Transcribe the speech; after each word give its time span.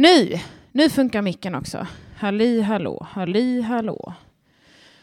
Nu, 0.00 0.38
nu 0.72 0.90
funkar 0.90 1.22
micken 1.22 1.54
också. 1.54 1.86
Halli 2.16 2.60
hallå, 2.60 3.06
halli 3.10 3.60
hallå. 3.60 4.14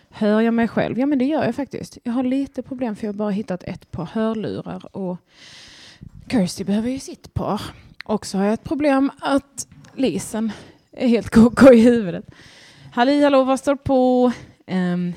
Hör 0.10 0.42
jag 0.42 0.54
mig 0.54 0.68
själv? 0.68 1.00
Ja, 1.00 1.06
men 1.06 1.20
det 1.20 1.26
gör 1.26 1.46
jag 1.46 1.56
faktiskt. 1.56 1.98
Jag 2.04 2.14
har 2.14 2.24
lite 2.24 2.62
problem 2.62 2.96
för 2.96 3.08
jag 3.08 3.14
har 3.14 3.18
bara 3.18 3.30
hittat 3.30 3.64
ett 3.64 3.92
par 3.92 4.06
hörlurar 4.06 4.96
och 4.96 5.18
Kirsty 6.32 6.64
behöver 6.64 6.90
ju 6.90 7.00
sitt 7.00 7.34
par. 7.34 7.62
Och 8.06 8.26
så 8.26 8.38
har 8.38 8.46
jag 8.46 8.54
ett 8.54 8.64
problem 8.64 9.12
att 9.20 9.68
Lisen 9.96 10.52
är 10.92 11.08
helt 11.08 11.30
koko 11.30 11.74
i 11.74 11.82
huvudet. 11.82 12.26
Halli 12.94 13.24
hallå, 13.24 13.44
vad 13.44 13.60
står 13.60 13.76
på? 13.76 14.32
Um, 14.68 15.14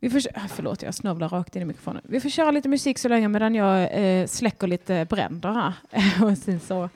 vi 0.00 0.10
får, 0.10 0.20
ah, 0.34 0.48
förlåt, 0.48 0.82
jag 0.82 0.94
snövlar 0.94 1.28
rakt 1.28 1.56
in 1.56 1.62
i 1.62 1.64
mikrofonen. 1.64 2.02
Vi 2.04 2.20
får 2.20 2.28
köra 2.28 2.50
lite 2.50 2.68
musik 2.68 2.98
så 2.98 3.08
länge 3.08 3.28
medan 3.28 3.54
jag 3.54 3.88
eh, 3.92 4.26
släcker 4.26 4.66
lite 4.66 5.06
bränder 5.10 5.52
här. 5.52 6.24
och 6.24 6.38
sen 6.38 6.60
så 6.60 6.88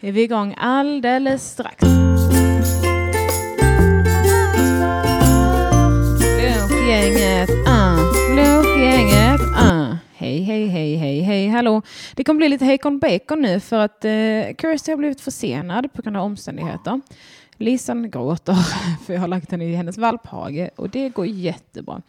är 0.00 0.12
vi 0.12 0.22
igång 0.22 0.54
alldeles 0.56 1.50
strax. 1.50 1.82
Lunchgänget, 6.42 7.50
ah, 7.66 7.96
lunchgänget, 8.36 9.40
ah. 9.56 9.96
Hej, 10.12 10.42
hej, 10.42 10.66
hej, 10.66 10.96
hej, 10.96 11.20
hej, 11.20 11.48
hallå. 11.48 11.82
Det 12.14 12.24
kommer 12.24 12.38
bli 12.38 12.48
lite 12.48 12.64
hejkon 12.64 12.98
bacon 12.98 13.42
nu 13.42 13.60
för 13.60 13.78
att 13.78 14.04
eh, 14.04 14.10
Kirsty 14.60 14.92
har 14.92 14.96
blivit 14.96 15.20
försenad 15.20 15.92
på 15.92 16.02
grund 16.02 16.16
av 16.16 16.24
omständigheter. 16.24 17.00
Lisan 17.56 18.10
gråter 18.10 18.54
för 19.06 19.12
jag 19.12 19.20
har 19.20 19.28
lagt 19.28 19.50
henne 19.50 19.64
i 19.64 19.74
hennes 19.74 19.98
valphage 19.98 20.70
och 20.76 20.90
det 20.90 21.08
går 21.08 21.26
jättebra. 21.26 22.02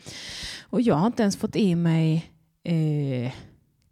Och 0.62 0.82
jag 0.82 0.96
har 0.96 1.08
inte 1.08 1.22
ens 1.22 1.38
fått 1.38 1.56
i 1.56 1.76
mig 1.76 2.32
eh, 2.64 3.32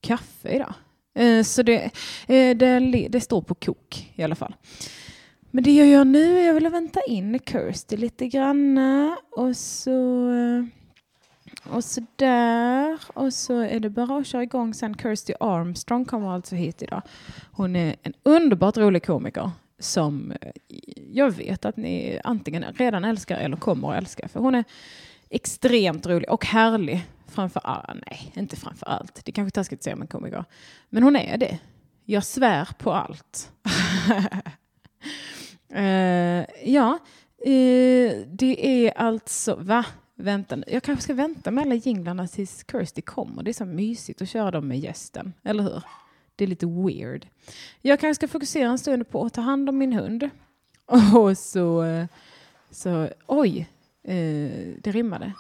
kaffe 0.01 0.49
idag. 0.49 0.73
Eh, 1.15 1.43
så 1.43 1.63
det, 1.63 1.83
eh, 2.27 2.57
det, 2.57 3.07
det, 3.09 3.21
står 3.21 3.41
på 3.41 3.55
kok 3.55 4.11
i 4.15 4.23
alla 4.23 4.35
fall. 4.35 4.55
Men 5.51 5.63
det 5.63 5.71
jag 5.71 5.87
gör 5.87 6.05
nu 6.05 6.39
är 6.39 6.55
att 6.55 6.63
jag 6.63 6.71
vänta 6.71 6.99
in 7.07 7.39
Kirsty 7.39 7.97
lite 7.97 8.27
granna 8.27 9.17
och 9.31 9.57
så 9.57 10.29
eh, 10.31 10.63
och 11.63 11.83
så 11.83 12.05
där. 12.15 12.99
Och 13.13 13.33
så 13.33 13.59
är 13.59 13.79
det 13.79 13.89
bara 13.89 14.17
att 14.17 14.27
köra 14.27 14.43
igång 14.43 14.73
sen. 14.73 14.95
Kirsty 14.97 15.33
Armstrong 15.39 16.05
kommer 16.05 16.29
alltså 16.29 16.55
hit 16.55 16.81
idag. 16.81 17.01
Hon 17.51 17.75
är 17.75 17.95
en 18.03 18.13
underbart 18.23 18.77
rolig 18.77 19.05
komiker 19.05 19.51
som 19.79 20.33
jag 21.11 21.31
vet 21.31 21.65
att 21.65 21.77
ni 21.77 22.19
antingen 22.23 22.65
redan 22.73 23.05
älskar 23.05 23.37
eller 23.37 23.57
kommer 23.57 23.91
att 23.91 23.97
älska. 23.97 24.27
För 24.27 24.39
hon 24.39 24.55
är 24.55 24.63
extremt 25.29 26.07
rolig 26.07 26.29
och 26.29 26.45
härlig. 26.45 27.05
Framför 27.29 27.61
allt, 27.63 27.89
ah, 27.89 27.95
nej, 28.07 28.31
inte 28.35 28.55
framför 28.55 28.85
allt. 28.85 29.25
Det 29.25 29.31
är 29.31 29.33
kanske 29.33 29.55
taskigt 29.55 29.79
att 29.79 29.83
säga 29.83 29.95
om 29.95 30.01
en 30.01 30.07
komiker. 30.07 30.45
Men 30.89 31.03
hon 31.03 31.15
är 31.15 31.37
det. 31.37 31.59
Jag 32.05 32.23
svär 32.23 32.69
på 32.77 32.93
allt. 32.93 33.51
uh, 35.75 36.45
ja, 36.65 36.99
uh, 37.47 38.11
det 38.27 38.85
är 38.85 38.97
alltså, 38.97 39.55
va? 39.55 39.85
Vänta 40.15 40.57
Jag 40.67 40.83
kanske 40.83 41.03
ska 41.03 41.13
vänta 41.13 41.51
med 41.51 41.61
alla 41.61 41.75
jinglarna 41.75 42.27
tills 42.27 42.65
Kirsty 42.71 43.01
kommer. 43.01 43.43
Det 43.43 43.51
är 43.51 43.53
så 43.53 43.65
mysigt 43.65 44.21
att 44.21 44.29
köra 44.29 44.51
dem 44.51 44.67
med 44.67 44.79
gästen, 44.79 45.33
eller 45.43 45.63
hur? 45.63 45.83
Det 46.35 46.43
är 46.43 46.47
lite 46.47 46.65
weird. 46.65 47.27
Jag 47.81 47.99
kanske 47.99 48.15
ska 48.15 48.27
fokusera 48.27 48.69
en 48.69 48.79
stund 48.79 49.09
på 49.09 49.25
att 49.25 49.33
ta 49.33 49.41
hand 49.41 49.69
om 49.69 49.77
min 49.77 49.93
hund. 49.93 50.29
Och 51.15 51.37
så, 51.37 51.83
eh, 51.83 52.05
så 52.71 53.09
oj, 53.27 53.69
Eh, 54.09 54.73
det 54.81 54.91
rimmade. 54.91 55.33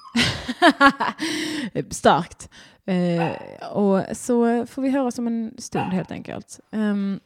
Starkt. 1.89 2.49
Eh, 2.85 3.31
och 3.71 4.17
så 4.17 4.65
får 4.65 4.81
vi 4.81 4.89
höra 4.89 5.11
som 5.11 5.27
en 5.27 5.53
stund 5.57 5.93
helt 5.93 6.11
enkelt. 6.11 6.59
Um, 6.71 7.19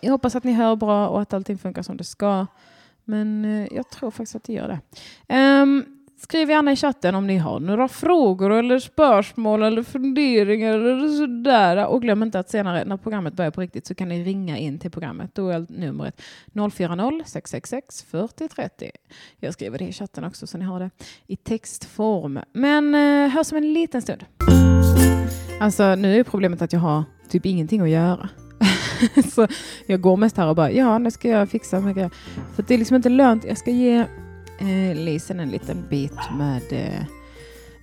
jag 0.00 0.10
hoppas 0.12 0.34
att 0.34 0.44
ni 0.44 0.52
hör 0.52 0.76
bra 0.76 1.08
och 1.08 1.22
att 1.22 1.32
allting 1.32 1.58
funkar 1.58 1.82
som 1.82 1.96
det 1.96 2.04
ska. 2.04 2.46
Men 3.04 3.44
eh, 3.44 3.68
jag 3.72 3.90
tror 3.90 4.10
faktiskt 4.10 4.36
att 4.36 4.44
det 4.44 4.52
gör 4.52 4.68
det. 4.68 5.36
Um, 5.62 5.97
Skriv 6.20 6.50
gärna 6.50 6.72
i 6.72 6.76
chatten 6.76 7.14
om 7.14 7.26
ni 7.26 7.38
har 7.38 7.60
några 7.60 7.88
frågor 7.88 8.52
eller 8.52 8.78
spörsmål 8.78 9.62
eller 9.62 9.82
funderingar 9.82 10.74
eller 10.74 11.08
sådär. 11.08 11.86
Och 11.86 12.02
glöm 12.02 12.22
inte 12.22 12.38
att 12.38 12.50
senare 12.50 12.84
när 12.84 12.96
programmet 12.96 13.34
börjar 13.34 13.50
på 13.50 13.60
riktigt 13.60 13.86
så 13.86 13.94
kan 13.94 14.08
ni 14.08 14.24
ringa 14.24 14.58
in 14.58 14.78
till 14.78 14.90
programmet. 14.90 15.34
Då 15.34 15.48
är 15.48 15.66
numret 15.68 16.22
040 16.52 17.24
666 17.24 18.02
4030. 18.10 18.90
Jag 19.40 19.54
skriver 19.54 19.78
det 19.78 19.84
i 19.84 19.92
chatten 19.92 20.24
också 20.24 20.46
så 20.46 20.58
ni 20.58 20.64
har 20.64 20.80
det 20.80 20.90
i 21.26 21.36
textform. 21.36 22.40
Men 22.52 22.94
eh, 22.94 23.30
hörs 23.30 23.52
om 23.52 23.58
en 23.58 23.72
liten 23.72 24.02
stund. 24.02 24.24
Alltså 25.60 25.94
nu 25.94 26.20
är 26.20 26.24
problemet 26.24 26.62
att 26.62 26.72
jag 26.72 26.80
har 26.80 27.04
typ 27.28 27.46
ingenting 27.46 27.80
att 27.80 27.90
göra. 27.90 28.28
så 29.34 29.46
jag 29.86 30.00
går 30.00 30.16
mest 30.16 30.36
här 30.36 30.48
och 30.48 30.56
bara 30.56 30.70
ja, 30.70 30.98
nu 30.98 31.10
ska 31.10 31.28
jag 31.28 31.50
fixa 31.50 31.80
mycket. 31.80 32.12
För 32.56 32.62
det 32.62 32.74
är 32.74 32.78
liksom 32.78 32.96
inte 32.96 33.08
lönt. 33.08 33.44
Jag 33.44 33.58
ska 33.58 33.70
ge 33.70 34.04
eh, 34.58 34.94
Lisen 34.94 35.40
en 35.40 35.50
liten 35.50 35.88
bit 35.90 36.18
med 36.38 36.62
eh, 36.70 37.02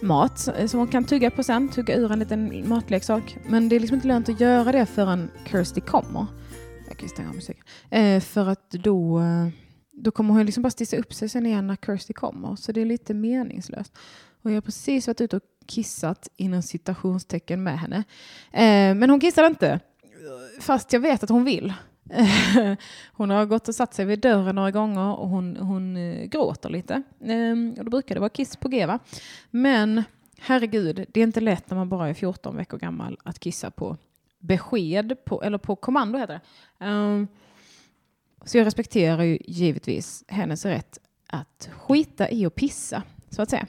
mat 0.02 0.48
eh, 0.48 0.68
som 0.68 0.80
hon 0.80 0.88
kan 0.88 1.04
tugga 1.04 1.32
på 1.32 1.44
sen, 1.44 1.70
tugga 1.70 1.96
ur 1.96 2.12
en 2.12 2.20
liten 2.20 2.70
matleksak. 2.70 3.38
Men 3.48 3.70
det 3.70 3.76
är 3.76 3.80
liksom 3.80 3.96
inte 3.96 4.08
lönt 4.08 4.30
att 4.30 4.40
göra 4.40 4.72
det 4.72 4.86
förrän 4.86 5.32
Kirsty 5.52 5.82
kommer. 5.82 6.26
Jag 6.88 6.98
kan 6.98 7.10
stänga 7.10 7.30
av 7.30 7.36
musiken. 7.36 7.64
Eh, 7.90 8.20
för 8.20 8.48
att 8.48 8.72
då, 8.72 9.20
eh, 9.20 9.48
då 9.92 10.12
kommer 10.12 10.34
hon 10.34 10.46
liksom 10.46 10.64
bara 10.64 10.70
stissa 10.70 10.98
upp 10.98 11.14
sig 11.14 11.30
sen 11.30 11.46
igen 11.46 11.68
när 11.68 11.76
Kirsty 11.76 12.14
kommer. 12.14 12.56
Så 12.56 12.72
det 12.72 12.82
är 12.82 12.86
lite 12.86 13.14
meningslöst. 13.14 13.94
Och 14.42 14.52
jag 14.52 14.56
har 14.56 14.62
precis 14.62 15.08
varit 15.08 15.22
ute 15.22 15.36
och 15.36 15.44
kissat 15.66 16.28
inom 16.36 16.62
citationstecken 16.62 17.64
med 17.64 17.80
henne. 17.80 18.04
Eh, 18.52 18.96
men 18.96 19.10
hon 19.10 19.20
kissar 19.20 19.48
inte. 19.48 19.80
Fast 20.60 20.94
jag 20.94 21.00
vet 21.00 21.24
att 21.24 21.30
hon 21.30 21.44
vill. 21.44 21.74
hon 23.14 23.30
har 23.30 23.46
gått 23.46 23.68
och 23.68 23.76
satt 23.76 23.94
sig 23.94 24.06
vid 24.06 24.20
dörren 24.20 24.56
några 24.56 24.72
gånger 24.72 25.16
och 25.16 25.30
hon, 25.30 25.58
hon 25.58 25.98
eh, 25.98 26.26
gråter 26.26 26.70
lite. 26.70 27.04
Ehm, 27.24 27.76
och 27.78 27.86
då 27.86 27.92
brukar 27.92 28.16
det 28.16 28.22
vara 28.22 28.30
kiss 28.30 28.56
på 28.56 28.68
G 28.68 28.86
va? 28.86 29.00
Men 29.52 30.04
herregud, 30.40 31.06
det 31.10 31.20
är 31.20 31.24
inte 31.24 31.42
lätt 31.42 31.70
när 31.70 31.78
man 31.78 31.90
bara 31.90 32.10
är 32.10 32.14
14 32.14 32.56
veckor 32.56 32.78
gammal 32.78 33.18
att 33.24 33.40
kissa 33.40 33.72
på 33.72 33.98
besked, 34.40 35.26
på, 35.26 35.44
eller 35.44 35.58
på 35.58 35.76
kommando 35.76 36.18
heter 36.18 36.40
det. 36.80 36.86
Um, 36.86 37.28
så 38.46 38.58
jag 38.58 38.66
respekterar 38.66 39.24
ju 39.24 39.38
givetvis 39.42 40.24
hennes 40.28 40.66
rätt 40.66 41.00
att 41.28 41.70
skita 41.78 42.30
i 42.30 42.46
och 42.46 42.56
pissa, 42.56 43.04
så 43.30 43.42
att 43.42 43.50
säga. 43.50 43.68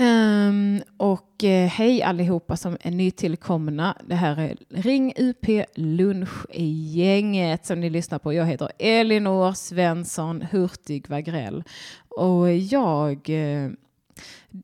Um, 0.00 0.82
och 0.96 1.44
uh, 1.44 1.50
hej 1.50 2.02
allihopa 2.02 2.56
som 2.56 2.76
är 2.80 2.90
nytillkomna. 2.90 3.96
Det 4.06 4.14
här 4.14 4.40
är 4.40 4.56
Ring 4.68 5.12
UP 5.16 5.66
Lunch-gänget 5.74 7.66
som 7.66 7.80
ni 7.80 7.90
lyssnar 7.90 8.18
på. 8.18 8.32
Jag 8.32 8.46
heter 8.46 8.72
Elinor 8.78 9.52
Svensson 9.52 10.42
Hurtig 10.42 11.08
Wagrell 11.08 11.64
och 12.08 12.52
jag 12.52 13.28
uh, 13.28 13.70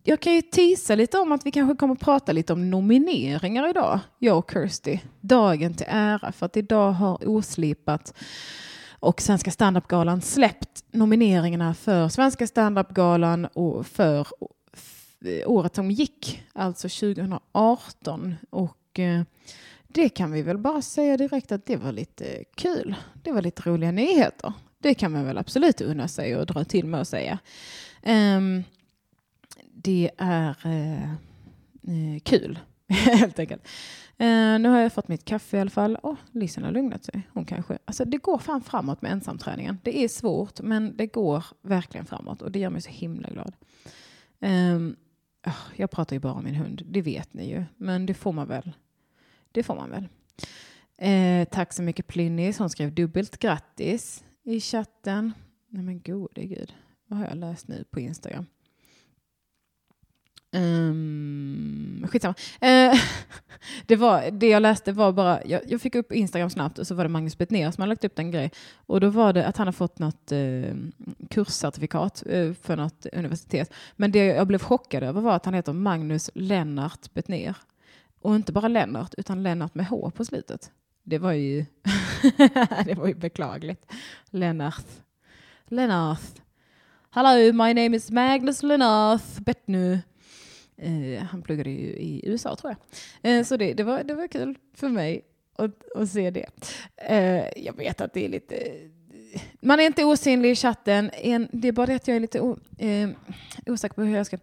jag 0.02 0.20
kan 0.20 0.34
ju 0.34 0.42
tisa 0.42 0.94
lite 0.94 1.18
om 1.18 1.32
att 1.32 1.46
vi 1.46 1.50
kanske 1.50 1.76
kommer 1.76 1.94
att 1.94 2.00
prata 2.00 2.32
lite 2.32 2.52
om 2.52 2.70
nomineringar 2.70 3.70
idag, 3.70 4.00
jag 4.18 4.38
och 4.38 4.50
Kirsty. 4.52 4.98
Dagen 5.20 5.74
till 5.74 5.86
ära, 5.88 6.32
för 6.32 6.46
att 6.46 6.56
idag 6.56 6.92
har 6.92 7.28
Oslipat 7.28 8.14
och 9.00 9.20
Svenska 9.20 9.50
standupgalan 9.50 10.20
släppt 10.20 10.84
nomineringarna 10.92 11.74
för 11.74 12.08
Svenska 12.08 12.46
standupgalan 12.46 13.46
och 13.46 13.86
för 13.86 14.26
Eh, 15.24 15.50
året 15.50 15.74
som 15.74 15.90
gick, 15.90 16.42
alltså 16.52 16.88
2018. 16.88 18.34
Och 18.50 18.98
eh, 18.98 19.22
det 19.88 20.08
kan 20.08 20.32
vi 20.32 20.42
väl 20.42 20.58
bara 20.58 20.82
säga 20.82 21.16
direkt 21.16 21.52
att 21.52 21.66
det 21.66 21.76
var 21.76 21.92
lite 21.92 22.44
kul. 22.54 22.94
Det 23.22 23.32
var 23.32 23.42
lite 23.42 23.70
roliga 23.70 23.92
nyheter. 23.92 24.52
Det 24.78 24.94
kan 24.94 25.12
man 25.12 25.24
väl 25.24 25.38
absolut 25.38 25.80
unna 25.80 26.08
sig 26.08 26.36
och 26.36 26.46
dra 26.46 26.64
till 26.64 26.86
med 26.86 27.00
att 27.00 27.08
säga. 27.08 27.38
Ehm, 28.02 28.64
det 29.74 30.10
är 30.18 30.56
eh, 30.64 31.08
kul, 32.22 32.58
helt 32.88 33.38
enkelt. 33.38 33.68
Uh, 34.20 34.58
nu 34.58 34.68
har 34.68 34.78
jag 34.78 34.92
fått 34.92 35.08
mitt 35.08 35.24
kaffe 35.24 35.56
i 35.56 35.60
alla 35.60 35.70
fall. 35.70 35.98
Oh, 36.02 36.16
Lisen 36.32 36.64
har 36.64 36.72
lugnat 36.72 37.04
sig. 37.04 37.28
Hon 37.32 37.44
kanske... 37.44 37.78
Alltså, 37.84 38.04
det 38.04 38.16
går 38.16 38.38
fan 38.38 38.60
framåt 38.60 39.02
med 39.02 39.12
ensamträningen. 39.12 39.78
Det 39.82 40.04
är 40.04 40.08
svårt, 40.08 40.60
men 40.60 40.96
det 40.96 41.06
går 41.06 41.44
verkligen 41.62 42.06
framåt 42.06 42.42
och 42.42 42.50
det 42.52 42.58
gör 42.58 42.70
mig 42.70 42.82
så 42.82 42.90
himla 42.90 43.28
glad. 43.28 43.52
Um, 44.40 44.96
Ah, 45.46 45.56
jag 45.76 45.90
pratar 45.90 46.16
ju 46.16 46.20
bara 46.20 46.32
om 46.32 46.44
min 46.44 46.54
hund, 46.54 46.82
det 46.86 47.02
vet 47.02 47.34
ni 47.34 47.50
ju. 47.50 47.64
Men 47.76 48.06
det 48.06 48.14
får 48.14 48.32
man 48.32 48.48
väl. 48.48 48.72
Det 49.52 49.62
får 49.62 49.74
man 49.74 49.90
väl. 49.90 50.08
Eh, 50.98 51.48
tack 51.48 51.72
så 51.72 51.82
mycket 51.82 52.06
Plynnis. 52.06 52.58
Hon 52.58 52.70
skrev 52.70 52.94
dubbelt 52.94 53.38
grattis 53.38 54.24
i 54.42 54.60
chatten. 54.60 55.32
Nej 55.68 55.82
men 55.82 56.00
gode 56.00 56.44
gud. 56.44 56.74
Vad 57.06 57.18
har 57.18 57.26
jag 57.26 57.36
läst 57.36 57.68
nu 57.68 57.84
på 57.90 58.00
Instagram? 58.00 58.46
Um, 60.54 62.06
skitsamma. 62.10 62.34
Uh, 62.62 63.00
det, 63.86 63.96
var, 63.96 64.30
det 64.30 64.48
jag 64.48 64.62
läste 64.62 64.92
var 64.92 65.12
bara, 65.12 65.44
jag, 65.44 65.60
jag, 65.66 65.80
fick 65.80 65.94
upp 65.94 66.12
Instagram 66.12 66.50
snabbt 66.50 66.78
och 66.78 66.86
så 66.86 66.94
var 66.94 67.04
det 67.04 67.08
Magnus 67.08 67.38
Betnér 67.38 67.70
som 67.70 67.82
hade 67.82 67.88
lagt 67.88 68.04
upp 68.04 68.18
en 68.18 68.30
grej. 68.30 68.50
Och 68.86 69.00
då 69.00 69.08
var 69.08 69.32
det 69.32 69.46
att 69.46 69.56
han 69.56 69.66
har 69.66 69.72
fått 69.72 69.98
något 69.98 70.32
uh, 70.32 70.74
kurscertifikat 71.30 72.22
uh, 72.32 72.54
för 72.54 72.76
något 72.76 73.06
universitet. 73.12 73.72
Men 73.96 74.12
det 74.12 74.24
jag 74.24 74.46
blev 74.46 74.58
chockad 74.58 75.02
över 75.02 75.20
var 75.20 75.36
att 75.36 75.44
han 75.44 75.54
heter 75.54 75.72
Magnus 75.72 76.30
Lennart 76.34 77.14
Betnér. 77.14 77.56
Och 78.20 78.34
inte 78.34 78.52
bara 78.52 78.68
Lennart, 78.68 79.14
utan 79.18 79.42
Lennart 79.42 79.74
med 79.74 79.86
H 79.86 80.10
på 80.10 80.24
slutet. 80.24 80.70
Det 81.02 81.18
var 81.18 81.32
ju, 81.32 81.64
det 82.84 82.94
var 82.98 83.06
ju 83.06 83.14
beklagligt. 83.14 83.92
Lennart. 84.30 84.86
Lennart. 85.66 86.20
Hello, 87.10 87.52
my 87.52 87.74
name 87.74 87.96
is 87.96 88.10
Magnus 88.10 88.62
Lennart 88.62 89.38
Betnér. 89.38 90.00
Eh, 90.76 91.22
han 91.22 91.42
pluggade 91.42 91.70
ju 91.70 91.86
i 91.86 92.20
USA 92.24 92.56
tror 92.56 92.74
jag. 93.22 93.38
Eh, 93.38 93.44
så 93.44 93.56
det, 93.56 93.74
det, 93.74 93.82
var, 93.82 94.04
det 94.04 94.14
var 94.14 94.26
kul 94.26 94.58
för 94.74 94.88
mig 94.88 95.24
att, 95.56 95.96
att 95.96 96.08
se 96.08 96.30
det. 96.30 96.46
Eh, 96.96 97.64
jag 97.64 97.76
vet 97.76 98.00
att 98.00 98.12
det 98.12 98.24
är 98.24 98.28
lite... 98.28 98.72
Man 99.60 99.80
är 99.80 99.86
inte 99.86 100.04
osynlig 100.04 100.50
i 100.50 100.54
chatten. 100.54 101.10
En, 101.14 101.48
det 101.52 101.68
är 101.68 101.72
bara 101.72 101.86
det 101.86 101.94
att 101.94 102.08
jag 102.08 102.16
är 102.16 102.20
lite 102.20 102.40
o, 102.40 102.58
osäker 103.66 103.94
på 103.94 104.02
hur 104.02 104.16
jag 104.16 104.26
ska... 104.26 104.38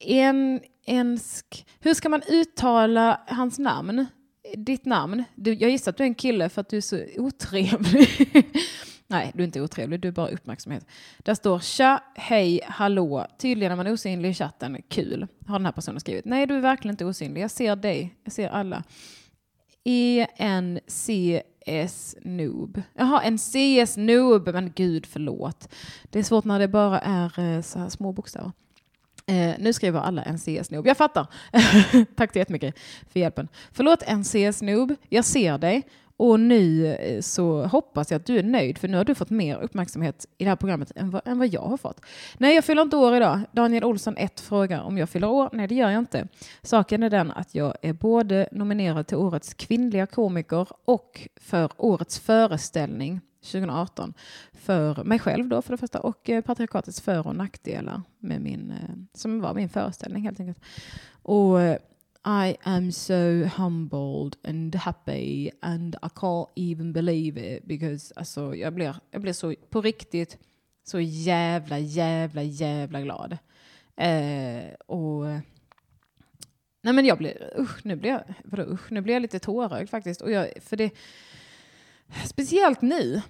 En, 0.00 0.60
ensk, 0.86 1.66
hur 1.80 1.94
ska 1.94 2.08
man 2.08 2.22
uttala 2.28 3.20
hans 3.26 3.58
namn? 3.58 4.06
Ditt 4.54 4.84
namn? 4.84 5.24
Du, 5.34 5.52
jag 5.52 5.70
gissar 5.70 5.90
att 5.90 5.96
du 5.96 6.04
är 6.04 6.08
en 6.08 6.14
kille 6.14 6.48
för 6.48 6.60
att 6.60 6.68
du 6.68 6.76
är 6.76 6.80
så 6.80 7.04
otrevlig. 7.16 8.08
Nej, 9.08 9.30
du 9.34 9.42
är 9.42 9.46
inte 9.46 9.60
otrevlig, 9.60 10.00
du 10.00 10.08
är 10.08 10.12
bara 10.12 10.28
uppmärksamhet. 10.28 10.86
Där 11.18 11.34
står 11.34 11.58
tja, 11.58 12.02
hej, 12.14 12.60
hallå. 12.64 13.26
Tydligen 13.38 13.72
är 13.72 13.76
man 13.76 13.86
osynlig 13.86 14.30
i 14.30 14.34
chatten. 14.34 14.82
Kul, 14.88 15.26
har 15.46 15.58
den 15.58 15.66
här 15.66 15.72
personen 15.72 16.00
skrivit. 16.00 16.24
Nej, 16.24 16.46
du 16.46 16.54
är 16.54 16.60
verkligen 16.60 16.92
inte 16.92 17.04
osynlig. 17.04 17.42
Jag 17.42 17.50
ser 17.50 17.76
dig, 17.76 18.14
jag 18.24 18.32
ser 18.32 18.48
alla. 18.48 18.82
E-N-C-S 19.84 21.36
noob. 22.22 22.82
Jaha, 22.94 23.22
en 23.22 23.38
CS 23.38 23.96
noob. 23.96 24.48
Men 24.52 24.72
gud, 24.74 25.06
förlåt. 25.06 25.68
Det 26.04 26.18
är 26.18 26.22
svårt 26.22 26.44
när 26.44 26.58
det 26.58 26.68
bara 26.68 27.00
är 27.00 27.40
eh, 27.40 27.62
så 27.62 27.78
här 27.78 27.88
små 27.88 28.12
bokstäver. 28.12 28.52
Eh, 29.26 29.54
nu 29.58 29.72
skriver 29.72 30.00
alla 30.00 30.22
en 30.22 30.38
CS-noob. 30.38 30.86
Jag 30.86 30.96
fattar. 30.96 31.26
Tack 32.16 32.32
så 32.32 32.38
jättemycket 32.38 32.78
för 33.12 33.20
hjälpen. 33.20 33.48
Förlåt 33.72 34.02
en 34.02 34.24
CS-noob. 34.24 34.94
Jag 35.08 35.24
ser 35.24 35.58
dig. 35.58 35.82
Och 36.16 36.40
nu 36.40 36.86
eh, 36.86 37.20
så 37.20 37.64
hoppas 37.64 38.10
jag 38.10 38.18
att 38.18 38.26
du 38.26 38.38
är 38.38 38.42
nöjd, 38.42 38.78
för 38.78 38.88
nu 38.88 38.96
har 38.96 39.04
du 39.04 39.14
fått 39.14 39.30
mer 39.30 39.56
uppmärksamhet 39.56 40.26
i 40.38 40.44
det 40.44 40.50
här 40.50 40.56
programmet 40.56 40.92
än 40.96 41.10
vad, 41.10 41.22
än 41.24 41.38
vad 41.38 41.48
jag 41.48 41.62
har 41.62 41.76
fått. 41.76 42.00
Nej, 42.38 42.54
jag 42.54 42.64
fyller 42.64 42.82
inte 42.82 42.96
år 42.96 43.16
idag. 43.16 43.40
Daniel 43.52 43.84
Olsson 43.84 44.16
1 44.16 44.40
frågar 44.40 44.82
om 44.82 44.98
jag 44.98 45.08
fyller 45.08 45.28
år. 45.28 45.50
Nej, 45.52 45.66
det 45.66 45.74
gör 45.74 45.90
jag 45.90 45.98
inte. 45.98 46.28
Saken 46.62 47.02
är 47.02 47.10
den 47.10 47.30
att 47.30 47.54
jag 47.54 47.74
är 47.82 47.92
både 47.92 48.48
nominerad 48.52 49.06
till 49.06 49.16
årets 49.16 49.54
kvinnliga 49.54 50.06
komiker 50.06 50.68
och 50.84 51.28
för 51.40 51.70
årets 51.76 52.18
föreställning 52.18 53.20
2018 53.46 54.14
för 54.52 55.04
mig 55.04 55.18
själv 55.18 55.48
då 55.48 55.62
för 55.62 55.72
det 55.72 55.78
första 55.78 56.00
och 56.00 56.30
eh, 56.30 56.42
patriarkatets 56.42 57.00
för 57.00 57.26
och 57.26 57.36
nackdelar 57.36 58.02
med 58.18 58.40
min, 58.40 58.70
eh, 58.70 58.96
som 59.14 59.40
var 59.40 59.54
min 59.54 59.68
föreställning 59.68 60.22
helt 60.22 60.40
enkelt. 60.40 60.60
Och 61.22 61.60
eh, 61.60 61.78
i 62.26 62.56
am 62.62 62.92
so 62.92 63.44
humbled 63.44 64.36
and 64.44 64.74
happy 64.74 65.50
and 65.62 65.96
I 66.02 66.08
can't 66.08 66.48
even 66.56 66.92
believe 66.92 67.36
it 67.36 67.64
because 67.64 68.12
alltså, 68.16 68.54
jag, 68.54 68.74
blir, 68.74 68.96
jag 69.10 69.22
blir 69.22 69.32
så 69.32 69.54
på 69.70 69.80
riktigt 69.80 70.38
så 70.84 71.00
jävla, 71.00 71.78
jävla, 71.78 72.42
jävla 72.42 73.00
glad. 73.00 73.38
Eh, 73.96 74.74
och 74.86 75.24
Nej 76.82 76.92
men 76.94 77.04
jag 77.06 77.18
blir, 77.18 77.52
usch 77.58 77.86
nu 77.86 77.96
blir 77.96 78.10
jag, 78.10 78.34
vadå 78.44 78.62
usch, 78.62 78.92
nu 78.92 79.00
blir 79.00 79.14
jag 79.14 79.22
lite 79.22 79.38
tårögd 79.38 79.90
faktiskt. 79.90 80.20
Och 80.20 80.30
jag, 80.30 80.48
för 80.60 80.76
det, 80.76 80.90
speciellt 82.24 82.82
nu 82.82 83.22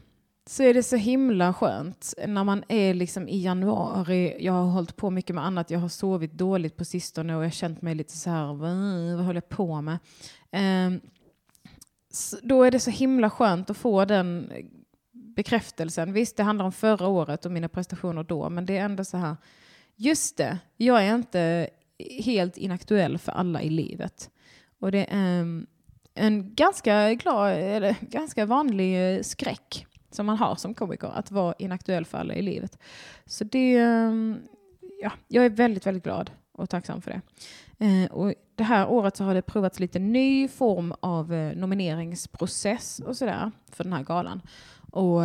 så 0.48 0.62
är 0.62 0.74
det 0.74 0.82
så 0.82 0.96
himla 0.96 1.54
skönt 1.54 2.14
när 2.26 2.44
man 2.44 2.64
är 2.68 2.94
liksom 2.94 3.28
i 3.28 3.42
januari. 3.42 4.36
Jag 4.40 4.52
har 4.52 4.66
hållit 4.66 4.96
på 4.96 5.10
mycket 5.10 5.34
med 5.34 5.44
annat. 5.44 5.70
Jag 5.70 5.78
har 5.78 5.88
sovit 5.88 6.32
dåligt 6.32 6.76
på 6.76 6.84
sistone 6.84 7.36
och 7.36 7.42
jag 7.42 7.46
har 7.46 7.50
känt 7.50 7.82
mig 7.82 7.94
lite 7.94 8.16
så 8.16 8.30
här, 8.30 8.54
vad, 8.54 9.24
håller 9.26 9.34
jag 9.34 9.48
på 9.48 9.80
med? 9.80 9.98
Ehm, 10.50 11.00
då 12.42 12.62
är 12.62 12.70
det 12.70 12.80
så 12.80 12.90
himla 12.90 13.30
skönt 13.30 13.70
att 13.70 13.76
få 13.76 14.04
den 14.04 14.52
bekräftelsen. 15.12 16.12
Visst, 16.12 16.36
det 16.36 16.42
handlar 16.42 16.64
om 16.64 16.72
förra 16.72 17.08
året 17.08 17.46
och 17.46 17.52
mina 17.52 17.68
prestationer 17.68 18.22
då, 18.22 18.50
men 18.50 18.66
det 18.66 18.76
är 18.76 18.84
ändå 18.84 19.04
så 19.04 19.16
här, 19.16 19.36
just 19.96 20.36
det, 20.36 20.58
jag 20.76 21.02
är 21.02 21.14
inte 21.14 21.70
helt 22.24 22.56
inaktuell 22.56 23.18
för 23.18 23.32
alla 23.32 23.62
i 23.62 23.70
livet. 23.70 24.30
Och 24.78 24.92
det 24.92 25.06
är 25.10 25.40
ehm, 25.40 25.66
en 26.14 26.54
ganska, 26.54 27.14
glad, 27.14 27.52
eller 27.52 27.96
ganska 28.00 28.46
vanlig 28.46 29.16
eh, 29.16 29.22
skräck 29.22 29.86
som 30.16 30.26
man 30.26 30.36
har 30.36 30.56
som 30.56 30.74
komiker, 30.74 31.08
att 31.08 31.30
vara 31.30 31.54
inaktuell 31.58 32.04
för 32.04 32.18
alla 32.18 32.34
i 32.34 32.42
livet. 32.42 32.78
Så 33.26 33.44
det, 33.44 33.76
ehm, 33.76 34.38
ja, 35.02 35.12
jag 35.28 35.44
är 35.44 35.50
väldigt, 35.50 35.86
väldigt 35.86 36.04
glad 36.04 36.30
och 36.52 36.70
tacksam 36.70 37.02
för 37.02 37.10
det. 37.10 37.20
Eh, 37.86 38.12
och 38.12 38.34
det 38.54 38.64
här 38.64 38.88
året 38.88 39.16
så 39.16 39.24
har 39.24 39.34
det 39.34 39.42
provats 39.42 39.80
lite 39.80 39.98
ny 39.98 40.48
form 40.48 40.94
av 41.00 41.34
eh, 41.34 41.56
nomineringsprocess 41.56 42.98
och 42.98 43.16
sådär 43.16 43.50
för 43.72 43.84
den 43.84 43.92
här 43.92 44.02
galan. 44.02 44.42
Och 44.90 45.22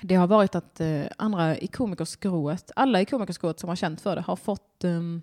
det 0.00 0.14
har 0.14 0.26
varit 0.26 0.54
att 0.54 0.80
eh, 0.80 1.02
andra 1.18 1.58
i 1.58 1.66
komikerskrået, 1.66 2.70
alla 2.76 3.00
i 3.00 3.04
komikerskrået 3.04 3.60
som 3.60 3.68
har 3.68 3.76
känt 3.76 4.00
för 4.00 4.16
det, 4.16 4.22
har 4.22 4.36
fått 4.36 4.84
ehm, 4.84 5.22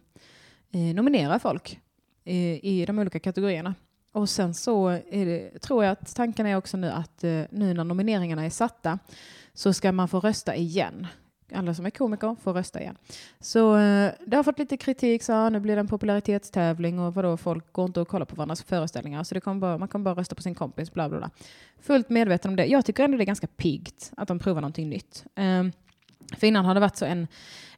eh, 0.71 0.95
nominera 0.95 1.39
folk 1.39 1.79
eh, 2.23 2.65
i 2.65 2.85
de 2.87 2.99
olika 2.99 3.19
kategorierna. 3.19 3.75
Och 4.13 4.29
sen 4.29 4.53
så 4.53 4.89
det, 5.11 5.59
tror 5.61 5.83
jag 5.83 5.91
att 5.91 6.15
tanken 6.15 6.45
är 6.45 6.55
också 6.55 6.77
nu 6.77 6.89
att 6.89 7.23
eh, 7.23 7.41
nu 7.49 7.73
när 7.73 7.83
nomineringarna 7.83 8.45
är 8.45 8.49
satta 8.49 8.99
så 9.53 9.73
ska 9.73 9.91
man 9.91 10.07
få 10.07 10.19
rösta 10.19 10.55
igen. 10.55 11.07
Alla 11.53 11.73
som 11.73 11.85
är 11.85 11.89
komiker 11.89 12.35
får 12.43 12.53
rösta 12.53 12.81
igen. 12.81 12.97
Så 13.39 13.77
eh, 13.77 14.11
det 14.25 14.35
har 14.35 14.43
fått 14.43 14.59
lite 14.59 14.77
kritik, 14.77 15.23
så 15.23 15.33
ah, 15.33 15.49
nu 15.49 15.59
blir 15.59 15.75
det 15.75 15.79
en 15.79 15.87
popularitetstävling 15.87 16.99
och 16.99 17.13
vadå, 17.13 17.37
folk 17.37 17.73
går 17.73 17.85
inte 17.85 18.01
och 18.01 18.07
kollar 18.07 18.25
på 18.25 18.35
varandras 18.35 18.63
föreställningar 18.63 19.23
så 19.23 19.35
det 19.35 19.41
kommer 19.41 19.61
bara, 19.61 19.77
man 19.77 19.87
kan 19.87 20.03
bara 20.03 20.15
rösta 20.15 20.35
på 20.35 20.41
sin 20.41 20.55
kompis, 20.55 20.93
bla 20.93 21.09
bla 21.09 21.17
bla. 21.17 21.29
Fullt 21.79 22.09
medveten 22.09 22.49
om 22.49 22.55
det. 22.55 22.65
Jag 22.65 22.85
tycker 22.85 23.03
ändå 23.03 23.17
det 23.17 23.23
är 23.23 23.25
ganska 23.25 23.47
piggt 23.47 24.11
att 24.17 24.27
de 24.27 24.39
provar 24.39 24.61
någonting 24.61 24.89
nytt. 24.89 25.25
Eh, 25.35 25.63
för 26.37 26.47
innan 26.47 26.65
har 26.65 26.73
det 26.73 26.79
varit 26.79 26.97
så 26.97 27.05
en, 27.05 27.27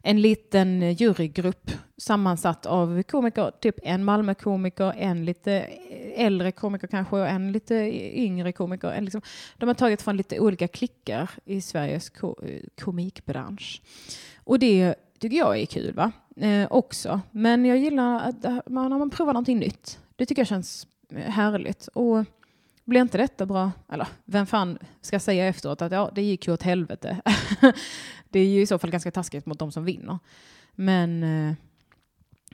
en 0.02 0.20
liten 0.20 0.92
jurygrupp 0.92 1.70
sammansatt 1.96 2.66
av 2.66 3.02
komiker, 3.02 3.50
typ 3.60 3.76
en 3.82 4.04
Malmö-komiker, 4.04 4.92
en 4.96 5.24
lite 5.24 5.52
äldre 6.16 6.52
komiker 6.52 6.86
kanske 6.86 7.16
och 7.16 7.28
en 7.28 7.52
lite 7.52 7.74
yngre 8.18 8.52
komiker. 8.52 8.88
En 8.88 9.04
liksom, 9.04 9.22
de 9.56 9.66
har 9.66 9.74
tagit 9.74 10.02
från 10.02 10.16
lite 10.16 10.40
olika 10.40 10.68
klickar 10.68 11.30
i 11.44 11.60
Sveriges 11.60 12.10
ko 12.10 12.36
komikbransch. 12.80 13.82
Och 14.44 14.58
det 14.58 14.94
tycker 15.18 15.36
jag 15.36 15.58
är 15.60 15.66
kul 15.66 15.94
va? 15.94 16.12
Eh, 16.36 16.66
också. 16.70 17.20
Men 17.30 17.64
jag 17.64 17.78
gillar 17.78 18.28
att 18.28 18.66
man, 18.66 18.90
när 18.90 18.98
man 18.98 19.10
provar 19.10 19.32
någonting 19.32 19.58
nytt. 19.58 19.98
Det 20.16 20.26
tycker 20.26 20.40
jag 20.40 20.48
känns 20.48 20.86
härligt. 21.14 21.86
Och 21.86 22.24
blir 22.86 23.00
inte 23.00 23.18
detta 23.18 23.46
bra? 23.46 23.72
Eller 23.92 24.08
vem 24.24 24.46
fan 24.46 24.78
ska 25.00 25.20
säga 25.20 25.46
efteråt 25.46 25.82
att 25.82 25.92
ja, 25.92 26.10
det 26.14 26.22
gick 26.22 26.46
ju 26.46 26.52
åt 26.52 26.62
helvete. 26.62 27.20
det 28.30 28.40
är 28.40 28.46
ju 28.46 28.60
i 28.60 28.66
så 28.66 28.78
fall 28.78 28.90
ganska 28.90 29.10
taskigt 29.10 29.46
mot 29.46 29.58
de 29.58 29.72
som 29.72 29.84
vinner. 29.84 30.18
Men 30.72 31.22
äh, 31.22 31.54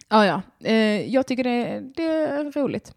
ja, 0.08 0.26
ja. 0.26 0.42
Eh, 0.68 1.14
jag 1.14 1.26
tycker 1.26 1.44
det, 1.44 1.80
det 1.96 2.06
är 2.06 2.52
roligt. 2.52 2.94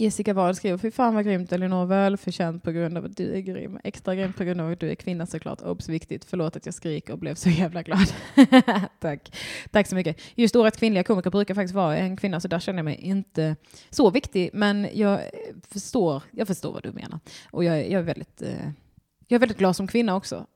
Jessica 0.00 0.34
Wahl 0.34 0.54
skriver, 0.54 0.78
fy 0.78 0.90
fan 0.90 1.14
vad 1.14 1.24
grymt 1.24 1.52
Elinor, 1.52 1.86
välförtjänt 1.86 2.62
på 2.62 2.72
grund 2.72 2.98
av 2.98 3.04
att 3.04 3.16
du 3.16 3.34
är 3.34 3.40
grym. 3.40 3.78
Extra 3.84 4.14
grymt 4.14 4.36
på 4.36 4.44
grund 4.44 4.60
av 4.60 4.72
att 4.72 4.80
du 4.80 4.90
är 4.90 4.94
kvinna 4.94 5.26
såklart. 5.26 5.62
Obs 5.62 5.88
viktigt, 5.88 6.24
förlåt 6.24 6.56
att 6.56 6.66
jag 6.66 6.74
skriker 6.74 7.12
och 7.12 7.18
blev 7.18 7.34
så 7.34 7.48
jävla 7.48 7.82
glad. 7.82 8.12
Tack. 9.00 9.36
Tack 9.70 9.86
så 9.86 9.94
mycket. 9.94 10.20
Just 10.34 10.56
årets 10.56 10.76
kvinnliga 10.76 11.02
komiker 11.02 11.30
brukar 11.30 11.54
faktiskt 11.54 11.74
vara 11.74 11.96
en 11.96 12.16
kvinna, 12.16 12.40
så 12.40 12.48
där 12.48 12.58
känner 12.58 12.78
jag 12.78 12.84
mig 12.84 12.94
inte 12.94 13.56
så 13.90 14.10
viktig. 14.10 14.50
Men 14.52 14.88
jag 14.92 15.12
eh, 15.12 15.28
förstår, 15.68 16.22
jag 16.30 16.46
förstår 16.46 16.72
vad 16.72 16.82
du 16.82 16.92
menar. 16.92 17.20
Och 17.50 17.64
jag, 17.64 17.90
jag 17.90 18.00
är 18.00 18.02
väldigt 18.02 18.42
eh, 18.42 18.70
jag 19.30 19.36
är 19.36 19.40
väldigt 19.40 19.58
glad 19.58 19.76
som 19.76 19.86
kvinna 19.86 20.16
också. 20.16 20.46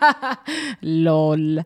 LOL. 0.80 1.62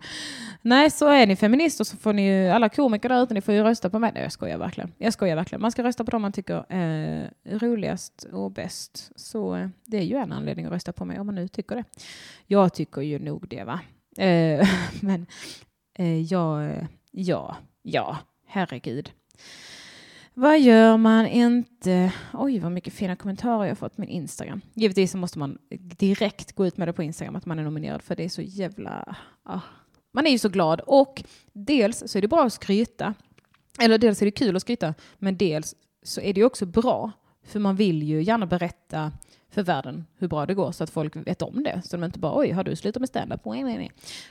Nej, 0.63 0.91
så 0.91 1.09
är 1.09 1.27
ni 1.27 1.37
feminister 1.37 1.85
så 1.85 1.97
får 1.97 2.13
ni 2.13 2.27
ju, 2.27 2.49
alla 2.49 2.69
komiker 2.69 3.09
där 3.09 3.23
ute, 3.23 3.35
ni 3.35 3.41
får 3.41 3.55
ju 3.55 3.63
rösta 3.63 3.91
på 3.91 3.99
mig. 3.99 4.11
Nej, 4.15 4.23
jag 4.23 4.33
skojar 4.33 4.59
verkligen. 4.59 4.93
Jag 4.99 5.13
skojar 5.13 5.37
verkligen. 5.37 5.63
Man 5.63 5.73
ska 5.73 5.83
rösta 5.83 6.05
på 6.05 6.11
dem 6.11 6.23
man 6.23 6.33
tycker 6.33 6.65
är 6.69 7.31
roligast 7.45 8.25
och 8.33 8.51
bäst. 8.51 9.11
Så 9.17 9.57
eh, 9.57 9.69
det 9.85 9.97
är 9.97 10.03
ju 10.03 10.17
en 10.17 10.33
anledning 10.33 10.67
att 10.67 10.73
rösta 10.73 10.93
på 10.93 11.05
mig 11.05 11.21
om 11.21 11.27
man 11.27 11.35
nu 11.35 11.49
tycker 11.49 11.77
det. 11.77 11.85
Jag 12.47 12.75
tycker 12.75 13.03
ju 13.03 13.19
nog 13.19 13.49
det, 13.49 13.65
va. 13.65 13.81
Eh, 14.25 14.69
men 15.01 15.27
eh, 15.95 16.21
ja, 16.21 16.69
ja, 17.83 18.17
herregud. 18.47 19.11
Vad 20.35 20.61
gör 20.61 20.97
man 20.97 21.27
inte? 21.27 22.13
Oj, 22.33 22.59
vad 22.59 22.73
mycket 22.73 22.93
fina 22.93 23.17
kommentarer 23.17 23.69
jag 23.69 23.79
fått 23.79 23.97
på 23.97 24.01
min 24.01 24.11
Instagram. 24.11 24.61
Givetvis 24.75 25.11
så 25.11 25.19
måste 25.19 25.39
man 25.39 25.59
direkt 25.99 26.53
gå 26.53 26.67
ut 26.67 26.77
med 26.77 26.89
det 26.89 26.93
på 26.93 27.03
Instagram 27.03 27.37
att 27.37 27.47
man 27.47 27.59
är 27.59 27.63
nominerad 27.63 28.03
för 28.03 28.17
det 28.17 28.25
är 28.25 28.29
så 28.29 28.43
jävla... 28.43 29.17
Ah. 29.43 29.61
Man 30.13 30.27
är 30.27 30.31
ju 30.31 30.39
så 30.39 30.49
glad 30.49 30.81
och 30.81 31.25
dels 31.53 32.03
så 32.07 32.19
är 32.19 32.23
det 32.23 32.29
bra 32.29 32.45
att 32.45 32.53
skryta. 32.53 33.15
Eller 33.79 33.99
dels 33.99 34.23
är 34.23 34.27
det 34.27 34.33
kul 34.33 34.57
att 34.57 34.63
skryta, 34.63 34.95
men 35.19 35.37
dels 35.37 35.75
så 36.03 36.21
är 36.21 36.33
det 36.33 36.45
också 36.45 36.67
bra 36.67 37.13
för 37.45 37.61
man 37.61 37.77
vill 37.77 38.03
ju 38.03 38.23
gärna 38.23 38.47
berätta 38.47 39.13
för 39.55 39.63
världen 39.63 40.07
hur 40.19 40.29
bra 40.29 40.47
det 40.47 40.55
går 40.55 40.73
så 40.73 40.85
att 40.85 40.91
folk 40.91 41.17
vet 41.17 41.43
om 41.43 41.63
det. 41.63 41.83
Så 41.85 41.97
de 41.97 42.05
inte 42.05 42.19
bara 42.19 42.39
oj, 42.39 42.51
har 42.51 42.65
du 42.65 42.77
slutat 42.77 43.01
med 43.01 43.09
standup? 43.09 43.41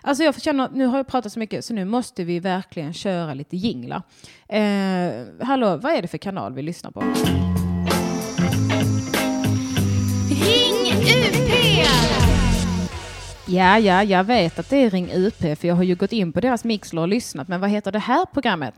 Alltså 0.01 0.23
jag 0.23 0.41
känner, 0.41 0.69
nu 0.73 0.85
har 0.85 0.97
jag 0.97 1.07
pratat 1.07 1.33
så 1.33 1.39
mycket 1.39 1.65
så 1.65 1.73
nu 1.73 1.85
måste 1.85 2.23
vi 2.23 2.39
verkligen 2.39 2.93
köra 2.93 3.33
lite 3.33 3.57
jinglar. 3.57 4.01
Eh, 4.47 5.25
hallå, 5.39 5.77
vad 5.77 5.93
är 5.93 6.01
det 6.01 6.07
för 6.07 6.17
kanal 6.17 6.53
vi 6.53 6.61
lyssnar 6.61 6.91
på? 6.91 6.99
Ring 10.29 10.93
UP! 10.93 11.41
Ja, 13.47 13.79
ja, 13.79 14.03
jag 14.03 14.23
vet 14.23 14.59
att 14.59 14.69
det 14.69 14.77
är 14.77 14.89
Ring 14.89 15.11
UP 15.13 15.39
för 15.59 15.67
jag 15.67 15.75
har 15.75 15.83
ju 15.83 15.95
gått 15.95 16.11
in 16.11 16.33
på 16.33 16.39
deras 16.39 16.63
mixler 16.63 17.01
och 17.01 17.07
lyssnat. 17.07 17.47
Men 17.47 17.61
vad 17.61 17.69
heter 17.69 17.91
det 17.91 17.99
här 17.99 18.25
programmet? 18.33 18.75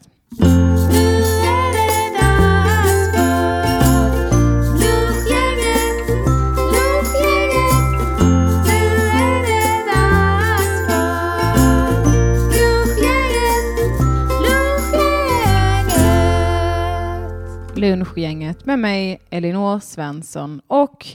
Lunchgänget 17.84 18.66
med 18.66 18.80
mig, 18.80 19.22
Elinor 19.30 19.80
Svensson 19.80 20.62
och 20.68 21.08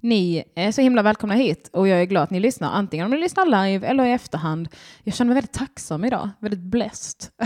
ni 0.00 0.44
är 0.54 0.72
så 0.72 0.80
himla 0.80 1.02
välkomna 1.02 1.34
hit 1.34 1.70
och 1.72 1.88
jag 1.88 2.00
är 2.00 2.04
glad 2.04 2.22
att 2.22 2.30
ni 2.30 2.40
lyssnar, 2.40 2.70
antingen 2.72 3.06
om 3.06 3.10
ni 3.10 3.18
lyssnar 3.18 3.66
live 3.66 3.86
eller 3.86 4.04
i 4.04 4.12
efterhand. 4.12 4.68
Jag 5.04 5.14
känner 5.14 5.28
mig 5.28 5.34
väldigt 5.34 5.52
tacksam 5.52 6.04
idag, 6.04 6.30
väldigt 6.38 6.60
blessed. 6.60 7.30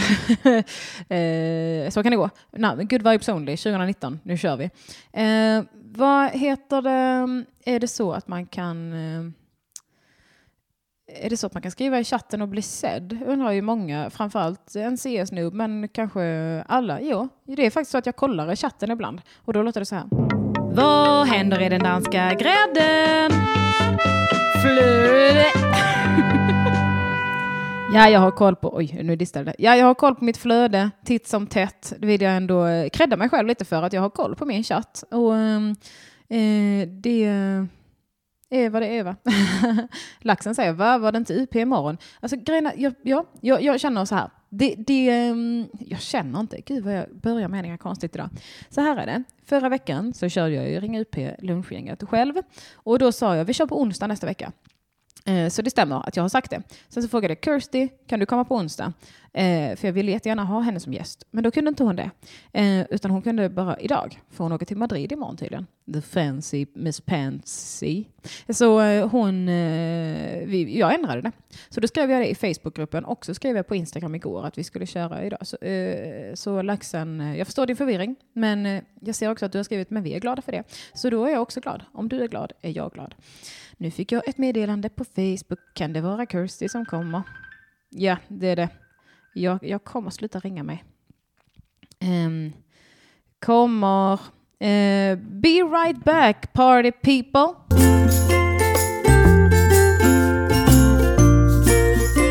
eh, 1.09 1.91
så 1.91 2.03
kan 2.03 2.11
det 2.11 2.17
gå. 2.17 2.31
No, 2.57 2.77
good 2.77 3.03
vibes 3.03 3.29
only, 3.29 3.57
2019, 3.57 4.21
nu 4.23 4.39
kör 4.39 4.57
vi. 4.57 4.65
Eh, 5.13 5.65
vad 5.75 6.31
heter 6.31 6.83
det, 6.83 7.45
är 7.73 7.81
det 7.81 7.89
så 7.89 8.13
att 8.13 8.29
man 8.29 8.47
kan 8.47 8.93
eh, 8.93 9.33
är 11.15 11.31
det 11.31 11.37
så 11.37 11.47
att 11.47 11.55
man 11.55 11.63
kan 11.63 11.71
skriva 11.71 12.01
i 12.01 12.05
chatten 12.05 12.43
och 12.43 12.49
bli 12.49 12.63
sedd? 12.63 13.19
undrar 13.27 13.51
ju 13.51 13.63
många, 13.63 14.11
framförallt 14.11 14.77
en 14.77 14.97
CS 14.97 15.33
nu, 15.33 15.51
men 15.51 15.89
kanske 15.89 16.23
alla. 16.69 17.01
Jo, 17.01 17.29
det 17.45 17.67
är 17.67 17.71
faktiskt 17.71 17.91
så 17.91 17.99
att 17.99 18.07
jag 18.07 18.17
kollar 18.17 18.53
i 18.53 18.57
chatten 18.57 18.91
ibland 18.91 19.23
och 19.45 19.53
då 19.53 19.63
låter 19.63 19.81
det 19.81 19.87
så 19.87 19.95
här. 19.95 20.05
Vad 20.75 21.27
händer 21.27 21.63
i 21.63 21.69
den 21.69 21.83
danska 21.83 22.35
grädden? 22.35 23.31
Flöde. 24.63 25.45
ja, 27.95 28.09
jag 28.09 28.21
har 28.21 28.31
koll 28.31 28.57
på... 28.57 28.77
Oj, 28.77 29.01
nu 29.03 29.17
distade 29.17 29.45
det. 29.45 29.55
Ja, 29.59 29.77
jag 29.77 29.87
har 29.87 29.95
koll 29.95 30.15
på 30.15 30.25
mitt 30.25 30.37
flöde 30.37 30.91
titt 31.05 31.29
som 31.29 31.47
tätt. 31.47 31.93
Det 31.99 32.07
vill 32.07 32.23
jag 32.23 32.37
ändå 32.37 32.67
eh, 32.67 32.89
credda 32.89 33.17
mig 33.17 33.29
själv 33.29 33.49
lite 33.49 33.65
för 33.65 33.83
att 33.83 33.93
jag 33.93 34.03
har 34.03 34.11
koll 34.11 34.37
på 34.37 34.45
min 34.45 34.65
chatt. 34.65 35.05
Och 35.11 35.37
ehm, 35.37 35.71
eh, 36.29 36.89
det 36.89 37.67
Eva, 38.55 38.81
det 38.81 38.87
är 38.87 38.93
Eva. 38.93 39.17
Laxen 40.19 40.55
säger, 40.55 40.73
va? 40.73 40.99
Var 40.99 41.13
det 41.13 41.19
inte 41.19 41.35
UP 41.35 41.55
imorgon? 41.55 41.99
Alltså 42.21 42.37
grejerna, 42.37 42.73
ja, 42.77 42.93
ja, 43.03 43.27
jag, 43.41 43.63
jag 43.63 43.81
känner 43.81 44.05
så 44.05 44.15
här. 44.15 44.31
Det, 44.49 44.75
det, 44.79 45.31
um, 45.31 45.69
jag 45.81 46.01
känner 46.01 46.41
inte, 46.41 46.61
gud 46.61 46.85
vad 46.85 46.95
jag 46.95 47.17
börjar 47.17 47.49
meningar 47.49 47.77
konstigt 47.77 48.15
idag. 48.15 48.29
Så 48.71 48.81
här 48.81 48.97
är 48.97 49.07
det, 49.07 49.23
förra 49.45 49.69
veckan 49.69 50.15
så 50.15 50.29
körde 50.29 50.55
jag 50.55 50.71
ju 50.71 50.81
Ring 50.81 50.99
UP 50.99 51.17
lunchgänget 51.39 52.03
själv 52.03 52.35
och 52.75 52.99
då 52.99 53.13
sa 53.13 53.37
jag 53.37 53.45
vi 53.45 53.53
kör 53.53 53.67
på 53.67 53.81
onsdag 53.81 54.07
nästa 54.07 54.27
vecka. 54.27 54.53
Eh, 55.25 55.49
så 55.49 55.63
det 55.63 55.71
stämmer 55.71 56.09
att 56.09 56.17
jag 56.17 56.25
har 56.25 56.29
sagt 56.29 56.51
det. 56.51 56.63
Sen 56.89 57.03
så 57.03 57.09
frågade 57.09 57.33
jag 57.35 57.45
Kirsty, 57.45 57.89
kan 58.07 58.21
du 58.21 58.27
komma 58.27 58.45
på 58.45 58.57
onsdag? 58.57 58.93
Eh, 59.33 59.77
för 59.77 59.89
jag 59.89 59.93
ville 59.93 60.11
jättegärna 60.11 60.45
ha 60.45 60.61
henne 60.61 60.81
som 60.81 60.93
gäst. 60.93 61.27
Men 61.31 61.45
då 61.45 61.51
kunde 61.51 61.69
inte 61.69 61.85
hon 61.85 61.97
det. 61.97 62.11
Eh, 62.53 62.81
utan 62.91 63.11
hon 63.11 63.23
kunde 63.23 63.49
bara 63.49 63.81
idag. 63.81 64.21
För 64.31 64.45
hon 64.45 64.53
åker 64.53 64.67
till 64.67 64.77
Madrid 64.77 65.13
imorgon 65.13 65.37
tydligen. 65.37 65.67
The 65.93 66.01
fancy 66.01 66.67
Miss 66.75 67.01
Pansy. 67.01 68.05
Så 68.49 68.81
eh, 68.81 69.09
hon, 69.09 69.49
eh, 69.49 70.47
vi, 70.47 70.79
jag 70.79 70.95
ändrade 70.95 71.21
det. 71.21 71.33
Så 71.69 71.81
då 71.81 71.89
skrev 71.89 72.11
jag 72.11 72.21
det 72.21 72.29
i 72.29 72.35
Facebookgruppen 72.35 73.05
och 73.05 73.25
så 73.27 73.35
skrev 73.35 73.57
jag 73.57 73.67
på 73.67 73.77
Instagram 73.77 74.15
igår 74.15 74.47
att 74.47 74.59
vi 74.59 74.65
skulle 74.65 74.87
köra 74.87 75.25
idag. 75.25 75.47
Så, 75.47 75.57
eh, 75.57 76.35
så 76.35 76.63
laxen, 76.63 77.21
jag 77.37 77.47
förstår 77.47 77.67
din 77.67 77.77
förvirring. 77.77 78.17
Men 78.33 78.83
jag 79.01 79.15
ser 79.15 79.31
också 79.31 79.47
att 79.47 79.53
du 79.53 79.59
har 79.59 79.65
skrivit 79.65 79.91
men 79.91 80.03
vi 80.03 80.15
är 80.15 80.21
glada 80.21 80.43
för 80.43 80.53
det. 80.53 80.65
Så 80.95 81.11
då 81.11 81.25
är 81.25 81.31
jag 81.31 81.43
också 81.43 81.61
glad. 81.61 81.83
Om 81.93 82.09
du 82.09 82.23
är 82.23 82.29
glad 82.29 82.53
är 82.63 82.77
jag 82.77 82.93
glad. 82.93 83.15
Nu 83.77 83.91
fick 83.91 84.13
jag 84.13 84.29
ett 84.29 84.39
meddelande 84.39 84.89
på 84.89 85.05
Facebook. 85.05 85.61
Kan 85.75 85.93
det 85.93 86.01
vara 86.01 86.27
Kirsty 86.27 86.69
som 86.69 86.87
kommer? 86.87 87.23
Ja, 87.91 88.17
det 88.29 88.49
är 88.49 88.57
det. 88.57 88.69
Jag, 89.35 89.65
jag 89.65 89.85
kommer 89.85 90.11
sluta 90.11 90.39
ringa 90.39 90.63
mig. 90.63 90.85
Um, 92.01 92.53
kommer. 93.39 94.21
Uh, 94.63 95.17
be 95.17 95.61
right 95.63 96.05
back 96.05 96.53
party 96.53 96.93
people. 96.93 97.55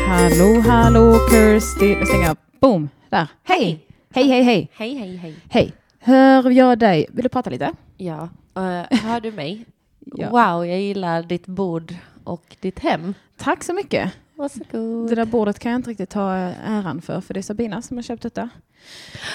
Hallå, 0.08 0.60
hallå 0.60 1.18
Kirsty. 1.30 1.96
Nu 1.96 2.06
stänger 2.06 2.26
jag. 2.26 2.36
Boom, 2.60 2.88
där. 3.08 3.28
Hej! 3.42 3.86
Hej, 4.14 4.28
hej, 4.28 4.42
hej. 4.42 4.70
Hej, 4.72 4.94
hej, 4.94 5.16
hej. 5.16 5.36
Hej. 5.48 5.72
Hör 5.98 6.50
jag 6.50 6.78
dig? 6.78 7.06
Vill 7.12 7.22
du 7.22 7.28
prata 7.28 7.50
lite? 7.50 7.72
Ja. 7.96 8.28
Uh, 8.56 8.98
hör 8.98 9.20
du 9.20 9.32
mig? 9.32 9.64
Ja. 9.98 10.30
Wow, 10.30 10.66
jag 10.66 10.80
gillar 10.80 11.22
ditt 11.22 11.46
bord 11.46 11.94
och 12.24 12.56
ditt 12.60 12.78
hem. 12.78 13.14
Tack 13.36 13.64
så 13.64 13.72
mycket. 13.72 14.12
Varsågod. 14.34 15.08
Det 15.08 15.14
där 15.14 15.24
bordet 15.24 15.58
kan 15.58 15.72
jag 15.72 15.78
inte 15.78 15.90
riktigt 15.90 16.10
ta 16.10 16.32
äran 16.64 17.02
för, 17.02 17.20
för 17.20 17.34
det 17.34 17.40
är 17.40 17.42
Sabina 17.42 17.82
som 17.82 17.96
har 17.96 18.02
köpt 18.02 18.22
detta. 18.22 18.48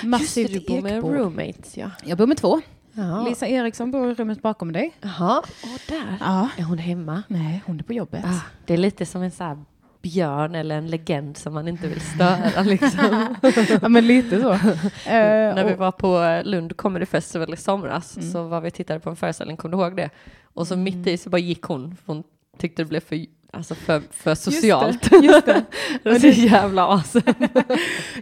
Massivt 0.04 0.50
Just 0.50 0.68
det, 0.68 0.74
du 0.76 0.82
bor 0.82 0.90
med 0.90 1.04
roommates, 1.04 1.78
ja. 1.78 1.92
Jag 2.06 2.18
bor 2.18 2.28
med 2.28 2.38
två. 2.38 2.62
Jaha. 2.98 3.24
Lisa 3.24 3.48
Eriksson 3.48 3.92
bor 3.92 4.12
i 4.12 4.14
rummet 4.14 4.42
bakom 4.42 4.72
dig. 4.72 4.94
Jaha, 5.02 5.38
och 5.40 5.82
där. 5.88 6.18
Ja. 6.20 6.50
Är 6.58 6.64
hon 6.64 6.78
hemma? 6.78 7.24
Nej, 7.28 7.64
hon 7.66 7.80
är 7.80 7.84
på 7.84 7.94
jobbet. 7.94 8.26
Ah, 8.26 8.42
det 8.66 8.74
är 8.74 8.78
lite 8.78 9.06
som 9.06 9.22
en 9.22 9.32
så 9.32 9.44
här 9.44 9.58
björn 10.02 10.56
eller 10.56 10.78
en 10.78 10.88
legend 10.88 11.38
som 11.38 11.54
man 11.54 11.68
inte 11.68 11.88
vill 11.88 12.02
störa. 12.02 12.62
Liksom. 12.62 13.36
ja, 13.82 13.90
men 13.90 14.08
lite 14.08 14.42
så. 14.42 14.50
När 15.06 15.66
vi 15.66 15.74
var 15.74 15.92
på 15.92 16.42
Lund 16.50 16.78
Comedy 16.78 17.06
Festival 17.06 17.54
i 17.54 17.58
somras 17.58 18.18
mm. 18.18 18.32
så 18.32 18.44
var 18.44 18.62
vi 18.62 18.70
och 18.70 18.74
tittade 18.74 19.00
på 19.00 19.10
en 19.10 19.16
föreställning, 19.16 19.58
kommer 19.58 19.78
du 19.78 19.84
ihåg 19.84 19.96
det? 19.96 20.10
Och 20.44 20.68
så 20.68 20.74
mm. 20.74 20.84
mitt 20.84 21.08
i 21.08 21.18
så 21.18 21.30
bara 21.30 21.38
gick 21.38 21.62
hon, 21.62 21.96
för 21.96 22.14
hon 22.14 22.24
tyckte 22.58 22.82
det 22.82 22.90
blev 22.90 23.00
för 23.00 23.26
Alltså 23.52 23.76
för, 23.76 24.02
för 24.12 24.36
socialt. 24.36 25.12
Just 25.12 25.12
det. 25.12 25.26
Just 25.26 25.46
det. 25.46 25.66
det 26.04 26.10
är 26.10 26.20
så 26.20 26.28
jävla 26.28 26.88
awesome. 26.88 27.50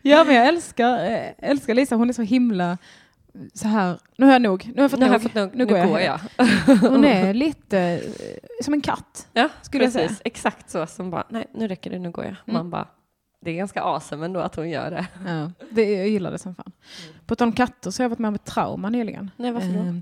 ja 0.02 0.24
men 0.24 0.36
jag 0.36 0.48
älskar, 0.48 1.12
eh, 1.12 1.50
älskar 1.50 1.74
Lisa, 1.74 1.96
hon 1.96 2.10
är 2.10 2.14
så 2.14 2.22
himla 2.22 2.78
så 3.54 3.68
här, 3.68 4.00
nu 4.18 4.26
har 4.26 4.34
jag 4.34 4.42
nog, 4.42 4.66
nu 4.66 4.74
har 4.76 4.82
jag 4.82 4.92
fått, 4.92 5.00
nu 5.00 5.06
nog. 5.06 5.16
Jag 5.16 5.22
fått 5.22 5.34
nog, 5.34 5.50
nu, 5.54 5.66
nu 5.66 5.66
går 5.66 5.78
jag. 5.78 6.02
jag. 6.02 6.20
hon 6.90 7.06
är 7.06 7.34
lite 7.34 7.80
eh, 7.80 8.64
som 8.64 8.74
en 8.74 8.82
katt. 8.82 9.28
Ja, 9.34 9.50
skulle 9.62 9.86
precis. 9.86 10.02
jag 10.02 10.10
säga. 10.10 10.22
Exakt 10.24 10.70
så, 10.70 10.88
som 10.88 11.10
bara, 11.10 11.24
nej 11.30 11.48
nu 11.54 11.68
räcker 11.68 11.90
det, 11.90 12.00
nu 12.00 12.12
går 12.12 12.24
jag. 12.24 12.36
Mm. 12.46 12.54
Man 12.54 12.70
bara, 12.70 12.88
det 13.46 13.52
är 13.52 13.56
ganska 13.56 13.82
awesome 13.82 14.26
ändå 14.26 14.40
att 14.40 14.56
hon 14.56 14.70
gör 14.70 14.92
det. 14.92 15.08
Ja, 15.26 15.52
det 15.70 15.92
jag 15.92 16.10
gillar 16.10 16.32
det 16.32 16.38
som 16.38 16.56
fan. 16.56 16.72
Mm. 17.04 17.16
På 17.26 17.36
tal 17.36 17.48
om 17.48 17.52
katter 17.52 17.92
så 17.92 18.02
har 18.02 18.04
jag 18.04 18.10
varit 18.10 18.20
med 18.20 18.28
om 18.28 18.36
ett 18.36 18.46
trauma 18.46 18.90
nyligen. 18.90 19.32
Nej, 19.38 19.52
varför 19.52 19.68
då? 19.68 19.80
Ehm, 19.80 20.02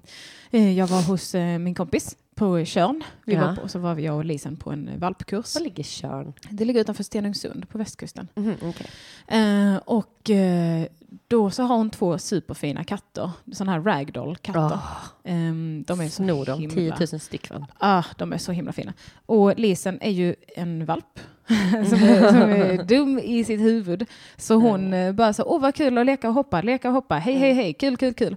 eh, 0.51 0.77
jag 0.77 0.87
var 0.87 1.01
hos 1.01 1.35
eh, 1.35 1.59
min 1.59 1.75
kompis 1.75 2.17
på 2.35 2.65
Körn. 2.65 3.03
Vi 3.25 3.33
ja. 3.33 3.47
var 3.47 3.55
på, 3.55 3.61
och 3.61 3.71
så 3.71 3.79
var 3.79 3.97
jag 3.97 4.15
och 4.15 4.25
Lisen 4.25 4.57
på 4.57 4.71
en 4.71 4.99
valpkurs. 4.99 5.55
Var 5.55 5.61
ligger 5.61 5.83
Körn? 5.83 6.33
Det 6.49 6.65
ligger 6.65 6.81
utanför 6.81 7.03
Stenungsund 7.03 7.69
på 7.69 7.77
västkusten. 7.77 8.27
Mm, 8.35 8.55
okay. 8.61 8.87
eh, 9.27 9.77
och 9.85 10.29
eh, 10.29 10.85
då 11.27 11.49
så 11.49 11.63
har 11.63 11.77
hon 11.77 11.89
två 11.89 12.17
superfina 12.17 12.83
katter, 12.83 13.31
sådana 13.51 13.71
här 13.71 13.81
ragdoll-katter. 13.81 14.75
Oh. 14.75 15.09
Um, 15.23 15.83
de 15.83 15.99
är 15.99 16.05
så 16.05 16.11
Snor 16.11 16.45
de 16.45 16.69
10 16.69 16.95
000 17.11 17.19
styck 17.19 17.51
ah, 17.77 18.03
de 18.17 18.33
är 18.33 18.37
så 18.37 18.51
himla 18.51 18.71
fina. 18.71 18.93
Och 19.25 19.59
Lisen 19.59 20.01
är 20.01 20.11
ju 20.11 20.35
en 20.55 20.85
valp 20.85 21.19
som, 21.89 22.03
är, 22.03 22.27
som, 22.27 22.41
är, 22.41 22.83
dum 22.87 23.19
i 23.19 23.43
sitt 23.43 23.59
huvud. 23.59 24.05
Så 24.37 24.55
hon 24.55 24.93
mm. 24.93 25.15
bara 25.15 25.33
så, 25.33 25.43
åh 25.43 25.61
vad 25.61 25.75
kul 25.75 25.97
att 25.97 26.05
leka 26.05 26.27
och 26.27 26.33
hoppa, 26.33 26.61
leka 26.61 26.87
och 26.87 26.93
hoppa, 26.93 27.15
hej 27.15 27.35
hej 27.35 27.51
mm. 27.51 27.63
hej, 27.63 27.73
kul 27.73 27.97
kul 27.97 28.13
kul. 28.13 28.35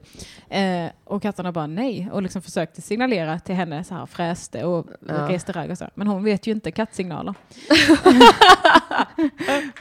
Eh, 0.49 0.87
och 1.05 1.23
katterna 1.23 1.53
bara 1.53 1.67
nej 1.67 2.09
och 2.13 2.23
liksom 2.23 2.43
försökte 2.43 2.83
signalera 2.83 3.39
till 3.39 3.55
henne 3.55 3.85
så 3.85 3.95
här 3.95 4.07
fräste 4.07 4.65
och 4.65 4.87
ja. 5.09 5.15
reste 5.15 5.53
ragg 5.53 5.71
och 5.71 5.79
så. 5.79 5.89
Men 5.95 6.07
hon 6.07 6.25
vet 6.25 6.47
ju 6.47 6.53
inte 6.53 6.71
kattsignaler. 6.71 7.35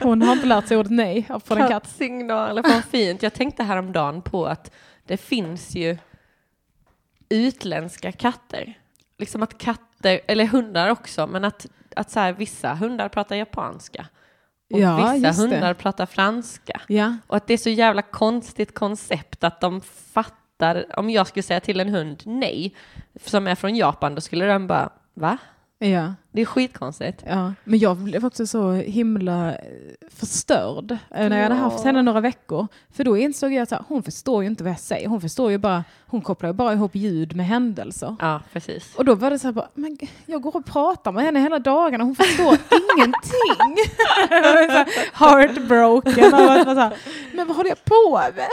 hon 0.00 0.22
har 0.22 0.32
inte 0.32 0.46
lärt 0.46 0.68
sig 0.68 0.76
ordet 0.76 0.92
nej 0.92 1.28
från 1.44 1.58
en 1.58 1.68
katt. 1.68 1.82
Kattsignaler, 1.82 2.62
vad 2.62 2.84
fint. 2.84 3.22
Jag 3.22 3.34
tänkte 3.34 3.62
häromdagen 3.62 4.22
på 4.22 4.46
att 4.46 4.70
det 5.06 5.16
finns 5.16 5.76
ju 5.76 5.96
utländska 7.28 8.12
katter. 8.12 8.78
Liksom 9.18 9.42
att 9.42 9.58
katter, 9.58 10.20
eller 10.26 10.46
hundar 10.46 10.88
också, 10.88 11.26
men 11.26 11.44
att, 11.44 11.66
att 11.96 12.10
så 12.10 12.20
här, 12.20 12.32
vissa 12.32 12.74
hundar 12.74 13.08
pratar 13.08 13.36
japanska. 13.36 14.06
Och 14.72 14.80
ja, 14.80 15.12
vissa 15.12 15.42
hundar 15.42 15.68
det. 15.68 15.74
pratar 15.74 16.06
franska. 16.06 16.80
Ja. 16.88 17.16
Och 17.26 17.36
att 17.36 17.46
det 17.46 17.54
är 17.54 17.58
så 17.58 17.70
jävla 17.70 18.02
konstigt 18.02 18.74
koncept 18.74 19.44
att 19.44 19.60
de 19.60 19.80
fattar, 20.12 20.98
om 20.98 21.10
jag 21.10 21.26
skulle 21.26 21.42
säga 21.42 21.60
till 21.60 21.80
en 21.80 21.88
hund 21.88 22.22
nej, 22.26 22.74
som 23.24 23.46
är 23.46 23.54
från 23.54 23.76
Japan, 23.76 24.14
då 24.14 24.20
skulle 24.20 24.44
den 24.44 24.66
bara, 24.66 24.90
va? 25.14 25.38
Ja. 25.78 26.14
Det 26.32 26.40
är 26.42 26.44
skitkonstigt. 26.46 27.22
Ja. 27.26 27.52
Men 27.64 27.78
jag 27.78 27.96
blev 27.96 28.24
också 28.26 28.46
så 28.46 28.72
himla 28.72 29.52
eh, 29.52 29.58
förstörd 30.10 30.90
eh, 30.92 30.98
när 31.10 31.36
jag 31.36 31.42
hade 31.42 31.54
haft 31.54 31.84
henne 31.84 32.02
några 32.02 32.20
veckor. 32.20 32.66
För 32.90 33.04
då 33.04 33.16
insåg 33.16 33.52
jag 33.52 33.62
att 33.72 33.82
hon 33.88 34.02
förstår 34.02 34.42
ju 34.42 34.48
inte 34.48 34.64
vad 34.64 34.72
jag 34.72 34.80
säger. 34.80 35.08
Hon 35.08 35.20
förstår 35.20 35.50
ju 35.50 35.58
bara, 35.58 35.84
hon 36.06 36.20
kopplar 36.20 36.48
ju 36.48 36.52
bara 36.52 36.72
ihop 36.72 36.94
ljud 36.94 37.36
med 37.36 37.46
händelser. 37.46 38.16
Ja, 38.20 38.40
precis. 38.52 38.94
Och 38.96 39.04
då 39.04 39.14
var 39.14 39.30
det 39.30 39.38
så 39.38 39.46
här 39.46 39.52
bara, 39.52 39.68
men 39.74 39.98
jag 40.26 40.42
går 40.42 40.56
och 40.56 40.66
pratar 40.66 41.12
med 41.12 41.24
henne 41.24 41.40
hela 41.40 41.58
dagarna, 41.58 42.04
hon 42.04 42.16
förstår 42.16 42.56
ingenting. 42.96 43.76
heartbroken. 45.12 46.24
Och 46.34 46.64
så 46.64 46.74
här, 46.74 46.96
men 47.34 47.46
vad 47.46 47.56
håller 47.56 47.70
jag 47.70 47.84
på 47.84 48.20
med? 48.36 48.48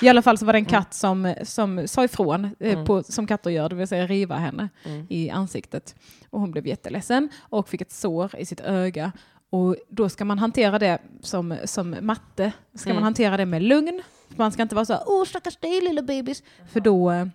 I 0.00 0.08
alla 0.08 0.22
fall 0.22 0.38
så 0.38 0.46
var 0.46 0.52
det 0.52 0.58
en 0.58 0.64
katt 0.64 0.94
som, 0.94 1.34
som 1.42 1.88
sa 1.88 2.04
ifrån, 2.04 2.44
eh, 2.60 2.72
Mm. 2.72 2.84
på, 2.84 3.02
som 3.02 3.26
katter 3.26 3.50
gör, 3.50 3.68
det 3.68 3.74
vill 3.74 3.88
säga 3.88 4.06
riva 4.06 4.36
henne 4.36 4.68
Mm. 4.84 5.06
i 5.10 5.30
ansiktet. 5.30 5.94
Och 6.30 6.40
hon 6.40 6.50
blev 6.50 6.66
jätteledsen 6.66 7.28
och 7.40 7.68
fick 7.68 7.80
ett 7.80 7.92
sår 7.92 8.36
i 8.38 8.46
sitt 8.46 8.60
öga. 8.60 9.12
Och 9.50 9.76
då 9.88 10.08
ska 10.08 10.24
man 10.24 10.38
hantera 10.38 10.78
det 10.78 10.98
som, 11.20 11.56
som 11.64 11.96
matte, 12.00 12.52
ska 12.74 12.90
Mm. 12.90 12.96
man 12.96 13.04
hantera 13.04 13.36
det 13.36 13.46
med 13.46 13.62
lugn. 13.62 14.02
Man 14.36 14.52
ska 14.52 14.62
inte 14.62 14.74
vara 14.74 14.84
så 14.84 14.98
åh 15.06 15.24
stackars 15.24 15.56
dig 15.56 15.80
lilla 15.80 16.02
bebis, 16.02 16.42
för 16.72 16.80
då, 16.80 17.10
eh, 17.10 17.26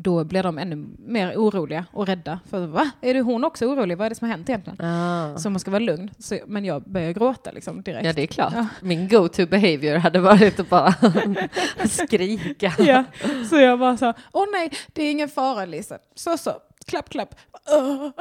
då 0.00 0.24
blir 0.24 0.42
de 0.42 0.58
ännu 0.58 0.86
mer 0.98 1.34
oroliga 1.36 1.84
och 1.92 2.06
rädda. 2.06 2.40
För 2.50 2.66
va? 2.66 2.90
Är 3.00 3.14
det 3.14 3.20
hon 3.20 3.44
också 3.44 3.66
orolig? 3.66 3.98
Vad 3.98 4.04
är 4.04 4.08
det 4.08 4.14
som 4.16 4.28
har 4.28 4.36
hänt 4.36 4.48
egentligen? 4.48 4.84
Ah. 4.84 5.38
Så 5.38 5.50
man 5.50 5.60
ska 5.60 5.70
vara 5.70 5.78
lugn. 5.78 6.10
Så, 6.18 6.38
men 6.46 6.64
jag 6.64 6.82
börjar 6.82 7.12
gråta 7.12 7.50
liksom 7.50 7.82
direkt. 7.82 8.06
Ja, 8.06 8.12
det 8.12 8.22
är 8.22 8.26
klart. 8.26 8.52
Ja. 8.56 8.66
Min 8.82 9.08
go-to 9.08 9.46
behavior 9.46 9.96
hade 9.96 10.20
varit 10.20 10.60
att 10.60 10.68
bara 10.68 10.94
skrika. 11.88 12.72
Ja, 12.78 13.04
så 13.50 13.56
jag 13.56 13.78
bara 13.78 13.96
sa, 13.96 14.14
åh 14.32 14.44
nej, 14.52 14.70
det 14.92 15.02
är 15.02 15.10
ingen 15.10 15.28
fara 15.28 15.64
Lisa. 15.64 15.98
Så 16.14 16.38
så, 16.38 16.52
klapp 16.86 17.08
klapp. 17.08 17.34
Åh. 17.68 18.06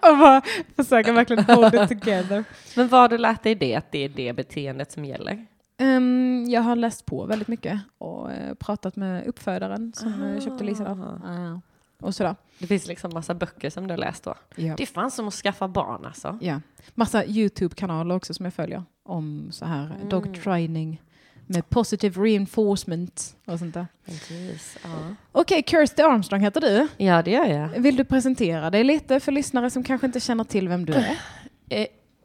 och 0.00 0.18
bara 0.18 0.42
försöka 0.76 1.12
verkligen 1.12 1.44
hold 1.44 1.74
it 1.74 1.88
together. 1.88 2.44
Men 2.76 2.88
vad 2.88 3.10
du 3.10 3.18
lärt 3.18 3.42
dig 3.42 3.54
det, 3.54 3.74
att 3.74 3.92
det 3.92 4.04
är 4.04 4.08
det 4.08 4.32
beteendet 4.32 4.92
som 4.92 5.04
gäller? 5.04 5.46
Ehm, 5.80 6.44
jag 6.48 6.60
har 6.60 6.76
läst 6.76 7.06
på 7.06 7.24
väldigt 7.26 7.48
mycket 7.48 7.80
och 7.98 8.32
eh, 8.32 8.54
pratat 8.54 8.96
med 8.96 9.26
uppfödaren 9.26 9.92
som 9.96 10.22
uh, 10.22 10.40
köpte 10.40 10.64
Lisa. 10.64 10.94
Då. 10.94 11.02
Ah. 11.26 11.60
Och 12.06 12.14
sådär. 12.14 12.36
Det 12.58 12.66
finns 12.66 12.86
liksom 12.86 13.10
massa 13.14 13.34
böcker 13.34 13.70
som 13.70 13.86
du 13.86 13.92
har 13.92 13.98
läst 13.98 14.24
då. 14.24 14.34
Ja. 14.56 14.74
Det 14.76 14.82
är 14.82 14.86
fan 14.86 15.10
som 15.10 15.28
att 15.28 15.34
skaffa 15.34 15.68
barn 15.68 16.04
alltså. 16.04 16.38
ja. 16.40 16.60
Massa 16.94 17.24
YouTube-kanaler 17.26 18.14
också 18.14 18.34
som 18.34 18.44
jag 18.44 18.54
följer 18.54 18.84
om 19.02 19.48
så 19.52 19.64
här 19.64 19.86
Mm. 19.96 20.08
dog 20.08 20.42
training 20.42 21.02
med 21.46 21.68
positive 21.70 22.22
reinforcement 22.22 23.36
och 23.46 23.58
sånt 23.58 23.74
där. 23.74 23.86
Precis, 24.04 24.78
ja. 24.82 24.88
Okej, 25.32 25.62
Kirsty 25.66 26.02
Armstrong 26.02 26.40
heter 26.40 26.60
du. 26.60 26.88
ja, 27.04 27.22
det 27.22 27.30
gör 27.30 27.46
jag. 27.46 27.68
Vill 27.68 27.96
du 27.96 28.04
presentera 28.04 28.70
dig 28.70 28.84
lite 28.84 29.20
för 29.20 29.32
lyssnare 29.32 29.70
som 29.70 29.84
kanske 29.84 30.06
inte 30.06 30.20
känner 30.20 30.44
till 30.44 30.68
vem 30.68 30.86
du 30.86 30.92
är? 30.92 31.16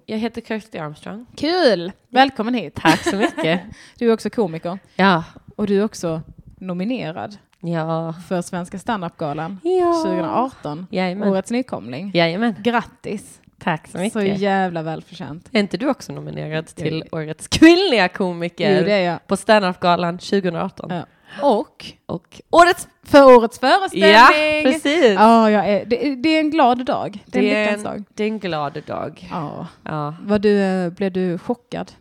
Jag 0.05 0.17
heter 0.17 0.41
Kirsty 0.41 0.77
Armstrong. 0.77 1.25
Kul! 1.38 1.91
Välkommen 2.09 2.53
hit. 2.53 2.75
Tack 2.75 3.03
så 3.03 3.15
mycket. 3.15 3.62
Du 3.97 4.09
är 4.09 4.13
också 4.13 4.29
komiker 4.29 4.79
ja. 4.95 5.24
och 5.55 5.67
du 5.67 5.79
är 5.79 5.83
också 5.85 6.21
nominerad 6.57 7.38
Ja. 7.59 8.13
för 8.27 8.41
Svenska 8.41 8.79
standup-galan 8.79 9.59
Ja. 9.63 9.93
2018. 10.05 10.88
Jajamän. 10.91 11.29
Årets 11.29 11.51
nykomling. 11.51 12.12
Jajamän. 12.13 12.55
Grattis! 12.59 13.41
Tack 13.59 13.88
så 13.88 13.97
mycket. 13.97 14.13
Så 14.13 14.21
jävla 14.21 14.81
välförtjänt. 14.81 15.50
Är 15.51 15.59
inte 15.59 15.77
du 15.77 15.89
också 15.89 16.13
nominerad 16.13 16.65
till 16.67 17.03
Årets 17.12 17.47
kvinnliga 17.47 18.07
komiker 18.07 18.79
Jo, 18.79 18.85
det 18.85 18.91
är 18.93 19.09
jag. 19.12 19.27
på 19.27 19.38
Standup-galan 19.38 20.17
2018? 20.17 20.89
Ja. 20.89 21.05
Och 21.42 21.86
Och 22.06 22.42
Årets... 22.50 22.88
för 23.04 23.38
årets 23.38 23.60
föreställning! 23.60 24.12
Ja, 24.12 24.30
precis! 24.63 25.13
Ja, 25.15 25.51
jag 25.51 25.70
är, 25.70 25.86
det, 25.86 26.15
det 26.15 26.30
är 26.30 26.39
en 26.39 26.50
glad 26.50 26.86
dag. 26.86 27.24
Det 27.25 27.39
är 27.39 27.72
en 27.72 27.80
det, 27.80 27.82
är 27.82 27.84
dag. 27.84 27.96
en, 27.96 28.06
det 28.13 28.24
är 28.24 28.27
en 28.27 28.39
glad 28.39 28.82
dag. 28.88 29.27
Ja. 29.32 29.68
Ja. 29.84 30.15
Var 30.22 30.39
du, 30.39 30.62
eh, 30.62 30.89
blev 30.89 31.12
du 31.12 31.38
chockad? 31.38 31.92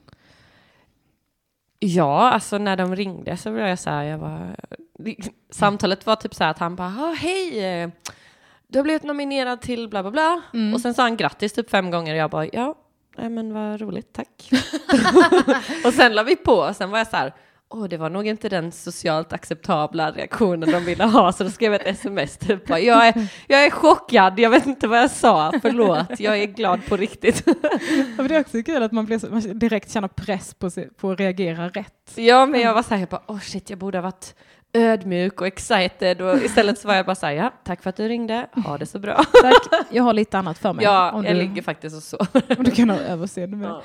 Ja, 1.79 2.31
alltså 2.31 2.59
när 2.59 2.77
de 2.77 2.97
ringde 2.97 3.37
så 3.37 3.51
var 3.51 3.59
jag 3.59 3.79
så 3.79 3.91
här, 3.91 4.03
jag 4.03 4.19
var... 4.19 4.57
Samtalet 5.51 6.07
var 6.07 6.17
typ 6.17 6.35
så 6.35 6.45
här 6.45 6.51
att 6.51 6.59
han 6.59 6.77
bara, 6.77 6.89
ah, 6.89 7.15
hej, 7.19 7.65
eh, 7.65 7.91
du 8.69 8.79
har 8.79 8.85
blivit 8.85 9.03
nominerad 9.03 9.61
till 9.61 9.89
bla 9.89 10.03
bla 10.03 10.11
bla. 10.11 10.41
Mm. 10.55 10.75
Och 10.75 10.81
sen 10.81 10.95
sa 10.95 11.03
han 11.03 11.17
grattis 11.17 11.53
typ 11.53 11.71
fem 11.71 11.91
gånger 11.91 12.13
och 12.13 12.19
jag 12.19 12.31
bara, 12.31 12.47
ja, 12.53 12.75
nej 13.17 13.29
men 13.29 13.55
vad 13.55 13.81
roligt, 13.81 14.13
tack. 14.13 14.51
och 15.85 15.95
sen 15.95 16.15
la 16.15 16.23
vi 16.23 16.37
på 16.37 16.53
och 16.53 16.77
sen 16.77 16.91
var 16.91 16.99
jag 16.99 17.07
så 17.07 17.17
här, 17.17 17.35
åh, 17.75 17.89
det 17.89 17.97
var 17.97 18.11
nog 18.11 18.27
inte 18.27 18.49
den 18.49 18.73
socialt 18.73 19.33
acceptabla 19.33 20.11
reaktionen 20.11 20.71
de 20.71 20.85
ville 20.85 21.05
ha, 21.05 21.33
så 21.33 21.45
då 21.45 21.51
skrev 21.51 21.75
ett 21.75 21.87
sms 21.87 22.37
typ, 22.37 22.67
bara, 22.67 22.81
jag 22.81 23.09
är, 23.09 23.29
jag 23.47 23.65
är 23.65 23.71
chockad, 23.71 24.39
jag 24.39 24.51
vet 24.51 24.67
inte 24.67 24.89
vad 24.89 24.99
jag 24.99 25.11
sa, 25.11 25.53
förlåt, 25.63 26.21
jag 26.21 26.39
är 26.39 26.47
glad 26.47 26.87
på 26.89 26.97
riktigt. 26.97 27.43
Ja, 28.19 28.23
det 28.29 28.37
är 28.37 28.41
också 28.41 28.63
kul 28.63 28.83
att 28.83 28.93
man, 28.93 29.07
blir 29.07 29.19
så, 29.19 29.27
man 29.27 29.59
direkt 29.59 29.93
känner 29.93 30.09
press 30.09 30.55
på, 30.55 30.71
sig, 30.71 30.89
på 30.91 31.11
att 31.11 31.21
reagera 31.21 31.69
rätt. 31.69 32.13
Ja, 32.15 32.47
men 32.47 32.61
jag 32.61 32.75
var 32.75 32.83
så 32.83 32.95
här, 32.95 33.01
jag 33.01 33.09
bara, 33.09 33.23
oh 33.27 33.41
shit, 33.41 33.71
jag 33.71 33.79
borde 33.79 33.99
ha 33.99 34.03
varit 34.03 34.35
ödmjuk 34.73 35.41
och 35.41 35.47
excited 35.47 36.21
och 36.23 36.37
istället 36.37 36.79
så 36.79 36.89
var 36.89 36.95
jag 36.95 37.07
bara 37.07 37.15
så 37.15 37.27
här, 37.27 37.33
ja, 37.33 37.53
tack 37.65 37.83
för 37.83 37.91
att 37.91 37.97
du 37.97 38.09
ringde, 38.09 38.47
ha 38.65 38.79
det 38.79 38.87
så 38.87 38.99
bra. 38.99 39.25
Tack, 39.43 39.85
jag 39.91 40.03
har 40.03 40.13
lite 40.13 40.39
annat 40.39 40.59
för 40.59 40.73
mig. 40.73 40.85
Ja, 40.85 41.13
om, 41.13 41.25
jag 41.25 41.35
du, 41.35 41.39
ligger 41.39 41.63
faktiskt 41.63 41.97
och 41.97 42.03
sover. 42.03 42.59
om 42.59 42.65
du 42.65 42.71
kan 42.71 42.91
ha 42.91 42.99
överseende 42.99 43.57
med. 43.57 43.69
Ja. 43.69 43.83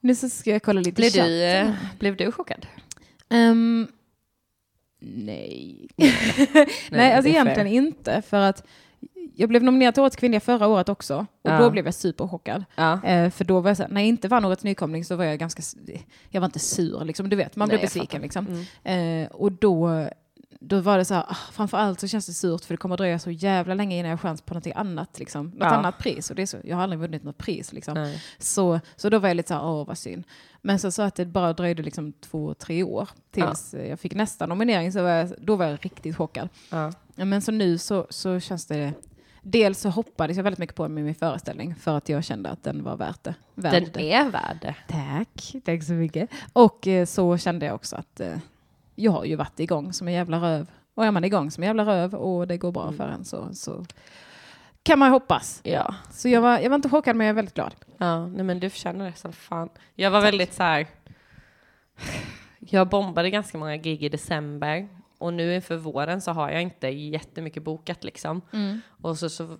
Nu 0.00 0.14
så 0.14 0.28
ska 0.28 0.50
jag 0.50 0.62
kolla 0.62 0.80
lite 0.80 0.92
Blev, 0.92 1.10
chatt. 1.10 1.26
du, 1.26 1.42
eh, 1.44 1.70
blev 1.98 2.16
du 2.16 2.32
chockad? 2.32 2.66
Ehm, 3.34 3.86
nej. 5.00 5.88
nej, 6.90 7.12
alltså 7.12 7.30
det 7.30 7.36
är 7.36 7.42
egentligen 7.42 7.54
fair. 7.66 7.66
inte. 7.76 8.22
För 8.22 8.36
att 8.40 8.64
jag 9.36 9.48
blev 9.48 9.62
nominerad 9.62 9.94
till 9.94 10.00
Årets 10.02 10.16
kvinnliga 10.16 10.40
förra 10.40 10.66
året 10.66 10.88
också. 10.88 11.16
Och 11.18 11.50
Ja. 11.50 11.58
då 11.58 11.70
blev 11.70 11.84
jag 11.84 11.94
superchockad. 11.94 12.64
Ja. 12.76 13.02
Eh, 13.04 13.30
för 13.30 13.44
då 13.44 13.60
var 13.60 13.70
jag 13.70 13.76
så 13.76 13.82
här, 13.82 13.90
när 13.90 14.00
jag 14.00 14.08
inte 14.08 14.28
vann 14.28 14.44
Årets 14.44 14.64
nykomling 14.64 15.04
så 15.04 15.16
var 15.16 15.24
jag 15.24 15.38
ganska, 15.38 15.62
jag 16.30 16.40
var 16.40 16.46
inte 16.46 16.58
sur 16.58 17.04
liksom. 17.04 17.28
Du 17.28 17.36
vet, 17.36 17.56
man 17.56 17.68
Nej, 17.68 17.76
blev 17.78 17.86
besviken 17.86 18.22
liksom. 18.22 18.46
Mm. 18.84 19.22
Eh, 19.24 19.28
och 19.30 19.52
då, 19.52 20.08
då 20.66 20.80
var 20.80 20.98
det 20.98 21.04
så 21.04 21.14
här, 21.14 21.24
ah, 21.28 21.36
framförallt 21.52 22.00
så 22.00 22.08
känns 22.08 22.26
det 22.26 22.32
surt 22.32 22.64
för 22.64 22.74
det 22.74 22.78
kommer 22.78 22.96
dröja 22.96 23.18
så 23.18 23.30
jävla 23.30 23.74
länge 23.74 23.96
innan 23.98 24.10
jag 24.10 24.16
har 24.16 24.22
chans 24.22 24.40
på 24.42 24.54
något 24.54 24.66
annat. 24.66 25.18
Liksom. 25.18 25.46
Något 25.46 25.56
Ja. 25.60 25.66
annat 25.66 25.98
pris. 25.98 26.30
Och 26.30 26.36
det 26.36 26.42
är 26.42 26.46
så, 26.46 26.56
jag 26.64 26.76
har 26.76 26.82
aldrig 26.82 27.00
vunnit 27.00 27.22
något 27.24 27.38
pris. 27.38 27.72
Liksom. 27.72 27.94
Nej. 27.94 28.22
Så, 28.38 28.80
så 28.96 29.08
då 29.08 29.18
var 29.18 29.28
jag 29.28 29.36
lite 29.36 29.48
så 29.48 29.54
här, 29.54 29.64
åh 29.64 29.86
vad 29.86 29.98
synd. 29.98 30.24
Men 30.62 30.78
så, 30.78 30.90
så 30.90 31.02
att 31.02 31.14
det 31.14 31.24
bara 31.26 31.52
dröjde 31.52 31.82
liksom 31.82 32.12
två, 32.12 32.54
tre 32.54 32.82
år 32.82 33.08
tills 33.30 33.74
eh, 33.74 33.88
jag 33.88 34.00
fick 34.00 34.14
nästa 34.14 34.46
nominering. 34.46 34.92
Så 34.92 35.02
var 35.02 35.08
jag, 35.10 35.28
då 35.38 35.56
var 35.56 35.66
jag 35.66 35.78
riktigt 35.84 36.16
chockad. 36.16 36.48
Ja. 36.70 36.92
Ja, 37.14 37.24
Men 37.24 37.42
så 37.42 37.52
nu 37.52 37.78
så, 37.78 38.06
så 38.10 38.40
känns 38.40 38.66
det... 38.66 38.92
Dels 39.46 39.80
så 39.80 39.88
hoppades 39.88 40.36
jag 40.36 40.44
väldigt 40.44 40.58
mycket 40.58 40.76
på 40.76 40.88
med 40.88 41.04
min 41.04 41.14
föreställning 41.14 41.74
för 41.74 41.96
att 41.96 42.08
jag 42.08 42.24
kände 42.24 42.50
att 42.50 42.62
den 42.62 42.84
var 42.84 42.96
värt 42.96 43.24
det. 43.24 43.34
Värd 43.54 43.72
Den 43.72 43.90
det. 43.92 44.12
är 44.12 44.30
värd 44.30 44.58
det. 44.60 44.74
Tack, 44.88 45.54
tack 45.64 45.82
så 45.82 45.92
mycket. 45.92 46.30
Och 46.52 46.86
eh, 46.88 47.06
så 47.06 47.36
kände 47.38 47.66
jag 47.66 47.74
också 47.74 47.96
att 47.96 48.20
eh, 48.20 48.36
jag 48.94 49.12
har 49.12 49.24
ju 49.24 49.36
varit 49.36 49.60
igång 49.60 49.92
som 49.92 50.08
en 50.08 50.14
jävla 50.14 50.38
röv. 50.40 50.70
Och 50.94 51.04
är 51.04 51.10
man 51.10 51.24
igång 51.24 51.50
som 51.50 51.62
en 51.62 51.66
jävla 51.66 51.84
röv 51.86 52.14
och 52.14 52.46
det 52.46 52.56
går 52.56 52.72
bra 52.72 52.82
Mm. 52.82 52.96
för 52.96 53.08
en 53.08 53.24
så, 53.24 53.48
så 53.54 53.84
kan 54.82 54.98
man 54.98 55.10
hoppas. 55.10 55.60
Ja. 55.64 55.94
Så 56.10 56.28
jag 56.28 56.40
var, 56.40 56.58
jag 56.58 56.70
var 56.70 56.74
inte 56.76 56.88
chockad 56.88 57.16
men 57.16 57.26
jag 57.26 57.30
är 57.32 57.34
väldigt 57.36 57.54
glad. 57.54 57.74
ja, 57.98 58.26
nej 58.26 58.44
men 58.44 58.60
du 58.60 58.70
förtjänar 58.70 59.04
det 59.04 59.16
som 59.16 59.32
fan. 59.32 59.68
Jag 59.94 60.10
var 60.10 60.20
väldigt 60.20 60.52
så 60.54 60.62
här. 60.62 60.86
Jag 62.58 62.88
bombade 62.88 63.30
ganska 63.30 63.58
många 63.58 63.76
gig 63.76 64.02
i 64.02 64.08
december 64.08 64.88
och 65.18 65.34
nu 65.34 65.54
inför 65.54 65.76
våren 65.76 66.20
så 66.20 66.32
har 66.32 66.50
jag 66.50 66.62
inte 66.62 66.88
jättemycket 66.88 67.62
bokat 67.62 68.04
liksom. 68.04 68.40
Och 69.02 69.18
så, 69.18 69.28
så 69.30 69.58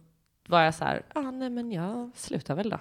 var 0.49 0.61
jag 0.63 0.75
så 0.75 0.85
här, 0.85 1.03
ah, 1.15 1.31
nej 1.31 1.51
men 1.51 1.73
jag 1.73 2.11
slutar 2.15 2.55
väl 2.55 2.71
då. 2.71 2.79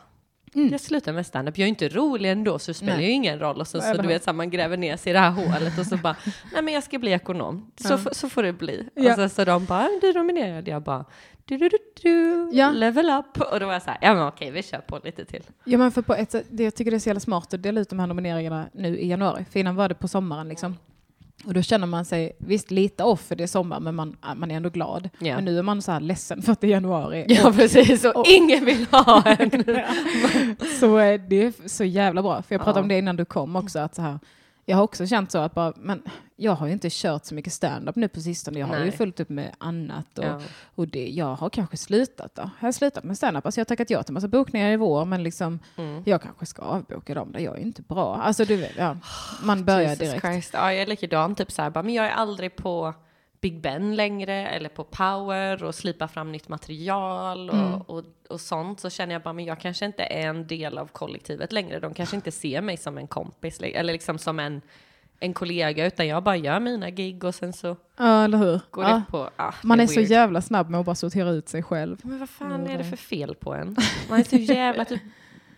Mm. 0.56 0.70
Jag 0.72 0.82
slutar 0.82 1.14
med 1.14 1.26
stand-up. 1.26 1.58
Jag 1.58 1.66
är 1.66 1.70
inte 1.70 1.90
rolig 1.90 2.32
ändå 2.32 2.60
så 2.60 2.72
det 2.72 2.76
spelar 2.76 2.96
Nej. 2.98 3.06
ju 3.06 3.12
ingen 3.12 3.40
roll. 3.40 3.60
Och 3.60 3.68
så, 3.68 3.82
så 3.82 3.94
du 3.94 4.08
vet, 4.08 4.24
så 4.24 4.30
här, 4.30 4.36
man 4.36 4.50
gräver 4.50 4.78
ner 4.78 4.98
sig 4.98 5.10
i 5.10 5.14
det 5.14 5.20
här 5.20 5.32
hålet 5.32 5.80
och 5.80 5.86
så 5.86 5.98
bara, 5.98 6.16
nej 6.54 6.62
men 6.64 6.74
jag 6.74 6.84
ska 6.84 7.00
bli 7.00 7.12
ekonom. 7.12 7.72
Så, 7.76 7.94
f- 7.94 8.08
så 8.12 8.30
får 8.30 8.44
det 8.44 8.54
bli. 8.54 8.90
Ja. 8.96 9.10
Och 9.12 9.16
så, 9.20 9.30
så 9.36 9.46
de 9.46 9.66
bara, 9.66 9.90
du 10.02 10.08
är 10.10 10.14
nominerad. 10.14 10.68
Jag 10.68 10.82
bara, 10.84 11.06
du, 11.46 11.58
du, 11.58 11.70
du, 11.70 11.78
du, 12.02 12.50
Ja. 12.58 12.72
level 12.72 13.10
up. 13.10 13.42
Och 13.52 13.60
då 13.60 13.66
var 13.66 13.74
jag 13.74 13.82
så 13.82 13.90
här, 13.90 13.98
ja 14.02 14.14
men 14.16 14.28
okej, 14.28 14.52
vi 14.52 14.64
kör 14.64 14.78
på 14.80 15.00
lite 15.04 15.26
till. 15.26 15.44
Ja, 15.64 15.78
men 15.78 15.92
för 15.92 16.02
på 16.02 16.16
ett 16.16 16.32
sätt, 16.32 16.46
det, 16.50 16.64
jag 16.64 16.76
tycker 16.76 16.92
det 16.92 16.98
är 16.98 17.00
så 17.00 17.10
jävla 17.10 17.20
smart 17.20 17.54
att 17.54 17.64
dela 17.64 17.82
ut 17.82 17.90
de 17.90 18.00
här 18.00 18.08
nomineringarna 18.08 18.66
nu 18.74 18.98
i 19.00 19.08
januari. 19.08 19.46
För 19.52 19.60
innan 19.60 19.76
var 19.76 19.90
det 19.90 19.96
på 19.96 20.08
sommaren 20.08 20.50
liksom. 20.50 20.78
Och 21.46 21.54
då 21.54 21.62
känner 21.62 21.88
man 21.88 22.06
sig, 22.06 22.32
visst 22.38 22.72
lite 22.72 23.04
off 23.04 23.22
för 23.22 23.36
det 23.36 23.44
är 23.44 23.48
sommar, 23.48 23.80
men 23.80 23.96
man, 23.96 24.18
man 24.36 24.52
är 24.52 24.56
ändå 24.56 24.70
glad. 24.70 25.10
Ja. 25.20 25.36
Men 25.36 25.46
nu 25.46 25.58
är 25.60 25.64
man 25.64 25.82
så 25.82 25.92
här 25.92 26.00
ledsen 26.00 26.42
för 26.42 26.52
att 26.52 26.62
det 26.62 26.68
är 26.68 26.72
januari. 26.72 27.26
Ja 27.30 27.52
precis, 27.56 28.06
och, 28.06 28.16
och- 28.16 28.26
ingen 28.28 28.66
vill 28.66 28.86
ha 28.92 29.24
en. 29.26 29.50
Så 30.80 31.00
eh, 31.00 31.22
det 31.30 31.44
är 31.44 31.54
så 31.70 31.84
jävla 31.84 32.22
bra. 32.22 32.42
För 32.42 32.56
jag 32.56 32.62
pratade 32.62 32.80
Ja. 32.80 32.82
om 32.84 32.88
det 32.88 32.98
innan 32.98 33.16
du 33.16 33.26
kom 33.26 33.56
också. 33.56 33.80
Att 33.80 33.96
så 33.96 34.02
här, 34.02 34.20
jag 34.66 34.76
har 34.78 34.84
också 34.84 35.08
känt 35.08 35.32
så 35.32 35.38
att 35.38 35.54
bara, 35.54 35.74
men 35.76 36.04
jag 36.36 36.52
har 36.52 36.68
ju 36.68 36.74
inte 36.74 36.88
kört 36.92 37.26
så 37.26 37.36
mycket 37.36 37.54
stand-up 37.54 37.96
nu 37.96 38.08
på 38.08 38.22
sistone. 38.22 38.60
Jag 38.60 38.68
har 38.68 38.76
ju 38.78 38.82
Nej. 38.84 38.92
fullt 38.92 39.20
upp 39.20 39.30
med 39.30 39.56
annat. 39.58 40.18
Och, 40.20 40.26
Ja. 40.26 40.42
och 40.76 40.88
det, 40.88 41.08
jag 41.10 41.36
har 41.36 41.50
kanske 41.50 41.78
slutat 41.78 42.36
då. 42.36 42.50
Jag 42.60 42.68
har 42.68 42.72
slutat 42.72 43.04
med 43.04 43.18
stand-up. 43.18 43.46
Alltså 43.46 43.60
jag 43.60 43.66
har 43.66 43.68
tackat 43.68 43.90
ja 43.90 44.04
till 44.04 44.14
massa 44.14 44.28
bokningar 44.28 44.72
i 44.72 44.78
vår, 44.78 45.06
men 45.06 45.24
liksom, 45.24 45.60
Mm. 45.76 46.04
jag 46.06 46.22
kanske 46.22 46.46
ska 46.46 46.62
avboka 46.62 47.14
dem. 47.14 47.32
Där 47.32 47.40
jag 47.40 47.58
är 47.58 47.62
inte 47.62 47.82
bra. 47.82 48.16
Alltså 48.16 48.46
du 48.46 48.56
vet, 48.56 48.78
ja, 48.78 48.98
man 49.44 49.66
börjar 49.66 49.82
Jesus 49.90 50.00
direkt. 50.00 50.22
Christ. 50.26 50.50
Ja, 50.54 50.74
jag 50.74 50.82
är 50.82 50.88
likadan, 50.88 51.36
typ 51.36 51.52
så 51.52 51.62
här, 51.62 51.70
bara, 51.70 51.84
men 51.84 51.94
jag 51.94 52.06
är 52.06 52.12
aldrig 52.12 52.56
på 52.56 52.94
Big 53.44 53.62
Ben 53.62 53.96
längre 53.96 54.48
eller 54.48 54.70
på 54.70 54.84
Power 54.84 55.64
och 55.64 55.76
slipa 55.76 56.08
fram 56.08 56.32
nytt 56.32 56.50
material 56.50 57.50
och, 57.50 57.56
Mm. 57.56 57.82
och, 57.82 58.04
och 58.30 58.42
sånt 58.42 58.80
så 58.80 58.90
känner 58.90 59.14
jag 59.16 59.22
bara, 59.22 59.34
men 59.34 59.46
jag 59.46 59.60
kanske 59.60 59.86
inte 59.86 60.04
är 60.04 60.28
en 60.28 60.48
del 60.48 60.78
av 60.78 60.88
kollektivet 60.88 61.52
längre. 61.52 61.80
De 61.80 61.94
kanske 61.94 62.16
inte 62.16 62.32
ser 62.32 62.62
mig 62.62 62.78
som 62.78 62.98
en 62.98 63.08
kompis 63.08 63.60
eller 63.60 63.94
liksom 63.94 64.18
som 64.18 64.40
en, 64.40 64.62
en 65.20 65.34
kollega 65.34 65.86
utan 65.86 66.08
jag 66.08 66.24
bara 66.24 66.36
gör 66.36 66.60
mina 66.60 66.90
gig 66.90 67.24
och 67.24 67.36
sen 67.36 67.54
så 67.54 67.76
Ja, 67.98 68.24
eller 68.24 68.38
hur? 68.38 68.62
går 68.72 68.84
Ja. 68.84 68.90
det 68.96 69.04
på, 69.12 69.30
ah, 69.36 69.54
Man 69.64 69.78
det 69.78 69.84
är 69.84 69.88
så 69.88 70.00
weird. 70.00 70.12
jävla 70.12 70.42
snabb 70.42 70.70
med 70.70 70.80
att 70.80 70.86
bara 70.86 70.96
sortera 70.96 71.30
ut 71.30 71.50
sig 71.50 71.64
själv. 71.64 71.98
Men 72.04 72.20
vad 72.20 72.30
fan 72.30 72.52
är 72.64 72.68
det 72.68 72.74
Mm. 72.74 72.90
för 72.90 72.98
fel 72.98 73.36
på 73.36 73.54
en? 73.54 73.76
Man 74.10 74.20
är 74.20 74.24
så 74.24 74.36
jävla 74.36 74.86
typ 74.86 75.02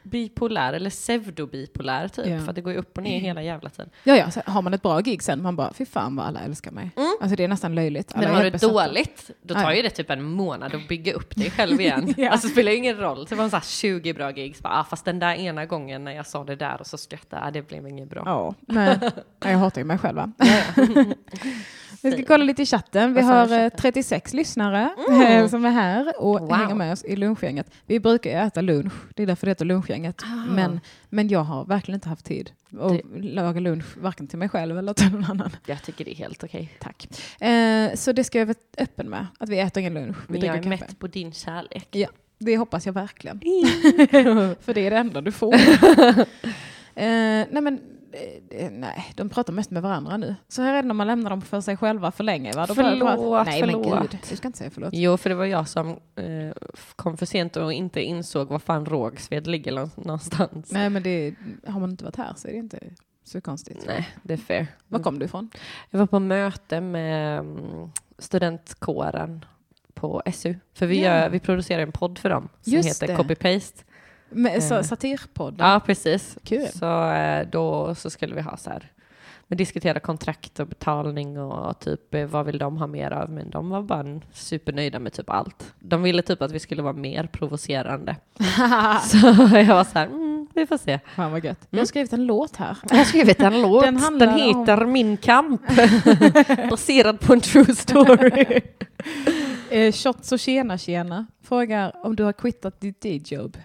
bipolär 0.06 0.74
eller 0.74 0.90
pseudobipolär 0.90 2.08
typ. 2.08 2.28
Ja. 2.28 2.40
För 2.40 2.50
att 2.50 2.56
det 2.56 2.62
går 2.62 2.74
ju 2.74 2.80
upp 2.80 2.98
och 2.98 3.04
ner 3.04 3.20
hela 3.20 3.42
jävla 3.42 3.70
tiden. 3.70 3.90
Ja, 4.04 4.16
ja, 4.16 4.32
så 4.32 4.42
har 4.46 4.62
man 4.62 4.74
ett 4.74 4.82
bra 4.82 5.00
gig 5.00 5.24
sen, 5.24 5.42
man 5.42 5.56
bara, 5.56 5.74
fy 5.74 5.86
fan 5.86 6.16
vad 6.16 6.26
alla 6.26 6.40
älskar 6.40 6.72
mig. 6.72 6.92
Alltså 7.22 7.36
det 7.36 7.44
är 7.44 7.48
nästan 7.48 7.76
löjligt. 7.76 8.12
Alla 8.16 8.28
Men 8.28 8.36
har 8.36 8.44
du 8.44 8.50
dåligt, 8.50 9.32
då 9.42 9.54
tar 9.54 9.64
Nej. 9.64 9.78
ju 9.78 9.84
det 9.84 9.90
typ 9.90 10.10
en 10.10 10.24
månad 10.24 10.76
att 10.76 10.88
bygga 10.88 11.14
upp 11.14 11.36
dig 11.36 11.52
själv 11.52 11.82
igen. 11.82 12.14
Ja. 12.18 12.30
Alltså 12.30 12.48
det 12.48 12.52
spelar 12.52 12.72
ju 12.72 12.78
ingen 12.78 12.98
roll. 12.98 13.26
Det 13.30 13.36
var 13.36 13.50
här 13.50 13.62
20 13.62 14.14
bra 14.14 14.32
gigs, 14.32 14.62
bara, 14.62 14.80
ah, 14.80 14.84
fast 14.84 15.06
den 15.06 15.20
där 15.20 15.36
ena 15.36 15.66
gången 15.66 16.04
när 16.04 16.12
jag 16.12 16.28
sa 16.28 16.44
det 16.44 16.56
där 16.56 16.80
och 16.80 16.88
så 16.88 16.98
skrattade 16.98 17.42
jag, 17.42 17.48
ah, 17.48 17.52
det 17.52 17.68
blev 17.68 17.88
inget 17.88 18.10
bra. 18.10 18.24
Ja, 18.26 18.56
ja, 18.68 19.12
jag 19.40 19.58
hatar 19.58 19.82
ju 19.82 19.86
mig 19.86 19.98
själv 19.98 20.16
va? 20.16 20.32
Vi 22.02 22.12
ska 22.12 22.24
kolla 22.24 22.44
lite 22.44 22.62
i 22.62 22.66
chatten. 22.66 23.14
Vi 23.14 23.22
har 23.22 23.48
du 23.48 23.54
i 23.54 23.58
eh, 23.58 23.62
chatten? 23.64 23.80
36 23.82 24.34
lyssnare 24.34 24.90
Mm. 25.10 25.22
eh, 25.44 25.48
som 25.50 25.66
är 25.66 25.70
här 25.72 26.14
och 26.22 26.40
Wow. 26.40 26.54
hänger 26.54 26.76
med 26.76 26.92
oss 26.94 27.04
i 27.04 27.16
lunchgänget. 27.16 27.72
Vi 27.86 28.00
brukar 28.00 28.46
äta 28.48 28.62
lunch, 28.62 28.94
det 29.16 29.24
är 29.24 29.28
därför 29.28 29.46
det 29.48 29.52
heter 29.52 29.66
lunchgänget. 29.66 30.22
Ah. 30.24 30.46
Men, 30.54 30.80
men 31.10 31.28
jag 31.28 31.40
har 31.44 31.66
verkligen 31.66 31.96
inte 31.96 32.10
haft 32.10 32.26
tid 32.26 32.52
att 32.80 33.02
laga 33.24 33.60
lunch, 33.60 33.86
varken 33.98 34.28
till 34.28 34.40
mig 34.40 34.50
själv 34.50 34.78
eller 34.78 34.94
till 34.94 35.12
någon 35.12 35.24
annan. 35.26 35.52
Jag 35.66 35.84
tycker 35.84 36.06
det 36.06 36.12
är 36.12 36.16
helt 36.16 36.44
okej. 36.44 36.74
Tack. 36.80 37.08
Eh, 37.42 37.94
så 37.96 38.12
det 38.12 38.24
ska 38.24 38.40
jag 38.40 38.46
vara 38.46 38.56
öppen 38.78 39.10
med, 39.10 39.28
att 39.40 39.50
vi 39.50 39.60
äter 39.60 39.82
ingen 39.82 39.94
lunch. 39.94 40.18
Vi 40.28 40.40
Men 40.40 40.48
jag 40.48 40.56
är 40.58 40.64
kaffe. 40.64 40.70
mätt 40.70 41.00
på 41.00 41.08
din 41.08 41.34
kärlek. 41.34 41.88
Ja, 41.92 42.08
det 42.38 42.58
hoppas 42.58 42.86
jag 42.86 42.94
verkligen. 42.94 43.40
För 44.62 44.74
det 44.74 44.82
är 44.88 44.90
det 44.92 44.98
enda 44.98 45.22
du 45.22 45.32
får. 45.32 45.54
eh, 46.96 47.46
nej 47.52 47.62
men, 47.62 47.80
eh, 48.52 48.72
nej, 48.72 49.06
de 49.16 49.30
pratar 49.30 49.54
mest 49.54 49.72
med 49.72 49.84
varandra 49.84 50.18
nu. 50.18 50.36
Så 50.48 50.62
här 50.62 50.74
är 50.74 50.82
det 50.82 50.88
när 50.88 50.94
man 50.96 51.08
lämnar 51.08 51.30
dem 51.30 51.42
för 51.42 51.62
sig 51.62 51.78
själva 51.78 52.12
för 52.12 52.24
länge. 52.24 52.52
Va? 52.52 52.68
Börjar 52.76 52.92
de 52.92 53.00
prata- 53.00 53.16
Förlåt, 53.18 53.46
nej 53.48 53.62
men 53.62 53.84
förlåt. 53.84 54.02
gud, 54.12 54.20
du 54.30 54.36
ska 54.36 54.48
inte 54.48 54.58
säga 54.58 54.70
förlåt. 54.70 54.90
Jo, 54.94 55.18
för 55.18 55.30
det 55.30 55.36
var 55.36 55.46
jag 55.46 55.68
som 55.68 55.90
eh, 56.16 56.52
kom 56.96 57.18
för 57.18 57.26
sent 57.26 57.56
och 57.58 57.74
inte 57.74 58.02
insåg 58.02 58.48
var 58.48 58.60
fan 58.60 58.86
Rågsved 58.86 59.48
ligger 59.48 59.72
nå- 59.72 59.90
någonstans. 59.96 60.72
Nej 60.72 60.90
men 60.90 61.04
det, 61.04 61.36
har 61.68 61.80
man 61.80 61.90
inte 61.90 62.04
varit 62.04 62.16
här 62.16 62.34
så 62.36 62.48
är 62.48 62.52
det 62.52 62.58
inte 62.58 62.80
så 63.24 63.42
konstigt. 63.42 63.84
Nej, 63.88 64.10
det 64.24 64.34
är 64.34 64.38
fair. 64.38 64.68
Var 64.88 65.00
kom 65.00 65.20
du 65.20 65.26
ifrån? 65.26 65.50
Jag 65.90 66.00
var 66.00 66.06
på 66.08 66.20
möte 66.20 66.82
med 66.82 67.40
mm, 67.40 67.90
studentkåren 68.18 69.46
på 69.94 70.22
SU. 70.34 70.56
För 70.74 70.86
vi, 70.86 71.04
Ja. 71.04 71.04
gör, 71.04 71.30
vi 71.30 71.40
producerar 71.40 71.82
en 71.82 71.92
podd 71.92 72.20
för 72.20 72.30
dem 72.30 72.50
som 72.62 72.74
Just 72.74 72.90
heter 73.04 73.08
det. 73.08 73.24
Copy-Paste. 73.24 73.84
Med, 74.36 74.64
så, 74.64 74.76
Eh. 74.76 74.82
satirpodden? 74.82 75.68
Ja, 75.68 75.80
precis. 75.86 76.38
Kul. 76.44 76.68
Så 76.68 77.12
eh, 77.12 77.48
då 77.52 77.96
så 77.96 78.10
skulle 78.10 78.36
vi 78.36 78.42
ha 78.42 78.58
så 78.58 78.70
här, 78.70 78.92
vi 79.48 79.56
diskuterade 79.56 80.00
kontrakt 80.00 80.60
och 80.60 80.68
betalning 80.68 81.40
och 81.40 81.80
typ 81.80 82.14
eh, 82.16 82.26
vad 82.26 82.46
vill 82.46 82.58
de 82.58 82.78
ha 82.78 82.88
mer 82.88 83.12
av, 83.12 83.30
men 83.30 83.50
de 83.50 83.70
var 83.70 83.82
bara 83.82 84.22
supernöjda 84.34 85.00
med 85.00 85.14
typ 85.14 85.30
allt. 85.30 85.74
De 85.80 86.04
ville 86.04 86.22
typ 86.22 86.42
att 86.42 86.52
vi 86.52 86.60
skulle 86.60 86.82
vara 86.82 86.94
mer 86.94 87.28
provocerande. 87.28 88.16
Så 89.04 89.18
jag 89.58 89.66
var 89.76 89.84
så 89.84 90.00
här, 90.00 90.06
mm, 90.06 90.48
vi 90.54 90.66
får 90.68 90.78
se. 90.78 91.00
Fan 91.16 91.32
vad 91.32 91.46
gött. 91.46 91.68
Jag 91.70 91.80
har 91.80 91.86
skrivit 91.86 92.14
en 92.14 92.26
låt 92.26 92.56
här. 92.56 92.78
Jag 92.90 92.98
har 92.98 93.06
skrivit 93.06 93.40
en 93.40 93.62
låt, 93.62 93.84
Den 93.84 93.94
den, 93.94 94.04
handlar 94.04 94.28
om- 94.28 94.60
heter 94.60 94.86
Min 94.86 95.18
kamp, 95.18 95.62
baserad 96.70 97.20
på 97.20 97.34
en 97.34 97.42
true 97.42 97.76
story. 97.76 98.62
Eh, 99.70 99.92
Shots 99.92 100.32
och 100.32 100.40
tjena 100.40 100.78
tjena 100.78 101.26
frågar 101.44 102.06
om 102.06 102.16
du 102.16 102.24
har 102.24 102.34
quittat 102.34 102.80
ditt 102.82 103.02
dayjob. 103.02 103.58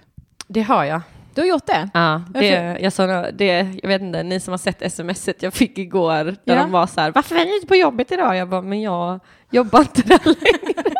Det 0.53 0.63
har 0.63 0.85
jag. 0.85 1.01
Du 1.35 1.41
har 1.41 1.49
gjort 1.49 1.67
det? 1.67 1.91
Ja, 1.95 2.23
det, 2.29 2.79
jag, 2.81 2.93
sa, 2.93 3.07
det, 3.31 3.69
jag 3.83 3.89
vet 3.89 4.03
inte, 4.03 4.23
ni 4.23 4.41
som 4.41 4.53
har 4.53 4.59
sett 4.59 4.93
smset 4.93 5.43
jag 5.43 5.55
fick 5.55 5.79
igår, 5.79 6.25
där 6.25 6.37
Ja. 6.45 6.55
de 6.55 6.71
var 6.71 6.87
så 6.87 7.01
här, 7.01 7.11
varför 7.13 7.37
är 7.37 7.45
ni 7.45 7.55
inte 7.55 7.67
på 7.67 7.77
jobbet 7.77 8.13
idag? 8.13 8.37
Jag 8.37 8.49
bara, 8.49 8.63
men 8.63 8.81
jag 8.83 9.21
jobbar 9.51 9.81
inte 9.81 10.03
där 10.03 10.21
längre. 10.25 10.91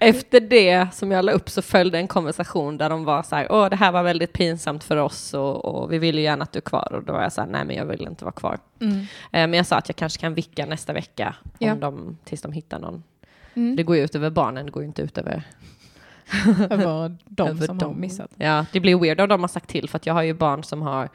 Efter 0.00 0.40
det 0.40 0.86
som 0.94 1.10
jag 1.12 1.24
la 1.24 1.32
upp 1.32 1.50
så 1.50 1.62
följde 1.62 1.98
en 1.98 2.08
konversation 2.08 2.78
där 2.78 2.90
de 2.90 3.04
var 3.04 3.22
så 3.22 3.36
här, 3.36 3.52
åh 3.52 3.68
det 3.68 3.76
här 3.76 3.92
var 3.92 4.02
väldigt 4.02 4.32
pinsamt 4.32 4.84
för 4.84 4.96
oss 4.96 5.34
och, 5.34 5.64
och 5.64 5.92
vi 5.92 5.98
vill 5.98 6.18
ju 6.18 6.24
gärna 6.24 6.42
att 6.42 6.52
du 6.52 6.56
är 6.58 6.60
kvar. 6.60 6.92
Och 6.92 7.04
då 7.04 7.12
var 7.12 7.22
jag 7.22 7.32
så 7.32 7.40
här, 7.40 7.48
nej 7.48 7.64
men 7.64 7.76
jag 7.76 7.84
vill 7.84 8.02
inte 8.02 8.24
vara 8.24 8.32
kvar. 8.32 8.58
Mm. 8.80 8.98
Eh, 9.00 9.06
Men 9.30 9.54
jag 9.54 9.66
sa 9.66 9.76
att 9.76 9.88
jag 9.88 9.96
kanske 9.96 10.20
kan 10.20 10.34
vicka 10.34 10.66
nästa 10.66 10.92
vecka 10.92 11.34
Ja. 11.58 11.72
om 11.72 11.80
de, 11.80 12.18
tills 12.24 12.42
de 12.42 12.52
hittar 12.52 12.78
någon. 12.78 13.02
Mm. 13.54 13.76
Det 13.76 13.82
går 13.82 13.96
ju 13.96 14.02
ut 14.04 14.14
över 14.14 14.30
barnen, 14.30 14.66
det 14.66 14.72
går 14.72 14.82
ju 14.82 14.86
inte 14.86 15.02
ut 15.02 15.18
över 15.18 15.42
Över 16.70 17.16
de 17.26 17.48
över 17.48 17.66
som 17.66 17.78
har 17.78 17.86
dem. 17.86 18.00
missat. 18.00 18.30
Ja, 18.36 18.66
det 18.72 18.80
blir 18.80 18.98
weird 18.98 19.20
om 19.20 19.28
de 19.28 19.40
har 19.40 19.48
sagt 19.48 19.68
till 19.70 19.88
för 19.88 19.96
att 19.96 20.06
jag 20.06 20.14
har 20.14 20.22
ju 20.22 20.34
barn 20.34 20.64
som 20.64 20.82
har 20.82 21.08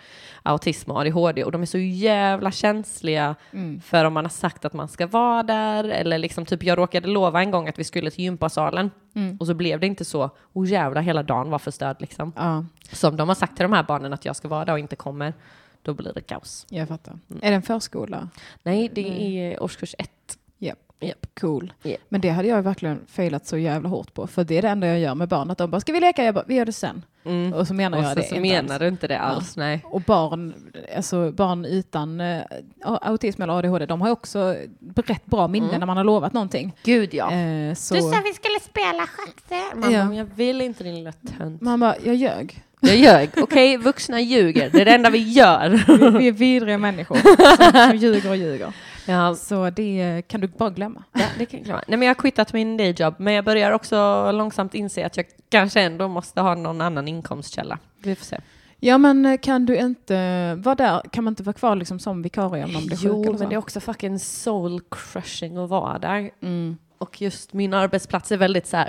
autism 0.44 0.92
och 0.92 1.00
ADHD 1.00 1.44
och 1.44 1.52
de 1.52 1.62
är 1.62 1.66
så 1.66 1.78
jävla 1.78 2.52
känsliga 2.52 3.36
Mm. 3.52 3.82
för 3.82 4.06
om 4.06 4.14
man 4.14 4.26
har 4.26 4.30
sagt 4.30 4.66
att 4.66 4.74
man 4.74 4.88
ska 4.88 5.08
vara 5.08 5.44
där 5.44 5.84
eller 5.84 6.18
liksom 6.18 6.46
typ 6.46 6.64
jag 6.64 6.78
råkade 6.78 7.08
lova 7.08 7.42
en 7.42 7.52
gång 7.52 7.68
att 7.68 7.80
vi 7.80 7.84
skulle 7.84 8.12
till 8.12 8.24
gympasalen 8.24 8.92
Mm. 9.16 9.38
och 9.40 9.48
så 9.48 9.54
blev 9.54 9.80
det 9.80 9.88
inte 9.88 10.06
så. 10.06 10.30
Och 10.54 10.66
jävla 10.66 11.02
hela 11.02 11.24
dagen 11.24 11.50
var 11.50 11.60
förstörd 11.60 11.96
liksom. 12.00 12.32
Ja, 12.36 12.66
Så 12.92 13.10
om 13.10 13.16
de 13.18 13.28
har 13.28 13.36
sagt 13.36 13.56
till 13.58 13.64
de 13.64 13.74
här 13.74 13.84
barnen 13.84 14.14
att 14.14 14.26
jag 14.26 14.36
ska 14.36 14.48
vara 14.48 14.66
där 14.66 14.74
och 14.74 14.80
inte 14.80 14.96
kommer, 14.96 15.34
då 15.82 15.94
blir 15.94 16.14
det 16.14 16.22
kaos. 16.22 16.66
jag 16.70 16.88
fattar. 16.88 17.12
Mm. 17.30 17.40
Är 17.44 17.50
det 17.50 17.56
en 17.56 17.62
förskola? 17.62 18.30
Nej, 18.64 18.90
det 18.94 19.22
är 19.38 19.64
årskurs 19.64 19.96
ett. 19.98 20.38
Japp. 20.60 20.80
Japp. 21.00 21.26
Cool. 21.40 21.74
Japp. 21.84 22.00
Men 22.10 22.22
det 22.22 22.30
hade 22.30 22.48
jag 22.48 22.62
verkligen 22.62 23.00
failat 23.08 23.46
så 23.48 23.58
jävla 23.58 23.90
hårt 23.90 24.14
på. 24.14 24.28
För 24.28 24.44
det 24.44 24.58
är 24.58 24.62
det 24.62 24.70
enda 24.70 24.88
jag 24.88 25.00
gör 25.00 25.16
med 25.16 25.28
barn. 25.28 25.52
Att 25.52 25.58
de 25.58 25.72
bara, 25.72 25.82
ska 25.82 25.92
vi 25.94 26.00
leka? 26.00 26.24
Jag 26.24 26.34
bara, 26.36 26.46
vi 26.48 26.56
gör 26.56 26.66
det 26.66 26.74
sen. 26.74 27.06
Mm. 27.26 27.54
Och 27.54 27.68
så 27.68 27.74
menar 27.74 27.98
Och 27.98 28.04
jag 28.04 28.10
så, 28.14 28.16
det 28.20 28.24
så 28.28 28.36
inte 28.36 28.50
menar 28.50 28.74
alls. 28.74 28.80
du 28.80 28.88
inte 28.88 29.08
det 29.08 29.20
alls, 29.20 29.58
nej. 29.58 29.86
Och 29.86 30.02
barn, 30.02 30.54
alltså 30.96 31.32
barn 31.32 31.66
utan 31.66 32.22
eh, 32.22 32.42
autism 32.84 33.42
eller 33.42 33.54
ADHD, 33.60 33.86
de 33.86 34.02
har 34.02 34.10
också 34.10 34.56
rätt 34.96 35.26
bra 35.26 35.48
minne 35.48 35.68
Mm. 35.68 35.80
när 35.80 35.86
man 35.88 35.98
har 35.98 36.04
lovat 36.04 36.34
någonting. 36.34 36.76
Gud 36.84 37.14
ja. 37.14 37.32
Eh, 37.32 37.74
så 37.74 37.96
vi 37.96 38.02
skulle 38.34 38.60
spela 38.64 39.08
schackar. 39.08 39.76
Man 39.76 39.92
Ja. 39.92 40.14
jag 40.14 40.26
vill 40.36 40.62
inte 40.62 40.84
din 40.84 40.96
lilla 40.96 41.12
tönt. 41.12 41.62
bara, 41.62 41.96
jag 42.04 42.16
ljög. 42.16 42.64
Jag 42.80 42.96
ljög. 42.98 43.30
Okej, 43.38 43.78
vuxna 43.78 44.22
ljuger. 44.22 44.70
Det 44.70 44.82
är 44.82 44.86
det 44.86 44.92
enda 44.96 45.10
vi 45.10 45.32
gör. 45.32 45.70
Vi, 46.12 46.18
vi 46.20 46.28
är 46.28 46.32
vidriga 46.32 46.78
människor 46.78 47.16
som, 47.16 47.90
som 47.90 47.98
ljuger 47.98 48.30
och 48.30 48.38
ljuger. 48.38 48.74
Ja, 49.06 49.36
Så 49.36 49.70
det 49.70 50.22
kan 50.28 50.42
du 50.42 50.48
bara 50.48 50.70
glömma. 50.70 51.04
ja 51.14 51.26
det 51.38 51.46
kan 51.46 51.58
jag 51.60 51.66
glömma. 51.66 51.82
Nej, 51.88 51.98
men 51.98 52.08
jag 52.08 52.16
har 52.16 52.22
quittat 52.22 52.54
min 52.54 52.78
dayjob, 52.78 53.14
men 53.18 53.34
jag 53.34 53.46
börjar 53.46 53.72
också 53.72 54.32
långsamt 54.32 54.74
inse 54.74 55.06
att 55.06 55.18
jag 55.18 55.26
kanske 55.50 55.82
ändå 55.82 56.08
måste 56.08 56.42
ha 56.42 56.56
någon 56.56 56.82
annan 56.82 57.08
inkomstkälla. 57.08 57.80
Vi 58.00 58.16
får 58.16 58.26
se. 58.26 58.38
Ja 58.80 58.98
men 58.98 59.26
eh, 59.26 59.38
kan 59.38 59.66
du 59.66 59.76
inte 59.78 60.56
vara 60.56 60.76
där, 60.76 61.02
kan 61.12 61.24
man 61.24 61.32
inte 61.32 61.44
vara 61.44 61.54
kvar 61.54 61.76
liksom 61.76 62.00
som 62.00 62.22
vikarie 62.22 62.64
om 62.64 62.72
någon 62.72 62.86
blir 62.86 62.98
sjuk 62.98 63.06
Jo, 63.06 63.36
men 63.40 63.50
det 63.50 63.56
är 63.56 63.60
också 63.60 63.80
fucking 63.80 64.20
soul 64.20 64.82
crushing 64.92 65.58
att 65.58 65.70
vara 65.70 66.00
där. 66.00 66.30
Mm. 66.42 66.78
Och 66.98 67.22
just 67.22 67.54
min 67.54 67.74
arbetsplats 67.74 68.32
är 68.32 68.38
väldigt 68.38 68.68
så 68.68 68.78
här, 68.78 68.88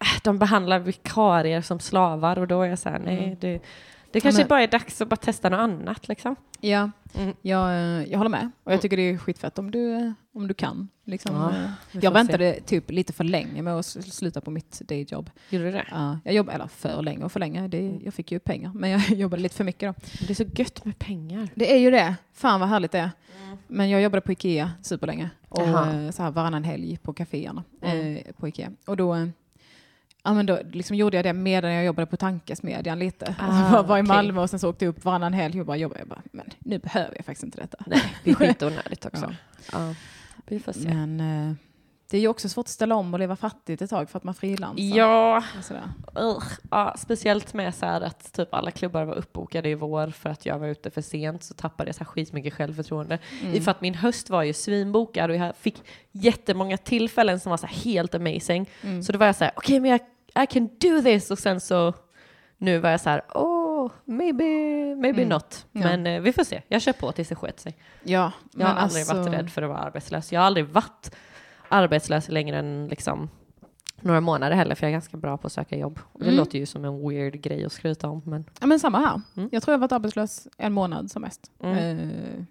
äh, 0.00 0.06
de 0.22 0.38
behandlar 0.38 0.78
vikarier 0.78 1.60
som 1.60 1.80
slavar 1.80 2.38
och 2.38 2.46
då 2.48 2.62
är 2.62 2.66
jag 2.68 2.78
så 2.78 2.88
här, 2.88 2.98
nej, 2.98 3.24
Mm. 3.24 3.36
det, 3.40 3.60
det 4.14 4.20
kanske 4.20 4.40
men- 4.40 4.48
bara 4.48 4.62
är 4.62 4.68
dags 4.68 5.00
att 5.00 5.08
bara 5.08 5.16
testa 5.16 5.48
något 5.48 5.58
annat 5.58 6.08
liksom. 6.08 6.36
Ja, 6.60 6.90
Mm. 7.16 7.34
jag, 7.42 7.72
jag 8.08 8.18
håller 8.18 8.30
med. 8.30 8.50
Och 8.64 8.72
jag 8.72 8.80
tycker 8.80 8.96
det 8.96 9.02
är 9.02 9.18
skitfett 9.18 9.58
om 9.58 9.70
du, 9.70 10.12
om 10.32 10.48
du 10.48 10.54
kan. 10.54 10.88
Liksom, 11.04 11.36
Ja, 11.36 11.52
jag 11.92 11.92
får 11.92 12.00
se. 12.00 12.08
väntade 12.10 12.60
typ 12.66 12.90
lite 12.90 13.12
för 13.12 13.24
länge 13.24 13.62
med 13.62 13.74
att 13.74 13.86
sluta 13.86 14.40
på 14.40 14.50
mitt 14.50 14.82
dayjob. 14.88 15.30
Gjorde 15.50 15.64
du 15.64 15.72
det? 15.72 15.86
Ja, 15.90 16.18
jag 16.24 16.34
jobbade, 16.34 16.54
eller 16.54 16.66
för 16.66 17.02
länge 17.02 17.24
och 17.24 17.32
för 17.32 17.40
länge, 17.40 17.68
det, 17.68 17.98
jag 18.04 18.14
fick 18.14 18.32
ju 18.32 18.38
pengar. 18.38 18.72
Men 18.74 18.90
jag 18.90 19.00
jobbade 19.10 19.42
lite 19.42 19.54
för 19.56 19.64
mycket 19.64 19.88
då. 19.96 20.26
Det 20.26 20.30
är 20.30 20.34
så 20.34 20.44
gött 20.56 20.84
med 20.84 20.98
pengar. 20.98 21.48
Det 21.54 21.72
är 21.72 21.78
ju 21.78 21.90
det. 21.90 22.14
Fan 22.32 22.60
vad 22.60 22.68
härligt 22.68 22.92
det 22.92 22.98
är. 22.98 23.10
Men 23.66 23.90
jag 23.90 24.02
jobbade 24.02 24.20
på 24.20 24.32
Ikea 24.32 24.70
superlänge. 24.82 25.30
Och 25.48 25.62
eh, 25.62 26.10
så 26.10 26.22
här 26.22 26.30
varannan 26.30 26.64
helg 26.64 26.98
på 27.02 27.12
kaféerna 27.12 27.64
Mm. 27.82 28.16
eh, 28.16 28.22
på 28.38 28.48
Ikea. 28.48 28.70
Och 28.86 28.96
då, 28.96 29.14
eh, 29.14 29.26
ja, 30.24 30.34
men 30.34 30.46
då 30.46 30.58
liksom 30.72 30.96
gjorde 30.96 31.16
jag 31.16 31.24
det 31.24 31.32
medan 31.32 31.72
jag 31.72 31.84
jobbade 31.84 32.06
på 32.06 32.16
tankesmedjan 32.16 32.98
lite. 32.98 33.34
Ah, 33.38 33.44
Alltså, 33.46 33.72
var, 33.72 33.82
var 33.82 33.98
i. 33.98 34.02
Malmö 34.02 34.40
och 34.40 34.50
sen 34.50 34.58
så 34.58 34.68
åkte 34.70 34.84
jag 34.84 34.90
upp 34.96 35.04
varannan 35.04 35.32
helg 35.32 35.60
och 35.60 35.66
bara 35.66 35.76
jobbade. 35.76 36.00
Jag 36.00 36.08
bara, 36.08 36.22
men 36.32 36.46
nu 36.58 36.78
behöver 36.78 37.16
jag 37.16 37.24
faktiskt 37.26 37.44
inte 37.44 37.60
detta. 37.60 37.78
Nej, 37.86 38.14
det 38.24 38.30
är 38.30 38.34
skitonödigt 38.38 39.06
också. 39.06 39.34
Ja. 39.72 39.88
Ja. 39.88 39.94
Vi 40.46 40.60
får 40.60 40.72
se. 40.72 40.94
Men 40.94 41.20
eh, 41.48 41.54
det 42.10 42.16
är 42.16 42.20
ju 42.20 42.28
också 42.28 42.48
svårt 42.48 42.64
att 42.66 42.68
ställa 42.70 42.94
om 42.94 43.14
och 43.14 43.20
leva 43.20 43.36
fattigt 43.36 43.82
ett 43.82 43.90
tag 43.90 44.10
för 44.10 44.18
att 44.18 44.24
man 44.24 44.34
frilansar. 44.34 44.82
Ja, 44.96 45.42
ja, 46.70 46.94
speciellt 46.98 47.54
med 47.54 47.74
så 47.74 47.86
att 47.86 48.32
typ 48.32 48.54
alla 48.54 48.70
klubbar 48.70 49.04
var 49.04 49.14
uppbokade 49.14 49.68
i 49.68 49.74
vår 49.74 50.08
för 50.10 50.30
att 50.30 50.46
jag 50.46 50.58
var 50.58 50.66
ute 50.66 50.90
för 50.90 51.00
sent 51.02 51.42
så 51.44 51.54
tappade 51.54 51.88
jag 51.88 51.94
så 51.94 51.98
här 51.98 52.06
skitmycket 52.06 52.54
självförtroende. 52.54 53.18
Mm. 53.42 53.62
För 53.62 53.70
att 53.70 53.80
min 53.80 53.94
höst 53.94 54.30
var 54.30 54.42
ju 54.42 54.52
svinbokad 54.52 55.30
och 55.30 55.36
jag 55.36 55.56
fick 55.56 55.82
jättemånga 56.12 56.76
tillfällen 56.76 57.40
som 57.40 57.50
var 57.50 57.56
så 57.56 57.66
helt 57.66 58.14
amazing. 58.14 58.70
Mm. 58.82 59.02
Så 59.02 59.12
då 59.12 59.18
var 59.18 59.26
jag 59.26 59.36
så 59.36 59.44
här, 59.44 59.52
okej 59.56 59.80
men 59.80 59.90
jag 59.90 60.00
I 60.44 60.46
can 60.46 60.66
do 60.80 61.02
this 61.02 61.30
och 61.30 61.38
sen 61.38 61.60
så 61.60 61.94
nu 62.58 62.78
var 62.78 62.90
jag 62.90 63.00
så 63.00 63.10
här, 63.10 63.20
oh, 63.34 63.90
maybe, 64.04 64.44
maybe 64.96 65.22
Mm. 65.22 65.28
not. 65.28 65.66
Ja. 65.72 65.80
Men 65.80 66.06
eh, 66.06 66.20
vi 66.20 66.32
får 66.32 66.44
se, 66.44 66.62
jag 66.68 66.82
kör 66.82 66.92
på 66.92 67.12
tills 67.12 67.28
det 67.28 67.34
sköter 67.34 67.60
sig. 67.60 67.76
Ja, 68.02 68.32
Jag 68.52 68.66
har 68.66 68.74
aldrig 68.74 69.00
alltså- 69.02 69.16
varit 69.16 69.32
rädd 69.34 69.50
för 69.50 69.62
att 69.62 69.68
vara 69.68 69.78
arbetslös. 69.78 70.32
Jag 70.32 70.40
har 70.40 70.46
aldrig 70.46 70.66
varit 70.66 71.10
arbetslös 71.68 72.28
längre 72.28 72.58
än 72.58 72.88
liksom 72.88 73.30
några 74.00 74.20
månader 74.20 74.56
heller, 74.56 74.74
för 74.74 74.86
jag 74.86 74.88
är 74.88 74.92
ganska 74.92 75.16
bra 75.16 75.36
på 75.36 75.46
att 75.46 75.52
söka 75.52 75.76
jobb. 75.76 75.98
Det 76.18 76.24
Mm. 76.24 76.36
låter 76.36 76.58
ju 76.58 76.66
som 76.66 76.84
en 76.84 77.08
weird 77.08 77.40
grej 77.40 77.64
att 77.64 77.72
skryta 77.72 78.08
om, 78.08 78.22
men 78.24 78.44
Ja, 78.60 78.66
men 78.66 78.80
samma 78.80 78.98
här. 78.98 79.20
Mm. 79.36 79.48
Jag 79.52 79.62
tror 79.62 79.72
jag 79.72 79.78
har 79.78 79.80
varit 79.80 79.92
arbetslös 79.92 80.48
en 80.56 80.72
månad 80.72 81.10
som 81.10 81.22
mest. 81.22 81.50
Mm. 81.62 81.78
Eh, 81.98 82.44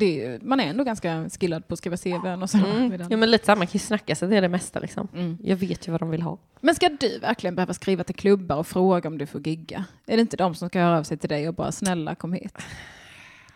Det 0.00 0.38
man 0.42 0.60
är 0.60 0.64
ändå 0.64 0.84
ganska 0.84 1.28
skillad 1.40 1.68
på 1.68 1.72
att 1.72 1.78
skriva 1.78 1.96
CVn 1.96 2.42
och 2.42 2.50
så. 2.50 2.58
Mm. 2.58 3.06
Ja, 3.10 3.16
men 3.16 3.30
lite 3.30 3.50
här, 3.50 3.56
man 3.56 3.66
kan 3.66 3.72
ju 3.72 3.78
snacka 3.78 4.14
sig 4.14 4.28
till 4.28 4.42
det 4.42 4.48
mesta 4.48 4.80
liksom. 4.80 5.08
Mm. 5.14 5.38
Jag 5.42 5.56
vet 5.56 5.88
ju 5.88 5.92
vad 5.92 6.00
de 6.00 6.10
vill 6.10 6.22
ha. 6.22 6.38
Men 6.60 6.74
ska 6.74 6.88
du 7.00 7.18
verkligen 7.18 7.54
behöva 7.54 7.74
skriva 7.74 8.04
till 8.04 8.14
klubbar 8.14 8.56
och 8.56 8.66
fråga 8.66 9.08
om 9.08 9.18
du 9.18 9.26
får 9.26 9.46
gigga? 9.46 9.84
Är 10.06 10.16
det 10.16 10.20
inte 10.20 10.36
de 10.36 10.54
som 10.54 10.68
ska 10.68 10.80
höra 10.80 10.98
av 10.98 11.02
sig 11.02 11.16
till 11.16 11.28
dig 11.28 11.48
och 11.48 11.54
bara 11.54 11.72
snälla 11.72 12.14
kom 12.14 12.32
hit? 12.32 12.58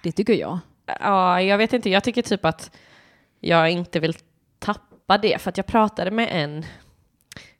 Det 0.02 0.12
tycker 0.12 0.32
jag. 0.34 0.58
Ja, 1.00 1.42
jag 1.42 1.58
vet 1.58 1.72
inte. 1.72 1.90
Jag 1.90 2.04
tycker 2.04 2.22
typ 2.22 2.44
att 2.44 2.70
jag 3.40 3.70
inte 3.70 4.00
vill 4.00 4.14
tappa 4.58 4.87
det. 5.16 5.40
För 5.40 5.48
att 5.50 5.56
jag 5.56 5.66
pratade 5.66 6.10
med 6.10 6.28
en 6.32 6.64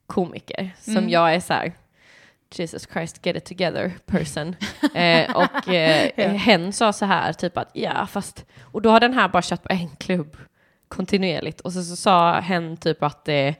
komiker 0.07 0.71
som 0.81 0.97
Mm. 0.97 1.09
jag 1.09 1.35
är 1.35 1.41
så 1.41 1.53
här, 1.53 1.73
Jesus 2.55 2.89
Christ, 2.93 3.27
get 3.27 3.37
it 3.37 3.45
together 3.45 3.93
person. 4.07 4.57
eh, 4.95 5.37
och 5.37 5.69
eh, 5.69 6.11
Ja. 6.17 6.29
hen 6.29 6.73
sa 6.73 6.93
så 6.93 7.05
här, 7.05 7.33
typ 7.33 7.59
att 7.59 7.71
ja, 7.73 8.07
fast... 8.07 8.45
Och 8.63 8.83
då 8.83 8.91
har 8.91 9.01
den 9.01 9.15
här 9.15 9.29
bara 9.29 9.43
kört 9.43 9.63
på 9.63 9.69
en 9.73 9.89
klubb 9.89 10.37
kontinuerligt. 10.89 11.61
Och 11.61 11.73
så, 11.73 11.83
så 11.83 11.97
sa 11.97 12.41
hen 12.41 12.77
typ 12.77 13.03
att 13.03 13.29
eh, 13.29 13.55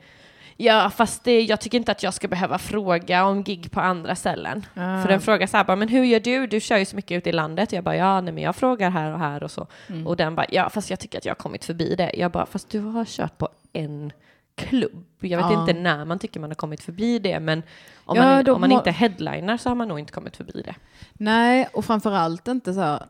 ja, 0.57 0.91
fast 0.91 1.25
det, 1.25 1.41
jag 1.43 1.61
tycker 1.61 1.79
inte 1.79 1.93
att 1.93 2.03
jag 2.03 2.15
ska 2.15 2.29
behöva 2.29 2.59
fråga 2.59 3.25
om 3.25 3.45
gig 3.45 3.71
på 3.73 3.81
andra 3.81 4.15
ställen. 4.17 4.67
Ah. 4.75 5.03
För 5.03 5.09
den 5.09 5.21
frågar 5.21 5.47
så 5.47 5.57
här, 5.57 5.65
bara, 5.65 5.77
men 5.77 5.89
hur 5.89 6.05
gör 6.05 6.21
du? 6.21 6.47
Du 6.47 6.61
kör 6.61 6.77
ju 6.77 6.85
så 6.85 6.97
mycket 6.97 7.17
ute 7.19 7.29
i 7.29 7.33
landet. 7.33 7.73
Jag 7.73 7.85
bara, 7.85 7.97
ja, 7.97 8.21
nej, 8.21 8.33
men 8.35 8.43
jag 8.43 8.57
frågar 8.57 8.91
här 8.91 9.13
och 9.13 9.19
här 9.19 9.43
och 9.43 9.51
så. 9.51 9.67
Mm. 9.89 10.07
Och 10.07 10.17
den 10.17 10.35
bara, 10.35 10.47
ja, 10.51 10.71
fast 10.71 10.91
jag 10.91 11.01
tycker 11.01 11.19
att 11.19 11.25
jag 11.25 11.31
har 11.31 11.37
kommit 11.39 11.65
förbi 11.65 11.95
det. 11.95 12.11
Jag 12.15 12.31
bara, 12.31 12.47
fast 12.47 12.71
du 12.71 12.81
har 12.81 13.05
kört 13.05 13.39
på 13.39 13.49
en 13.73 14.13
klubb. 14.55 15.05
Jag 15.21 15.39
vet 15.43 15.51
Ja. 15.53 15.61
inte 15.61 15.73
när 15.81 16.05
man 16.05 16.19
tycker 16.19 16.41
man 16.41 16.51
har 16.51 16.55
kommit 16.55 16.83
förbi 16.83 17.19
det, 17.19 17.41
men 17.41 17.63
om 18.05 18.17
Ja, 18.17 18.23
man, 18.23 18.49
om 18.49 18.61
man 18.61 18.73
inte 18.73 18.91
headliner 18.91 19.57
så 19.57 19.69
har 19.71 19.75
man 19.75 19.89
nog 19.89 19.99
inte 19.99 20.13
kommit 20.13 20.37
förbi 20.37 20.63
det. 20.65 20.75
Nej, 21.13 21.69
och 21.73 21.85
framförallt 21.85 22.49
inte 22.49 22.75
så 22.75 22.81
här, 22.81 23.03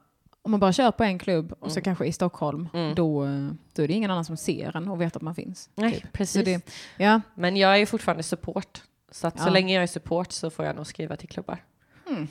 om 0.43 0.51
man 0.51 0.61
bara 0.61 0.73
kör 0.73 0.91
på 0.91 1.05
en 1.05 1.19
klubb 1.19 1.53
och 1.61 1.71
så 1.73 1.79
Mm. 1.79 1.85
kanske 1.85 2.07
i 2.07 2.13
Stockholm, 2.13 2.69
Mm. 2.75 2.95
då, 2.95 3.25
då 3.73 3.83
är 3.83 3.89
det 3.89 3.95
ingen 3.95 4.11
annan 4.11 4.25
som 4.25 4.37
ser 4.37 4.77
en 4.77 4.89
och 4.89 5.01
vet 5.01 5.17
att 5.17 5.23
man 5.23 5.35
finns. 5.35 5.71
Nej, 5.75 5.93
typ. 6.01 6.13
precis. 6.13 6.41
Så 6.41 6.45
det, 6.45 6.71
ja. 6.97 7.21
Men 7.35 7.57
jag 7.57 7.81
är 7.81 7.87
fortfarande 7.87 8.23
support. 8.23 8.83
Så 9.11 9.27
att 9.27 9.41
så 9.41 9.49
Ja. 9.49 9.53
länge 9.53 9.75
jag 9.75 9.83
är 9.83 9.87
support 9.87 10.33
så 10.33 10.51
får 10.51 10.65
jag 10.65 10.77
nog 10.77 10.87
skriva 10.87 11.17
till 11.17 11.29
klubbar. 11.29 11.65
Mm. 12.09 12.29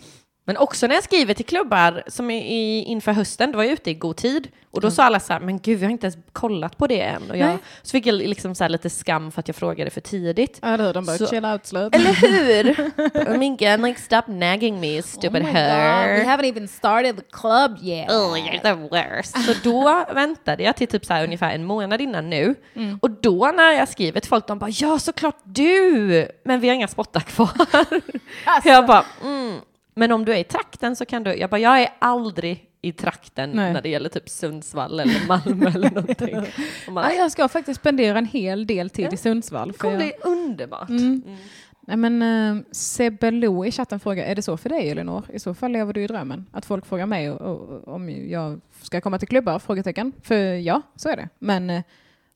Men 0.47 0.57
också 0.57 0.87
när 0.87 0.95
jag 0.95 1.03
skriver 1.03 1.33
till 1.33 1.45
klubbar, 1.45 2.03
som 2.07 2.31
i, 2.31 2.83
inför 2.83 3.11
hösten, 3.11 3.51
då 3.51 3.57
var 3.57 3.63
jag 3.63 3.73
ute 3.73 3.89
i 3.89 3.93
god 3.93 4.15
tid. 4.17 4.47
Och 4.71 4.81
då 4.81 4.87
Mm. 4.87 4.95
sa 4.95 5.03
alla 5.03 5.19
så 5.19 5.33
här, 5.33 5.39
men 5.39 5.59
gud, 5.59 5.79
vi 5.79 5.85
har 5.85 5.91
inte 5.91 6.05
ens 6.05 6.17
kollat 6.31 6.77
på 6.77 6.87
det 6.87 7.01
än. 7.01 7.31
Och 7.31 7.37
jag, 7.37 7.47
Nej. 7.47 7.57
så 7.81 7.91
fick 7.91 8.05
jag 8.05 8.15
liksom 8.15 8.55
så 8.55 8.63
här 8.63 8.69
lite 8.69 8.89
skam 8.89 9.31
för 9.31 9.39
att 9.39 9.47
jag 9.47 9.55
frågade 9.55 9.89
för 9.89 10.01
tidigt. 10.01 10.59
Eller 10.63 10.85
hur? 10.85 10.93
De 10.93 11.05
bara 11.05 11.17
Så- 11.17 11.27
chill 11.27 11.45
out 11.45 11.65
slut. 11.65 11.95
Eller 11.95 12.13
hur? 12.13 12.71
oh 13.15 13.49
god, 13.77 13.85
like 13.87 14.01
stop 14.01 14.21
nagging 14.27 14.79
me, 14.79 15.01
stupid 15.01 15.43
her. 15.43 16.23
haven't 16.25 16.49
even 16.49 16.67
started 16.67 17.17
the 17.17 17.23
club 17.31 17.77
yet. 17.83 18.09
Oh, 18.11 18.37
you're 18.37 18.61
the 18.61 18.73
worst. 18.73 19.45
Så 19.45 19.53
då 19.63 20.05
väntade 20.13 20.63
jag 20.63 20.75
till 20.75 20.87
typ 20.87 21.05
så 21.05 21.13
här 21.13 21.23
ungefär 21.23 21.51
en 21.55 21.63
månad 21.65 22.01
innan 22.01 22.29
nu. 22.29 22.55
Mm. 22.75 22.99
Och 23.01 23.09
då 23.11 23.51
när 23.55 23.71
jag 23.71 23.89
skriver 23.89 24.19
till 24.19 24.29
folk, 24.29 24.47
de 24.47 24.59
bara 24.59 24.69
ja 24.73 24.99
såklart 24.99 25.37
du, 25.43 26.27
men 26.45 26.59
vi 26.59 26.67
har 26.67 26.75
inga 26.75 26.87
spottar 26.87 27.19
kvar. 27.21 27.49
Alltså. 28.45 28.69
Jag 28.69 28.85
bara 28.85 29.05
mm. 29.23 29.59
Men 29.97 30.11
om 30.11 30.25
du 30.25 30.33
är 30.33 30.37
i 30.37 30.43
trakten 30.43 30.95
så 30.95 31.05
kan 31.05 31.23
du, 31.23 31.35
jag 31.35 31.49
bara 31.49 31.59
jag 31.59 31.81
är 31.81 31.89
aldrig 31.99 32.69
i 32.81 32.91
trakten 32.91 33.51
Nej. 33.51 33.73
när 33.73 33.81
det 33.81 33.89
gäller 33.89 34.09
typ 34.09 34.29
Sundsvall 34.29 34.99
eller 34.99 35.27
Malmö 35.27 35.69
eller 35.75 35.91
någonting. 35.91 36.35
Man, 36.89 37.03
Ja, 37.03 37.13
jag 37.13 37.31
ska 37.31 37.47
faktiskt 37.47 37.79
spendera 37.79 38.17
en 38.17 38.25
hel 38.25 38.67
del 38.67 38.89
tid 38.89 39.13
i 39.13 39.17
Sundsvall. 39.17 39.71
det 39.71 39.77
kommer 39.77 39.93
jag, 39.93 40.01
bli 40.01 40.13
underbart. 40.23 40.89
Mm. 40.89 41.21
Nej, 41.87 41.97
men 41.97 42.21
uh, 42.21 42.63
Sebbe 42.71 43.31
Lo 43.31 43.65
i 43.65 43.71
chatten 43.71 43.99
frågar, 43.99 44.25
är 44.25 44.35
det 44.35 44.41
så 44.41 44.57
för 44.57 44.69
dig 44.69 44.89
Elinor? 44.89 45.23
I 45.33 45.39
så 45.39 45.53
fall 45.53 45.71
lever 45.71 45.93
du 45.93 46.03
i 46.03 46.07
drömmen. 46.07 46.45
Att 46.51 46.65
folk 46.65 46.85
frågar 46.85 47.05
mig 47.05 47.31
och, 47.31 47.41
och, 47.41 47.87
om 47.87 48.09
jag 48.09 48.61
ska 48.81 49.01
komma 49.01 49.19
till 49.19 49.27
klubbar? 49.27 49.59
Frågetecken. 49.59 50.13
För 50.21 50.35
ja, 50.53 50.81
så 50.95 51.09
är 51.09 51.15
det. 51.17 51.29
Men, 51.39 51.69
eh, 51.69 51.81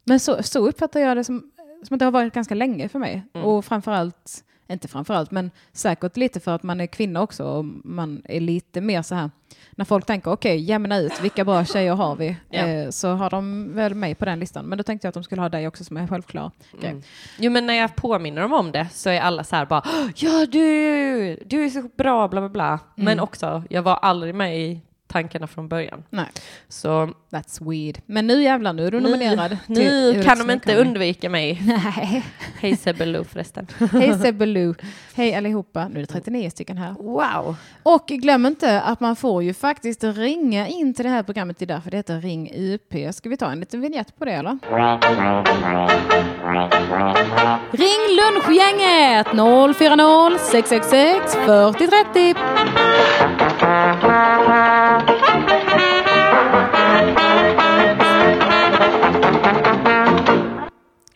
men 0.03 0.19
så, 0.19 0.43
så 0.43 0.67
uppfattar 0.67 0.99
jag 0.99 1.17
det 1.17 1.23
som, 1.23 1.51
som 1.83 1.95
att 1.95 1.99
det 1.99 2.05
har 2.05 2.11
varit 2.11 2.33
ganska 2.33 2.55
länge 2.55 2.89
för 2.89 2.99
mig. 2.99 3.23
Mm. 3.33 3.47
Och 3.47 3.65
framförallt, 3.65 4.43
inte 4.73 4.87
framförallt, 4.87 5.31
men 5.31 5.51
säkert 5.73 6.17
lite 6.17 6.39
för 6.39 6.55
att 6.55 6.63
man 6.63 6.81
är 6.81 6.87
kvinna 6.87 7.21
också 7.21 7.43
och 7.45 7.65
man 7.83 8.21
är 8.25 8.39
lite 8.39 8.81
mer 8.81 9.01
så 9.01 9.15
här 9.15 9.29
när 9.71 9.85
folk 9.85 10.05
tänker 10.05 10.31
okej, 10.31 10.57
jämna 10.59 10.97
ut, 10.97 11.21
vilka 11.21 11.45
bra 11.45 11.65
tjejer 11.65 11.93
har 11.95 12.15
vi? 12.15 12.35
Ja. 12.49 12.59
Eh, 12.67 12.89
så 12.89 13.09
har 13.09 13.29
de 13.29 13.73
väl 13.75 13.95
mig 13.95 14.15
på 14.15 14.25
den 14.25 14.39
listan. 14.39 14.65
Men 14.65 14.77
då 14.77 14.83
tänkte 14.83 15.05
jag 15.05 15.09
att 15.09 15.13
de 15.13 15.23
skulle 15.23 15.41
ha 15.41 15.49
dig 15.49 15.67
också 15.67 15.83
som 15.83 15.97
är 15.97 16.07
självklar. 16.07 16.51
grej. 16.81 16.91
Mm. 16.91 17.03
Jo 17.39 17.51
men 17.51 17.65
när 17.65 17.73
jag 17.73 17.95
påminner 17.95 18.41
dem 18.41 18.53
om 18.53 18.71
det 18.71 18.87
så 18.91 19.09
är 19.09 19.21
alla 19.21 19.43
så 19.43 19.55
här 19.55 19.65
bara 19.65 19.83
ja 20.15 20.45
du, 20.45 21.35
du 21.45 21.65
är 21.65 21.69
så 21.69 21.89
bra 21.97 22.27
bla 22.27 22.41
bla 22.41 22.49
bla. 22.49 22.79
Men 22.95 23.07
Mm. 23.07 23.23
också, 23.23 23.63
jag 23.69 23.81
var 23.81 23.95
aldrig 23.95 24.35
med 24.35 24.59
i 24.59 24.81
tankarna 25.11 25.47
från 25.47 25.67
början. 25.67 26.03
Nej. 26.09 26.27
Så 26.69 27.13
That's 27.31 27.69
weird. 27.69 27.97
Men 28.05 28.27
nu 28.27 28.43
jävlar, 28.43 28.73
nu 28.73 28.87
är 28.87 28.91
du 28.91 28.99
nominerad. 28.99 29.57
nu, 29.67 30.23
kan 30.23 30.37
de 30.37 30.51
inte 30.51 30.75
undvika 30.75 31.29
mig. 31.29 31.61
Nej. 31.65 32.23
Hej 32.59 32.77
Sebbe 32.77 33.05
Lo 33.05 33.23
förresten. 33.23 33.67
Hej 33.91 34.19
Sebbe 34.19 34.45
Lu. 34.45 34.73
Hej 35.13 35.35
allihopa. 35.35 35.87
Nu 35.87 35.95
är 35.95 35.99
det 35.99 36.13
39 36.13 36.49
stycken 36.49 36.77
här. 36.77 36.93
Wow. 36.93 37.55
Och 37.83 38.07
glöm 38.07 38.45
inte 38.45 38.81
att 38.81 38.99
man 38.99 39.15
får 39.15 39.43
ju 39.43 39.53
faktiskt 39.53 40.03
ringa 40.03 40.67
in 40.67 40.93
till 40.93 41.05
det 41.05 41.11
här 41.11 41.23
programmet. 41.23 41.59
Det 41.59 41.65
är 41.65 41.67
därför 41.67 41.91
det 41.91 41.97
heter 41.97 42.21
Ring 42.21 42.51
UP. 42.55 43.15
Ska 43.15 43.29
vi 43.29 43.37
ta 43.37 43.51
en 43.51 43.59
liten 43.59 43.81
vignett 43.81 44.19
på 44.19 44.25
det 44.25 44.31
eller? 44.31 44.51
Ring 47.71 48.17
lunchgänget 48.17 49.27
040 49.77 50.37
666 50.51 51.33
4030. 51.45 52.35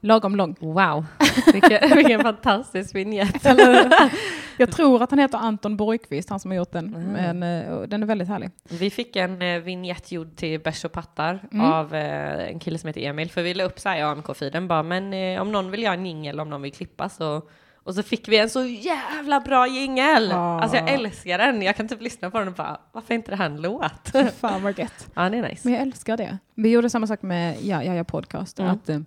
Lagom 0.05 0.35
lång. 0.35 0.55
Wow. 0.59 1.05
Vilken, 1.53 1.97
vilken 1.97 2.21
fantastisk 2.21 2.95
vignett. 2.95 3.45
Jag 4.57 4.71
tror 4.71 5.03
att 5.03 5.09
han 5.11 5.19
heter 5.19 5.37
Anton 5.37 5.77
Borgqvist, 5.77 6.29
han 6.29 6.39
som 6.39 6.51
har 6.51 6.55
gjort 6.57 6.71
den. 6.71 6.95
Mm. 6.95 7.37
Men 7.37 7.43
eh, 7.67 7.81
den 7.81 8.03
är 8.03 8.07
väldigt 8.07 8.27
härlig. 8.27 8.49
Vi 8.69 8.89
fick 8.89 9.15
en 9.15 9.41
eh, 9.41 9.59
vignett 9.59 10.11
gjord 10.11 10.35
till 10.35 10.59
Bärs 10.59 10.85
och 10.85 10.91
pattar 10.91 11.39
Mm. 11.51 11.65
av 11.71 11.95
eh, 11.95 12.49
en 12.49 12.59
kille 12.59 12.77
som 12.77 12.87
heter 12.87 13.01
Emil. 13.01 13.31
För 13.31 13.41
vi 13.43 13.53
la 13.53 13.63
upp 13.63 13.79
så 13.79 13.89
här 13.89 13.97
i 13.97 14.01
AMK-feeden 14.01 14.67
bara, 14.67 14.83
men 14.83 15.13
eh, 15.13 15.41
om 15.41 15.51
någon 15.51 15.71
vill 15.71 15.83
göra 15.83 15.93
en 15.93 16.05
jingel, 16.05 16.39
om 16.39 16.49
någon 16.49 16.61
vill 16.61 16.73
klippa 16.73 17.09
så 17.09 17.41
och 17.83 17.95
så 17.95 18.03
fick 18.03 18.27
vi 18.27 18.37
en 18.37 18.49
så 18.49 18.63
jävla 18.63 19.39
bra 19.39 19.67
jingel! 19.67 20.27
Ja. 20.29 20.61
Alltså 20.61 20.77
jag 20.77 20.89
älskar 20.89 21.37
den. 21.37 21.61
Jag 21.61 21.75
kan 21.75 21.87
typ 21.87 22.01
lyssna 22.01 22.29
på 22.31 22.39
den 22.39 22.47
och 22.47 22.53
bara, 22.53 22.77
varför 22.91 23.13
är 23.13 23.15
inte 23.15 23.31
det 23.31 23.37
här 23.37 23.45
en 23.45 23.61
låt? 23.61 24.11
Fan 24.39 24.63
vad 24.63 24.79
gött. 24.79 25.07
ja, 25.15 25.29
det 25.29 25.37
är 25.37 25.41
nice. 25.49 25.61
Men 25.63 25.73
jag 25.73 25.81
älskar 25.81 26.17
det. 26.17 26.37
Vi 26.55 26.69
gjorde 26.69 26.89
samma 26.89 27.07
sak 27.07 27.21
med 27.21 27.57
Ja, 27.61 27.83
ja, 27.83 27.93
ja 27.95 28.03
podcast. 28.03 28.59
Mm. 28.59 28.71
Att, 28.71 28.89
eh, 28.89 28.99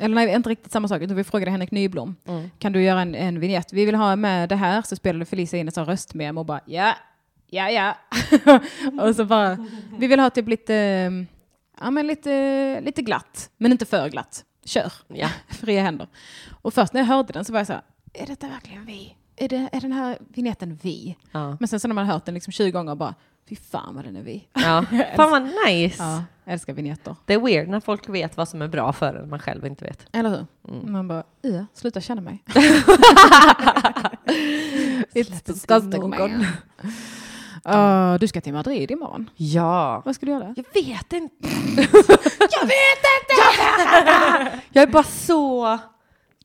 eller 0.00 0.14
nej, 0.14 0.34
inte 0.34 0.50
riktigt 0.50 0.72
samma 0.72 0.88
sak. 0.88 1.02
Utan 1.02 1.16
vi 1.16 1.24
frågade 1.24 1.50
Henrik 1.50 1.70
Nyblom. 1.70 2.16
Mm. 2.26 2.50
Kan 2.58 2.72
du 2.72 2.82
göra 2.82 3.00
en, 3.00 3.14
en 3.14 3.40
vignett? 3.40 3.72
Vi 3.72 3.84
vill 3.84 3.94
ha 3.94 4.16
med 4.16 4.48
det 4.48 4.56
här. 4.56 4.82
Så 4.82 4.96
spelade 4.96 5.24
Felicia 5.24 5.60
in 5.60 5.68
ett 5.68 5.74
sånt 5.74 5.88
röstmemo 5.88 6.40
och 6.40 6.46
bara 6.46 6.60
ja, 6.66 6.94
ja, 7.46 7.70
ja. 7.70 7.96
och 9.02 9.16
så 9.16 9.24
bara, 9.24 9.66
vi 9.98 10.06
vill 10.06 10.20
ha 10.20 10.30
typ 10.30 10.48
lite, 10.48 10.74
ja 11.80 11.90
men 11.90 12.06
lite, 12.06 12.80
lite 12.80 13.02
glatt. 13.02 13.50
Men 13.56 13.72
inte 13.72 13.86
för 13.86 14.08
glatt. 14.08 14.44
Kör. 14.64 14.92
Ja. 15.08 15.28
Fria 15.48 15.82
händer. 15.82 16.08
Och 16.62 16.74
först 16.74 16.92
när 16.92 17.00
jag 17.00 17.06
hörde 17.06 17.32
den 17.32 17.44
så 17.44 17.52
var 17.52 17.60
jag 17.60 17.66
så 17.66 17.72
här, 17.72 17.82
är 18.14 18.26
detta 18.26 18.48
verkligen 18.48 18.84
vi? 18.86 19.16
Är, 19.36 19.48
det, 19.48 19.68
är 19.72 19.80
den 19.80 19.92
här 19.92 20.18
vignetten 20.28 20.78
vi? 20.82 21.16
Ja. 21.32 21.56
Men 21.60 21.68
sen 21.68 21.80
så 21.80 21.88
när 21.88 21.94
man 21.94 22.06
hört 22.06 22.24
den 22.24 22.34
liksom 22.34 22.52
20 22.52 22.70
gånger 22.70 22.94
bara, 22.94 23.14
fy 23.48 23.56
fan 23.56 23.94
vad 23.94 24.04
den 24.04 24.16
är 24.16 24.22
vi. 24.22 24.48
ja. 24.52 24.84
Fan 25.16 25.30
vad 25.30 25.42
nice! 25.42 26.02
Ja, 26.02 26.24
jag 26.44 26.52
älskar 26.52 26.72
vignetter. 26.72 27.16
Det 27.26 27.34
är 27.34 27.38
weird 27.38 27.68
när 27.68 27.80
folk 27.80 28.08
vet 28.08 28.36
vad 28.36 28.48
som 28.48 28.62
är 28.62 28.68
bra 28.68 28.92
för 28.92 29.14
en, 29.14 29.30
man 29.30 29.38
själv 29.38 29.66
inte 29.66 29.84
vet. 29.84 30.06
Eller 30.12 30.30
hur? 30.30 30.46
Mm. 30.68 30.92
Man 30.92 31.08
bara, 31.08 31.24
ja, 31.42 31.66
sluta 31.74 32.00
känna 32.00 32.20
mig. 32.20 32.42
It's 35.14 35.46
disgusting 35.46 36.10
man. 36.10 36.46
Uh, 37.68 38.14
du 38.20 38.28
ska 38.28 38.40
till 38.40 38.52
Madrid 38.52 38.90
imorgon. 38.90 39.30
Ja. 39.36 40.02
Vad 40.04 40.14
ska 40.14 40.26
du 40.26 40.32
göra? 40.32 40.54
Jag 40.56 40.64
vet 40.82 41.12
inte. 41.12 41.48
jag 42.50 42.66
vet 42.66 43.04
inte! 43.20 44.60
jag 44.72 44.82
är 44.82 44.86
bara 44.86 45.02
så 45.02 45.78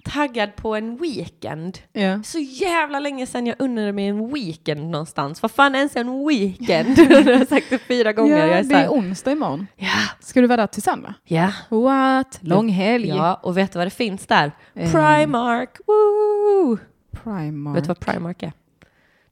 taggad 0.04 0.56
på 0.56 0.76
en 0.76 0.98
weekend. 0.98 1.78
Ja. 1.94 2.24
Så 2.24 2.40
jävla 2.40 3.00
länge 3.00 3.28
sedan 3.28 3.46
jag 3.48 3.56
unnade 3.60 3.92
mig 3.92 4.08
en 4.08 4.34
weekend 4.34 4.90
någonstans. 4.90 5.42
Vad 5.42 5.52
fan 5.52 5.76
är 5.76 5.80
ens 5.80 5.96
en 5.96 6.28
weekend? 6.28 6.98
jag 7.28 7.38
har 7.38 7.46
sagt 7.46 7.70
det 7.70 7.78
fyra 7.80 8.14
gånger. 8.14 8.38
Ja, 8.38 8.46
jag 8.46 8.60
är 8.60 8.64
det 8.64 8.76
är 8.76 8.90
onsdag 8.90 9.32
imorgon. 9.32 9.68
ja, 9.76 9.88
Ska 10.20 10.42
du 10.42 10.48
vara 10.48 10.58
där 10.58 10.68
till 10.68 10.82
Sanna? 10.84 11.14
ja. 11.24 11.52
What? 11.70 12.40
Lång 12.42 12.70
helg. 12.70 13.08
Ja, 13.08 13.40
och 13.44 13.58
vet 13.58 13.74
du 13.74 13.80
vad 13.80 13.88
det 13.88 13.92
finns 13.92 14.26
där? 14.28 14.52
Eh. 14.74 14.92
Primark! 14.92 15.78
Woo! 15.88 16.78
Primark. 17.24 17.78
Vet 17.78 17.84
du 17.84 17.88
vad 17.88 18.00
Primark 18.00 18.44
är? 18.44 18.52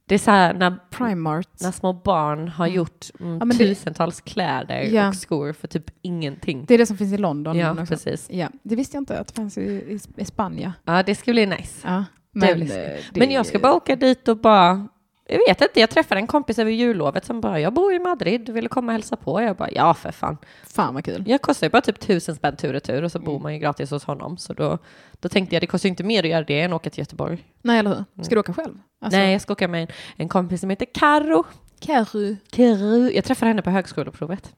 Det 0.09 0.15
är 0.15 0.19
så 0.19 0.31
här 0.31 0.53
när, 0.53 0.77
Primark. 0.89 1.47
när 1.61 1.71
små 1.71 1.93
barn 1.93 2.47
har 2.47 2.67
gjort 2.67 3.05
mm, 3.19 3.37
Ja, 3.37 3.45
men 3.45 3.57
det- 3.57 3.65
tusentals 3.67 4.21
kläder 4.21 4.81
Ja. 4.81 5.07
och 5.07 5.15
skor 5.15 5.53
för 5.53 5.67
typ 5.67 5.85
ingenting. 6.01 6.65
Det 6.67 6.73
är 6.73 6.77
det 6.77 6.85
som 6.85 6.97
finns 6.97 7.13
i 7.13 7.17
London. 7.17 7.57
ja, 7.57 7.71
också. 7.71 7.85
precis. 7.85 8.27
Ja, 8.31 8.47
det 8.63 8.75
visste 8.75 8.97
jag 8.97 9.01
inte 9.01 9.19
att 9.19 9.27
det 9.27 9.33
fanns 9.33 9.57
i, 9.57 9.61
i, 9.61 9.99
i 10.17 10.25
Spanien. 10.25 10.71
Ja, 10.85 11.03
det 11.03 11.15
ska 11.15 11.31
bli 11.31 11.45
nice. 11.45 11.87
Ja, 11.87 12.05
Men, 12.31 12.61
eh, 12.61 12.67
det- 12.67 13.01
men 13.13 13.31
jag 13.31 13.45
ska 13.45 13.59
bara 13.59 13.73
åka 13.73 13.95
dit 13.95 14.27
och 14.27 14.37
bara 14.37 14.87
Jag 15.29 15.39
vet 15.47 15.61
inte, 15.61 15.79
jag 15.79 15.89
träffade 15.89 16.21
en 16.21 16.27
kompis 16.27 16.59
över 16.59 16.71
jullovet 16.71 17.25
som 17.25 17.41
bara, 17.41 17.59
jag 17.59 17.73
bor 17.73 17.93
i 17.93 17.99
Madrid, 17.99 18.49
vill 18.49 18.63
du 18.63 18.69
komma 18.69 18.91
och 18.91 18.93
hälsa 18.93 19.15
på? 19.15 19.41
Jag 19.41 19.55
bara, 19.55 19.71
ja 19.71 19.93
för 19.93 20.11
fan. 20.11 20.37
Fan 20.63 20.93
vad 20.93 21.05
kul. 21.05 21.23
Jag 21.27 21.41
kostar 21.41 21.67
ju 21.67 21.71
bara 21.71 21.81
typ 21.81 21.99
tusen 21.99 22.35
spänn 22.35 22.55
tur 22.55 22.73
och 22.73 22.83
tur 22.83 23.03
och 23.03 23.11
så 23.11 23.19
bor 23.19 23.39
man 23.39 23.53
ju 23.53 23.59
gratis 23.59 23.91
hos 23.91 24.03
honom. 24.03 24.37
Så 24.37 24.53
då, 24.53 24.77
då 25.19 25.29
tänkte 25.29 25.55
jag, 25.55 25.61
det 25.63 25.67
kostar 25.67 25.87
ju 25.87 25.91
inte 25.91 26.03
mer 26.03 26.23
att 26.23 26.29
göra 26.29 26.43
det 26.43 26.61
än 26.61 26.73
att 26.73 26.75
åka 26.75 26.89
till 26.89 26.99
Göteborg. 26.99 27.43
Nej, 27.61 27.79
eller 27.79 27.89
hur? 28.15 28.23
Ska 28.23 28.35
du 28.35 28.39
åka 28.39 28.53
själv? 28.53 28.79
Alltså, 29.01 29.19
Nej, 29.19 29.31
jag 29.31 29.41
ska 29.41 29.53
åka 29.53 29.67
med 29.67 29.81
en, 29.81 29.87
en 30.15 30.29
kompis 30.29 30.61
som 30.61 30.69
heter 30.69 30.87
Karo. 30.93 31.43
Carro. 31.79 32.35
Karo. 32.51 33.09
Jag 33.11 33.23
träffade 33.23 33.49
henne 33.49 33.61
på 33.61 33.69
högskoleprovet. 33.69 34.53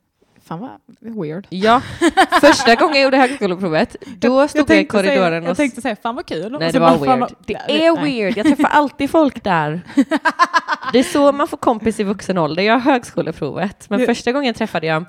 Fan 0.50 0.60
vad 0.60 1.26
weird. 1.28 1.48
Ja, 1.50 1.82
första 2.42 2.76
gången 2.76 2.96
jag 2.96 3.04
gjorde 3.04 3.18
högskoleprovet, 3.18 3.96
då 4.18 4.48
stod 4.48 4.60
jag, 4.60 4.66
i 4.66 4.68
tänkte 4.68 4.98
säga- 4.98 5.14
korridoren 5.16 5.44
Jag 5.44 5.52
och... 5.52 5.58
tänkte 5.58 5.82
säga 5.82 5.96
fan 5.96 6.16
vad 6.16 6.26
kul. 6.26 6.54
Och 6.56 6.60
Nej, 6.62 6.72
det 6.72 6.80
bara, 6.80 6.98
var 6.98 7.06
fan 7.06 7.20
weird. 7.20 7.20
vad- 7.20 7.36
Det 7.46 7.54
är 7.88 7.96
nej. 7.96 8.04
weird. 8.22 8.38
Jag 8.38 8.46
träffar 8.46 8.70
alltid 8.70 9.10
folk 9.10 9.44
där. 9.44 9.82
Det 10.94 11.00
är 11.00 11.04
så 11.04 11.32
man 11.32 11.48
får 11.48 11.58
kompis 11.58 12.00
i 12.00 12.04
vuxen 12.04 12.38
ålder. 12.38 12.64
Jag 12.64 12.74
har 12.74 12.80
högskoleprovet. 12.92 13.90
Men 13.90 14.06
första 14.06 14.32
gången 14.32 14.54
träffade 14.54 14.88
jag 14.88 15.06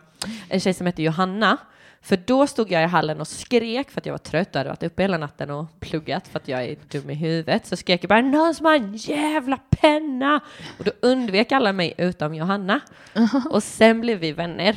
en 0.48 0.60
tjej 0.60 0.74
som 0.74 0.86
hette 0.86 1.02
Johanna. 1.02 1.56
För 2.02 2.16
då 2.26 2.46
stod 2.46 2.70
jag 2.72 2.82
i 2.82 2.86
hallen 2.86 3.20
och 3.20 3.28
skrek 3.28 3.90
för 3.90 4.00
att 4.00 4.06
jag 4.06 4.12
var 4.12 4.18
trött 4.18 4.48
och 4.50 4.56
hade 4.58 4.68
varit 4.68 4.82
uppe 4.82 5.02
hela 5.02 5.18
natten 5.18 5.50
och 5.50 5.66
pluggat 5.80 6.28
för 6.28 6.38
att 6.38 6.48
jag 6.48 6.64
är 6.64 6.76
dum 6.92 7.10
i 7.10 7.14
huvudet. 7.14 7.66
Så 7.66 7.76
skrek 7.76 8.04
jag 8.04 8.08
bara 8.08 8.20
någon 8.20 8.54
som 8.54 8.66
har 8.66 8.74
en 8.74 8.96
jävla 8.96 9.56
penna! 9.70 10.40
Och 10.78 10.84
då 10.84 10.90
undvek 11.02 11.52
alla 11.52 11.72
mig 11.72 11.94
utom 11.98 12.34
Johanna. 12.34 12.80
Och 13.50 13.62
sen 13.62 14.00
blev 14.00 14.18
vi 14.18 14.32
vänner. 14.32 14.76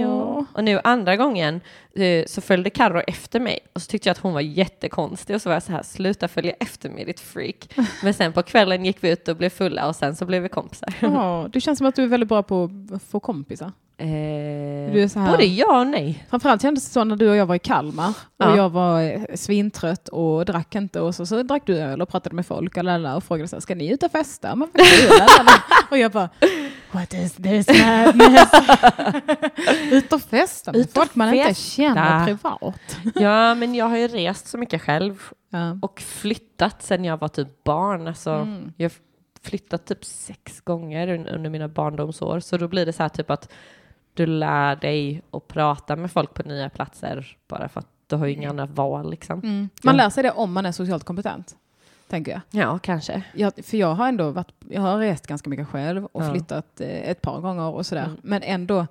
Ja. 0.00 0.44
Och 0.52 0.64
nu 0.64 0.80
andra 0.84 1.16
gången 1.16 1.60
eh, 1.96 2.24
så 2.26 2.40
följde 2.40 2.70
Carro 2.70 3.00
efter 3.06 3.40
mig 3.40 3.58
och 3.72 3.82
så 3.82 3.86
tyckte 3.90 4.08
jag 4.08 4.12
att 4.12 4.18
hon 4.22 4.32
var 4.34 4.40
jättekonstig 4.40 5.36
och 5.36 5.42
så 5.42 5.48
var 5.48 5.54
jag 5.54 5.62
så 5.62 5.72
här, 5.72 5.82
sluta 5.82 6.28
följa 6.28 6.52
efter 6.60 6.90
mig 6.90 7.04
ditt 7.04 7.20
freak. 7.20 7.68
Men 8.02 8.14
sen 8.14 8.32
på 8.32 8.42
kvällen 8.42 8.84
gick 8.84 8.96
vi 9.04 9.10
ut 9.10 9.28
och 9.28 9.36
blev 9.36 9.48
fulla 9.50 9.88
och 9.88 9.96
sen 9.96 10.16
så 10.16 10.24
blev 10.24 10.42
vi 10.42 10.48
kompisar. 10.48 10.94
Ja, 11.00 11.48
du 11.52 11.60
känns 11.60 11.78
som 11.78 11.86
att 11.86 11.94
du 11.96 12.02
är 12.02 12.06
väldigt 12.06 12.28
bra 12.28 12.42
på 12.42 12.70
att 12.94 13.02
få 13.02 13.20
kompisar. 13.20 13.72
Eh, 13.98 14.06
Du 14.92 15.02
är 15.02 15.08
så 15.08 15.18
här- 15.18 15.30
Både 15.30 15.44
ja 15.44 15.80
och 15.80 15.86
nej. 15.86 16.24
Framförallt 16.30 16.62
kändes 16.62 16.84
det 16.86 16.92
så 16.92 17.04
när 17.04 17.16
du 17.16 17.30
och 17.30 17.36
jag 17.36 17.46
var 17.46 17.54
i 17.54 17.58
Kalmar 17.58 18.08
och 18.08 18.14
Ja. 18.36 18.56
jag 18.56 18.70
var 18.70 19.02
eh, 19.02 19.20
svintrött 19.34 20.08
och 20.08 20.44
drack 20.44 20.74
inte 20.74 21.00
och 21.00 21.14
så, 21.14 21.26
så 21.26 21.42
drack 21.42 21.62
du 21.66 21.76
öl 21.78 22.02
och 22.02 22.08
pratade 22.08 22.36
med 22.36 22.46
folk 22.46 22.76
och, 22.76 22.84
och 23.16 23.24
frågade 23.24 23.48
så 23.48 23.56
här, 23.56 23.60
ska 23.60 23.74
ni 23.74 23.88
ut 23.92 24.02
och 24.02 24.10
festa? 24.10 24.54
Men 24.56 24.68
och 25.90 25.98
jag 25.98 26.12
bara, 26.12 26.28
what 26.92 27.14
is 27.14 27.32
this 27.34 27.68
madness? 27.68 28.50
ut 29.92 30.12
och 30.12 30.22
festa 30.22 30.72
med 30.72 30.90
folk 30.94 31.14
man 31.14 31.34
inte 31.34 31.48
festa. 31.48 31.62
känner 31.70 32.24
privat. 32.26 32.96
Ja, 33.14 33.54
men 33.54 33.74
jag 33.74 33.86
har 33.88 33.96
ju 33.96 34.08
rest 34.08 34.46
så 34.46 34.58
mycket 34.58 34.82
själv 34.82 35.22
Ja. 35.50 35.78
och 35.82 36.00
flyttat 36.00 36.82
sen 36.82 37.04
jag 37.04 37.16
var 37.20 37.28
typ 37.28 37.64
barn. 37.64 38.06
Alltså, 38.08 38.30
Mm. 38.30 38.72
Jag 38.76 38.84
har 38.90 38.92
flyttat 39.42 39.86
typ 39.86 40.04
sex 40.04 40.60
gånger 40.60 41.08
un- 41.08 41.34
under 41.34 41.50
mina 41.50 41.68
barndomsår. 41.68 42.40
Så 42.40 42.56
då 42.56 42.68
blir 42.68 42.86
det 42.86 42.92
så 42.92 43.02
här 43.02 43.08
typ 43.08 43.30
att 43.30 43.52
du 44.14 44.26
lär 44.26 44.76
dig 44.76 45.22
att 45.30 45.48
prata 45.48 45.96
med 45.96 46.10
folk 46.12 46.34
på 46.34 46.42
nya 46.42 46.70
platser 46.70 47.36
bara 47.48 47.68
för 47.68 47.80
att 47.80 47.88
du 48.06 48.16
har 48.16 48.26
ju 48.26 48.32
inga 48.32 48.50
andra 48.50 48.66
val 48.66 49.10
liksom. 49.10 49.38
Mm. 49.40 49.68
Man 49.82 49.96
lär 49.96 50.10
sig 50.10 50.22
det 50.22 50.30
om 50.30 50.52
man 50.52 50.66
är 50.66 50.72
socialt 50.72 51.04
kompetent, 51.04 51.56
tänker 52.08 52.32
jag. 52.32 52.40
Ja, 52.50 52.78
kanske. 52.78 53.22
jag. 53.34 53.52
För 53.64 53.76
jag 53.76 53.94
har 53.94 54.08
ändå 54.08 54.30
varit, 54.30 54.52
jag 54.68 54.80
har 54.82 54.98
rest 54.98 55.26
ganska 55.26 55.50
mycket 55.50 55.68
själv 55.68 56.04
och 56.04 56.24
Ja. 56.24 56.30
flyttat 56.32 56.80
eh, 56.80 56.88
ett 57.10 57.22
par 57.22 57.40
gånger 57.40 57.62
och 57.70 57.86
sådär. 57.86 58.04
Mm. 58.04 58.16
Men 58.22 58.42
ändå 58.42 58.86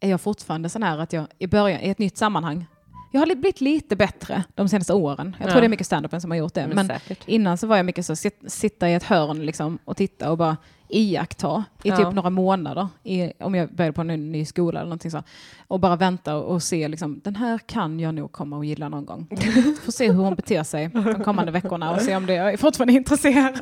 är 0.00 0.10
jag 0.10 0.20
fortfarande 0.20 0.68
sån 0.68 0.82
här 0.82 0.98
att 0.98 1.12
jag 1.12 1.24
i 1.38 1.46
början, 1.46 1.80
i 1.80 1.88
ett 1.88 1.98
nytt 1.98 2.16
sammanhang, 2.16 2.66
jag 3.12 3.20
har 3.20 3.26
li- 3.26 3.34
blivit 3.36 3.60
lite 3.60 3.96
bättre 3.96 4.44
de 4.54 4.68
senaste 4.68 4.92
åren. 4.94 5.36
Jag 5.38 5.46
tror 5.46 5.56
Ja. 5.56 5.60
det 5.60 5.66
är 5.66 5.68
mycket 5.68 5.86
standupen 5.86 6.20
som 6.20 6.30
har 6.30 6.38
gjort 6.38 6.54
det. 6.54 6.66
Men, 6.66 6.86
Men 6.86 6.98
innan 7.26 7.58
så 7.58 7.66
var 7.66 7.76
jag 7.76 7.86
mycket 7.86 8.06
så, 8.06 8.16
sit, 8.16 8.40
sitta 8.46 8.88
i 8.88 8.94
ett 8.94 9.02
hörn 9.02 9.46
liksom 9.46 9.78
och 9.84 9.96
titta 9.96 10.30
och 10.30 10.38
bara 10.38 10.56
iaktta 10.92 11.64
i 11.82 11.88
Ja. 11.88 11.96
typ 11.96 12.12
några 12.12 12.30
månader, 12.30 12.88
i, 13.04 13.32
om 13.38 13.54
jag 13.54 13.74
började 13.74 13.92
på 13.92 14.00
en 14.00 14.32
ny, 14.32 14.44
skola 14.44 14.80
eller 14.80 14.88
någonting 14.88 15.10
så. 15.10 15.22
Och 15.68 15.80
bara 15.80 15.96
vänta 15.96 16.36
och, 16.36 16.54
och 16.54 16.62
se, 16.62 16.88
liksom, 16.88 17.20
den 17.24 17.36
här 17.36 17.58
kan 17.58 18.00
jag 18.00 18.14
nog 18.14 18.32
komma 18.32 18.56
och 18.56 18.64
gilla 18.64 18.88
någon 18.88 19.04
gång. 19.06 19.26
Får 19.84 19.92
se 19.92 20.06
hur 20.10 20.22
hon 20.22 20.34
beter 20.34 20.62
sig 20.62 20.88
de 20.88 21.14
kommande 21.24 21.52
veckorna 21.52 21.90
och 21.90 22.00
se 22.00 22.16
om 22.16 22.26
det, 22.26 22.34
jag 22.34 22.52
är 22.52 22.56
fortfarande 22.56 22.92
intresserad. 22.92 23.56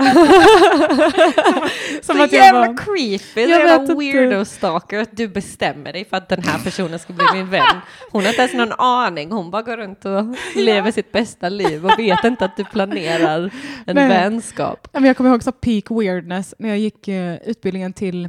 så 2.03 2.13
att 2.13 2.19
jag 2.19 2.33
jävla 2.33 2.67
bara- 2.67 2.77
creepy, 2.77 3.41
Jag 3.41 3.49
jävla 3.51 3.95
weirdo 3.95 4.45
stalker 4.45 4.99
att 4.99 5.17
du 5.17 5.29
bestämmer 5.29 5.93
dig 5.93 6.05
för 6.05 6.17
att 6.17 6.29
den 6.29 6.43
här 6.43 6.59
personen 6.65 6.99
ska 6.99 7.13
bli 7.13 7.25
min 7.35 7.51
vän. 7.51 7.77
Hon 8.13 8.23
har 8.23 8.29
inte 8.29 8.41
ens 8.43 8.55
någon 8.55 8.73
aning, 8.79 9.33
hon 9.33 9.51
bara 9.51 9.63
går 9.63 9.77
runt 9.77 10.05
och 10.05 10.25
lever 10.57 10.91
sitt 10.93 11.13
bästa 11.13 11.49
liv 11.49 11.87
och 11.87 11.99
vet 11.99 12.25
inte 12.25 12.45
att 12.45 12.57
du 12.57 12.65
planerar 12.65 13.51
en 13.87 13.95
Nej. 13.97 14.09
vänskap. 14.09 14.89
Jag 14.93 15.17
kommer 15.17 15.31
ihåg 15.31 15.43
så 15.43 15.53
peak 15.53 15.85
weirdness 15.91 16.55
när 16.59 16.69
jag 16.69 16.79
gick 16.79 17.09
eh, 17.21 17.37
utbildningen 17.49 17.93
till 17.93 18.25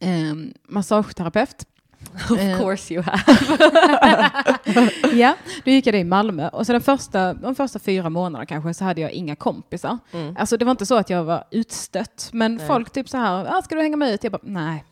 eh, 0.00 0.34
massageterapeut. 0.68 1.66
Of 2.30 2.38
Eh. 2.38 2.58
course 2.60 2.94
you 2.94 3.02
have. 3.02 3.22
ja, 5.12 5.34
då 5.64 5.70
gick 5.70 5.86
jag 5.86 5.94
det 5.94 5.98
i 5.98 6.04
Malmö 6.04 6.48
och 6.48 6.66
så 6.66 6.72
den 6.72 6.80
första, 6.82 7.34
de 7.34 7.54
första 7.54 7.78
fyra 7.78 8.10
månaderna 8.10 8.46
kanske 8.46 8.74
så 8.74 8.84
hade 8.84 9.00
jag 9.00 9.10
inga 9.12 9.36
kompisar. 9.36 9.98
Mm. 10.12 10.36
Alltså 10.38 10.56
det 10.56 10.64
var 10.64 10.70
inte 10.70 10.86
så 10.86 10.94
att 10.96 11.10
jag 11.10 11.24
var 11.24 11.44
utstött, 11.50 12.30
men 12.32 12.54
Nej. 12.54 12.66
folk 12.66 12.90
typ 12.92 13.08
så 13.08 13.16
här, 13.16 13.46
ah, 13.58 13.62
ska 13.62 13.74
du 13.74 13.82
hänga 13.82 13.96
med 13.96 14.14
ut? 14.14 14.24
Jag 14.24 14.32
bara, 14.32 14.42
nej, 14.42 14.84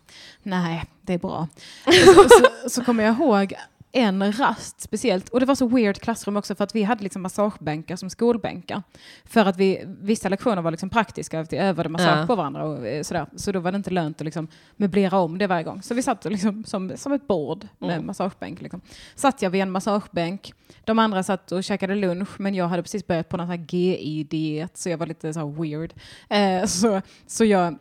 nej, 0.43 0.85
det 1.03 1.13
är 1.15 1.19
bra. 1.19 1.49
så, 2.05 2.15
så, 2.29 2.69
så 2.71 2.85
kommer 2.85 3.05
jag 3.05 3.15
ihåg 3.17 3.55
en 3.93 4.33
rast 4.33 4.81
speciellt, 4.81 5.29
och 5.29 5.41
det 5.41 5.47
var 5.47 5.55
så 5.55 5.67
weird 5.69 5.99
klassrum 6.01 6.37
också 6.37 6.55
för 6.55 6.65
att 6.65 6.75
vi 6.75 6.83
hade 6.83 7.03
liksom 7.03 7.23
massagebänkar 7.23 7.97
som 7.97 8.11
skolbänkar. 8.11 8.83
För 9.25 9.45
att 9.47 9.57
vi, 9.57 9.85
vissa 9.87 10.29
lektioner 10.29 10.63
var 10.63 10.71
liksom 10.71 10.91
praktiska, 10.91 11.41
att 11.41 11.53
vi 11.53 11.57
övade 11.57 11.89
massage 11.89 12.21
Ja. 12.23 12.27
på 12.27 12.35
varandra 12.35 12.65
och 12.65 12.87
eh, 12.87 13.03
sådär. 13.03 13.27
Så 13.37 13.53
då 13.53 13.61
var 13.61 13.73
det 13.73 13.77
inte 13.77 13.91
lönt 13.91 14.21
att 14.21 14.25
liksom 14.25 14.49
möblera 14.77 15.19
om 15.19 15.39
det 15.39 15.47
varje 15.47 15.65
gång. 15.65 15.83
Så 15.83 15.95
vi 15.95 16.03
satt 16.03 16.25
liksom 16.25 16.65
som, 16.65 16.93
som 16.97 17.13
ett 17.13 17.27
bord 17.27 17.69
med 17.79 17.91
Mm. 17.91 18.07
massagebänk. 18.07 18.63
Liksom. 18.63 18.81
Satt 19.15 19.43
jag 19.43 19.51
vid 19.51 19.61
en 19.63 19.71
massagebänk, 19.71 20.53
de 20.85 20.99
andra 20.99 21.23
satt 21.23 21.53
och 21.53 21.65
käkade 21.65 21.95
lunch, 21.95 22.29
men 22.41 22.55
jag 22.55 22.69
hade 22.69 22.83
precis 22.83 23.07
börjat 23.07 23.29
på 23.29 23.37
någon 23.37 23.67
GI-diet, 23.67 24.77
så 24.79 24.89
jag 24.89 24.99
var 24.99 25.07
lite 25.07 25.35
så 25.35 25.47
weird. 25.49 25.93
Eh, 26.29 26.67
så, 26.67 27.03
så 27.27 27.45
jag 27.45 27.79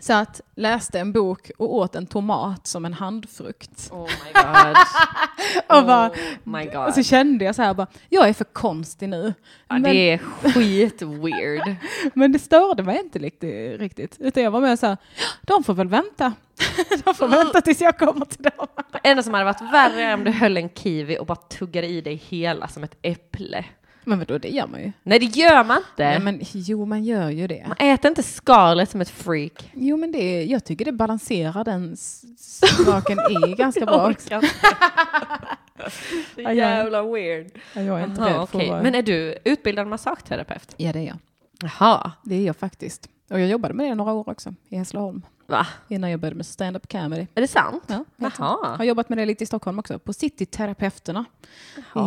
satt, 0.00 0.40
läste 0.54 1.00
en 1.00 1.12
bok 1.12 1.50
och 1.58 1.74
åt 1.74 1.94
en 1.94 2.06
tomat 2.06 2.66
som 2.66 2.84
en 2.84 2.92
handfrukt. 2.92 3.88
Oh 3.90 4.02
my 4.02 4.32
god. 4.32 4.76
Och, 5.78 5.86
bara, 5.86 6.10
oh 6.44 6.86
och 6.86 6.94
så 6.94 7.02
kände 7.02 7.44
jag 7.44 7.54
så 7.54 7.62
här, 7.62 7.74
bara, 7.74 7.86
jag 8.08 8.28
är 8.28 8.32
för 8.32 8.44
konstig 8.44 9.08
nu. 9.08 9.34
ja, 9.68 9.78
men, 9.78 9.82
det 9.82 10.10
är 10.10 10.18
skit 10.18 11.02
weird. 11.02 11.76
men 12.14 12.32
det 12.32 12.38
störde 12.38 12.82
mig 12.82 12.98
inte 12.98 13.18
riktigt, 13.18 13.80
riktigt. 13.80 14.16
Utan 14.20 14.42
jag 14.42 14.50
var 14.50 14.60
med 14.60 14.78
så 14.78 14.86
här, 14.86 14.96
de 15.42 15.64
får 15.64 15.74
väl 15.74 15.88
vänta. 15.88 16.32
de 17.04 17.14
får 17.14 17.28
vänta 17.28 17.60
tills 17.60 17.80
jag 17.80 17.98
kommer 17.98 18.24
till 18.24 18.42
dem. 18.42 18.66
Det 18.92 19.08
enda 19.08 19.22
som 19.22 19.34
hade 19.34 19.44
varit 19.44 19.72
värre 19.72 20.02
är 20.02 20.14
om 20.14 20.24
du 20.24 20.30
höll 20.30 20.56
en 20.56 20.68
kiwi 20.68 21.18
och 21.18 21.26
bara 21.26 21.36
tuggade 21.36 21.86
i 21.86 22.00
dig 22.00 22.14
hela 22.14 22.68
som 22.68 22.84
ett 22.84 22.96
äpple. 23.02 23.64
Men 24.08 24.18
vadå, 24.18 24.38
det 24.38 24.48
gör 24.48 24.66
man 24.66 24.80
ju. 24.80 24.92
Nej, 25.02 25.18
det 25.18 25.24
gör 25.26 25.64
man 25.64 25.76
inte. 25.76 26.02
Ja, 26.02 26.18
men, 26.18 26.38
jo, 26.40 26.84
man 26.84 27.04
gör 27.04 27.30
ju 27.30 27.46
det. 27.46 27.64
Man 27.68 27.76
äter 27.78 28.08
inte 28.08 28.22
skalet 28.22 28.90
som 28.90 29.00
ett 29.00 29.08
freak. 29.10 29.70
Jo, 29.74 29.96
men 29.96 30.12
det, 30.12 30.44
jag 30.44 30.64
tycker 30.64 30.84
det 30.84 30.92
balanserar 30.92 31.64
den 31.64 31.92
s- 31.92 32.24
smaken 32.84 33.18
i 33.30 33.54
ganska 33.58 33.80
Jag 33.80 33.88
bra. 33.88 34.12
Det 36.36 36.44
är 36.44 36.52
jävla 36.52 37.02
weird. 37.02 37.50
Ja, 37.74 37.80
Jag 37.82 38.00
är 38.00 38.04
inte 38.04 38.22
Aha, 38.22 38.40
rädd 38.40 38.48
för 38.48 38.66
vara... 38.68 38.82
Men 38.82 38.94
är 38.94 39.02
du 39.02 39.38
utbildad 39.44 39.86
massageterapeut? 39.86 40.74
Ja, 40.76 40.92
det 40.92 40.98
är 40.98 41.02
jag. 41.04 41.16
Jaha, 41.62 42.12
Det 42.24 42.34
är 42.34 42.46
jag 42.46 42.56
faktiskt. 42.56 43.08
Och 43.30 43.40
jag 43.40 43.48
jobbade 43.48 43.74
med 43.74 43.86
det 43.90 43.94
några 43.94 44.12
år 44.12 44.28
också, 44.28 44.54
i 44.68 44.76
Hässleholm. 44.76 45.22
va? 45.46 45.66
Innan 45.88 46.10
jag 46.10 46.20
började 46.20 46.36
med 46.36 46.46
stand-up 46.46 46.92
comedy. 46.92 47.26
Är 47.34 47.40
det 47.40 47.48
sant? 47.48 47.84
Ja. 47.86 48.04
Jaha. 48.16 48.76
har 48.76 48.84
jobbat 48.84 49.08
med 49.08 49.18
det 49.18 49.26
lite 49.26 49.44
i 49.44 49.46
Stockholm 49.46 49.78
också, 49.78 49.98
på 49.98 50.12
Cityterapeuterna 50.12 51.24
i, 51.76 51.98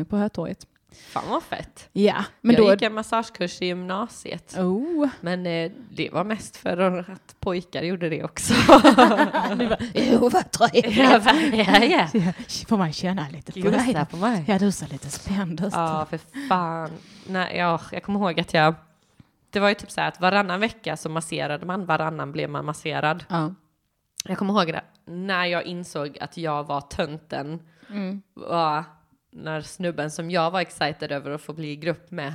eh, 0.00 0.04
på 0.08 0.16
Hötorget. 0.16 0.66
Fan 0.92 1.28
vad 1.28 1.42
fett. 1.42 1.88
Ja, 1.92 2.24
men 2.40 2.56
jag 2.56 2.64
då... 2.64 2.72
gick 2.72 2.82
en 2.82 2.94
massagekurs 2.94 3.62
i 3.62 3.66
gymnasiet. 3.66 4.56
Oh. 4.58 5.08
Men 5.20 5.46
eh, 5.46 5.70
det 5.90 6.10
var 6.10 6.24
mest 6.24 6.56
för 6.56 6.98
att 7.12 7.36
pojkar 7.40 7.82
gjorde 7.82 8.08
det 8.08 8.24
också. 8.24 8.54
Jo, 9.94 10.28
vad 10.28 10.50
trevligt. 10.50 10.96
ja, 10.96 11.84
ja, 11.84 12.08
ja. 12.12 12.32
Får 12.68 12.76
man 12.76 12.92
känna 12.92 13.28
lite 13.28 13.52
på 13.52 13.70
dig? 13.70 14.06
på 14.10 14.16
mig. 14.16 14.44
Ja, 14.48 14.58
du 14.58 14.72
ser 14.72 14.86
lite 14.86 15.10
spänd 15.10 15.60
ut. 15.60 15.72
Ja, 15.72 16.06
för 16.10 16.18
fan. 16.48 16.90
Nej, 17.26 17.56
ja, 17.56 17.80
jag 17.92 18.02
kommer 18.02 18.20
ihåg 18.20 18.40
att 18.40 18.54
jag... 18.54 18.74
Det 19.50 19.60
var 19.60 19.68
ju 19.68 19.74
typ 19.74 19.90
så 19.90 20.00
här 20.00 20.08
att 20.08 20.20
varannan 20.20 20.60
vecka 20.60 20.96
så 20.96 21.08
masserade 21.08 21.66
man, 21.66 21.86
varannan 21.86 22.32
blev 22.32 22.50
man 22.50 22.64
masserad. 22.64 23.24
Ja. 23.28 23.54
Jag 24.24 24.38
kommer 24.38 24.54
ihåg 24.54 24.66
det, 24.72 24.82
när 25.04 25.46
jag 25.46 25.64
insåg 25.64 26.18
att 26.20 26.36
jag 26.36 26.64
var 26.64 26.80
tönten 26.80 27.60
Mm. 27.90 28.22
var 28.34 28.84
när 29.32 29.60
snubben 29.60 30.10
som 30.10 30.30
jag 30.30 30.50
var 30.50 30.60
excited 30.60 31.12
över 31.12 31.30
att 31.30 31.42
få 31.42 31.52
bli 31.52 31.70
i 31.70 31.76
grupp 31.76 32.10
med 32.10 32.32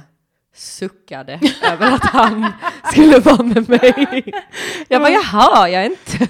suckade 0.55 1.39
över 1.71 1.91
att 1.91 2.03
han 2.05 2.51
skulle 2.91 3.19
vara 3.19 3.43
med 3.43 3.69
mig. 3.69 4.33
Jag 4.87 5.01
bara, 5.01 5.09
jaha, 5.11 5.69
jag 5.69 5.85
är 5.85 5.89
inte... 5.89 6.27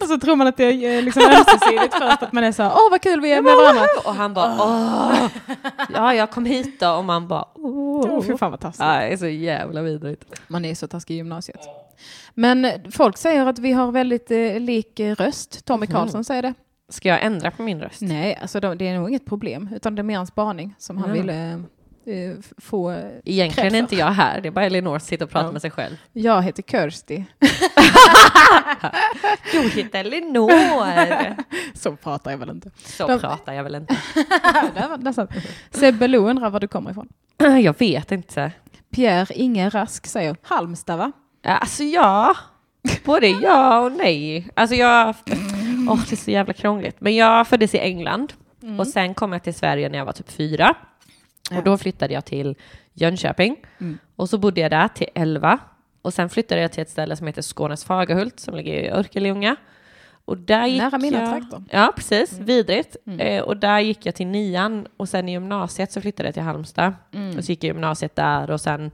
Och 0.00 0.08
så 0.08 0.18
tror 0.18 0.36
man 0.36 0.46
att 0.46 0.56
det 0.56 0.64
är 0.64 1.02
liksom 1.02 1.22
ömsesidigt 1.22 1.94
först, 1.94 2.22
att 2.22 2.32
man 2.32 2.44
är 2.44 2.52
så 2.52 2.62
här, 2.62 2.72
åh 2.74 2.90
vad 2.90 3.00
kul 3.02 3.20
vi 3.20 3.32
är 3.32 3.42
med 3.42 3.56
varandra. 3.56 3.86
Och 4.04 4.14
han 4.14 4.34
bara, 4.34 4.56
åh, 4.58 5.26
ja, 5.94 6.14
jag 6.14 6.30
kom 6.30 6.44
hit 6.46 6.80
då. 6.80 6.90
Och 6.90 7.04
man 7.04 7.28
bara, 7.28 7.44
åh. 7.54 8.00
Oh, 8.18 8.22
fy 8.22 8.36
fan 8.38 8.50
vad 8.50 8.60
taskigt. 8.60 8.78
Det 8.78 8.84
är 9.12 9.16
så 9.16 9.26
jävla 9.26 9.82
vidrigt. 9.82 10.24
Man 10.48 10.64
är 10.64 10.74
så 10.74 10.86
taskig 10.88 11.14
i 11.14 11.16
gymnasiet. 11.16 11.60
Men 12.34 12.66
folk 12.92 13.16
säger 13.16 13.46
att 13.46 13.58
vi 13.58 13.72
har 13.72 13.92
väldigt 13.92 14.30
eh, 14.30 14.60
lik 14.60 15.00
eh, 15.00 15.14
röst. 15.14 15.64
Tommy 15.64 15.86
Mhm. 15.86 15.92
Karlsson 15.94 16.24
säger 16.24 16.42
det. 16.42 16.54
Ska 16.94 17.08
jag 17.08 17.22
ändra 17.24 17.50
på 17.50 17.62
min 17.62 17.80
röst? 17.80 18.00
Nej, 18.02 18.38
alltså 18.42 18.60
de, 18.60 18.78
det 18.78 18.88
är 18.88 18.98
nog 18.98 19.08
inget 19.08 19.26
problem, 19.26 19.68
utan 19.74 19.94
det 19.94 20.00
är 20.00 20.04
mer 20.04 20.18
en 20.18 20.26
spaning 20.26 20.74
som 20.78 20.96
han 20.98 21.08
Ja. 21.08 21.14
ville 21.14 21.52
eh, 22.06 22.30
f- 22.38 22.52
få. 22.58 22.90
Egentligen 23.24 23.70
Cred 23.70 23.74
är 23.74 23.78
inte 23.78 23.96
jag 23.96 24.06
här, 24.10 24.40
det 24.40 24.48
är 24.48 24.50
bara 24.50 24.64
Elinor 24.64 24.98
som 24.98 25.06
sitter 25.06 25.24
och 25.24 25.30
pratar 25.30 25.46
Ja. 25.46 25.52
med 25.52 25.60
sig 25.62 25.70
själv. 25.70 25.96
Jag 26.12 26.42
heter 26.42 26.62
Kirsty. 26.62 27.22
Jag 29.54 29.62
heter 29.62 30.00
Elinor! 30.00 30.50
Så 31.78 31.96
pratar 31.96 32.30
jag 32.30 32.38
väl 32.38 32.50
inte. 32.50 32.70
Så 32.84 33.06
De- 33.06 33.20
pratar 33.20 33.52
jag 33.52 33.64
väl 33.64 33.74
inte. 33.74 33.96
Sebbe 35.70 36.08
Lo 36.08 36.28
undrar 36.28 36.50
var 36.50 36.60
du 36.60 36.68
kommer 36.68 36.90
ifrån. 36.90 37.08
Jag 37.62 37.78
vet 37.78 38.12
inte. 38.12 38.52
Pierre 38.90 39.34
Inge 39.34 39.68
Rask 39.68 40.06
säger 40.06 40.36
Halmstad 40.42 40.98
va? 40.98 41.12
Alltså 41.44 41.82
ja, 41.82 42.34
både 43.04 43.26
ja 43.28 43.78
och 43.80 43.92
nej. 43.92 44.48
Alltså 44.54 44.76
jag, 44.76 45.14
åh 45.88 46.00
det 46.08 46.12
är 46.14 46.16
så 46.16 46.30
jävla 46.30 46.52
krångligt. 46.52 46.96
Men 46.98 47.14
jag 47.16 47.48
föddes 47.48 47.74
i 47.74 47.78
England 47.78 48.32
och 48.78 48.86
sen 48.86 49.14
kom 49.14 49.32
jag 49.32 49.42
till 49.42 49.54
Sverige 49.54 49.88
när 49.88 49.98
jag 49.98 50.04
var 50.04 50.12
typ 50.12 50.30
fyra. 50.30 50.74
Ja. 51.50 51.58
Och 51.58 51.64
då 51.64 51.78
flyttade 51.78 52.14
jag 52.14 52.24
till 52.24 52.56
Jönköping 52.92 53.56
Mm. 53.80 53.98
och 54.16 54.28
så 54.28 54.38
bodde 54.38 54.60
jag 54.60 54.70
där 54.70 54.88
till 54.88 55.06
elva. 55.14 55.58
Och 56.02 56.14
sen 56.14 56.28
flyttade 56.28 56.60
jag 56.60 56.72
till 56.72 56.82
ett 56.82 56.90
ställe 56.90 57.16
som 57.16 57.26
heter 57.26 57.42
Skånes 57.42 57.84
Fagerhult 57.84 58.40
som 58.40 58.54
ligger 58.54 58.72
i 58.74 58.90
Örkelljunga. 58.90 59.56
Och 60.24 60.36
där 60.38 60.66
gick 60.66 60.82
Nära 60.82 60.98
mina 60.98 61.20
jag... 61.20 61.30
trakter. 61.30 61.62
Ja, 61.70 61.92
precis. 61.96 62.32
Vidrigt. 62.38 62.96
Mm. 63.06 63.20
Eh, 63.20 63.42
och 63.42 63.56
där 63.56 63.80
gick 63.80 64.06
jag 64.06 64.14
till 64.14 64.26
nian 64.26 64.86
och 64.96 65.08
sen 65.08 65.28
i 65.28 65.32
gymnasiet 65.32 65.92
så 65.92 66.00
flyttade 66.00 66.26
jag 66.26 66.34
till 66.34 66.42
Halmstad. 66.42 66.92
Mm. 67.12 67.38
Och 67.38 67.44
så 67.44 67.52
gick 67.52 67.64
jag 67.64 67.68
gymnasiet 67.68 68.16
där 68.16 68.50
och 68.50 68.60
sen 68.60 68.90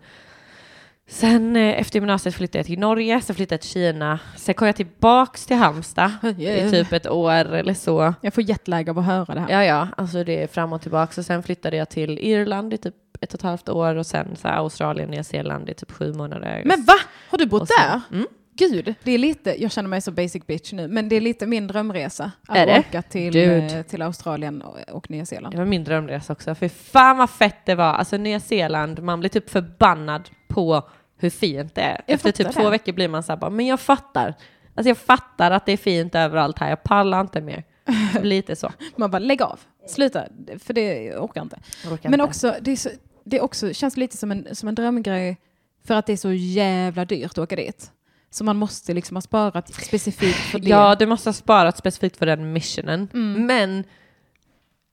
Sen 1.10 1.56
eh, 1.56 1.80
efter 1.80 1.96
gymnasiet 1.98 2.34
flyttade 2.34 2.58
jag 2.58 2.66
till 2.66 2.78
Norge, 2.78 3.20
sen 3.20 3.36
flyttade 3.36 3.54
jag 3.54 3.60
till 3.60 3.70
Kina. 3.70 4.18
Sen 4.36 4.54
kom 4.54 4.66
jag 4.66 4.76
tillbaks 4.76 5.46
till 5.46 5.56
Halmstad 5.56 6.10
i 6.38 6.70
typ 6.70 6.92
ett 6.92 7.06
år 7.06 7.32
eller 7.32 7.74
så. 7.74 8.14
Jag 8.20 8.34
får 8.34 8.44
jetlag 8.44 8.90
av 8.90 8.98
att 8.98 9.04
höra 9.04 9.34
det 9.34 9.40
här. 9.40 9.50
Ja, 9.50 9.64
ja, 9.64 9.88
alltså 9.96 10.24
det 10.24 10.42
är 10.42 10.46
fram 10.46 10.72
och 10.72 10.82
tillbaks. 10.82 11.18
Och 11.18 11.24
sen 11.24 11.42
flyttade 11.42 11.76
jag 11.76 11.88
till 11.88 12.18
Irland 12.18 12.74
i 12.74 12.78
typ 12.78 12.94
ett 13.20 13.34
och 13.34 13.38
ett 13.40 13.42
halvt 13.42 13.68
år 13.68 13.94
och 13.94 14.06
sen 14.06 14.36
så 14.36 14.48
här 14.48 14.56
Australien, 14.56 15.10
Nya 15.10 15.24
Zeeland 15.24 15.68
i 15.70 15.74
typ 15.74 15.92
sju 15.92 16.12
månader. 16.12 16.62
Men 16.64 16.84
va? 16.84 16.94
Har 17.30 17.38
du 17.38 17.46
bott 17.46 17.68
sen- 17.68 18.00
där? 18.10 18.16
Mm. 18.16 18.26
Gud, 18.54 18.94
det 19.02 19.12
är 19.12 19.18
lite, 19.18 19.62
jag 19.62 19.72
känner 19.72 19.88
mig 19.88 20.00
så 20.00 20.10
basic 20.10 20.46
bitch 20.46 20.72
nu, 20.72 20.88
men 20.88 21.08
det 21.08 21.16
är 21.16 21.20
lite 21.20 21.46
min 21.46 21.66
drömresa. 21.66 22.30
Att 22.48 22.56
Är 22.56 22.66
det? 22.66 22.78
åka 22.78 23.02
till, 23.02 23.32
Dude. 23.32 23.56
eh, 23.78 23.82
till 23.82 24.02
Australien 24.02 24.62
och, 24.62 24.76
och 24.92 25.10
Nya 25.10 25.26
Zeeland. 25.26 25.54
Det 25.54 25.58
var 25.58 25.64
min 25.64 25.84
drömresa 25.84 26.32
också. 26.32 26.54
För 26.54 26.68
fan 26.68 27.16
vad 27.18 27.30
fett 27.30 27.56
det 27.66 27.74
var. 27.74 27.84
Alltså 27.94 28.16
Nya 28.16 28.40
Zeeland, 28.40 29.02
man 29.02 29.20
blir 29.20 29.30
typ 29.30 29.50
förbannad 29.50 30.28
på 30.48 30.88
hur 31.20 31.30
fint 31.30 31.74
det 31.74 31.80
är. 31.80 32.00
Jag 32.06 32.14
Efter 32.14 32.32
typ 32.32 32.46
fattar 32.46 32.60
två 32.60 32.64
det. 32.64 32.70
veckor 32.70 32.92
blir 32.92 33.08
man 33.08 33.22
så 33.22 33.32
här 33.32 33.36
bara, 33.36 33.50
men 33.50 33.66
jag 33.66 33.80
fattar. 33.80 34.34
Alltså 34.74 34.88
jag 34.88 34.98
fattar 34.98 35.50
att 35.50 35.66
det 35.66 35.72
är 35.72 35.76
fint 35.76 36.14
överallt 36.14 36.58
här, 36.58 36.68
jag 36.68 36.82
pallar 36.82 37.20
inte 37.20 37.40
mer. 37.40 37.64
Lite 38.22 38.56
så. 38.56 38.72
Man 38.96 39.10
bara, 39.10 39.18
lägg 39.18 39.42
av, 39.42 39.60
sluta, 39.88 40.24
för 40.58 40.74
det 40.74 41.16
orkar 41.16 41.42
inte. 41.42 41.58
Jag 41.84 41.92
orkar 41.92 42.10
Men 42.10 42.20
inte. 42.20 42.28
också, 42.28 42.54
det, 42.60 42.70
är 42.70 42.76
så, 42.76 42.90
det 43.24 43.40
också 43.40 43.72
känns 43.72 43.96
lite 43.96 44.16
som 44.16 44.30
en, 44.30 44.54
som 44.54 44.68
en 44.68 44.74
drömgrej 44.74 45.36
för 45.84 45.94
att 45.94 46.06
det 46.06 46.12
är 46.12 46.16
så 46.16 46.32
jävla 46.32 47.04
dyrt 47.04 47.30
att 47.30 47.38
åka 47.38 47.56
dit. 47.56 47.90
Så 48.30 48.44
man 48.44 48.56
måste 48.56 48.94
liksom 48.94 49.16
ha 49.16 49.20
sparat 49.20 49.74
specifikt 49.74 50.38
för 50.38 50.58
det. 50.58 50.68
Ja, 50.68 50.94
du 50.94 51.06
måste 51.06 51.28
ha 51.28 51.34
sparat 51.34 51.76
specifikt 51.76 52.16
för 52.16 52.26
den 52.26 52.52
missionen. 52.52 53.08
Mm. 53.14 53.46
Men, 53.46 53.84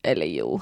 eller 0.01 0.25
jo. 0.25 0.61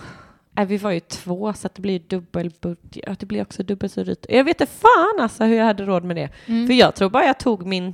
Nej, 0.56 0.66
vi 0.66 0.78
var 0.78 0.92
ju 0.92 1.00
två 1.00 1.54
så 1.54 1.70
det 1.76 1.82
blir 1.82 2.00
dubbel 2.00 2.52
budget. 2.62 3.20
Det 3.20 3.26
blir 3.26 3.42
också 3.42 3.64
dubbelt 3.64 3.94
så 3.94 4.04
dyrt. 4.04 4.26
Jag 4.30 4.44
vet 4.44 4.62
inte 4.62 4.74
fan 4.74 5.20
alltså 5.20 5.44
hur 5.44 5.56
jag 5.58 5.66
hade 5.66 5.86
råd 5.86 6.04
med 6.04 6.16
det. 6.16 6.30
Mm. 6.46 6.68
För 6.68 6.74
jag 6.74 6.96
tror 6.96 7.10
bara 7.10 7.26
jag 7.26 7.40
tog 7.40 7.66
min 7.66 7.94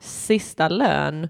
sista 0.00 0.68
lön 0.68 1.28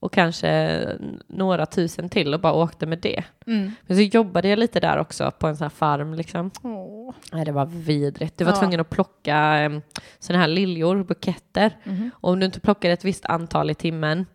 och 0.00 0.12
kanske 0.12 0.80
några 1.26 1.66
tusen 1.66 2.08
till 2.08 2.34
och 2.34 2.40
bara 2.40 2.52
åkte 2.52 2.86
med 2.86 2.98
det. 2.98 3.24
Mm. 3.46 3.72
Men 3.86 3.96
så 3.96 4.02
jobbade 4.02 4.48
jag 4.48 4.58
lite 4.58 4.80
där 4.80 4.98
också 4.98 5.30
på 5.38 5.46
en 5.46 5.56
sån 5.56 5.64
här 5.64 5.68
farm 5.70 6.14
liksom. 6.14 6.50
Åh. 6.62 7.14
Nej, 7.32 7.44
det 7.44 7.52
var 7.52 7.66
vidrigt. 7.66 8.38
Du 8.38 8.44
var 8.44 8.52
Ja. 8.52 8.56
tvungen 8.58 8.80
att 8.80 8.90
plocka 8.90 9.66
um, 9.66 9.82
såna 10.18 10.38
här 10.38 10.48
liljor, 10.48 11.04
buketter. 11.04 11.76
Mhm. 11.84 12.10
Och 12.14 12.30
om 12.30 12.40
du 12.40 12.46
inte 12.46 12.60
plockade 12.60 12.94
ett 12.94 13.04
visst 13.04 13.24
antal 13.24 13.70
i 13.70 13.74
timmen, 13.74 14.26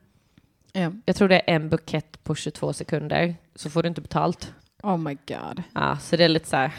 Ja. 0.73 0.91
jag 1.05 1.15
tror 1.15 1.27
det 1.27 1.35
är 1.51 1.55
en 1.55 1.69
bukett 1.69 2.23
på 2.23 2.35
22 2.35 2.73
sekunder, 2.73 3.35
så 3.55 3.69
får 3.69 3.83
du 3.83 3.89
inte 3.89 4.01
betalt. 4.01 4.53
Oh 4.85 4.97
my 4.97 5.13
god. 5.27 5.63
Ja, 5.73 5.97
så 5.97 6.15
det 6.15 6.23
är 6.23 6.29
lite 6.29 6.49
så 6.49 6.55
här, 6.55 6.71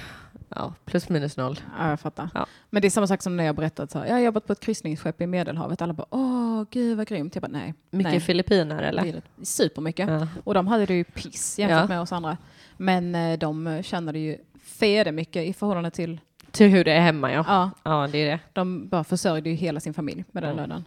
ja, 0.48 0.74
plus 0.84 1.08
minus 1.08 1.36
noll. 1.36 1.60
Ja, 1.78 1.90
jag 1.90 2.00
fattar. 2.00 2.28
Ja. 2.34 2.46
Men 2.70 2.82
det 2.82 2.88
är 2.88 2.90
samma 2.90 3.06
sak 3.06 3.22
som 3.22 3.36
när 3.36 3.44
jag 3.44 3.54
berättat 3.56 3.90
så 3.90 3.98
här, 3.98 4.06
jag 4.06 4.12
har 4.12 4.20
jobbat 4.20 4.46
på 4.46 4.52
ett 4.52 4.60
kryssningsskepp 4.60 5.20
i 5.20 5.26
Medelhavet. 5.26 5.82
Alla 5.82 5.92
bara, 5.92 6.06
åh 6.10 6.64
gud 6.70 6.96
vad 6.96 7.06
grymt. 7.06 7.34
Jag 7.34 7.42
bara, 7.42 7.48
nej. 7.52 7.74
Mycket 7.90 8.12
nej. 8.12 8.20
filippiner 8.20 8.82
eller? 8.82 9.02
Det 9.36 9.46
Supermycket. 9.46 10.08
Ja. 10.10 10.28
Och 10.44 10.54
de 10.54 10.66
hade 10.66 10.86
det 10.86 10.94
ju 10.94 11.04
piss 11.04 11.58
jämfört 11.58 11.80
Ja. 11.80 11.86
med 11.86 12.00
oss 12.00 12.12
andra. 12.12 12.36
Men 12.76 13.14
eh, 13.14 13.38
de 13.38 13.80
tjänade 13.82 14.18
ju 14.18 14.38
fede 14.62 15.12
mycket 15.12 15.44
i 15.46 15.52
förhållande 15.52 15.90
till, 15.90 16.20
Till 16.50 16.68
hur 16.68 16.84
det 16.84 16.92
är 16.92 17.00
hemma 17.00 17.32
ja. 17.32 17.44
ja, 17.48 17.70
Ja, 17.82 18.08
det 18.12 18.18
är 18.18 18.26
det. 18.30 18.38
de 18.52 18.88
bara 18.88 19.04
försörjde 19.04 19.50
ju 19.50 19.56
hela 19.56 19.80
sin 19.80 19.94
familj 19.94 20.24
med 20.30 20.42
den 20.42 20.56
Ja. 20.56 20.66
lönen. 20.66 20.84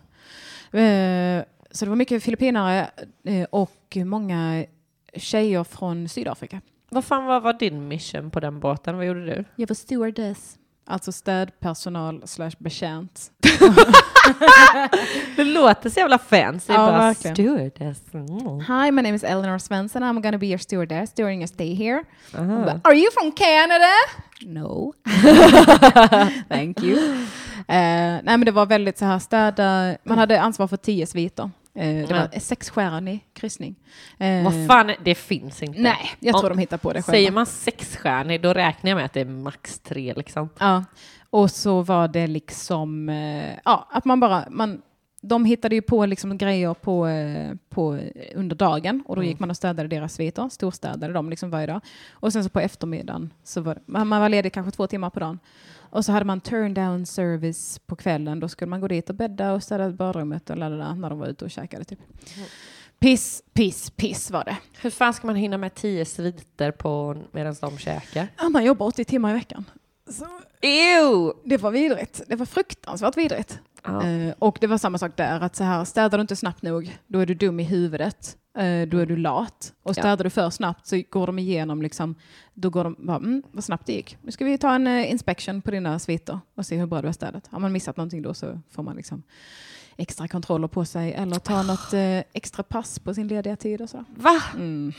Eh, 0.71 1.43
så 1.71 1.85
det 1.85 1.89
var 1.89 1.95
mycket 1.95 2.23
filippinare 2.23 2.89
eh, 3.23 3.43
och 3.51 3.97
många 4.05 4.65
tjejer 5.13 5.63
från 5.63 6.09
Sydafrika. 6.09 6.61
Vad 6.89 7.05
fan 7.05 7.25
vad 7.25 7.41
var 7.41 7.53
din 7.53 7.87
mission 7.87 8.31
på 8.31 8.39
den 8.39 8.59
båten? 8.59 8.97
Vad 8.97 9.05
gjorde 9.05 9.25
du? 9.25 9.45
Jag 9.55 9.67
var 9.67 9.75
stewardess. 9.75 10.55
Alltså 10.87 11.11
städpersonal 11.11 12.21
slash 12.25 12.51
betjänt. 12.59 13.31
Det 15.35 15.43
låter 15.43 15.89
så 15.89 15.99
jävla 15.99 16.17
fancy. 16.17 16.73
Ja, 16.73 16.77
bara 16.77 16.97
verkligen. 16.97 17.35
stewardess. 17.35 18.01
Mm. 18.13 18.59
Hi, 18.59 18.91
my 18.91 19.01
name 19.01 19.15
is 19.15 19.23
Eleanor 19.23 19.57
Svensson. 19.57 20.03
I'm 20.03 20.21
gonna 20.21 20.37
be 20.37 20.45
your 20.47 20.57
stewardess 20.57 21.13
during 21.13 21.39
your 21.39 21.47
stay 21.47 21.73
here. 21.73 22.03
Aha. 22.37 22.63
But, 22.63 22.85
Are 22.87 22.95
you 22.95 23.11
from 23.11 23.31
Canada? 23.31 23.93
No. 24.41 24.93
Thank 26.49 26.83
you. 26.83 26.97
Eh, 27.67 28.19
nej 28.23 28.23
men 28.23 28.41
det 28.45 28.51
var 28.51 28.65
väldigt 28.65 28.97
så 28.97 29.05
här 29.05 29.19
städa, 29.19 29.97
man 30.03 30.17
hade 30.17 30.41
ansvar 30.41 30.67
för 30.67 30.77
tio 30.77 31.05
sviter. 31.07 31.49
Eh, 31.79 32.07
det 32.07 32.13
var 32.13 32.39
sexstjärnig 32.39 33.25
kryssning. 33.33 33.75
Eh, 34.17 34.43
Vad 34.43 34.67
fan, 34.67 34.91
det 35.05 35.15
finns 35.15 35.63
inte. 35.63 35.81
Nej, 35.81 35.97
jag 36.19 36.35
Om- 36.35 36.41
tror 36.41 36.49
de 36.49 36.57
hittar 36.59 36.77
på 36.77 36.93
det 36.93 37.01
själva. 37.01 37.11
Säger 37.11 37.31
man 37.31 37.45
sexstjärnig, 37.45 38.41
då 38.41 38.53
räknar 38.53 38.89
jag 38.91 38.95
med 38.95 39.05
att 39.05 39.13
det 39.13 39.21
är 39.21 39.25
max 39.25 39.79
tre 39.79 40.13
liksom. 40.13 40.49
Ja, 40.59 40.83
och 41.29 41.51
så 41.51 41.81
var 41.81 42.07
det 42.07 42.27
liksom, 42.27 43.09
eh, 43.09 43.53
ja, 43.65 43.87
att 43.91 44.05
man 44.05 44.19
bara, 44.19 44.45
man, 44.49 44.81
de 45.21 45.45
hittade 45.45 45.75
ju 45.75 45.81
på 45.81 46.05
liksom 46.05 46.37
grejer 46.37 46.73
på, 46.73 47.07
på, 47.69 47.99
under 48.35 48.55
dagen 48.55 49.03
och 49.07 49.15
då 49.15 49.21
Mm. 49.21 49.29
gick 49.31 49.39
man 49.39 49.49
och 49.49 49.57
städade 49.57 49.87
deras 49.89 50.13
sviter, 50.13 50.49
storstädade 50.49 51.13
dem 51.13 51.29
liksom 51.29 51.49
varje 51.49 51.67
dag. 51.67 51.81
Och 52.11 52.33
sen 52.33 52.43
så 52.43 52.49
på 52.49 52.59
eftermiddagen, 52.59 53.33
så 53.43 53.61
var 53.61 53.75
det, 53.75 53.81
man 53.85 54.09
var 54.09 54.29
ledig 54.29 54.53
kanske 54.53 54.71
två 54.71 54.87
timmar 54.87 55.09
på 55.09 55.19
dagen. 55.19 55.39
Och 55.89 56.05
så 56.05 56.11
hade 56.11 56.25
man 56.25 56.41
turn 56.41 56.73
down 56.73 57.05
service 57.05 57.79
på 57.85 57.95
kvällen, 57.95 58.39
då 58.39 58.47
skulle 58.47 58.69
man 58.69 58.81
gå 58.81 58.87
dit 58.87 59.09
och 59.09 59.15
bädda 59.15 59.53
och 59.53 59.63
städa 59.63 59.89
badrummet 59.89 60.49
och 60.49 60.57
ladda 60.57 60.95
när 60.95 61.09
de 61.09 61.19
var 61.19 61.27
ute 61.27 61.45
och 61.45 61.51
käkade 61.51 61.83
typ. 61.83 61.99
Piss, 62.99 63.43
piss, 63.53 63.89
piss 63.89 64.31
var 64.31 64.43
det. 64.43 64.57
Hur 64.81 64.89
fan 64.89 65.13
ska 65.13 65.27
man 65.27 65.35
hinna 65.35 65.57
med 65.57 65.75
tio 65.75 66.05
sviter 66.05 66.71
på 66.71 67.17
medan 67.31 67.55
de 67.61 67.77
käkar? 67.77 68.27
Ja, 68.37 68.49
man 68.49 68.63
jobbar 68.63 68.85
80 68.85 69.05
timmar 69.05 69.29
i 69.29 69.33
veckan. 69.33 69.65
Så 70.09 70.25
Ew! 70.61 71.33
det 71.43 71.57
var 71.57 71.71
vidrigt. 71.71 72.21
Det 72.27 72.35
var 72.35 72.45
fruktansvärt 72.45 73.17
vidrigt. 73.17 73.59
Ja. 73.83 74.05
Eh, 74.05 74.33
och 74.39 74.57
det 74.61 74.67
var 74.67 74.77
samma 74.77 74.97
sak 74.97 75.11
där, 75.15 75.39
att 75.41 75.55
så 75.55 75.63
här, 75.63 75.85
städar 75.85 76.17
du 76.17 76.21
inte 76.21 76.35
snabbt 76.35 76.61
nog, 76.61 76.97
då 77.07 77.19
är 77.19 77.25
du 77.25 77.33
dum 77.33 77.59
i 77.59 77.63
huvudet. 77.63 78.37
Eh, 78.57 78.87
då 78.87 78.97
är 78.97 79.05
du 79.05 79.15
lat. 79.15 79.73
Och 79.83 79.95
städar 79.95 80.23
du 80.23 80.29
för 80.29 80.49
snabbt 80.49 80.87
så 80.87 81.01
går 81.09 81.27
de 81.27 81.39
igenom, 81.39 81.81
liksom, 81.81 82.15
då 82.53 82.69
går 82.69 82.83
de 82.83 82.95
bara, 82.99 83.17
mm, 83.17 83.43
vad 83.51 83.63
snabbt 83.63 83.85
det 83.85 83.93
gick. 83.93 84.17
Nu 84.21 84.31
ska 84.31 84.45
vi 84.45 84.57
ta 84.57 84.73
en 84.75 84.87
uh, 84.87 85.11
inspection 85.11 85.61
på 85.61 85.71
dina 85.71 85.99
sviter 85.99 86.39
och 86.55 86.65
se 86.65 86.77
hur 86.77 86.85
bra 86.85 87.01
du 87.01 87.07
har 87.07 87.13
städat. 87.13 87.47
Har 87.47 87.59
man 87.59 87.71
missat 87.71 87.97
någonting 87.97 88.21
då 88.21 88.33
så 88.33 88.59
får 88.71 88.83
man 88.83 88.95
liksom 88.95 89.23
extra 89.97 90.27
kontroller 90.27 90.67
på 90.67 90.85
sig 90.85 91.13
eller 91.13 91.39
ta 91.39 91.63
något 91.63 91.93
eh, 91.93 92.19
extra 92.33 92.63
pass 92.63 92.99
på 92.99 93.13
sin 93.13 93.27
lediga 93.27 93.55
tid 93.55 93.81
och 93.81 93.89
så. 93.89 94.05
Va? 94.15 94.41
Mm. 94.55 94.93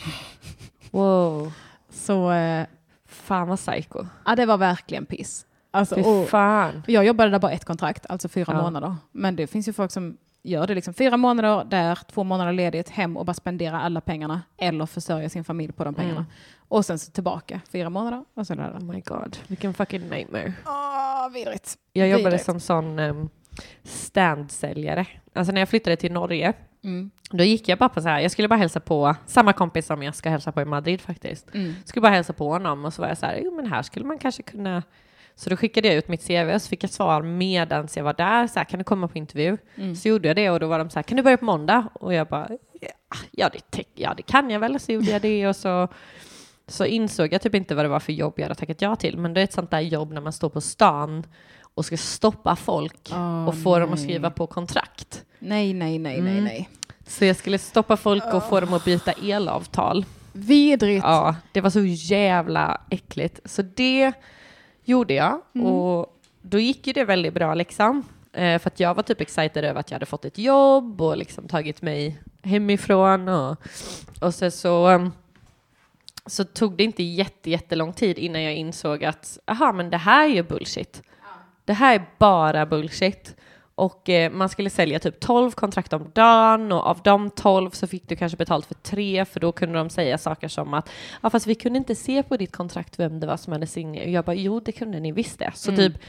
Wow. 0.91 1.53
Så 1.91 2.33
eh, 2.33 2.67
Fan 3.07 3.49
vad 3.49 3.59
psycho. 3.59 4.07
ja, 4.27 4.37
det 4.37 4.47
var 4.47 4.57
verkligen 4.59 5.07
piss. 5.07 5.47
Alltså, 5.71 6.01
och, 6.01 6.29
fan. 6.29 6.83
Jag 6.87 7.05
jobbade 7.05 7.31
där 7.31 7.39
bara 7.39 7.53
ett 7.53 7.65
kontrakt, 7.65 8.07
alltså 8.09 8.29
fyra 8.29 8.53
Ja. 8.53 8.63
månader. 8.63 8.97
Men 9.13 9.37
det 9.37 9.47
finns 9.47 9.69
ju 9.69 9.73
folk 9.73 9.91
som 9.91 10.17
gör 10.43 10.67
det 10.67 10.75
liksom 10.75 10.95
fyra 10.95 11.17
månader 11.17 11.65
där, 11.65 11.99
två 12.13 12.25
månader 12.25 12.53
ledigt, 12.53 12.89
hem 12.89 13.17
och 13.17 13.27
bara 13.27 13.35
spendera 13.35 13.81
alla 13.81 14.01
pengarna 14.01 14.43
eller 14.59 14.87
försörja 14.87 15.29
sin 15.29 15.45
familj 15.45 15.73
på 15.73 15.85
de 15.85 15.95
pengarna. 15.95 16.21
Mm. 16.21 16.31
Och 16.69 16.85
sen 16.87 16.99
så 16.99 17.11
tillbaka 17.11 17.61
fyra 17.73 17.91
månader 17.91 18.25
och 18.35 18.47
så 18.47 18.55
där. 18.55 18.71
Oh 18.73 18.83
my 18.83 19.01
god, 19.01 19.37
vilken 19.47 19.75
fucking 19.75 20.09
nightmare. 20.09 20.53
Åh, 20.67 21.33
vidrigt. 21.33 21.75
Jag 21.93 22.09
jobbade 22.09 22.25
Vidrigt. 22.25 22.45
som 22.45 22.61
sån 22.61 22.99
um, 22.99 23.29
standsäljare. 23.85 25.07
Alltså 25.35 25.53
när 25.53 25.61
jag 25.61 25.69
flyttade 25.69 25.97
till 25.97 26.13
Norge, 26.13 26.53
Mm. 26.85 27.11
då 27.31 27.45
gick 27.45 27.69
jag 27.69 27.79
bara 27.79 27.89
på 27.89 28.01
så 28.03 28.09
här, 28.09 28.21
jag 28.21 28.31
skulle 28.31 28.49
bara 28.49 28.57
hälsa 28.57 28.81
på 28.81 29.17
samma 29.27 29.53
kompis 29.53 29.87
som 29.87 30.03
jag 30.03 30.15
ska 30.15 30.31
hälsa 30.31 30.53
på 30.53 30.61
i 30.61 30.65
Madrid 30.65 31.01
faktiskt. 31.01 31.55
Mm. 31.55 31.75
Skulle 31.85 32.01
bara 32.01 32.13
hälsa 32.13 32.33
på 32.33 32.49
honom 32.53 32.85
och 32.85 32.95
så 32.95 33.03
var 33.03 33.09
jag 33.09 33.19
så 33.19 33.27
här, 33.27 33.41
jo 33.45 33.57
men 33.57 33.67
här 33.67 33.83
skulle 33.83 34.05
man 34.07 34.19
kanske 34.19 34.43
kunna 34.43 34.83
Så 35.41 35.51
då 35.51 35.57
skickade 35.57 35.89
jag 35.89 35.97
ut 35.97 36.09
mitt 36.09 36.27
CV 36.27 36.55
och 36.55 36.63
så 36.63 36.69
fick 36.69 36.83
jag 36.85 36.91
svar 36.91 37.23
medan 37.23 37.89
jag 37.95 38.05
var 38.05 38.13
där, 38.15 38.47
så 38.47 38.59
här, 38.59 38.65
kan 38.65 38.79
du 38.79 38.85
komma 38.85 39.09
på 39.09 39.19
intervju? 39.19 39.57
Mm. 39.77 39.97
Så 39.97 40.09
gjorde 40.09 40.29
jag 40.29 40.37
det 40.37 40.51
och 40.51 40.61
då 40.61 40.67
var 40.67 40.79
de 40.79 40.91
så 40.91 40.99
här, 40.99 41.03
kan 41.03 41.17
du 41.17 41.23
börja 41.23 41.37
på 41.37 41.45
måndag? 41.45 41.89
Och 41.93 42.15
jag 42.15 42.27
bara, 42.27 42.49
ja 43.31 43.51
det, 43.53 43.85
ja, 43.95 44.15
det 44.17 44.23
kan 44.23 44.51
jag 44.51 44.61
väl. 44.61 44.81
Så 44.81 44.93
gjorde 44.93 45.11
jag 45.11 45.23
det 45.23 45.47
och 45.49 45.57
så, 45.57 45.89
så 46.67 46.85
insåg 46.85 47.33
jag 47.33 47.43
typ 47.43 47.55
inte 47.55 47.75
vad 47.75 47.85
det 47.85 47.89
var 47.89 48.01
för 48.01 48.13
jobb 48.13 48.33
jag 48.37 48.45
hade 48.45 48.55
tackat 48.55 48.83
ja 48.83 48.97
till. 48.97 49.19
Men 49.19 49.35
det 49.35 49.41
är 49.41 49.45
ett 49.45 49.53
sånt 49.53 49.71
där 49.71 49.81
jobb 49.81 50.13
när 50.13 50.21
man 50.21 50.33
står 50.33 50.49
på 50.49 50.61
stan 50.61 51.27
och 51.75 51.85
ska 51.85 51.97
stoppa 51.97 52.57
folk 52.57 53.11
Åh, 53.13 53.49
och 53.49 53.63
få 53.63 53.79
dem 53.79 53.93
att 53.93 53.99
nej. 53.99 54.05
skriva 54.09 54.31
på 54.31 54.47
kontrakt. 54.47 55.25
Nej, 55.39 55.75
nej, 55.75 55.99
nej, 55.99 56.21
nej, 56.21 56.33
Mm. 56.33 56.45
nej. 56.45 56.69
Så 57.07 57.25
jag 57.25 57.37
skulle 57.37 57.59
stoppa 57.59 57.97
folk 57.97 58.35
och 58.35 58.45
få 58.49 58.61
dem 58.61 58.75
att 58.75 58.85
byta 58.85 59.13
elavtal. 59.13 60.05
Vidrigt. 60.33 61.05
Ja, 61.05 61.37
det 61.53 61.61
var 61.61 61.71
så 61.71 61.81
jävla 61.85 62.81
äckligt. 62.91 63.41
Så 63.45 63.63
det 63.63 64.13
gjorde 64.91 65.15
jag 65.15 65.41
Mm. 65.55 65.67
och 65.67 66.17
då 66.43 66.59
gick 66.59 66.87
ju 66.87 66.93
det 66.93 67.05
väldigt 67.05 67.35
bra 67.35 67.55
liksom. 67.55 68.03
Eh, 68.33 68.59
för 68.59 68.71
att 68.71 68.81
jag 68.81 68.95
var 68.95 69.03
typ 69.03 69.21
excited 69.21 69.65
över 69.65 69.81
att 69.81 69.91
jag 69.91 69.95
hade 69.95 70.07
fått 70.07 70.25
ett 70.25 70.39
jobb 70.39 71.01
och 71.01 71.17
liksom 71.17 71.49
tagit 71.49 71.83
mig 71.83 72.19
hemifrån 72.43 73.29
och, 73.29 73.57
och 74.21 74.35
så, 74.35 74.51
så, 74.51 74.89
um, 74.89 75.13
så 76.27 76.45
tog 76.45 76.77
det 76.77 76.85
inte 76.85 77.03
jätte, 77.03 77.51
jättelång 77.51 77.93
tid 77.93 78.19
innan 78.19 78.43
jag 78.43 78.55
insåg 78.55 79.05
att 79.05 79.39
aha, 79.47 79.73
men 79.73 79.91
det 79.91 79.97
här 79.97 80.25
är 80.25 80.35
ju 80.35 80.43
bullshit. 80.43 81.03
Det 81.65 81.73
här 81.73 81.95
är 81.95 82.07
bara 82.19 82.67
bullshit. 82.67 83.37
Och 83.81 84.09
eh, 84.09 84.33
man 84.33 84.49
skulle 84.49 84.71
sälja 84.71 84.99
typ 84.99 85.21
12 85.21 85.51
kontrakt 85.51 85.93
om 85.93 86.11
dagen 86.15 86.73
och 86.73 86.87
av 86.87 87.01
de 87.05 87.31
12 87.31 87.71
så 87.71 87.87
fick 87.87 88.09
du 88.09 88.17
kanske 88.17 88.37
betalt 88.39 88.67
för 88.67 88.75
tre 88.75 89.25
för 89.25 89.41
då 89.41 89.53
kunde 89.53 89.79
de 89.79 89.91
säga 89.91 90.19
saker 90.19 90.49
som 90.49 90.75
att 90.75 90.91
ja 91.23 91.31
fast 91.31 91.47
vi 91.47 91.55
kunde 91.55 91.77
inte 91.79 91.95
se 91.95 92.23
på 92.23 92.37
ditt 92.37 92.53
kontrakt 92.57 92.99
vem 92.99 93.21
det 93.21 93.27
var 93.27 93.37
som 93.37 93.53
hade 93.53 93.67
signerat. 93.67 94.07
Och 94.07 94.13
jag 94.13 94.25
bara 94.25 94.35
jo 94.37 94.61
det 94.61 94.73
kunde 94.73 95.01
ni 95.01 95.13
visst 95.13 95.39
det. 95.39 95.51
Så 95.55 95.71
Mm. 95.71 95.79
typ 95.93 96.03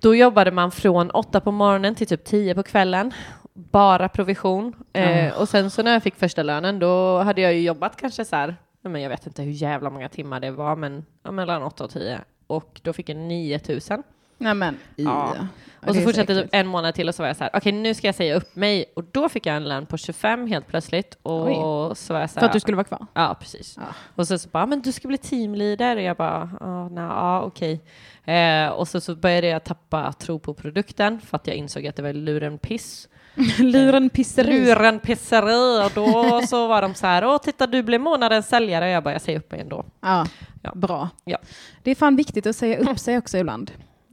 då 0.00 0.14
jobbade 0.14 0.50
man 0.50 0.70
från 0.70 1.10
åtta 1.10 1.40
på 1.40 1.50
morgonen 1.52 1.94
till 1.94 2.06
typ 2.06 2.24
10 2.24 2.54
på 2.54 2.62
kvällen. 2.62 3.12
Bara 3.54 4.08
provision. 4.08 4.72
Eh, 4.92 5.40
och 5.40 5.48
sen 5.48 5.70
så 5.70 5.82
när 5.82 5.92
jag 5.92 6.02
fick 6.02 6.14
första 6.16 6.42
lönen 6.42 6.78
då 6.78 7.18
hade 7.18 7.40
jag 7.40 7.54
ju 7.54 7.60
jobbat 7.60 7.96
kanske 7.96 8.24
så 8.24 8.36
här, 8.36 8.56
men 8.82 9.02
jag 9.02 9.10
vet 9.10 9.26
inte 9.26 9.42
hur 9.42 9.52
jävla 9.52 9.90
många 9.90 10.08
timmar 10.08 10.40
det 10.40 10.50
var 10.50 10.76
men 10.76 11.04
ja, 11.22 11.30
mellan 11.30 11.62
8 11.62 11.84
och 11.84 11.90
10. 11.90 12.20
Och 12.46 12.80
då 12.82 12.92
fick 12.92 13.08
jag 13.08 13.16
9000. 13.16 14.02
Nej 14.40 14.54
men, 14.54 14.76
Ja. 14.96 15.34
ja. 15.36 15.46
Och 15.88 15.94
så 15.96 16.00
fortsatte 16.02 16.34
det 16.34 16.42
typ 16.42 16.50
en 16.54 16.66
månad 16.66 16.94
till 16.94 17.08
och 17.08 17.14
så 17.14 17.22
var 17.22 17.26
jag 17.28 17.36
så 17.36 17.44
här, 17.44 17.50
okej 17.54 17.72
nu 17.72 17.94
ska 17.94 18.08
jag 18.08 18.14
säga 18.14 18.34
upp 18.34 18.56
mig. 18.56 18.84
Och 18.96 19.04
då 19.12 19.28
fick 19.28 19.46
jag 19.46 19.56
en 19.56 19.64
lön 19.68 19.86
på 19.86 19.96
25 19.96 20.46
helt 20.46 20.66
plötsligt. 20.66 21.18
Och 21.22 21.46
Oj. 21.90 21.96
så 21.96 22.12
var 22.12 22.20
jag 22.20 22.30
så 22.30 22.34
För 22.34 22.40
här, 22.40 22.46
att 22.48 22.52
du 22.52 22.60
skulle 22.60 22.76
vara 22.76 22.84
kvar? 22.84 23.06
Ja, 23.14 23.36
precis. 23.40 23.74
Ja. 23.76 23.82
Och 24.14 24.26
så, 24.28 24.38
så 24.38 24.48
bara, 24.48 24.66
men 24.66 24.80
du 24.82 24.92
ska 24.92 25.08
bli 25.08 25.18
teamleader. 25.18 25.96
Och 25.96 26.02
jag 26.02 26.16
bara, 26.16 26.50
ja, 26.60 26.88
nej, 26.88 27.04
ja 27.04 27.40
okej. 27.42 27.80
Eh, 28.24 28.68
och 28.68 28.88
så, 28.88 29.00
så 29.00 29.14
började 29.14 29.46
jag 29.46 29.64
tappa 29.64 30.12
tro 30.12 30.38
på 30.38 30.54
produkten 30.54 31.20
för 31.20 31.36
att 31.36 31.46
jag 31.46 31.56
insåg 31.56 31.86
att 31.86 31.96
det 31.96 32.02
var 32.02 32.12
lurenpiss. 32.12 33.08
Luren 33.58 34.10
pisseri. 34.10 34.64
Lurenpisseri. 34.64 35.86
Och 35.86 35.92
då 35.94 36.40
så 36.46 36.66
var 36.66 36.82
de 36.82 36.94
så 36.94 37.06
här, 37.06 37.24
åh 37.26 37.38
titta 37.38 37.66
du 37.66 37.82
blev 37.82 38.00
månadens 38.00 38.48
säljare. 38.48 38.84
Och 38.84 38.90
jag 38.90 39.02
bara, 39.02 39.12
jag 39.14 39.22
säger 39.22 39.38
upp 39.38 39.50
mig 39.52 39.60
ändå. 39.60 39.84
Ja, 40.00 40.26
Ja. 40.62 40.72
bra. 40.74 41.08
Ja. 41.24 41.38
Det 41.82 41.90
är 41.90 41.94
fan 41.94 42.16
viktigt 42.16 42.46
att 42.46 42.56
säga 42.56 42.78
upp 42.78 42.98
sig 42.98 43.18
också 43.18 43.38
ibland. 43.38 43.70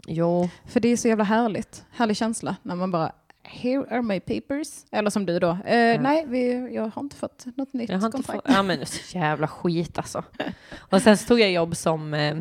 Jo. 0.08 0.50
För 0.66 0.80
det 0.80 0.88
är 0.90 0.98
så 0.98 1.08
jävla 1.08 1.24
härligt. 1.24 1.86
Härlig 1.92 2.18
känsla 2.18 2.56
när 2.64 2.76
man 2.76 2.92
bara 2.92 3.12
Here 3.44 3.86
are 3.92 4.02
my 4.02 4.20
papers. 4.20 4.68
Eller 4.92 5.10
som 5.10 5.26
du 5.26 5.40
då. 5.40 5.50
Eh, 5.50 6.02
Nej, 6.02 6.26
vi, 6.28 6.70
jag 6.76 6.92
har 6.96 7.02
inte 7.02 7.16
fått 7.16 7.46
något 7.58 7.74
nytt 7.74 7.90
Jag 7.90 7.98
har 8.00 8.06
inte 8.06 8.16
kontrakt. 8.16 8.46
fått, 8.48 8.56
ja 8.56 8.64
men 8.64 8.86
så 8.86 9.18
jävla 9.18 9.48
skit 9.48 9.98
alltså. 9.98 10.24
Och 10.78 11.02
sen 11.02 11.18
så 11.18 11.28
tog 11.28 11.40
jag 11.40 11.52
jobb 11.52 11.76
som 11.76 12.14
eh, 12.14 12.38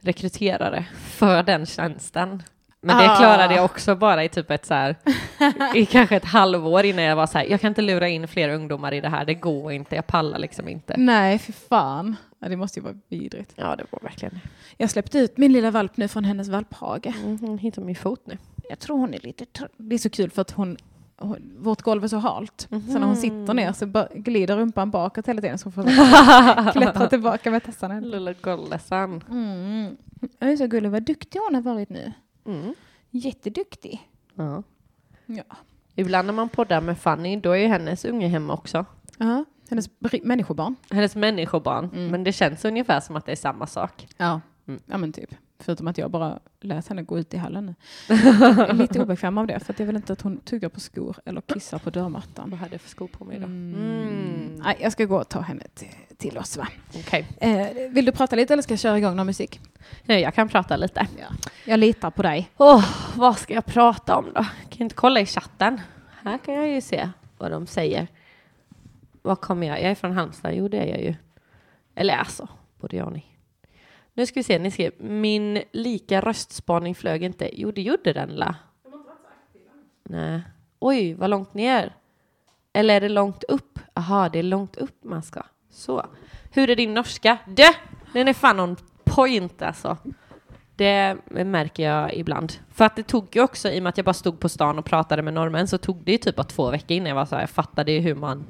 rekryterare 0.00 0.84
för 1.04 1.42
den 1.42 1.66
tjänsten. 1.66 2.42
Men 2.80 2.98
det 2.98 3.10
Ah. 3.10 3.16
klarade 3.16 3.54
jag 3.54 3.64
också 3.64 3.94
bara 3.96 4.24
i 4.24 4.28
typ 4.28 4.50
ett 4.50 4.66
så 4.66 4.74
här, 4.74 4.96
i 5.74 5.86
kanske 5.90 6.16
ett 6.16 6.24
halvår 6.24 6.84
innan 6.84 7.04
jag 7.04 7.16
var 7.16 7.26
så 7.26 7.38
här, 7.38 7.44
jag 7.44 7.60
kan 7.60 7.68
inte 7.68 7.82
lura 7.82 8.08
in 8.08 8.28
fler 8.28 8.48
ungdomar 8.48 8.94
i 8.94 9.00
det 9.00 9.08
här, 9.08 9.24
det 9.24 9.34
går 9.34 9.72
inte, 9.72 9.94
jag 9.96 10.06
pallar 10.06 10.38
liksom 10.38 10.68
inte. 10.68 10.94
Nej, 10.96 11.38
för 11.38 11.52
fan. 11.52 12.16
Ja, 12.38 12.48
det 12.48 12.56
måste 12.56 12.78
ju 12.80 12.84
vara 12.84 12.94
vidrigt. 13.08 13.52
Ja, 13.56 13.76
det 13.76 13.84
var 13.90 14.00
verkligen 14.02 14.38
Jag 14.76 14.90
släppte 14.90 15.18
ut 15.18 15.36
min 15.38 15.52
lilla 15.52 15.70
valp 15.70 15.96
nu 15.96 16.08
från 16.08 16.24
hennes 16.24 16.48
valphage. 16.48 17.06
mm, 17.06 17.38
Hon 17.40 17.58
hittar 17.58 17.82
min 17.82 17.96
fot 17.96 18.26
nu. 18.26 18.38
Jag 18.68 18.78
tror 18.78 18.98
hon 18.98 19.14
är 19.14 19.18
lite 19.18 19.44
trött. 19.46 19.72
Det 19.76 19.94
är 19.94 19.98
så 19.98 20.10
kul 20.10 20.30
för 20.30 20.42
att 20.42 20.50
hon, 20.50 20.76
hon 21.16 21.36
vårt 21.58 21.82
golv 21.82 22.04
är 22.04 22.08
så 22.08 22.16
halt. 22.16 22.66
Så 22.70 22.98
när 22.98 23.06
hon 23.06 23.16
sitter 23.16 23.54
ner 23.54 23.72
så 23.72 24.06
glider 24.14 24.56
rumpan 24.56 24.90
bakåt 24.90 25.26
hela 25.28 25.40
tiden 25.42 25.58
så 25.58 25.70
får 25.70 25.82
hon 25.82 26.72
klättra 26.72 27.08
tillbaka 27.08 27.50
med 27.50 27.64
tassarna. 27.64 28.00
Lilla 28.00 28.32
gollesan. 28.32 29.24
Mm. 29.30 29.96
Jag 30.38 30.52
är 30.52 30.56
så 30.56 30.66
gullig. 30.66 30.90
Vad 30.90 31.02
duktig 31.02 31.38
hon 31.38 31.54
har 31.54 31.62
varit 31.62 31.88
nu. 31.88 32.12
Mm. 32.46 32.74
Jätteduktig. 33.10 34.08
Ja. 34.34 34.62
Ja. 35.26 35.42
Ibland 35.94 36.26
när 36.26 36.32
man 36.34 36.48
poddar 36.48 36.80
med 36.80 36.98
Fanny, 36.98 37.36
då 37.36 37.50
är 37.50 37.56
ju 37.56 37.66
hennes 37.66 38.04
unge 38.04 38.28
hemma 38.28 38.52
också. 38.54 38.84
Ja. 39.18 39.44
Hennes 39.68 39.90
människobarn. 40.22 40.76
Hennes 40.90 41.16
människobarn. 41.16 41.84
Mm. 41.84 42.08
Men 42.08 42.24
det 42.24 42.32
känns 42.32 42.64
ungefär 42.64 43.00
som 43.00 43.16
att 43.16 43.26
det 43.26 43.32
är 43.32 43.36
samma 43.36 43.66
sak. 43.66 44.08
Ja. 44.16 44.40
Mm. 44.68 44.80
ja, 44.86 44.98
men 44.98 45.12
typ. 45.12 45.34
Förutom 45.60 45.88
att 45.88 45.98
jag 45.98 46.10
bara 46.10 46.38
lät 46.60 46.88
henne 46.88 47.02
gå 47.02 47.18
ut 47.18 47.34
i 47.34 47.36
hallen 47.36 47.66
nu. 47.66 47.74
Jag 48.08 48.70
är 48.70 48.72
lite 48.72 49.02
obekväm 49.02 49.38
av 49.38 49.46
det, 49.46 49.60
för 49.60 49.74
jag 49.78 49.86
vill 49.86 49.96
inte 49.96 50.12
att 50.12 50.20
hon 50.20 50.40
tuggar 50.40 50.68
på 50.68 50.80
skor 50.80 51.16
eller 51.24 51.40
kissar 51.40 51.78
på 51.78 51.90
dörrmattan. 51.90 52.50
Vad 52.50 52.58
hade 52.58 52.74
jag 52.74 52.80
för 52.80 52.90
skor 52.90 53.08
på 53.08 53.24
mig 53.24 53.38
då? 53.38 53.44
Mm. 53.44 53.74
Mm. 53.74 54.54
Nej, 54.64 54.76
jag 54.80 54.92
ska 54.92 55.04
gå 55.04 55.16
och 55.16 55.28
ta 55.28 55.40
henne 55.40 55.62
till, 56.16 56.38
oss 56.38 56.56
va. 56.56 56.68
Okej. 56.98 57.26
Eh, 57.40 57.90
vill 57.90 58.04
du 58.04 58.12
prata 58.12 58.36
lite 58.36 58.52
eller 58.52 58.62
ska 58.62 58.72
jag 58.72 58.80
köra 58.80 58.98
igång 58.98 59.16
någon 59.16 59.26
musik? 59.26 59.60
Nej, 60.04 60.22
jag 60.22 60.34
kan 60.34 60.48
prata 60.48 60.76
lite. 60.76 61.06
Jag 61.64 61.80
litar 61.80 62.10
på 62.10 62.22
dig. 62.22 62.50
Åh, 62.56 62.84
vad 63.16 63.38
ska 63.38 63.54
jag 63.54 63.66
prata 63.66 64.16
om 64.16 64.24
då? 64.24 64.42
Kan 64.42 64.48
jag 64.68 64.80
inte 64.80 64.94
kolla 64.94 65.20
i 65.20 65.26
chatten? 65.26 65.80
Här 66.22 66.38
kan 66.38 66.54
jag 66.54 66.68
ju 66.68 66.80
se 66.80 67.10
vad 67.38 67.50
de 67.50 67.66
säger. 67.66 68.08
Vad 69.28 69.40
kommer 69.40 69.66
jag? 69.66 69.82
Jag 69.82 69.90
är 69.90 69.94
från 69.94 70.12
Halmstad. 70.12 70.54
Jo, 70.54 70.68
det 70.68 70.78
är 70.78 70.86
jag 70.86 71.00
ju. 71.02 71.14
Eller 71.94 72.16
alltså, 72.16 72.48
både 72.80 72.96
jag 72.96 73.06
och 73.06 73.12
ni. 73.12 73.24
Nu 74.14 74.26
ska 74.26 74.40
vi 74.40 74.44
se, 74.44 74.58
ni 74.58 74.70
skrev 74.70 74.92
min 74.98 75.62
lika 75.72 76.20
röstspaning 76.20 76.94
flög 76.94 77.22
inte. 77.22 77.60
Jo, 77.60 77.70
det 77.70 77.82
gjorde 77.82 78.12
den 78.12 78.28
la. 78.28 78.54
Nej. 80.02 80.42
Oj, 80.78 81.14
vad 81.14 81.30
långt 81.30 81.54
ner. 81.54 81.94
Eller 82.72 82.94
är 82.94 83.00
det 83.00 83.08
långt 83.08 83.44
upp? 83.44 83.78
Aha, 83.94 84.28
det 84.28 84.38
är 84.38 84.42
långt 84.42 84.76
upp 84.76 85.04
man 85.04 85.22
ska. 85.22 85.42
Så. 85.70 86.06
Hur 86.52 86.70
är 86.70 86.76
din 86.76 86.94
norska? 86.94 87.38
Dö! 87.46 87.72
Den 88.12 88.28
är 88.28 88.32
fan 88.32 88.60
on 88.60 88.76
point 89.04 89.62
alltså. 89.62 89.96
Det 90.76 91.16
märker 91.28 91.82
jag 91.82 92.14
ibland. 92.14 92.52
För 92.72 92.84
att 92.84 92.96
det 92.96 93.02
tog 93.02 93.36
ju 93.36 93.42
också, 93.42 93.70
i 93.70 93.78
och 93.78 93.82
med 93.82 93.90
att 93.90 93.96
jag 93.96 94.04
bara 94.04 94.14
stod 94.14 94.40
på 94.40 94.48
stan 94.48 94.78
och 94.78 94.84
pratade 94.84 95.22
med 95.22 95.34
norrmän, 95.34 95.68
så 95.68 95.78
tog 95.78 96.04
det 96.04 96.12
ju 96.12 96.18
typ 96.18 96.36
bara 96.36 96.44
två 96.44 96.70
veckor 96.70 96.96
innan 96.96 97.08
jag 97.08 97.16
var 97.16 97.26
så 97.26 97.34
här, 97.34 97.42
jag 97.42 97.50
fattade 97.50 97.92
ju 97.92 98.00
hur 98.00 98.14
man 98.14 98.44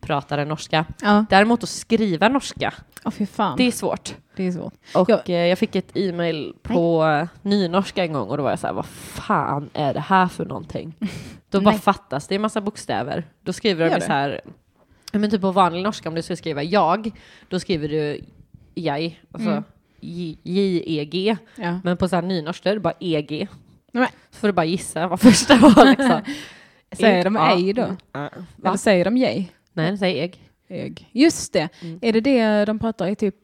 pratade 0.00 0.44
norska. 0.44 0.84
Ja. 1.02 1.24
Däremot 1.30 1.62
att 1.62 1.68
skriva 1.68 2.28
norska, 2.28 2.74
Åh 3.04 3.10
fy 3.12 3.26
fan. 3.26 3.56
det 3.56 3.64
är 3.66 3.70
svårt. 3.72 4.14
det 4.36 4.46
är 4.46 4.52
svårt. 4.52 4.74
Och 4.94 5.10
Ja. 5.10 5.20
eh, 5.26 5.32
jag 5.46 5.58
fick 5.58 5.76
ett 5.76 5.96
e-mail 5.96 6.54
på 6.62 7.04
eh, 7.04 7.28
nynorska 7.42 8.04
en 8.04 8.12
gång 8.12 8.28
och 8.28 8.36
då 8.36 8.42
var 8.42 8.50
jag 8.50 8.58
så 8.58 8.66
här, 8.66 8.74
vad 8.74 8.86
fan 8.86 9.70
är 9.72 9.94
det 9.94 10.00
här 10.00 10.28
för 10.28 10.44
någonting? 10.44 10.94
Då 11.50 11.60
bara 11.60 11.70
Nej. 11.74 11.80
fattas 11.80 12.28
det 12.28 12.34
är 12.34 12.36
en 12.36 12.42
massa 12.42 12.60
bokstäver. 12.60 13.24
Då 13.42 13.52
skriver 13.52 13.90
de 13.90 14.00
så 14.00 14.06
här, 14.12 14.40
men 15.12 15.30
typ 15.30 15.40
på 15.40 15.50
vanlig 15.52 15.82
norska 15.82 16.08
om 16.08 16.14
du 16.14 16.22
ska 16.22 16.36
skriva 16.36 16.62
jag, 16.62 17.10
då 17.48 17.60
skriver 17.60 17.88
du 17.88 18.20
jag, 18.74 19.20
alltså 19.32 19.50
Mm. 19.50 19.64
J-E-G. 20.42 21.36
Ja. 21.56 21.80
Men 21.84 21.96
på 21.96 22.08
så 22.08 22.16
här 22.16 22.22
nynorsk 22.22 22.64
då 22.64 22.70
är 22.70 22.74
det 22.74 22.80
bara 22.80 22.94
EG. 23.00 23.48
Nej. 23.92 24.08
Så 24.30 24.38
får 24.38 24.48
du 24.48 24.52
bara 24.52 24.64
gissa 24.66 25.06
vad 25.08 25.20
första 25.30 25.56
var 25.56 25.84
liksom. 25.86 26.20
Säger 26.92 27.24
de 27.24 27.36
ej 27.36 27.72
då? 27.72 27.82
Mm. 27.82 28.30
Eller 28.64 28.76
säger 28.76 29.04
de 29.04 29.16
jej? 29.16 29.52
Nej, 29.82 29.98
säg 29.98 30.18
EG. 30.18 30.50
Ägg. 30.68 31.08
Just 31.12 31.52
det. 31.52 31.68
Mm. 31.82 31.98
Är 32.02 32.12
det 32.12 32.20
det 32.20 32.64
de 32.64 32.78
pratar 32.78 33.06
i 33.06 33.16
typ 33.16 33.36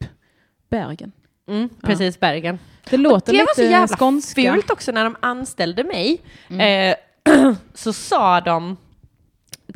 Bergen? 0.69 1.11
Mm, 1.49 1.69
precis, 1.83 2.19
Bergen. 2.19 2.59
Det 2.89 2.97
låter 2.97 3.31
det 3.31 3.37
var 3.37 3.43
lite 3.43 3.55
så 3.55 3.61
jävla 3.61 3.97
skånska. 3.97 4.53
Fult 4.53 4.71
också 4.71 4.91
när 4.91 5.03
de 5.03 5.15
anställde 5.19 5.83
mig. 5.83 6.21
Mm. 6.49 6.91
Eh, 7.25 7.53
så 7.73 7.93
sa 7.93 8.41
de 8.41 8.77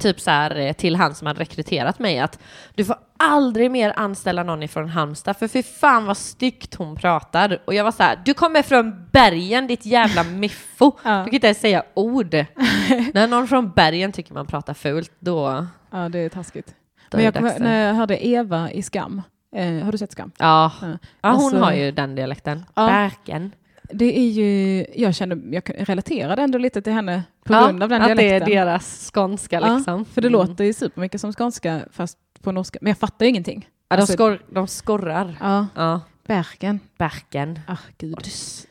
typ 0.02 0.20
så 0.20 0.32
här 0.32 0.56
eh, 0.56 0.74
till 0.74 0.96
han 0.96 1.16
som 1.16 1.28
hade 1.28 1.40
rekryterat 1.40 2.00
mig 2.00 2.20
att 2.20 2.40
du 2.76 2.86
får 2.86 2.96
aldrig 3.18 3.72
mer 3.72 3.94
anställa 3.96 4.44
någon 4.44 4.64
ifrån 4.64 4.90
Halmstad 4.90 5.38
för 5.38 5.48
fy 5.48 5.64
fan 5.64 6.06
vad 6.06 6.18
styggt 6.18 6.76
hon 6.76 6.96
pratar. 6.96 7.62
Och 7.66 7.74
jag 7.74 7.84
var 7.84 7.92
så 7.92 8.04
här, 8.04 8.20
du 8.26 8.34
kommer 8.34 8.62
från 8.62 9.06
bergen 9.12 9.68
ditt 9.68 9.86
jävla 9.86 10.24
miffo. 10.24 10.92
Ja. 11.04 11.10
Du 11.20 11.26
kan 11.26 11.34
inte 11.34 11.48
ens 11.48 11.60
säga 11.60 11.84
ord. 11.94 12.34
när 13.14 13.28
någon 13.28 13.48
från 13.48 13.72
bergen 13.72 14.12
tycker 14.12 14.34
man 14.34 14.46
pratar 14.48 14.74
fult 14.74 15.12
då, 15.20 15.68
Ja, 15.92 16.10
det 16.10 16.20
är 16.20 16.30
taskigt. 16.30 16.76
Men 17.12 17.24
jag 17.24 17.34
för- 17.34 17.60
när 17.60 17.88
jag 17.88 17.94
hörde 17.94 18.28
Eva 18.28 18.72
i 18.72 18.82
Skam, 18.82 19.22
eh, 19.56 19.74
har 19.84 19.92
du 19.92 19.98
sett 19.98 20.12
Skam? 20.12 20.32
Ja, 20.38 20.72
Ja. 20.82 20.88
ja 20.88 20.98
Alltså- 21.22 21.44
hon 21.56 21.64
har 21.64 21.74
ju 21.74 21.92
den 21.92 22.16
dialekten. 22.16 22.66
Ja. 22.76 22.88
Bergen. 22.88 23.52
Det 23.94 24.20
är 24.20 24.30
ju, 24.30 24.86
jag 24.96 25.16
kände, 25.16 25.38
jag 25.56 25.90
relaterade 25.90 26.42
ändå 26.42 26.58
lite 26.58 26.82
till 26.82 26.94
henne 26.94 27.24
på 27.44 27.54
Ja, 27.54 27.66
grund 27.66 27.84
av 27.84 27.90
den 27.90 28.02
att 28.02 28.08
dialekten. 28.08 28.50
det 28.50 28.56
är 28.56 28.66
deras 28.66 29.12
skånska 29.14 29.60
Ja, 29.62 29.76
liksom. 29.76 30.06
För 30.06 30.22
det 30.22 30.28
Mm. 30.28 30.40
låter 30.48 30.64
ju 30.64 30.74
supermycket 30.74 31.22
som 31.22 31.34
skånska 31.34 31.80
fast 31.92 32.18
på 32.42 32.52
norska. 32.52 32.80
Men 32.82 32.90
jag 32.92 32.98
fattar 32.98 33.26
ju 33.26 33.30
ingenting. 33.30 33.70
Ja, 33.90 33.96
de, 33.96 34.02
Alltså- 34.02 34.14
skor, 34.14 34.42
de 34.50 34.68
skorrar. 34.68 35.38
Ja, 35.42 35.68
Ja. 35.76 36.02
Bergen. 36.28 36.80
Bergen. 36.98 37.60
Ah, 37.68 37.78
gud. 37.98 38.28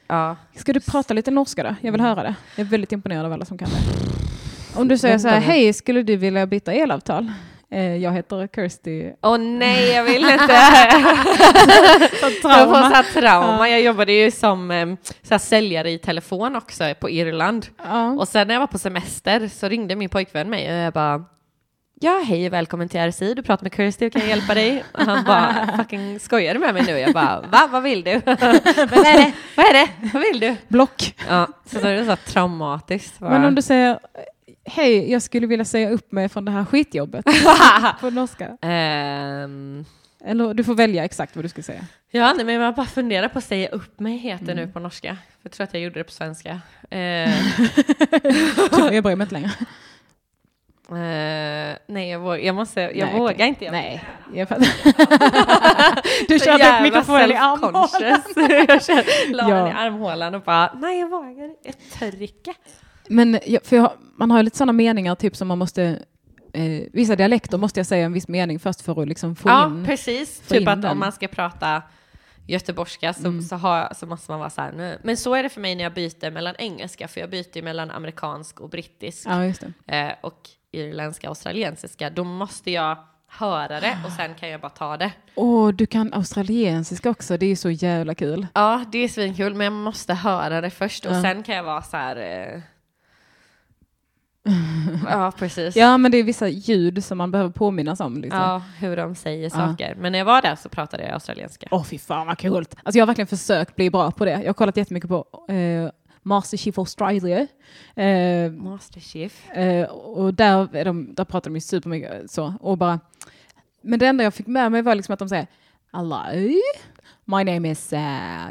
Ja. 0.06 0.36
Ska 0.56 0.72
du 0.72 0.80
prata 0.80 1.14
lite 1.14 1.30
norska 1.30 1.62
då? 1.62 1.74
Jag 1.80 1.92
vill 1.92 2.00
höra 2.00 2.22
det. 2.22 2.34
Jag 2.56 2.66
är 2.66 2.70
väldigt 2.70 2.92
imponerad 2.92 3.26
av 3.26 3.32
alla 3.32 3.44
som 3.44 3.58
kan 3.58 3.68
det. 3.68 4.80
Om 4.80 4.88
du 4.88 4.98
säger 4.98 5.18
så 5.18 5.28
här, 5.28 5.40
hej, 5.40 5.72
skulle 5.72 6.02
du 6.02 6.16
vilja 6.16 6.46
byta 6.46 6.72
elavtal? 6.72 7.32
Eh, 7.72 7.96
jag 7.96 8.12
heter 8.12 8.48
Kirsty. 8.54 9.12
Åh 9.22 9.38
nej, 9.38 9.88
jag 9.92 10.04
vill 10.04 10.24
inte. 10.30 10.46
Trauma. 12.42 12.58
Jag 12.58 12.68
får 12.68 13.02
så 13.02 13.20
trauma. 13.20 13.68
Jag 13.68 13.80
jobbade 13.80 14.12
ju 14.12 14.30
som 14.30 14.70
eh, 14.70 14.86
så 15.22 15.38
säljare 15.38 15.90
i 15.90 15.98
telefon 15.98 16.56
också 16.56 16.84
på 17.00 17.10
Irland. 17.10 17.66
Ja. 17.84 18.10
Och 18.10 18.28
sen 18.28 18.46
när 18.46 18.54
jag 18.54 18.60
var 18.60 18.66
på 18.66 18.78
semester 18.78 19.48
så 19.48 19.68
ringde 19.68 19.96
min 19.96 20.08
pojkvän 20.08 20.50
mig 20.50 20.68
och 20.72 20.76
jag 20.78 20.92
bara 20.92 21.24
Ja, 22.02 22.22
hej 22.26 22.48
välkommen 22.48 22.88
till 22.88 23.00
RSI, 23.00 23.34
du 23.34 23.42
pratar 23.42 23.62
med 23.64 23.74
Kirsty, 23.74 24.10
kan 24.10 24.20
jag 24.20 24.30
hjälpa 24.30 24.54
dig? 24.54 24.84
Och 24.92 25.00
han 25.04 25.24
bara, 25.24 25.68
fucking 25.76 26.20
skojar 26.20 26.54
du 26.54 26.60
med 26.60 26.74
mig 26.74 26.82
nu? 26.86 26.98
Jag 26.98 27.12
bara, 27.12 27.40
va, 27.40 27.68
vad 27.72 27.82
vill 27.82 28.02
du? 28.02 28.12
vad 28.24 28.42
är 28.42 29.18
det? 29.18 29.32
Vad 29.56 29.66
är 29.66 29.72
det? 29.72 29.88
Vad 30.12 30.22
vill 30.22 30.40
du? 30.40 30.56
Block. 30.68 31.14
Ja, 31.28 31.46
så 31.66 31.78
då 31.80 31.88
är 31.88 31.94
det 31.94 32.04
så 32.04 32.16
traumatiskt. 32.16 33.18
bara. 33.18 33.30
Men 33.30 33.44
om 33.44 33.54
du 33.54 33.62
säger, 33.62 33.98
hej, 34.64 35.12
jag 35.12 35.22
skulle 35.22 35.46
vilja 35.46 35.64
säga 35.64 35.90
upp 35.90 36.12
mig 36.12 36.28
från 36.28 36.44
det 36.44 36.50
här 36.50 36.64
skitjobbet. 36.64 37.24
på 38.00 38.10
norska. 38.10 38.56
Ehm, 38.62 39.84
Eller 40.24 40.54
du 40.54 40.64
får 40.64 40.74
välja 40.74 41.04
exakt 41.04 41.36
vad 41.36 41.44
du 41.44 41.48
ska 41.48 41.62
säga. 41.62 41.86
ja, 42.10 42.32
nej, 42.36 42.44
men 42.44 42.54
jag 42.54 42.74
bara 42.74 42.86
funderar 42.86 43.28
på 43.28 43.38
att 43.38 43.44
säga 43.44 43.68
upp 43.68 44.00
mig 44.00 44.16
heter 44.16 44.54
nu 44.54 44.68
på 44.68 44.80
norska. 44.80 45.16
Jag 45.42 45.52
tror 45.52 45.64
att 45.64 45.74
jag 45.74 45.82
gjorde 45.82 46.00
det 46.00 46.04
på 46.04 46.12
svenska. 46.12 46.60
Tyvärr, 46.90 48.92
jag 48.92 49.04
bryr 49.04 49.16
mig 49.16 49.24
inte 49.24 49.34
längre. 49.34 49.50
eh, 50.90 51.76
nej, 51.86 52.10
jag, 52.10 52.20
vågar, 52.20 52.36
jag 52.38 52.54
måste, 52.54 52.80
jag 52.80 53.08
Nej, 53.08 53.18
vågar 53.18 53.34
okej. 53.34 53.48
inte. 53.48 53.64
Jag 53.64 53.72
Nej, 53.72 54.04
jag 54.34 54.48
fattar. 54.48 54.66
Du 56.28 56.38
körde 56.38 56.76
upp 56.76 56.82
mikrofonen 56.82 57.30
i 57.30 57.34
armhålan. 57.34 57.88
jag 58.68 58.84
kör- 58.84 59.32
la 59.32 59.48
Ja. 59.50 59.54
den 59.56 59.66
i 59.66 59.70
armhålan 59.70 60.34
och 60.34 60.42
bara, 60.42 60.72
nej 60.74 61.00
jag 61.00 61.08
vågar 61.08 61.50
ett 61.64 61.90
trycke. 61.92 62.54
Men 63.08 63.38
för 63.64 63.76
jag, 63.76 63.92
man 64.16 64.30
har 64.30 64.38
ju 64.38 64.42
lite 64.42 64.56
sådana 64.56 64.72
meningar, 64.72 65.14
typ 65.14 65.36
som 65.36 65.48
man 65.48 65.58
måste, 65.58 65.82
eh, 66.52 66.82
vissa 66.92 67.16
dialekter 67.16 67.58
måste 67.58 67.80
jag 67.80 67.86
säga 67.86 68.04
en 68.06 68.12
viss 68.12 68.28
mening 68.28 68.58
först 68.58 68.80
för 68.80 69.02
att 69.02 69.08
liksom 69.08 69.36
få 69.36 69.48
Ja, 69.48 69.66
in. 69.66 69.84
precis. 69.86 70.40
få 70.40 70.54
Typ 70.54 70.60
in 70.62 70.68
att 70.68 70.82
den. 70.82 70.90
om 70.90 70.98
man 70.98 71.12
ska 71.12 71.28
prata 71.28 71.82
göteborgska 72.46 73.12
så, 73.12 73.26
Mm. 73.28 73.42
så, 73.42 73.56
har, 73.56 73.92
så 73.94 74.06
måste 74.06 74.30
man 74.30 74.40
vara 74.40 74.50
så 74.50 74.60
här 74.60 74.72
nu. 74.72 74.98
Men 75.02 75.16
så 75.16 75.34
är 75.34 75.42
det 75.42 75.48
för 75.48 75.60
mig 75.60 75.74
när 75.74 75.84
jag 75.84 75.94
byter 75.94 76.30
mellan 76.30 76.54
engelska, 76.58 77.08
för 77.08 77.20
jag 77.20 77.30
byter 77.30 77.62
mellan 77.62 77.90
amerikansk 77.90 78.60
och 78.60 78.68
brittisk 78.70 79.26
Ja, 79.26 79.44
eh, 79.86 80.12
och 80.20 80.48
irländska 80.72 81.26
och 81.26 81.30
australiensiska. 81.30 82.10
Då 82.10 82.24
måste 82.24 82.70
jag 82.70 82.98
höra 83.28 83.80
det 83.80 83.98
och 84.06 84.12
sen 84.12 84.34
kan 84.34 84.48
jag 84.48 84.60
bara 84.60 84.70
ta 84.70 84.96
det. 84.96 85.12
Åh, 85.34 85.68
du 85.68 85.86
kan 85.86 86.12
australiensiska 86.12 87.10
också, 87.10 87.36
det 87.36 87.46
är 87.46 87.56
så 87.56 87.70
jävla 87.70 88.14
kul. 88.14 88.46
Ja, 88.54 88.84
det 88.92 88.98
är 88.98 89.08
svinkul, 89.08 89.54
men 89.54 89.64
jag 89.64 89.72
måste 89.72 90.14
höra 90.14 90.60
det 90.60 90.70
först 90.70 91.06
och 91.06 91.12
Ja. 91.12 91.22
sen 91.22 91.42
kan 91.42 91.54
jag 91.56 91.62
vara 91.64 91.82
så 91.82 91.96
här... 91.96 92.16
Eh... 92.16 92.60
ja, 95.08 95.32
precis. 95.38 95.76
Ja, 95.76 95.98
men 95.98 96.10
det 96.10 96.18
är 96.18 96.22
vissa 96.22 96.48
ljud 96.48 97.04
som 97.04 97.18
man 97.18 97.30
behöver 97.30 97.50
påminnas 97.50 98.00
om. 98.00 98.20
Liksom. 98.20 98.40
Ja, 98.40 98.62
hur 98.78 98.96
de 98.96 99.14
säger 99.14 99.44
Ja. 99.44 99.50
saker. 99.50 99.94
Men 99.94 100.12
när 100.12 100.18
jag 100.18 100.26
var 100.26 100.42
där 100.42 100.56
så 100.56 100.68
pratade 100.68 101.02
jag 101.02 101.12
australienska. 101.12 101.66
Åh, 101.70 101.84
fy 101.84 101.98
fan 101.98 102.26
vad 102.26 102.38
kul. 102.38 102.56
Alltså 102.56 102.98
jag 102.98 103.02
har 103.02 103.06
verkligen 103.06 103.26
försökt 103.26 103.76
bli 103.76 103.90
bra 103.90 104.10
på 104.10 104.24
det. 104.24 104.30
Jag 104.30 104.46
har 104.48 104.52
kollat 104.52 104.76
jättemycket 104.76 105.08
på 105.10 105.24
eh, 105.48 105.90
Masterchef 106.22 106.78
Australia. 106.78 107.46
Eh, 107.96 108.50
Masterchef. 108.52 109.50
Eh, 109.50 109.84
och 109.90 110.34
där, 110.34 110.76
är 110.76 110.84
de, 110.84 111.14
där 111.14 111.24
pratar 111.24 111.50
de 111.50 111.54
ju 111.56 111.60
supermycket 111.60 112.30
så. 112.30 112.54
Och 112.60 112.78
bara, 112.78 113.00
men 113.82 113.98
det 113.98 114.06
enda 114.06 114.24
jag 114.24 114.34
fick 114.34 114.46
med 114.46 114.72
mig 114.72 114.82
var 114.82 114.94
liksom 114.94 115.12
att 115.12 115.18
de 115.18 115.28
säger 115.28 115.46
Hello, 115.92 116.18
my 117.24 117.44
name 117.44 117.70
is 117.70 117.92
uh, 117.92 117.98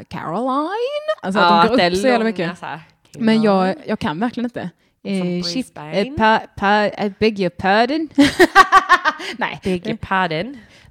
Caroline. 0.08 1.08
Alltså 1.22 1.40
att 1.40 1.66
de 1.68 1.76
går 1.76 1.86
upp 1.90 1.96
så 1.96 2.06
jävla 2.06 2.24
mycket. 2.24 2.58
så 2.58 2.66
här. 2.66 2.80
Men 3.18 3.42
jag, 3.42 3.74
jag 3.86 3.98
kan 3.98 4.18
verkligen 4.20 4.44
inte. 4.46 4.70
Eh, 5.04 5.42
ship, 5.42 5.54
Brisbane. 5.54 5.92
eh, 5.96 6.16
pa, 6.16 6.40
pa, 6.56 6.84
I 6.86 7.08
beg 7.20 7.38
your 7.40 7.50
pardon. 7.50 8.08
Nej. 9.38 9.60
Beg 9.64 9.86
your 9.86 9.96
pardon. 9.96 10.46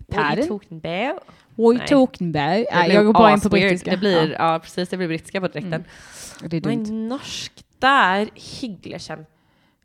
What 0.08 0.20
are 0.20 0.24
Pardon? 0.24 0.44
you 0.44 0.48
talking 0.60 0.78
about? 0.78 1.24
What 1.56 1.76
Nej. 1.76 1.82
you 1.82 1.88
talking 1.88 2.36
about? 2.36 2.68
Blir 2.86 2.94
jag 2.96 3.06
går 3.06 3.14
bara 3.14 3.34
in 3.34 3.42
på 3.42 3.50
brittiska. 3.50 3.92
Det 3.92 3.98
blir, 3.98 4.32
ja. 4.40 4.60
precis, 4.60 4.90
det 4.90 4.98
blir 4.98 5.08
brittiska 5.08 5.42
på 5.42 5.48
direkten. 5.48 5.84
Ja, 6.42 6.48
det 6.48 6.58
är 6.58 6.62
dumt. 6.62 6.84
Men 6.88 7.08
norsk, 7.08 7.52
där 7.80 8.30
hyggelig 8.36 9.02
kjempe... 9.02 9.32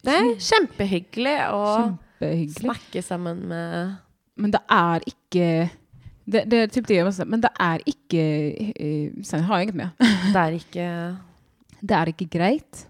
Nej, 0.02 0.36
kjempehyggelig 0.40 1.38
og 1.50 1.96
snakke 2.60 3.02
sammen 3.02 3.36
med 3.48 3.94
Men 4.36 4.50
det 4.50 4.60
är 4.68 5.00
icke... 5.06 5.68
Det, 6.24 6.44
det 6.44 6.56
är 6.56 6.66
typ 6.68 6.86
det 6.86 6.94
jag 6.94 7.04
måste 7.04 7.16
säga. 7.16 7.26
Men 7.30 7.40
det 7.40 7.48
är 7.58 7.80
icke... 7.86 8.22
Eh, 8.76 9.22
sen 9.24 9.40
har 9.40 9.56
jag 9.56 9.62
inget 9.62 9.74
mer. 9.74 9.88
Det 10.32 10.38
er 10.40 10.52
ikke 10.52 11.16
Det 11.80 11.94
är 11.94 12.08
icke 12.08 12.24
greit. 12.24 12.86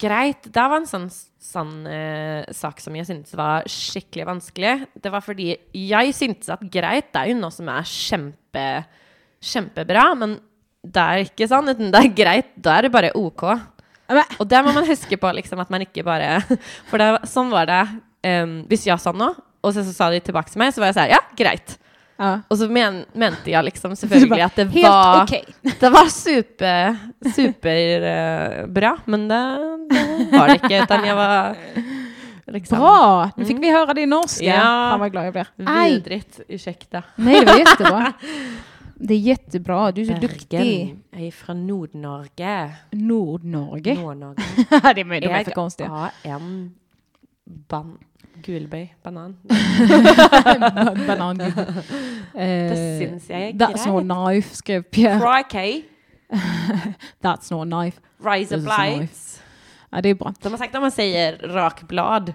Greit. 0.00 0.46
Det 0.48 0.64
var 0.64 0.78
en 0.78 0.88
sånn, 0.88 1.06
sånn 1.42 1.74
eh, 1.90 2.46
sak 2.54 2.80
som 2.82 2.96
jeg 2.96 3.08
syntes 3.08 3.36
var 3.38 3.66
skikkelig 3.70 4.26
vanskelig. 4.28 4.74
Det 5.02 5.12
var 5.12 5.24
fordi 5.24 5.52
jeg 5.76 6.16
syntes 6.16 6.52
at 6.54 6.64
greit 6.72 7.10
det 7.12 7.22
er 7.22 7.32
jo 7.32 7.38
noe 7.40 7.54
som 7.54 7.70
er 7.72 7.88
kjempe, 7.88 8.66
kjempebra, 9.44 10.08
men 10.18 10.38
det 10.84 11.04
er 11.04 11.24
ikke 11.24 11.48
sånn. 11.50 11.70
uten 11.72 11.92
Det 11.92 12.00
er 12.00 12.16
greit, 12.16 12.50
da 12.56 12.78
er 12.78 12.86
det 12.86 12.94
bare 12.94 13.14
OK. 13.18 13.46
Og 14.38 14.44
det 14.48 14.60
må 14.64 14.74
man 14.76 14.86
huske 14.88 15.16
på, 15.20 15.30
liksom, 15.38 15.62
at 15.62 15.70
man 15.72 15.84
ikke 15.86 16.04
bare 16.04 16.36
For 16.90 17.00
det, 17.00 17.24
sånn 17.30 17.48
var 17.52 17.70
det 17.70 17.80
um, 18.44 18.58
hvis 18.68 18.84
jeg 18.90 19.00
sa 19.00 19.14
noe, 19.16 19.32
og 19.64 19.72
så, 19.72 19.84
så 19.86 19.94
sa 19.96 20.10
de 20.12 20.20
tilbake 20.20 20.52
til 20.52 20.60
meg, 20.60 20.74
så 20.74 20.82
var 20.82 20.92
jeg 20.92 20.98
sånn 20.98 21.14
Ja, 21.14 21.22
greit. 21.38 21.78
Ja. 22.16 22.40
Og 22.48 22.58
så 22.58 22.68
men, 22.68 23.02
mente 23.12 23.50
jeg 23.50 23.64
liksom 23.64 23.96
selvfølgelig 23.96 24.42
at 24.44 24.56
det 24.56 24.68
Helt 24.70 24.88
var 24.88 25.22
okej. 25.22 25.44
Det 25.80 25.90
var 25.90 26.08
super, 26.12 26.96
superbra, 27.34 28.96
men 29.04 29.28
det, 29.28 29.42
det 29.90 30.38
var 30.38 30.52
det 30.52 30.60
ikke. 30.62 30.82
Utan 30.82 31.06
jeg 31.06 31.16
var 31.16 31.56
liksom 32.46 32.78
Bra! 32.78 33.30
Nu 33.36 33.44
fick 33.44 33.58
vi 33.62 33.70
höra 33.70 33.94
din 33.94 34.10
norska. 34.10 34.44
Ja. 34.44 34.90
Fan 34.90 35.00
vad 35.00 35.12
glad 35.12 35.26
jag 35.26 35.32
blir. 35.32 35.46
Vidrigt. 35.56 36.40
Ursäkta. 36.48 37.02
Nej, 37.16 37.40
det 37.40 37.46
var 37.46 37.58
jättebra. 37.58 38.12
Det 38.96 39.14
är 39.14 39.18
jättebra. 39.18 39.92
Du 39.92 40.02
är 40.02 40.06
så 40.06 40.20
duktig. 40.20 40.58
Bergen. 40.58 41.02
Jeg 41.10 41.26
er 41.26 41.30
fra 41.30 41.54
Nord-Norge. 41.54 42.76
Nord-Norge. 42.90 43.94
Nord-Norge. 43.94 44.44
det 44.94 45.00
är, 45.00 45.20
de 45.20 45.28
är 45.28 45.44
för 45.44 45.50
konstiga. 45.50 45.88
har 45.88 46.10
en 46.22 46.74
ban 48.34 48.42
gulbøy. 48.42 48.86
Banan. 49.04 49.36
Banangubbe. 51.06 51.66
Det 52.34 52.40
Eh, 52.40 52.98
syns 52.98 53.28
jeg 53.30 53.48
er 53.48 53.52
That's 53.52 53.86
no 53.86 53.94
greit. 54.00 54.04
knife, 54.08 54.56
skrev 54.56 54.82
Pierre. 54.82 55.20
Crikey. 55.20 55.82
That's 57.24 57.50
no 57.50 57.64
knife. 57.64 58.00
Rise 58.24 58.56
Det 58.56 58.62
så 58.62 58.70
lights. 58.82 59.40
Ja, 59.92 60.00
det 60.00 60.08
är 60.08 60.14
bra. 60.14 60.32
De 60.42 60.52
har 60.52 60.58
sagt 60.58 60.74
att 60.74 60.80
man 60.82 60.90
säger 60.90 61.38
rakblad 61.38 62.34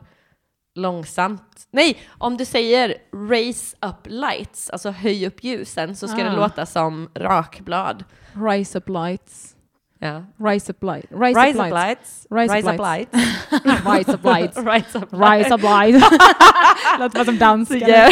långsamt. 0.76 1.68
Nej, 1.72 1.98
om 2.18 2.38
du 2.38 2.46
säger 2.46 2.94
raise 3.30 3.76
up 3.82 4.08
lights, 4.08 4.70
alltså 4.70 4.92
höj 4.92 5.28
upp 5.28 5.44
ljusen, 5.44 5.96
så 5.96 6.08
ska 6.08 6.18
det 6.24 6.30
Ah. 6.32 6.36
låta 6.36 6.66
som 6.66 7.10
rakblad. 7.16 8.04
Rise 8.34 8.78
up 8.78 8.90
lights. 8.90 9.49
Ja. 10.02 10.24
Rise 10.50 10.72
up 10.72 10.84
light. 10.84 11.06
Rise, 11.12 11.40
Rise 11.40 11.50
up 11.50 11.72
lights. 11.72 12.28
lights. 12.30 12.50
Rise 12.52 12.60
up 12.60 12.80
lights. 12.80 13.08
lights. 13.16 13.86
Rise 13.86 14.14
up 14.14 14.24
lights. 14.24 14.58
Rise 14.58 14.98
up 15.00 15.14
Rise 15.14 15.54
up 15.56 15.62
lights. 15.64 16.06
Låter 17.00 17.16
bara 17.18 17.26
som 17.26 17.38
danska. 17.38 18.10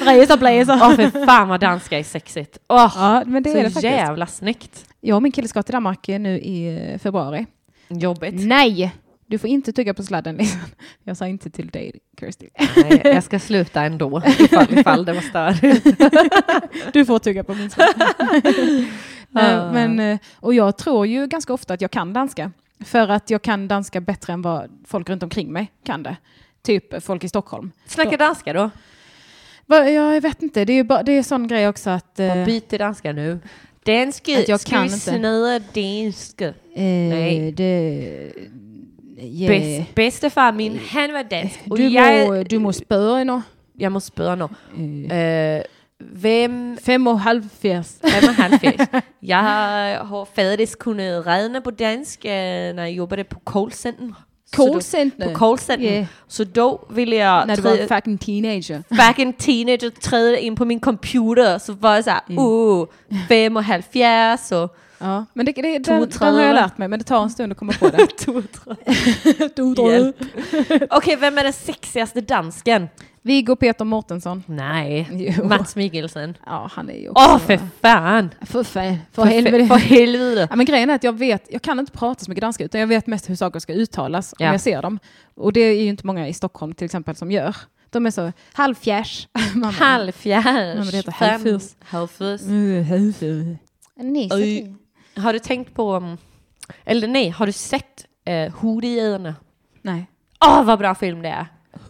Rise 0.00 0.34
up 0.34 0.40
lights. 0.42 0.70
Åh 0.70 0.96
fy 0.96 1.10
fan 1.10 1.48
vad 1.48 1.60
danska 1.60 1.98
är 1.98 2.02
sexigt. 2.04 2.58
Åh, 2.68 2.92
Ja, 2.96 3.22
men 3.26 3.42
det 3.42 3.50
är 3.50 3.54
det 3.54 3.70
så 3.70 3.74
faktiskt. 3.74 3.84
jävla 3.94 4.26
snyggt. 4.26 4.84
Jag 5.00 5.16
och 5.16 5.22
min 5.22 5.32
kille 5.32 5.48
ska 5.48 5.62
till 5.62 5.72
Danmark 5.72 6.08
nu 6.08 6.38
i 6.38 6.88
eh, 6.92 6.98
februari. 6.98 7.46
Jobbigt. 7.88 8.34
Nej! 8.46 8.92
Du 9.26 9.38
får 9.38 9.50
inte 9.50 9.72
tugga 9.72 9.94
på 9.94 10.02
sladden. 10.02 10.36
Liksom. 10.36 10.60
Jag 11.04 11.16
sa 11.16 11.26
inte 11.26 11.50
till 11.50 11.68
dig, 11.68 11.92
Kirsty. 12.20 12.48
Nej, 12.76 13.00
jag 13.04 13.24
ska 13.24 13.38
sluta 13.38 13.82
ändå 13.82 14.22
ifall, 14.38 14.78
ifall 14.78 15.04
det 15.04 15.12
var 15.12 15.20
störigt. 15.20 16.02
Du 16.92 17.04
får 17.04 17.18
tugga 17.18 17.44
på 17.44 17.54
min 17.54 17.70
sladd. 17.70 18.02
Eh. 19.36 19.72
Men, 19.72 20.00
eh, 20.00 20.18
och 20.36 20.54
jag 20.54 20.76
tror 20.78 21.06
ju 21.06 21.26
ganska 21.26 21.52
ofta 21.52 21.74
att 21.74 21.80
jag 21.80 21.90
kan 21.90 22.12
danska. 22.12 22.50
För 22.84 23.08
att 23.08 23.30
jag 23.30 23.42
kan 23.42 23.68
danska 23.68 24.00
bättre 24.00 24.32
än 24.32 24.42
vad 24.42 24.70
folk 24.86 25.08
runt 25.10 25.22
omkring 25.22 25.52
mig 25.52 25.72
kan 25.84 26.02
det. 26.02 26.16
Typ 26.62 27.02
folk 27.04 27.24
i 27.24 27.28
Stockholm. 27.28 27.70
Snacka 27.86 28.16
danska 28.16 28.52
då. 28.52 28.70
Jag 29.66 30.20
vet 30.20 30.42
inte, 30.42 30.64
det 30.64 30.72
är 30.72 30.74
ju 30.74 30.84
bara, 30.84 31.02
det 31.02 31.12
är 31.12 31.22
sån 31.22 31.48
grej 31.48 31.68
också 31.68 31.90
att... 31.90 32.20
eh, 32.20 32.44
Byt 32.44 32.68
till 32.68 32.78
danska 32.78 33.12
nu. 33.12 33.38
Danska, 33.84 34.38
Att 34.38 34.48
jag 34.48 34.60
ska 34.60 34.70
kan 34.70 34.82
vi 34.82 34.90
snöa 34.90 35.58
danska? 35.58 36.46
eh, 36.48 36.54
Nej. 36.84 37.52
det... 37.52 38.32
Yeah. 39.18 39.48
Bäst, 39.78 39.94
Bedstefar 39.94 40.52
min, 40.52 40.80
han 40.90 41.12
var 41.12 41.24
dansk. 41.24 41.60
Du, 41.64 41.88
jag, 41.88 42.28
må, 42.28 42.42
du 42.42 42.58
må 42.58 42.72
spørge 42.72 43.24
nu. 43.24 43.42
jag 43.72 43.92
måste 43.92 44.06
spöra 44.08 44.34
nu. 44.34 44.44
Eh, 45.10 45.18
Eh, 45.18 45.62
vem 46.12 46.78
fem 46.84 47.06
och 47.06 47.20
halvfjerds. 47.20 47.96
Vem 48.02 48.12
er 48.30 48.32
han 48.32 48.58
fisk? 48.58 48.90
Jeg 49.22 49.38
har, 49.40 50.04
har 50.04 50.28
faktisk 50.36 50.78
kunnet 50.78 51.26
regne 51.26 51.60
på 51.60 51.70
dansk, 51.70 52.24
øh, 52.24 52.30
når 52.74 52.82
jeg 52.82 52.96
jobbede 52.96 53.24
på 53.24 53.40
callcenter. 53.52 54.24
Så 54.46 54.56
Call 54.56 54.72
då- 54.72 54.80
center. 54.80 55.28
På 55.32 55.38
call 55.38 55.58
center. 55.58 55.92
Yeah. 55.92 56.06
Så 56.28 56.44
då 56.44 56.86
ville 56.90 57.16
jag 57.16 57.46
När 57.46 57.56
du 57.56 57.62
var 57.62 57.76
fucking 57.88 58.18
teenager. 58.18 58.82
back 58.96 59.18
in 59.18 59.32
teenager 59.32 59.90
träda 59.90 60.36
in 60.38 60.56
på 60.56 60.64
min 60.64 60.80
computer 60.80 61.58
så 61.58 61.72
var 61.72 61.94
jag 61.94 62.04
såhär, 62.04 62.20
Mm. 62.28 62.38
oh, 62.44 62.86
fem 63.28 63.56
och 63.56 63.64
halvfjerds 63.64 64.52
och 64.52 64.76
Ja, 64.98 65.24
men 65.34 65.46
det, 65.46 65.52
det, 65.52 65.62
den, 65.62 65.84
Två 66.10 66.24
den 66.24 66.34
har 66.34 66.42
jag 66.42 66.54
lärt 66.54 66.78
mig, 66.78 66.88
men 66.88 66.98
det 66.98 67.04
tar 67.04 67.22
en 67.22 67.30
stund 67.30 67.52
att 67.52 67.58
komma 67.58 67.72
på 67.72 67.88
det. 67.88 67.98
Hjälp. 69.90 70.16
Okej, 70.90 71.16
vem 71.16 71.38
är 71.38 71.44
den 71.44 71.52
sexigaste 71.52 72.20
dansken? 72.20 72.88
Viggo 73.26 73.56
Peter 73.56 73.84
Mortensson. 73.84 74.42
Nej, 74.46 75.08
Jo. 75.12 75.44
Mats 75.44 75.76
Mikkelsen. 75.76 76.36
Ja, 76.46 76.70
han 76.72 76.90
är 76.90 76.94
ju 76.94 77.08
också... 77.08 77.24
Åh, 77.28 77.38
för 77.38 77.58
fan! 77.82 78.30
För, 78.40 78.62
fan, 78.64 78.96
för 79.12 79.22
För 79.22 79.24
helvete. 79.30 79.66
För 79.66 79.76
helvete. 79.76 80.46
Ja, 80.50 80.56
men 80.56 80.66
grejen 80.66 80.90
är 80.90 80.94
att 80.94 81.04
jag 81.04 81.12
vet, 81.18 81.46
jag 81.52 81.62
kan 81.62 81.78
inte 81.78 81.92
prata 81.92 82.24
så 82.24 82.30
mycket 82.30 82.42
danska 82.42 82.64
utan 82.64 82.80
jag 82.80 82.86
vet 82.88 83.06
mest 83.06 83.30
hur 83.30 83.36
saker 83.36 83.60
ska 83.60 83.72
uttalas 83.72 84.34
Ja. 84.38 84.46
om 84.46 84.52
jag 84.52 84.60
ser 84.60 84.82
dem. 84.82 84.98
Och 85.34 85.52
det 85.52 85.60
är 85.60 85.82
ju 85.82 85.88
inte 85.88 86.06
många 86.06 86.28
i 86.28 86.32
Stockholm 86.32 86.74
till 86.74 86.84
exempel 86.84 87.16
som 87.16 87.30
gör. 87.30 87.56
De 87.90 88.06
är 88.06 88.10
så 88.10 88.32
halvfjärs. 88.52 89.28
Halvfjärs. 89.78 90.44
Det 90.90 90.96
heter 90.96 91.12
halvfjärs. 91.12 91.62
Halvfjärs. 91.84 92.42
"Mm, 92.42 92.84
halvfjärs." 92.84 93.58
Nej, 93.96 94.28
så 94.30 94.36
Oj. 94.36 94.42
fint. 94.56 94.80
Har 95.24 95.32
du 95.32 95.38
tänkt 95.38 95.74
på, 95.74 95.94
um, 95.94 96.18
eller 96.84 97.08
nej, 97.08 97.28
har 97.30 97.46
du 97.46 97.52
sett 97.52 98.06
eh, 98.24 98.52
Hordjägarna? 98.54 99.34
Nej. 99.82 100.06
Åh, 100.46 100.64
vad 100.64 100.78
bra 100.78 100.94
film 100.94 101.22
det 101.22 101.28
är! 101.28 101.46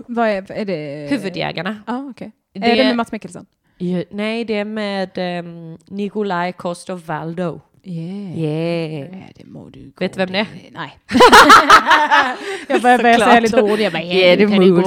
Vad 0.06 0.28
är, 0.28 0.52
är 0.52 0.64
det? 0.64 1.06
Huvudjägarna. 1.10 1.82
Ja, 1.86 2.06
okej. 2.10 2.32
Det- 2.52 2.70
Är 2.72 2.76
det 2.76 2.84
med 2.84 2.96
Mats 2.96 3.12
Mikkelsen? 3.12 3.46
Ju- 3.78 4.04
Nej, 4.10 4.44
det 4.44 4.54
är 4.54 4.64
med 4.64 5.44
um, 5.44 5.78
Nikolaj 5.86 6.52
Coster-Waldau. 6.52 7.60
Yeah. 7.86 8.38
Yeah. 8.38 9.10
Ja, 9.12 9.24
det 9.36 9.44
må 9.46 9.68
du 9.68 9.92
Vet 9.98 10.12
du 10.12 10.18
vem 10.18 10.32
det 10.32 10.38
är? 10.38 10.46
Nej. 10.72 10.98
jag 12.68 12.82
börjar 12.82 12.98
börja 12.98 13.18
säga 13.18 13.40
lite 13.40 13.62
ord. 13.62 13.78
Jag 13.80 13.92
bara, 13.92 14.02
Yeah, 14.02 14.38
det 14.38 14.46
må 14.46 14.62
du 14.62 14.70
gå. 14.74 14.80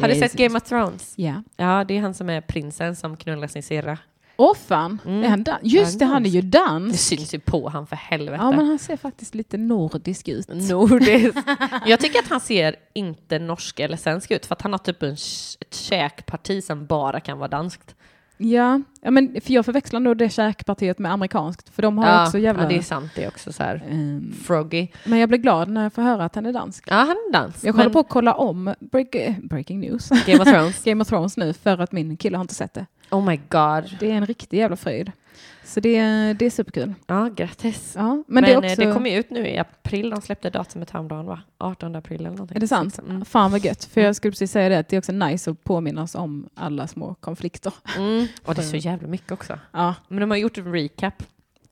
Har 0.00 0.08
du 0.08 0.14
sett 0.14 0.32
Game 0.32 0.56
of 0.56 0.62
Thrones? 0.62 1.12
Ja. 1.16 1.42
Ja, 1.56 1.84
det 1.88 1.96
är 1.96 2.00
han 2.00 2.14
som 2.14 2.30
är 2.30 2.40
prinsen 2.40 2.96
som 2.96 3.16
knullar 3.16 3.46
sin 3.48 3.62
syrra. 3.62 3.98
Åh 4.40 4.54
fan, 4.54 4.98
Mm. 5.06 5.24
är 5.24 5.28
han 5.28 5.42
dan- 5.42 5.58
Just 5.62 5.98
det, 5.98 6.04
Han 6.04 6.26
är 6.26 6.30
ju 6.30 6.40
Det 6.40 6.58
dans. 6.58 7.00
syns 7.06 7.34
ju 7.34 7.38
på 7.40 7.68
han 7.68 7.86
för 7.86 7.96
helvete. 7.96 8.38
Ja, 8.42 8.50
men 8.50 8.66
han 8.66 8.78
ser 8.78 8.96
faktiskt 8.96 9.34
lite 9.34 9.56
nordisk 9.56 10.28
ut. 10.28 10.48
Nordisk. 10.48 11.36
Jag 11.86 12.00
tycker 12.00 12.18
att 12.18 12.28
han 12.28 12.40
ser 12.40 12.76
inte 12.94 13.38
norsk 13.38 13.80
eller 13.80 13.96
svensk 13.96 14.30
ut 14.30 14.46
för 14.46 14.54
att 14.54 14.62
han 14.62 14.72
har 14.72 14.78
typ 14.78 15.02
en, 15.02 15.12
ett 15.12 15.74
käkparti 15.74 16.64
som 16.64 16.86
bara 16.86 17.20
kan 17.20 17.38
vara 17.38 17.48
danskt. 17.48 17.94
Ja, 18.42 18.80
ja 19.02 19.10
men 19.10 19.40
för 19.40 19.52
jag 19.52 19.64
förväxlar 19.64 20.00
nog 20.00 20.16
det 20.16 20.28
käkpartiet 20.28 20.98
med 20.98 21.12
amerikanskt, 21.12 21.68
för 21.68 21.82
de 21.82 21.98
har 21.98 22.16
ju 22.20 22.26
också 22.26 22.38
jävla... 22.38 22.62
ja, 22.62 22.68
det 22.68 22.76
är 22.76 22.82
sant. 22.82 23.10
Det 23.14 23.24
är 23.24 23.28
också 23.28 23.52
så 23.52 23.62
här 23.62 23.82
Ehm, 23.90 24.34
froggy. 24.44 24.88
men 25.04 25.18
jag 25.18 25.28
blir 25.28 25.38
glad 25.38 25.68
när 25.68 25.82
jag 25.82 25.92
får 25.92 26.02
höra 26.02 26.24
att 26.24 26.34
han 26.34 26.46
är 26.46 26.52
dansk. 26.52 26.84
Ja, 26.86 26.94
han 26.94 27.08
är 27.10 27.32
dansk. 27.32 27.58
Jag 27.64 27.72
håller 27.72 27.84
men 27.84 27.92
på 27.92 27.98
att 27.98 28.08
kolla 28.08 28.34
om 28.34 28.74
break, 28.80 29.16
Breaking 29.42 29.80
News, 29.80 30.08
Game 30.26 30.38
of 30.42 30.48
Thrones. 30.48 30.82
Game 30.84 31.02
of 31.02 31.08
Thrones 31.08 31.36
nu, 31.36 31.52
för 31.52 31.78
att 31.78 31.92
min 31.92 32.16
kille 32.16 32.36
har 32.36 32.42
inte 32.42 32.54
sett 32.54 32.74
det. 32.74 32.86
Oh 33.10 33.24
my 33.24 33.36
god. 33.36 33.96
Det 34.00 34.10
är 34.10 34.14
en 34.14 34.26
riktig 34.26 34.58
jävla 34.58 34.76
fröjd. 34.76 35.12
Så 35.64 35.80
det, 35.80 35.98
det 36.32 36.46
är 36.46 36.50
superkul. 36.50 36.94
Ja, 37.06 37.30
grattis. 37.36 37.92
Ja, 37.96 38.08
men, 38.08 38.24
Men, 38.26 38.44
det 38.44 38.52
eh, 38.52 38.58
också... 38.58 38.74
det 38.76 38.92
kommer 38.92 39.10
ju 39.10 39.16
ut 39.16 39.30
nu 39.30 39.46
i 39.46 39.58
april. 39.58 40.10
De 40.10 40.20
släppte 40.20 40.50
datumet 40.50 40.90
häromdagen 40.90 41.26
va? 41.26 41.40
18 41.58 41.96
april 41.96 42.20
eller 42.20 42.30
någonting. 42.30 42.56
Är 42.56 42.60
det 42.60 42.68
sant? 42.68 42.98
Mm. 42.98 43.24
Fan 43.24 43.50
vad 43.50 43.64
gött. 43.64 43.84
För 43.84 44.00
jag 44.00 44.16
skulle 44.16 44.32
precis 44.32 44.52
säga 44.52 44.68
det, 44.68 44.78
att 44.78 44.88
det 44.88 44.96
är 44.96 44.98
också 44.98 45.12
nice 45.12 45.50
att 45.50 45.64
påminna 45.64 46.02
oss 46.02 46.14
om 46.14 46.48
alla 46.54 46.86
små 46.86 47.14
konflikter. 47.14 47.72
Mm. 47.96 48.26
Och 48.44 48.54
det 48.54 48.60
är 48.60 48.64
så 48.64 48.76
jävla 48.76 49.08
mycket 49.08 49.32
också. 49.32 49.58
Ja. 49.72 49.94
Men 50.08 50.20
de 50.20 50.30
har 50.30 50.38
gjort 50.38 50.58
en 50.58 50.72
recap. 50.72 51.22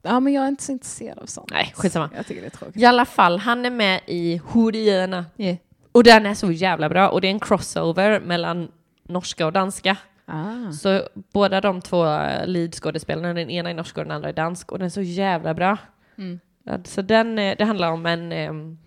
ja, 0.02 0.20
men 0.20 0.32
jag 0.32 0.44
är 0.44 0.48
inte 0.48 0.62
så 0.62 0.72
intresserad 0.72 1.18
av 1.18 1.26
sånt. 1.26 1.50
Nej, 1.50 1.72
skitsamma. 1.76 2.10
Jag 2.16 2.26
tycker 2.26 2.40
det 2.40 2.46
är 2.48 2.50
tråkigt. 2.50 2.76
I 2.76 2.84
alla 2.84 3.04
fall, 3.04 3.38
han 3.38 3.66
är 3.66 3.70
med 3.70 4.00
i 4.06 4.40
Horierna. 4.44 5.24
Yeah. 5.36 5.56
Och 5.92 6.04
den 6.04 6.26
är 6.26 6.34
så 6.34 6.52
jävla 6.52 6.88
bra. 6.88 7.08
Och 7.08 7.20
det 7.20 7.26
är 7.26 7.32
en 7.32 7.40
crossover 7.40 8.20
mellan 8.20 8.68
norska 9.08 9.46
och 9.46 9.52
danska. 9.52 9.96
Ah. 10.28 10.72
Så 10.72 11.02
båda 11.32 11.60
de 11.60 11.80
två 11.80 12.04
leadskådespelarna, 12.44 13.34
den 13.34 13.50
ena 13.50 13.70
är 13.70 13.74
norsk 13.74 13.98
och 13.98 14.04
den 14.04 14.10
andra 14.12 14.28
är 14.28 14.32
dansk. 14.32 14.72
Och 14.72 14.78
den 14.78 14.86
är 14.86 14.90
så 14.90 15.00
jävla 15.02 15.54
bra. 15.54 15.76
Mm. 16.18 16.40
Ja, 16.64 16.78
Så 16.84 17.02
den, 17.02 17.38
eh, 17.38 17.56
det 17.58 17.64
handlar 17.64 17.92
om 17.92 18.06
en, 18.06 18.32
em, 18.32 18.78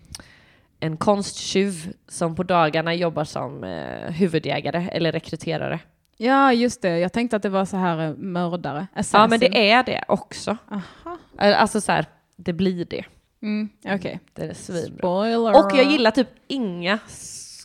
en 0.80 0.98
konsttjuv 0.98 1.94
som 2.08 2.36
på 2.36 2.44
dagarna 2.44 2.94
jobbar 2.94 3.24
som 3.24 3.64
eh, 3.64 4.12
huvudjägare 4.12 4.90
eller 4.92 5.12
rekryterare. 5.12 5.80
Ja, 6.18 6.54
just 6.54 6.82
det. 6.82 7.00
Jag 7.00 7.14
tänkte 7.14 7.36
att 7.36 7.44
det 7.44 7.50
var 7.50 7.66
så 7.66 7.78
här 7.78 8.08
eh, 8.10 8.14
mördare. 8.18 8.88
Ja, 8.94 9.00
Assassin. 9.00 9.30
men 9.30 9.40
det 9.40 9.72
är 9.72 9.84
det 9.84 10.04
också. 10.08 10.58
Aha. 10.72 11.18
Eh, 11.40 11.62
Alltså 11.62 11.82
så 11.82 11.92
här, 11.92 12.06
det 12.36 12.54
blir 12.54 12.86
det. 12.86 13.04
Mm, 13.42 13.70
Okej. 13.86 14.20
Det 14.34 14.42
är 14.44 14.54
svinbra. 14.54 14.98
Spoiler. 14.98 15.66
Och 15.66 15.72
jag 15.78 15.92
gillar 15.92 16.12
typ 16.12 16.28
inga 16.48 17.00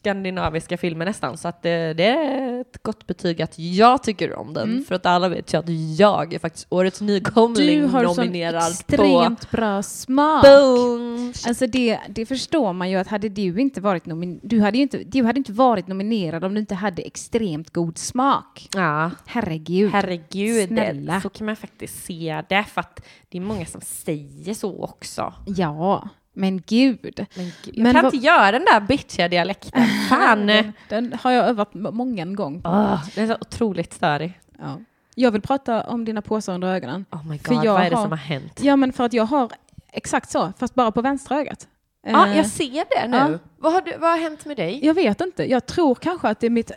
skandinaviska 0.06 0.76
filmer 0.76 1.04
nästan, 1.04 1.36
så 1.36 1.48
att 1.48 1.62
det, 1.62 1.94
det 1.94 2.04
är 2.06 2.60
ett 2.60 2.82
gott 2.82 3.06
betyg 3.06 3.42
att 3.42 3.58
jag 3.58 4.02
tycker 4.02 4.34
om 4.34 4.54
den. 4.54 4.70
Mm. 4.70 4.84
För 4.84 4.94
att 4.94 5.06
alla 5.06 5.28
vet 5.28 5.54
ju 5.54 5.58
att 5.58 5.68
jag 5.98 6.34
är 6.34 6.38
faktiskt 6.38 6.66
årets 6.70 7.00
nykomling 7.00 7.80
Du 7.80 7.86
har 7.86 8.04
sån 8.04 8.16
nominerad 8.16 8.62
på 8.62 8.68
extremt 8.68 9.50
bra 9.50 9.82
smak. 9.82 10.42
Boom! 10.44 11.32
Alltså 11.46 11.66
det, 11.66 11.98
det 12.08 12.26
förstår 12.26 12.72
man 12.72 12.90
ju 12.90 12.96
att 12.96 13.06
hade 13.08 13.28
du 13.28 13.60
inte 13.60 13.80
varit 13.80 14.04
nomin- 14.06 14.40
du 14.42 14.60
hade 14.60 14.78
inte, 14.78 14.98
du 14.98 15.24
hade 15.24 15.38
inte 15.38 15.52
varit 15.52 15.86
nominerad 15.86 16.44
om 16.44 16.54
du 16.54 16.60
inte 16.60 16.74
hade 16.74 17.02
extremt 17.02 17.70
god 17.72 17.98
smak. 17.98 18.68
Ja, 18.74 19.10
Herregud. 19.26 19.90
herregud. 19.92 20.68
Snälla. 20.68 21.20
Så 21.20 21.28
kan 21.28 21.46
man 21.46 21.56
faktiskt 21.56 22.04
se 22.04 22.42
det, 22.48 22.64
för 22.64 22.80
att 22.80 23.06
det 23.28 23.38
är 23.38 23.42
många 23.42 23.66
som 23.66 23.80
säger 23.80 24.54
så 24.54 24.82
också. 24.84 25.34
ja, 25.46 26.08
men 26.36 26.62
gud. 26.66 27.26
Men 27.34 27.44
gud, 27.64 27.74
jag 27.74 27.82
Men 27.82 27.94
kan 27.94 28.04
vad- 28.04 28.14
inte 28.14 28.26
göra 28.26 28.52
den 28.52 28.64
där 28.64 28.80
bitchiga 28.80 29.28
dialekten. 29.28 29.86
Fan! 30.08 30.46
Den, 30.46 30.72
den 30.88 31.12
har 31.22 31.30
jag 31.30 31.48
övat 31.48 31.74
många 31.74 32.24
gånger. 32.26 32.60
Åh, 32.64 33.04
den 33.14 33.24
är 33.24 33.34
så 33.34 33.40
otroligt 33.40 33.92
störig. 33.92 34.40
Ja. 34.58 34.78
Jag 35.14 35.30
vill 35.30 35.40
prata 35.42 35.82
om 35.88 36.04
dina 36.04 36.22
påsar 36.22 36.54
under 36.54 36.68
ögonen. 36.68 37.04
Oh 37.10 37.26
my 37.28 37.38
För 37.38 37.54
god, 37.54 37.64
jag 37.64 37.72
vad 37.72 37.82
är 37.82 37.90
det 37.90 37.96
har- 37.96 38.02
som 38.02 38.10
har 38.12 38.18
hänt? 38.18 38.60
Ja, 38.62 38.76
men 38.76 38.92
för 38.92 39.04
att 39.04 39.12
jag 39.12 39.24
har 39.24 39.50
exakt 39.92 40.30
så, 40.30 40.52
fast 40.58 40.74
bara 40.74 40.90
på 40.92 41.02
vänstra 41.02 41.38
ögat. 41.40 41.68
Ja, 42.06 42.26
Eh, 42.28 42.36
jag 42.36 42.46
ser 42.46 42.84
det 43.02 43.08
nu. 43.08 43.16
ja. 43.16 43.38
Vad, 43.58 43.72
har 43.72 43.80
du, 43.80 43.96
vad 43.98 44.10
har 44.10 44.18
hänt 44.18 44.44
med 44.44 44.56
dig? 44.56 44.80
Jag 44.86 44.94
vet 44.94 45.20
inte. 45.20 45.50
Jag 45.50 45.66
tror 45.66 45.94
kanske 45.94 46.28
att 46.28 46.40
det 46.40 46.46
är 46.46 46.50
mitt 46.50 46.70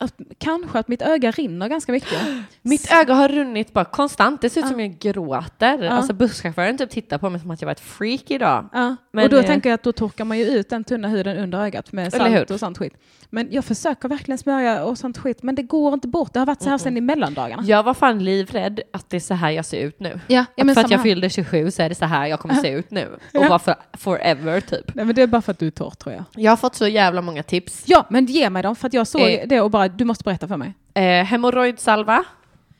att, 0.00 0.14
kanske 0.38 0.78
att 0.78 0.88
mitt 0.88 1.02
öga 1.02 1.30
rinner 1.30 1.68
ganska 1.68 1.92
mycket. 1.92 2.18
Mitt 2.62 2.92
öga 2.92 3.14
har 3.14 3.28
runnit 3.28 3.72
bara 3.72 3.84
konstant. 3.84 4.40
Det 4.42 4.50
ser 4.50 4.60
ut 4.60 4.64
Ja. 4.64 4.70
som 4.70 4.80
jag 4.80 4.98
gråter. 4.98 5.82
Ja. 5.82 5.90
Alltså 5.90 6.12
busschauffören 6.12 6.78
typ 6.78 6.90
tittar 6.90 7.18
på 7.18 7.30
mig 7.30 7.40
som 7.40 7.50
att 7.50 7.62
jag 7.62 7.66
var 7.66 7.72
ett 7.72 7.80
freak 7.80 8.30
idag. 8.30 8.68
Ja. 8.72 8.96
Men, 9.12 9.24
och 9.24 9.30
då 9.30 9.36
eh, 9.38 9.46
tänker 9.46 9.68
jag 9.70 9.74
att 9.74 9.82
då 9.82 9.92
torkar 9.92 10.24
man 10.24 10.38
ju 10.38 10.44
ut 10.44 10.70
den 10.70 10.84
tunna 10.84 11.08
huden 11.08 11.38
under 11.38 11.58
ögat 11.64 11.92
med 11.92 12.12
salt 12.12 12.50
och 12.50 12.60
sånt 12.60 12.78
skit. 12.78 12.92
Men 13.32 13.48
jag 13.50 13.64
försöker 13.64 14.08
verkligen 14.08 14.38
smörja 14.38 14.84
och 14.84 14.98
sånt 14.98 15.18
skit, 15.18 15.42
men 15.42 15.54
det 15.54 15.62
går 15.62 15.94
inte 15.94 16.08
bort. 16.08 16.32
Det 16.32 16.38
har 16.38 16.46
varit 16.46 16.62
så 16.62 16.68
här 16.70 16.78
sedan 16.78 16.96
i 16.96 17.00
mellandagarna. 17.00 17.62
Jag 17.66 17.82
var 17.82 17.94
fan 17.94 18.24
livrädd 18.24 18.80
att 18.92 19.10
det 19.10 19.16
är 19.16 19.20
så 19.20 19.34
här 19.34 19.50
jag 19.50 19.64
ser 19.64 19.80
ut 19.80 20.00
nu. 20.00 20.20
Ja, 20.26 20.44
ja 20.56 20.64
men 20.64 20.74
för 20.74 20.82
att 20.82 20.90
jag 20.90 20.98
här. 20.98 21.02
fyllde 21.04 21.30
27 21.30 21.70
så 21.70 21.82
är 21.82 21.88
det 21.88 21.94
så 21.94 22.04
här 22.04 22.26
jag 22.26 22.40
kommer 22.40 22.54
se 22.54 22.70
ut 22.70 22.90
nu. 22.90 23.06
Och 23.34 23.44
Ja. 23.44 23.48
bara 23.48 23.58
för, 23.58 23.74
forever 23.98 24.60
typ. 24.60 24.94
Nej, 24.94 25.04
men 25.04 25.14
det 25.14 25.22
är 25.22 25.26
bara 25.26 25.42
för 25.42 25.52
att 25.52 25.58
du 25.58 25.66
är 25.66 25.70
torr 25.70 25.90
tror 25.90 26.14
jag. 26.14 26.24
Jag 26.34 26.52
har 26.52 26.56
fått 26.56 26.74
så 26.74 26.86
jävla 26.86 27.22
många 27.22 27.42
tips. 27.42 27.82
Ja, 27.86 28.06
men 28.10 28.26
ge 28.26 28.50
mig 28.50 28.62
dem 28.62 28.76
för 28.76 28.86
att 28.86 28.94
jag 28.94 29.06
såg 29.06 29.20
Eh. 29.20 29.48
det 29.48 29.60
och 29.60 29.70
bara, 29.70 29.88
du 29.96 30.04
måste 30.04 30.24
berätta 30.24 30.48
för 30.48 30.56
mig. 30.56 30.74
Eh, 30.94 31.24
hemorrojdsalva 31.24 32.24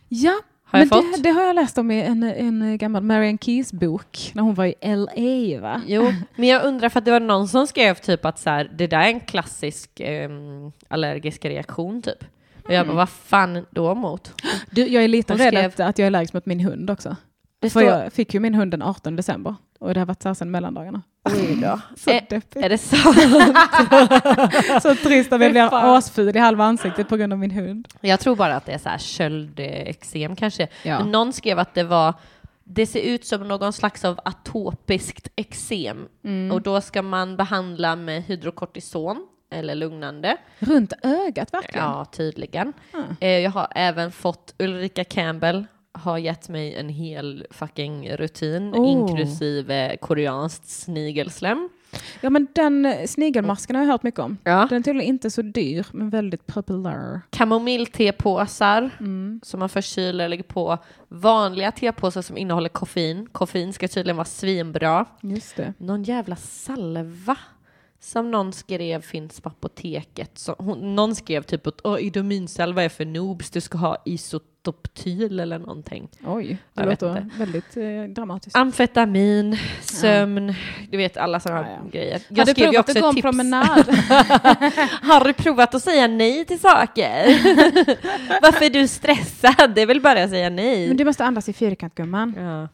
Ja, 0.09 0.31
har 0.65 0.79
men 0.79 0.89
jag 0.89 0.89
fått. 0.89 1.17
det, 1.17 1.23
det 1.23 1.31
har 1.31 1.43
jag 1.43 1.55
läst 1.55 1.79
om 1.79 1.91
i 1.91 2.03
en, 2.03 2.23
en 2.23 2.79
gammal 2.79 3.03
Marianne 3.03 3.39
Keys 3.41 3.73
bok 3.73 4.31
när 4.35 4.43
hon 4.43 4.55
var 4.55 4.65
i 4.65 4.75
LA 4.83 5.61
va? 5.61 5.83
Jo, 5.87 6.13
men 6.37 6.49
jag 6.49 6.65
undrar 6.65 6.89
för 6.89 6.99
att 6.99 7.05
det 7.05 7.11
var 7.11 7.21
någon 7.21 7.49
som 7.49 7.67
skrev 7.67 7.95
typ 7.95 8.25
att 8.25 8.39
så 8.39 8.51
här, 8.51 8.71
det 8.79 8.87
där 8.87 9.01
är 9.01 9.07
en 9.09 9.21
klassisk 9.21 9.91
ehm, 10.01 10.73
allergisk 10.89 11.45
reaktion 11.45 12.03
typ. 12.03 12.25
Och 12.65 12.73
jag 12.75 12.87
bara, 12.87 12.97
vad 12.97 13.09
fan 13.09 13.67
då 13.71 13.95
mot? 13.95 14.33
Du, 14.71 14.87
jag 14.89 15.05
är 15.05 15.09
lite 15.09 15.35
rädd 15.35 15.81
att 15.81 15.99
jag 15.99 16.05
är 16.05 16.07
allergisk 16.07 16.35
mot 16.35 16.47
min 16.47 16.61
hund 16.61 16.91
också. 16.91 17.17
Det 17.61 17.71
För 17.71 17.81
står- 17.81 17.83
jag 17.93 18.13
fick 18.13 18.35
ju 18.35 18.41
min 18.41 18.55
hund 18.55 18.71
den 18.71 18.83
18 18.83 19.17
december 19.17 19.55
och 19.79 19.95
det 19.95 20.01
har 20.01 20.07
varit 20.07 20.23
så 20.23 20.29
här 20.29 20.35
sedan 20.35 20.51
mellandagarna. 20.51 21.03
Oj 21.25 21.59
då. 21.63 21.81
Så 21.97 22.11
Eh, 22.11 22.23
deppigt. 22.29 22.57
Är 22.65 22.69
det 22.69 22.79
så? 22.79 22.97
Så 24.83 24.95
trist 24.95 25.33
att 25.33 25.41
jag 25.41 25.51
blir 25.53 25.69
asful 25.97 26.37
i 26.37 26.39
halva 26.39 26.65
ansiktet 26.65 27.09
på 27.09 27.17
grund 27.17 27.33
av 27.33 27.39
min 27.39 27.51
hund. 27.51 27.89
Jag 28.01 28.21
tror 28.21 28.37
bara 28.37 28.57
att 28.57 28.67
det 28.67 28.73
är 28.73 28.79
så 28.79 28.89
här 28.89 28.99
köldexem 28.99 30.37
kanske. 30.37 30.69
Ja. 30.83 30.99
Men 30.99 31.11
någon 31.13 31.33
skrev 31.33 31.59
att 31.59 31.75
det 31.75 31.85
var 31.85 32.15
det 32.65 32.87
ser 32.87 33.01
ut 33.01 33.25
som 33.27 33.49
någon 33.49 33.73
slags 33.73 34.05
av 34.05 34.21
atopiskt 34.25 35.29
eksem 35.37 36.07
Mm. 36.25 36.53
och 36.53 36.63
då 36.63 36.81
ska 36.81 37.03
man 37.03 37.37
behandla 37.37 37.97
med 37.97 38.23
hydrokortison 38.23 39.27
eller 39.53 39.75
lugnande. 39.75 40.37
Runt 40.59 40.93
ögat 41.03 41.55
verkligen. 41.55 41.87
Ja, 41.87 42.05
tydligen. 42.05 42.73
Eh, 43.21 43.29
Jag 43.29 43.51
har 43.51 43.69
även 43.75 44.13
fått 44.13 44.55
Ulrika 44.59 45.05
Campbell 45.05 45.65
har 45.93 46.19
gett 46.19 46.49
mig 46.49 46.75
en 46.75 46.89
hel 46.89 47.47
fucking 47.51 48.11
rutin 48.17 48.75
Oh. 48.75 48.91
inklusive 48.91 49.97
koreanskt 49.97 50.69
snigelslem. 50.69 51.69
Ja 52.21 52.31
men 52.31 52.47
den 52.55 52.87
eh, 52.87 53.07
snigelmasken 53.07 53.77
har 53.77 53.83
jag 53.83 53.91
hört 53.93 54.03
mycket 54.03 54.21
om. 54.21 54.39
Ja. 54.45 54.67
Den 54.71 54.79
är 54.79 54.83
tydligen 54.83 55.09
inte 55.09 55.31
så 55.31 55.43
dyr 55.43 55.87
men 55.93 56.11
väldigt 56.11 56.47
populär. 56.47 57.21
Kamomiltepåsar 57.31 58.91
Mm. 59.01 59.41
som 59.43 59.61
man 59.61 59.69
förkyler 59.69 60.29
lägger 60.29 60.43
på. 60.45 60.79
Vanliga 61.09 61.73
tepåsar 61.73 62.23
som 62.23 62.39
innehåller 62.39 62.69
koffein. 62.69 63.27
Koffein 63.33 63.73
ska 63.73 63.89
tydligen 63.89 64.17
vara 64.17 64.25
svinbra. 64.25 65.07
Just 65.23 65.57
det. 65.57 65.75
Någon 65.79 66.03
jävla 66.03 66.37
salva 66.37 67.37
som 68.01 68.31
någon 68.31 68.53
skrev 68.53 69.03
finns 69.03 69.41
på 69.41 69.49
apoteket. 69.49 70.39
Så 70.39 70.55
hon, 70.59 70.95
någon 70.97 71.15
skrev 71.15 71.43
typ 71.43 71.67
att 71.67 71.81
oh, 71.81 72.03
idominsalva 72.05 72.83
är 72.83 72.89
för 72.89 73.05
noobs, 73.05 73.51
du 73.51 73.61
ska 73.61 73.79
ha 73.79 74.03
isotoptyl 74.05 75.41
eller 75.41 75.59
någonting. 75.59 76.09
Oj, 76.27 76.47
det 76.75 76.83
Jag 76.83 76.91
låter 76.91 77.19
inte. 77.19 77.39
väldigt 77.39 77.77
eh, 77.77 78.15
dramatiskt. 78.15 78.57
Amfetamin, 78.57 79.57
sömn, 79.83 80.55
du 80.91 80.97
vet 80.97 81.17
alla 81.17 81.41
sådana 81.41 81.61
Ja, 81.71 81.79
ja. 81.85 81.91
grejer. 81.93 82.23
Har 82.37 82.45
du 82.47 82.55
provat 82.55 82.89
att 82.91 83.01
gå 83.01 83.09
en 83.09 83.23
promenad? 83.23 83.87
Har 85.03 85.25
du 85.25 85.33
provat 85.33 85.75
att 85.75 85.83
säga 85.83 86.07
nej 86.07 86.45
till 86.45 86.61
saker? 86.61 87.25
Varför 88.43 88.65
är 88.65 88.71
du 88.71 88.89
stressad? 88.89 89.75
Det 89.75 89.81
är 89.83 89.87
väl 89.87 90.01
bara 90.01 90.25
att 90.25 90.31
säga 90.31 90.51
nej. 90.51 90.89
Men 90.89 90.97
du 90.97 91.05
måste 91.05 91.25
andas 91.25 91.49
i 91.49 91.53
fyrkant 91.53 91.95
gumman. 91.95 92.35
Ja. 92.39 92.69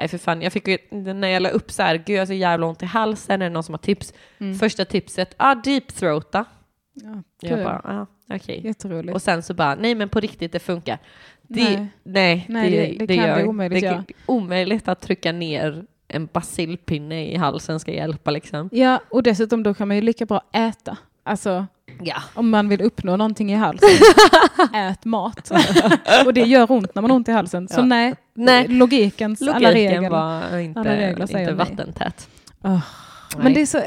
Nej 0.00 0.08
för 0.08 0.18
fan, 0.18 0.42
jag 0.42 0.52
fick 0.52 0.68
ju, 0.68 0.78
när 0.90 1.28
jag 1.28 1.42
la 1.42 1.48
upp 1.48 1.70
så 1.70 1.82
här, 1.82 1.96
gud 1.96 2.16
jag 2.16 2.20
har 2.20 2.26
så 2.26 2.32
jävla 2.32 2.66
ont 2.66 2.82
i 2.82 2.86
halsen, 2.86 3.42
är 3.42 3.46
det 3.46 3.52
någon 3.52 3.62
som 3.62 3.72
har 3.72 3.78
tips? 3.78 4.14
Mm. 4.38 4.58
Första 4.58 4.84
tipset, 4.84 5.34
ah, 5.36 5.54
deep 5.54 5.88
throata. 5.94 6.44
Ja, 6.92 7.22
Jag 7.40 7.58
bara, 7.64 7.80
ah, 7.84 8.06
okej. 8.36 8.60
Jätteroligt. 8.64 9.14
Och 9.14 9.22
sen 9.22 9.42
så 9.42 9.54
bara, 9.54 9.74
nej 9.74 9.94
men 9.94 10.08
på 10.08 10.20
riktigt 10.20 10.52
det 10.52 10.58
funkar. 10.58 10.98
Det, 11.42 11.62
Nej. 11.64 11.86
nej, 12.02 12.46
Nej, 12.48 12.70
det- 12.98 13.06
det 13.06 13.16
kan 13.16 13.26
gör- 13.26 13.36
det 13.36 13.44
omöjligt 13.46 13.80
det 13.80 13.86
är 13.86 13.92
göra. 13.92 14.04
omöjligt 14.26 14.88
att 14.88 15.00
trycka 15.00 15.32
ner 15.32 15.84
en 16.08 16.26
basilpinne 16.32 17.26
i 17.32 17.36
halsen 17.36 17.80
ska 17.80 17.92
hjälpa 17.92 18.30
liksom. 18.30 18.68
Ja, 18.72 19.00
och 19.10 19.22
dessutom 19.22 19.62
då 19.62 19.74
kan 19.74 19.88
man 19.88 19.96
ju 19.96 20.00
lika 20.02 20.26
bra 20.26 20.42
äta. 20.52 20.96
Alltså 21.22 21.66
Ja. 22.02 22.22
om 22.34 22.50
man 22.50 22.68
vill 22.68 22.80
uppnå 22.82 23.16
någonting 23.16 23.52
i 23.52 23.54
halsen, 23.54 23.88
ät 24.74 25.04
mat. 25.04 25.50
och 26.26 26.34
det 26.34 26.40
gör 26.40 26.70
ont 26.72 26.94
när 26.94 27.02
man 27.02 27.10
har 27.10 27.16
ont 27.16 27.28
i 27.28 27.32
halsen. 27.32 27.68
Så 27.68 27.80
Ja. 27.80 27.84
nej, 27.84 28.14
Nej. 28.34 28.68
logikens 28.68 29.42
alla 29.42 29.52
Logiken 29.52 29.72
regler. 29.92 30.10
var 30.10 30.58
inte, 30.58 30.80
alla 30.80 30.96
regler 30.96 31.26
säger 31.26 31.40
inte 31.40 31.52
vattentät. 31.54 32.28
Åh, 32.64 32.80
Men 33.38 33.54
det 33.54 33.60
är 33.60 33.66
så 33.66 33.78
eh, 33.78 33.84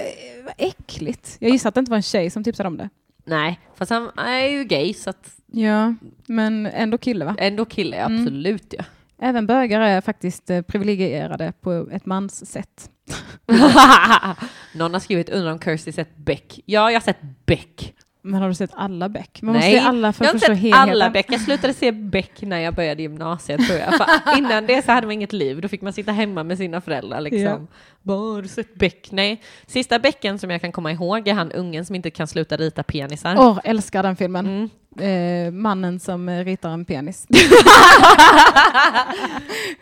äckligt. 0.57 1.37
Jag 1.39 1.51
gissar 1.51 1.69
att 1.69 1.75
det 1.75 1.79
inte 1.79 1.89
var 1.91 1.97
en 1.97 2.01
tjej 2.03 2.29
som 2.29 2.43
tipsade 2.43 2.67
om 2.67 2.77
det. 2.77 2.89
Nej, 3.25 3.59
fast 3.75 3.91
han 3.91 4.09
är 4.17 4.47
ju 4.47 4.63
gay 4.63 4.93
så 4.93 5.09
att 5.09 5.29
Ja, 5.51 5.93
men 6.27 6.65
ändå 6.65 6.97
kille 6.97 7.25
va? 7.25 7.35
ändå 7.39 7.65
kille, 7.65 7.97
Mm. 7.97 8.21
absolut 8.21 8.73
ja. 8.77 8.83
Även 9.21 9.47
bögar 9.47 9.79
är 9.81 10.01
faktiskt 10.01 10.49
eh, 10.49 10.61
privilegierade 10.61 11.53
på 11.61 11.87
ett 11.91 12.05
mans 12.05 12.51
sätt. 12.51 12.89
Någon 14.73 14.93
har 14.93 14.99
skrivit 14.99 15.29
undrar 15.29 15.51
om 15.51 15.59
Kirsty 15.59 15.91
sett 15.91 16.17
Beck. 16.17 16.59
Ja, 16.65 16.91
jag 16.91 16.99
har 16.99 17.03
sett 17.03 17.21
Beck. 17.45 17.93
Men 18.25 18.41
har 18.41 18.47
du 18.49 18.55
sett 18.55 18.71
alla 18.73 19.09
Beck? 19.09 19.41
Man 19.41 19.53
Nej, 19.53 19.71
måste 19.71 19.81
se 19.83 19.87
alla 19.87 20.13
för 20.13 20.25
jag 20.25 20.29
har 20.29 20.35
inte 20.35 20.45
sett 20.47 20.57
helheten. 20.57 20.89
alla 20.89 21.09
Beck. 21.09 21.25
Jag 21.29 21.41
slutade 21.41 21.73
se 21.73 21.91
Beck 21.91 22.41
när 22.41 22.57
jag 22.59 22.73
började 22.75 23.01
gymnasiet 23.01 23.67
tror 23.67 23.79
jag. 23.79 23.93
För 23.97 24.37
innan 24.37 24.65
det 24.65 24.85
så 24.85 24.91
hade 24.91 25.07
man 25.07 25.11
inget 25.11 25.33
liv. 25.33 25.61
Då 25.61 25.67
fick 25.67 25.81
man 25.81 25.93
sitta 25.93 26.11
hemma 26.11 26.43
med 26.43 26.57
sina 26.57 26.81
föräldrar 26.81 27.21
liksom. 27.21 27.43
Bara, 27.45 27.67
sett 28.49 28.75
Beck? 28.75 29.11
Nej. 29.11 29.41
Sista 29.67 29.99
Becken 29.99 30.39
som 30.39 30.49
jag 30.49 30.61
kan 30.61 30.71
komma 30.71 30.91
ihåg 30.91 31.27
är 31.27 31.33
han 31.33 31.51
ungen 31.51 31.85
som 31.85 31.95
inte 31.95 32.11
kan 32.11 32.27
sluta 32.27 32.57
rita 32.57 32.83
penisar. 32.83 33.35
Åh, 33.37 33.59
älskar 33.63 34.03
den 34.03 34.15
filmen. 34.15 34.45
Mm. 34.45 34.69
Eh, 34.99 35.51
mannen 35.51 35.99
som 35.99 36.29
eh, 36.29 36.45
ritar 36.45 36.69
en 36.69 36.85
penis. 36.85 37.27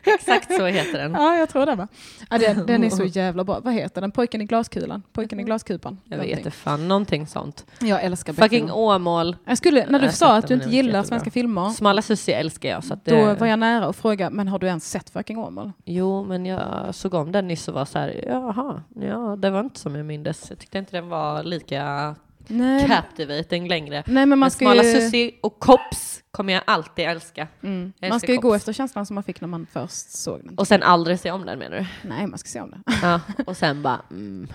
Exakt 0.03 0.55
så 0.55 0.65
heter 0.65 0.99
den. 0.99 1.13
ja, 1.13 1.35
jag 1.35 1.49
tror 1.49 1.65
det 1.65 1.75
va. 1.75 1.87
Ja, 2.29 2.37
den, 2.37 2.65
den 2.65 2.83
är 2.83 2.89
så 2.89 3.03
jävla 3.19 3.43
bra. 3.43 3.59
Vad 3.59 3.73
heter 3.73 4.01
den? 4.01 4.11
Pojken 4.11 4.41
i 4.41 4.45
glaskulan? 4.45 5.03
Pojken 5.13 5.39
i 5.39 5.43
glaskupan? 5.43 5.97
Jag 6.03 6.11
Någonting. 6.17 6.35
vet 6.35 6.45
inte 6.45 6.57
fan, 6.57 6.87
någonting 6.87 7.27
sånt. 7.27 7.65
Jag 7.79 8.03
älskar 8.03 8.33
Fucking 8.33 8.65
Beck. 8.65 8.75
Åmål. 8.75 9.35
Jag 9.45 9.57
skulle, 9.57 9.85
när 9.85 9.91
Jag 9.91 10.01
du 10.01 10.05
har 10.05 10.11
sa 10.11 10.35
att 10.35 10.47
du 10.47 10.53
inte 10.53 10.69
gillar 10.69 11.03
svenska 11.03 11.31
filmer, 11.31 11.69
Smala 11.69 12.01
Sussie 12.01 12.35
älskar 12.35 12.69
jag. 12.69 12.83
Så 12.83 12.97
det... 13.03 13.25
då 13.25 13.33
var 13.33 13.47
jag 13.47 13.59
nära 13.59 13.85
att 13.85 13.95
fråga, 13.95 14.29
men 14.29 14.47
har 14.47 14.59
du 14.59 14.67
ens 14.67 14.89
sett 14.89 15.09
Fucking 15.09 15.37
Åmål? 15.37 15.71
Jo, 15.85 16.23
men 16.23 16.45
jag 16.45 16.95
såg 16.95 17.13
om 17.13 17.31
den 17.31 17.47
nyss 17.47 17.67
och 17.67 17.73
var 17.73 17.85
så 17.85 17.99
här, 17.99 18.09
jaha, 18.27 18.83
ja, 18.95 19.35
det 19.39 19.49
var 19.49 19.59
inte 19.59 19.79
som 19.79 19.95
jag 19.95 20.05
mindes. 20.05 20.49
Jag 20.49 20.59
tyckte 20.59 20.77
inte 20.77 20.91
den 20.97 21.09
var 21.09 21.43
lika 21.43 22.15
Nej, 22.47 22.87
captivating 22.87 23.67
längre. 23.67 24.03
nej 24.07 24.13
men 24.15 24.29
Men 24.29 24.39
man 24.39 24.51
ska 24.51 24.65
Smala 24.65 24.83
ju... 24.83 24.93
Sussie 24.93 25.31
och 25.41 25.59
Kops 25.59 26.23
kommer 26.31 26.53
jag 26.53 26.63
alltid 26.67 27.05
älska. 27.05 27.47
Mm. 27.63 27.93
Jag 27.99 28.09
Man 28.09 28.19
ska 28.19 28.31
ju 28.31 28.37
gå 28.37 28.41
Kops. 28.49 28.55
efter 28.57 28.73
känslan 28.73 29.05
som 29.05 29.15
man 29.15 29.23
fick 29.23 29.41
när 29.41 29.47
man 29.47 29.65
först 29.65 30.09
såg 30.11 30.39
den. 30.43 30.57
Och 30.57 30.67
sen 30.67 30.83
aldrig 30.83 31.19
se 31.19 31.31
om 31.31 31.45
den 31.45 31.59
menar 31.59 31.77
du? 31.77 31.85
Nej, 32.09 32.27
man 32.27 32.37
ska 32.39 32.47
se 32.47 32.61
om 32.61 32.71
det. 32.71 32.81
Ja, 33.01 33.21
och 33.45 33.57
sen 33.57 33.81
bara, 33.81 34.01
mm. 34.11 34.47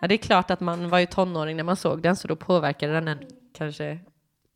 Ja, 0.00 0.08
det 0.08 0.14
är 0.14 0.18
klart 0.18 0.50
att 0.50 0.60
man 0.60 0.88
var 0.88 0.98
ju 0.98 1.06
tonåring 1.06 1.56
när 1.56 1.64
man 1.64 1.76
såg 1.76 2.02
den, 2.02 2.16
så 2.16 2.28
då 2.28 2.36
påverkade 2.36 2.92
den 2.92 3.08
en 3.08 3.18
kanske 3.54 3.98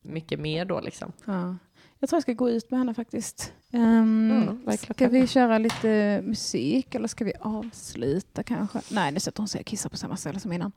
mycket 0.04 0.40
mer 0.40 0.64
då 0.64 0.80
liksom. 0.80 1.12
Ja. 1.24 1.56
Jag 2.02 2.08
tror 2.08 2.16
jag 2.16 2.22
ska 2.22 2.32
gå 2.32 2.50
ut 2.50 2.70
med 2.70 2.80
henne 2.80 2.94
faktiskt. 2.94 3.52
Um, 3.72 4.60
är 4.66 4.94
ska 4.94 5.08
vi 5.08 5.26
köra 5.26 5.58
lite 5.58 6.22
musik 6.24 6.94
eller 6.94 7.08
ska 7.08 7.24
vi 7.24 7.32
avsluta 7.40 8.42
kanske? 8.42 8.80
Nej, 8.88 9.12
nu 9.12 9.20
sätter 9.20 9.38
hon 9.38 9.48
sig 9.48 9.60
och 9.60 9.66
kissar 9.66 9.90
på 9.90 9.96
samma 9.96 10.16
ställe 10.16 10.40
som 10.40 10.52
innan. 10.52 10.72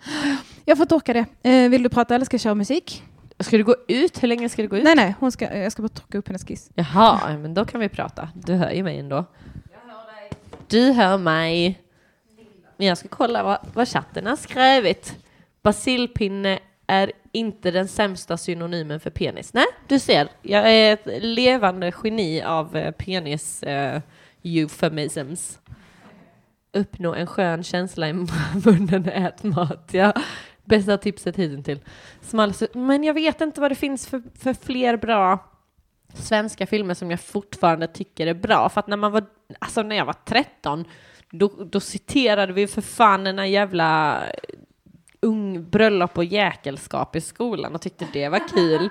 Jag 0.66 0.78
får 0.78 0.84
inte 0.84 0.96
orka 0.96 1.14
det. 1.14 1.26
Eh, 1.50 1.70
vill 1.70 1.84
du 1.84 1.90
prata 1.90 2.16
eller 2.16 2.26
ska 2.26 2.34
jag 2.34 2.42
köra 2.42 2.56
musik? 2.56 3.04
Ska 3.40 3.58
du 3.58 3.64
gå 3.64 3.76
ut? 3.88 4.24
Hur 4.24 4.28
länge 4.28 4.50
ska 4.50 4.62
du 4.62 4.68
gå 4.68 4.78
ut? 4.78 4.84
Nej, 4.84 4.96
nej, 4.96 5.16
hon 5.20 5.32
ska, 5.32 5.58
jag 5.58 5.72
ska 5.72 5.82
bara 5.82 5.90
torka 5.90 6.18
upp 6.18 6.28
hennes 6.28 6.44
kiss. 6.44 6.70
Jaha, 6.76 7.22
ja, 7.32 7.38
men 7.38 7.54
då 7.54 7.66
kan 7.66 7.80
vi 7.82 7.90
prata. 7.90 8.30
Du 8.34 8.54
hör 8.54 8.72
ju 8.72 8.84
mig 8.84 9.00
ändå. 9.00 9.26
Du 10.68 10.92
hör 10.92 11.18
mig. 11.18 11.82
Men 12.78 12.88
jag 12.88 12.98
ska 12.98 13.08
kolla 13.08 13.44
vad, 13.44 13.58
vad 13.74 13.88
chatten 13.88 14.26
har 14.26 14.36
skrivit. 14.36 15.16
Basilpinne 15.62 16.60
är 16.88 17.12
inte 17.36 17.72
den 17.72 17.88
sämsta 17.88 18.38
synonymen 18.38 19.00
för 19.00 19.10
penis. 19.10 19.54
Nej, 19.54 19.66
du 19.88 20.00
ser. 20.00 20.30
Jag 20.42 20.74
är 20.74 20.94
ett 20.94 21.24
levande 21.24 21.92
geni 22.04 22.42
av 22.42 22.76
eh, 22.76 22.92
penis 22.92 23.64
uh, 23.68 24.02
euphemisms. 24.44 25.60
Uppnå 26.74 27.14
en 27.14 27.28
skön 27.28 27.64
känsla 27.64 28.10
i 28.10 28.14
munnen, 28.66 29.10
ät 29.10 29.44
mat. 29.44 29.90
Ja. 29.92 30.14
Bästa 30.64 30.98
tipset 30.98 31.36
hittills. 31.36 31.82
Men 32.74 33.04
jag 33.04 33.14
vet 33.14 33.42
inte 33.42 33.62
vad 33.62 33.72
det 33.72 33.76
finns 33.76 34.08
för, 34.08 34.24
för 34.40 34.54
fler 34.54 34.98
bra 34.98 35.52
svenska 36.14 36.68
filmer 36.68 36.94
som 36.94 37.12
jag 37.12 37.20
fortfarande 37.20 37.88
tycker 37.88 38.28
är 38.28 38.34
bra. 38.34 38.70
För 38.70 38.80
att 38.80 38.88
när 38.88 38.98
man 38.98 39.12
var, 39.12 39.26
alltså 39.60 39.82
när 39.82 39.96
jag 39.96 40.06
var 40.06 40.16
13, 40.26 40.86
då, 41.32 41.48
då 41.48 41.80
citerade 41.80 42.54
vi 42.54 42.68
för 42.68 42.82
fan 42.82 43.24
den 43.24 43.40
här 43.40 43.46
jävla 43.46 44.22
ung 45.26 45.70
bröllop 45.70 46.18
och 46.18 46.26
jäkelskap 46.26 47.16
i 47.16 47.22
skolan 47.22 47.76
och 47.76 47.82
tyckte 47.82 48.08
det 48.14 48.30
var 48.30 48.48
kul. 48.50 48.90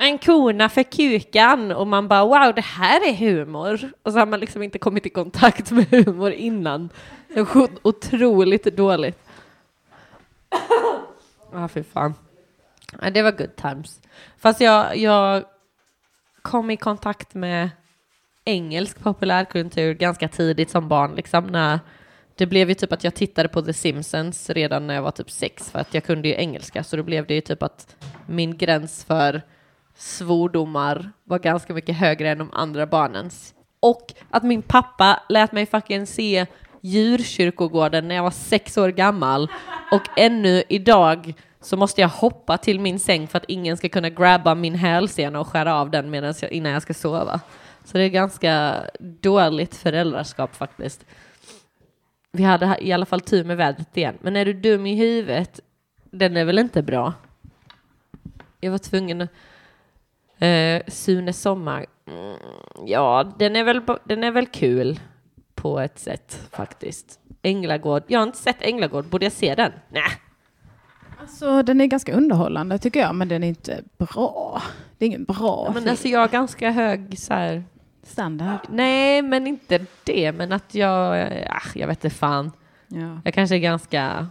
En 0.00 0.18
kona 0.18 0.68
för 0.68 0.82
kukan 0.82 1.72
och 1.72 1.86
man 1.86 2.08
bara 2.08 2.24
wow, 2.24 2.54
det 2.54 2.64
här 2.64 3.08
är 3.08 3.14
humor. 3.14 3.90
Och 4.02 4.12
så 4.12 4.18
har 4.18 4.26
man 4.26 4.40
liksom 4.40 4.62
inte 4.62 4.78
kommit 4.78 5.06
i 5.06 5.10
kontakt 5.10 5.70
med 5.70 5.86
humor 5.90 6.30
innan. 6.30 6.88
Det 7.34 7.54
var 7.54 7.68
otroligt 7.82 8.76
dåligt. 8.76 9.18
Ja, 11.52 11.64
ah, 11.64 11.68
fy 11.68 11.82
fan. 11.82 12.14
Ja, 13.02 13.10
det 13.10 13.22
var 13.22 13.32
good 13.32 13.56
times. 13.56 14.00
Fast 14.38 14.60
jag, 14.60 14.96
jag 14.96 15.44
kom 16.42 16.70
i 16.70 16.76
kontakt 16.76 17.34
med 17.34 17.70
engelsk 18.44 19.02
populärkultur 19.02 19.94
ganska 19.94 20.28
tidigt 20.28 20.70
som 20.70 20.88
barn. 20.88 21.14
Liksom, 21.14 21.46
när 21.46 21.80
det 22.36 22.46
blev 22.46 22.68
ju 22.68 22.74
typ 22.74 22.92
att 22.92 23.04
jag 23.04 23.14
tittade 23.14 23.48
på 23.48 23.62
The 23.62 23.72
Simpsons 23.72 24.50
redan 24.50 24.86
när 24.86 24.94
jag 24.94 25.02
var 25.02 25.10
typ 25.10 25.30
sex 25.30 25.70
för 25.70 25.78
att 25.78 25.94
jag 25.94 26.04
kunde 26.04 26.28
ju 26.28 26.34
engelska 26.34 26.84
så 26.84 26.96
då 26.96 27.02
blev 27.02 27.26
det 27.26 27.34
ju 27.34 27.40
typ 27.40 27.62
att 27.62 27.96
min 28.26 28.56
gräns 28.56 29.04
för 29.04 29.42
svordomar 29.96 31.12
var 31.24 31.38
ganska 31.38 31.74
mycket 31.74 31.96
högre 31.96 32.30
än 32.30 32.38
de 32.38 32.50
andra 32.52 32.86
barnens. 32.86 33.54
Och 33.80 34.14
att 34.30 34.42
min 34.42 34.62
pappa 34.62 35.22
lät 35.28 35.52
mig 35.52 35.66
fucking 35.66 36.06
se 36.06 36.46
djurkyrkogården 36.80 38.08
när 38.08 38.14
jag 38.14 38.22
var 38.22 38.30
sex 38.30 38.78
år 38.78 38.88
gammal 38.88 39.48
och 39.92 40.02
ännu 40.16 40.62
idag 40.68 41.34
så 41.60 41.76
måste 41.76 42.00
jag 42.00 42.08
hoppa 42.08 42.58
till 42.58 42.80
min 42.80 42.98
säng 42.98 43.28
för 43.28 43.38
att 43.38 43.44
ingen 43.48 43.76
ska 43.76 43.88
kunna 43.88 44.10
grabba 44.10 44.54
min 44.54 44.74
hälsena 44.74 45.40
och 45.40 45.46
skära 45.46 45.74
av 45.74 45.90
den 45.90 46.14
jag, 46.14 46.52
innan 46.52 46.72
jag 46.72 46.82
ska 46.82 46.94
sova. 46.94 47.40
Så 47.84 47.98
det 47.98 48.04
är 48.04 48.08
ganska 48.08 48.82
dåligt 49.00 49.74
föräldraskap 49.74 50.56
faktiskt. 50.56 51.04
Vi 52.36 52.42
hade 52.42 52.76
i 52.80 52.92
alla 52.92 53.06
fall 53.06 53.20
tur 53.20 53.44
med 53.44 53.56
vädret 53.56 53.96
igen. 53.96 54.18
Men 54.20 54.36
är 54.36 54.44
du 54.44 54.52
dum 54.52 54.86
i 54.86 54.94
huvudet, 54.94 55.60
den 56.10 56.36
är 56.36 56.44
väl 56.44 56.58
inte 56.58 56.82
bra? 56.82 57.12
Jag 58.60 58.70
var 58.70 58.78
tvungen 58.78 59.20
att... 59.20 59.30
Uh, 60.42 60.82
Sune 60.88 61.32
Sommar, 61.32 61.86
mm, 62.06 62.36
ja, 62.86 63.32
den 63.38 63.56
är, 63.56 63.64
väl, 63.64 63.80
den 64.04 64.24
är 64.24 64.30
väl 64.30 64.46
kul 64.46 65.00
på 65.54 65.80
ett 65.80 65.98
sätt 65.98 66.48
faktiskt. 66.52 67.20
Änglagård, 67.42 68.02
jag 68.06 68.20
har 68.20 68.26
inte 68.26 68.38
sett 68.38 68.56
Änglagård, 68.60 69.04
borde 69.04 69.24
jag 69.24 69.32
se 69.32 69.54
den? 69.54 69.72
Nej. 69.88 70.02
Alltså, 71.20 71.62
den 71.62 71.80
är 71.80 71.86
ganska 71.86 72.12
underhållande 72.12 72.78
tycker 72.78 73.00
jag, 73.00 73.14
men 73.14 73.28
den 73.28 73.44
är 73.44 73.48
inte 73.48 73.82
bra. 73.98 74.62
Det 74.98 75.04
är 75.04 75.06
ingen 75.06 75.24
bra 75.24 75.64
Men 75.64 75.74
film. 75.74 75.90
alltså 75.90 76.08
jag 76.08 76.20
har 76.20 76.28
ganska 76.28 76.70
hög 76.70 77.18
så 77.18 77.34
här, 77.34 77.64
standard. 78.06 78.58
nej 78.68 79.22
men 79.22 79.46
inte 79.46 79.80
det, 80.04 80.32
men 80.32 80.52
att 80.52 80.74
jag, 80.74 81.20
äh, 81.20 81.60
jag 81.74 81.86
vet 81.86 82.04
inte 82.04 82.16
fan. 82.16 82.52
Ja. 82.88 83.20
Jag 83.24 83.34
kanske 83.34 83.56
är 83.56 83.60
ganska... 83.60 84.26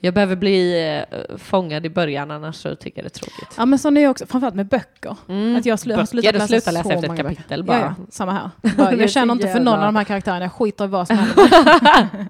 Jag 0.00 0.14
behöver 0.14 0.36
bli 0.36 0.88
eh, 1.10 1.36
fångad 1.38 1.86
i 1.86 1.90
början, 1.90 2.30
annars 2.30 2.56
så 2.56 2.74
tycker 2.76 2.98
jag 2.98 3.04
det 3.04 3.16
är 3.16 3.18
tråkigt. 3.18 3.54
ja, 3.56 3.66
men 3.66 3.78
sån 3.78 3.96
är 3.96 4.00
jag 4.00 4.10
också, 4.10 4.26
framförallt 4.26 4.54
med 4.54 4.66
böcker. 4.66 5.16
Mm. 5.28 5.56
Att 5.56 5.66
jag 5.66 5.76
slu- 5.76 5.90
har 5.90 5.96
Böcker, 5.96 6.06
slutat 6.06 6.32
du 6.32 6.38
läsa 6.38 6.46
slutar 6.48 6.70
så 6.72 6.78
läsa 6.78 6.88
efter 6.88 6.92
ett 7.04 7.06
många 7.08 7.22
böcker. 7.22 7.34
kapitel 7.34 7.64
bara. 7.64 7.78
Ja, 7.78 7.94
ja, 7.98 8.04
samma 8.10 8.32
här. 8.32 8.50
Bara, 8.76 8.92
jag 8.94 9.00
så 9.10 9.14
känner 9.14 9.34
inte 9.34 9.48
för 9.48 9.60
någon 9.60 9.74
av 9.78 9.84
de 9.84 9.96
här 9.96 10.04
karaktärerna, 10.04 10.44
jag 10.44 10.52
skiter 10.52 10.84
i 10.84 10.88
vad 10.88 11.06
som 11.06 11.18
händer. 11.18 11.44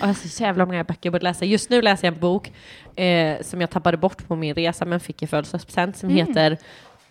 jag 0.00 0.06
har 0.06 0.14
så 0.28 0.42
jävla 0.42 0.66
många 0.66 0.84
böcker 0.84 1.00
jag 1.02 1.12
borde 1.12 1.24
läsa. 1.24 1.44
Just 1.44 1.70
nu 1.70 1.82
läser 1.82 2.06
jag 2.06 2.14
en 2.14 2.20
bok 2.20 2.52
eh, 2.96 3.42
som 3.42 3.60
jag 3.60 3.70
tappade 3.70 3.96
bort 3.96 4.28
på 4.28 4.36
min 4.36 4.54
resa 4.54 4.84
men 4.84 5.00
fick 5.00 5.22
i 5.22 5.26
födelsedagspresent 5.26 5.96
som 5.96 6.08
Mm. 6.10 6.26
heter 6.26 6.58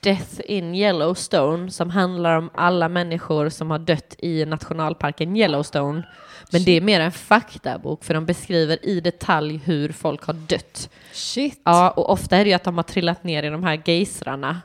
Death 0.03 0.41
in 0.45 0.75
Yellowstone 0.75 1.71
som 1.71 1.89
handlar 1.89 2.37
om 2.37 2.49
alla 2.53 2.89
människor 2.89 3.49
som 3.49 3.71
har 3.71 3.79
dött 3.79 4.15
i 4.17 4.45
nationalparken 4.45 5.35
Yellowstone. 5.37 6.03
Men 6.51 6.63
det 6.63 6.71
är 6.71 6.81
mer 6.81 6.99
en 6.99 7.11
faktabok 7.11 8.03
för 8.03 8.13
de 8.13 8.25
beskriver 8.25 8.85
i 8.85 8.99
detalj 8.99 9.61
hur 9.65 9.89
folk 9.91 10.23
har 10.23 10.33
dött. 10.33 10.89
Shit. 11.11 11.61
Ja, 11.63 11.89
och 11.89 12.09
ofta 12.09 12.37
är 12.37 12.43
det 12.43 12.49
ju 12.49 12.55
att 12.55 12.63
de 12.63 12.75
har 12.75 12.83
trillat 12.83 13.23
ner 13.23 13.43
i 13.43 13.49
de 13.49 13.63
här 13.63 13.81
gejsrarna 13.85 14.61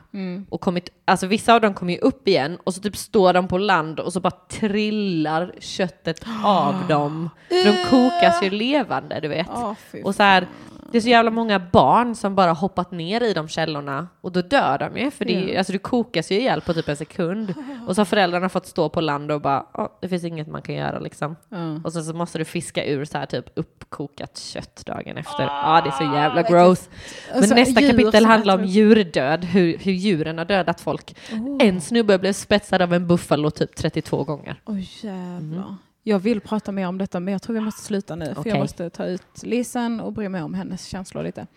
och 0.49 0.61
kommit, 0.61 0.89
alltså 1.05 1.27
vissa 1.27 1.53
av 1.53 1.61
dem 1.61 1.73
kommer 1.73 1.93
ju 1.93 1.99
upp 1.99 2.27
igen 2.27 2.57
och 2.63 2.73
så 2.73 2.81
typ 2.81 2.97
står 2.97 3.33
de 3.33 3.47
på 3.47 3.57
land 3.57 3.99
och 3.99 4.13
så 4.13 4.19
bara 4.19 4.33
trillar 4.49 5.53
köttet 5.59 6.25
av 6.43 6.75
dem. 6.87 7.29
För 7.47 7.65
de 7.65 7.89
kokas 7.89 8.43
ju 8.43 8.49
levande, 8.49 9.19
du 9.19 9.27
vet. 9.27 9.47
Fy 9.91 10.01
Och 10.03 10.15
så 10.15 10.23
här, 10.23 10.47
det 10.91 10.97
är 10.97 11.01
så 11.01 11.09
jävla 11.09 11.31
många 11.31 11.59
barn 11.59 12.15
som 12.15 12.35
bara 12.35 12.53
hoppat 12.53 12.91
ner 12.91 13.23
i 13.23 13.33
de 13.33 13.47
källorna 13.47 14.07
och 14.21 14.31
då 14.31 14.41
dör 14.41 14.77
de 14.77 14.97
ju, 14.99 15.11
för 15.11 15.25
det, 15.35 15.57
alltså 15.57 15.73
du 15.73 15.79
kokas 15.79 16.31
ju 16.31 16.35
ihjäl 16.35 16.61
på 16.61 16.73
typ 16.73 16.89
en 16.89 16.95
sekund. 16.97 17.53
Och 17.87 17.95
så 17.95 17.99
har 18.01 18.05
föräldrarna 18.05 18.49
fått 18.49 18.65
stå 18.67 18.89
på 18.89 19.01
land 19.01 19.31
och 19.31 19.41
bara, 19.41 19.65
"Ja, 19.73 19.97
det 20.01 20.09
finns 20.09 20.23
inget 20.23 20.47
man 20.47 20.61
kan 20.61 20.75
göra 20.75 20.99
liksom. 20.99 21.35
Ja. 21.49 21.79
Och 21.83 21.93
sen 21.93 22.03
så 22.03 22.13
måste 22.13 22.37
du 22.37 22.45
fiska 22.45 22.85
ur 22.85 23.05
så 23.05 23.17
här 23.17 23.25
typ 23.25 23.45
uppkokat 23.55 24.37
kött 24.37 24.85
dagen 24.85 25.17
efter. 25.17 25.43
Ja, 25.43 25.81
det 25.83 25.89
är 25.89 26.09
så 26.09 26.15
jävla 26.15 26.41
gross. 26.41 26.89
Men 27.29 27.37
Alltså, 27.37 27.55
nästa 27.55 27.81
kapitel 27.81 28.25
handlar 28.25 28.57
om 28.57 28.65
djurdöd, 28.65 29.45
hur, 29.45 29.77
hur 29.77 29.91
djuren 29.91 30.37
har 30.37 30.45
dödat 30.45 30.81
folk. 30.81 31.15
En 31.59 31.81
snubbe 31.81 32.17
blev 32.19 32.33
spetsad 32.33 32.81
av 32.81 32.93
en 32.93 33.07
buffalo 33.07 33.51
typ 33.51 33.75
32 33.75 34.23
gånger. 34.23 34.61
Oj 34.65 34.89
jävlar. 35.01 35.75
Jag 36.03 36.19
vill 36.19 36.41
prata 36.41 36.71
mer 36.71 36.87
om 36.87 36.97
detta 36.97 37.19
men 37.19 37.31
jag 37.31 37.41
tror 37.41 37.53
vi 37.53 37.59
måste 37.61 37.81
sluta 37.81 38.15
nu 38.15 38.25
för 38.25 38.39
Okej. 38.39 38.49
jag 38.51 38.59
måste 38.59 38.89
ta 38.89 39.05
ut 39.05 39.43
Lisan 39.43 39.99
och 39.99 40.13
bry 40.13 40.29
mig 40.29 40.41
om 40.41 40.53
hennes 40.53 40.85
känslor 40.85 41.23
lite. 41.23 41.47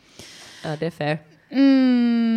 Ja, 0.64 0.76
det 0.80 0.86
är 0.86 0.90
fair. 0.90 1.18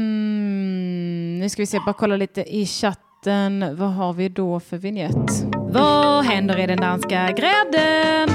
Mm, 0.06 1.40
nu 1.40 1.50
ska 1.50 1.62
vi 1.62 1.66
se, 1.66 1.80
bara 1.86 1.94
kolla 1.94 2.16
lite 2.16 2.56
i 2.56 2.66
chatten. 2.66 3.76
Vad 3.78 3.94
har 3.94 4.14
vi 4.14 4.30
då 4.30 4.60
för 4.60 4.78
vignett? 4.78 5.46
Vad 5.56 6.26
händer 6.26 6.60
i 6.60 6.68
den 6.68 6.82
danska 6.82 7.32
grädden? 7.32 8.30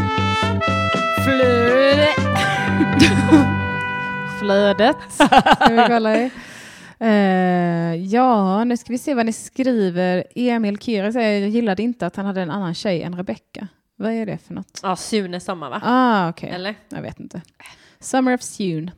Flöde. 1.24 2.08
Flödet 4.40 4.96
ska 5.12 5.68
vi 5.70 5.84
kolla 5.88 6.16
i. 6.16 6.30
Eh, 6.98 7.94
ja, 7.94 8.64
nu 8.64 8.76
ska 8.76 8.92
vi 8.92 8.98
se 8.98 9.14
vad 9.14 9.26
ni 9.26 9.32
skriver. 9.32 10.24
Emil 10.34 10.78
Kira 10.78 11.12
säger, 11.12 11.40
jag 11.40 11.50
gillade 11.50 11.82
inte 11.82 12.06
att 12.06 12.16
han 12.16 12.26
hade 12.26 12.42
en 12.42 12.50
annan 12.50 12.74
tjej 12.74 13.02
än 13.02 13.16
Rebecca. 13.16 13.68
Vad 13.96 14.12
är 14.12 14.26
det 14.26 14.38
för 14.38 14.54
något? 14.54 14.80
Ja, 14.82 14.96
Sune 14.96 15.40
Sommar 15.40 15.70
va? 15.70 15.80
Ah, 15.84 16.28
okej. 16.28 16.50
Eller? 16.50 16.74
Jag 16.88 17.02
vet 17.02 17.20
inte. 17.20 17.42
Summer 18.00 18.34
of 18.34 18.42
Sune. 18.42 18.92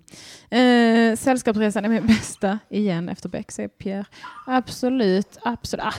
Eh, 0.50 1.16
Sällskapsresan 1.16 1.84
är 1.84 1.88
min 1.88 2.06
bästa, 2.06 2.58
igen 2.68 3.08
efter 3.08 3.28
Beck, 3.28 3.52
säger 3.52 3.68
Pierre. 3.68 4.04
Absolut, 4.46 5.38
absolut. 5.42 5.86
Ah, 5.86 5.94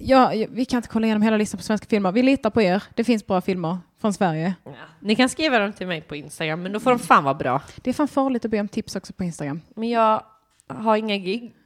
ja, 0.00 0.34
ja, 0.34 0.46
vi 0.50 0.64
kan 0.64 0.76
inte 0.78 0.88
kolla 0.88 1.06
igenom 1.06 1.22
hela 1.22 1.36
listan 1.36 1.58
på 1.58 1.64
svenska 1.64 1.86
filmer. 1.86 2.12
Vi 2.12 2.22
litar 2.22 2.50
på 2.50 2.62
er. 2.62 2.82
Det 2.94 3.04
finns 3.04 3.26
bra 3.26 3.40
filmer 3.40 3.78
från 4.00 4.12
Sverige. 4.12 4.54
Ja. 4.64 4.72
Ni 5.00 5.16
kan 5.16 5.28
skriva 5.28 5.58
dem 5.58 5.72
till 5.72 5.86
mig 5.86 6.00
på 6.00 6.16
Instagram, 6.16 6.62
men 6.62 6.72
då 6.72 6.80
får 6.80 6.90
de 6.90 6.98
fan 6.98 7.24
vara 7.24 7.34
bra. 7.34 7.62
Det 7.76 7.90
är 7.90 7.94
fan 7.94 8.08
farligt 8.08 8.44
att 8.44 8.50
be 8.50 8.60
om 8.60 8.68
tips 8.68 8.96
också 8.96 9.12
på 9.12 9.24
Instagram. 9.24 9.60
Men 9.76 9.88
jag 9.88 10.22
har 10.68 10.96
inga 10.96 11.16
gig. 11.16 11.54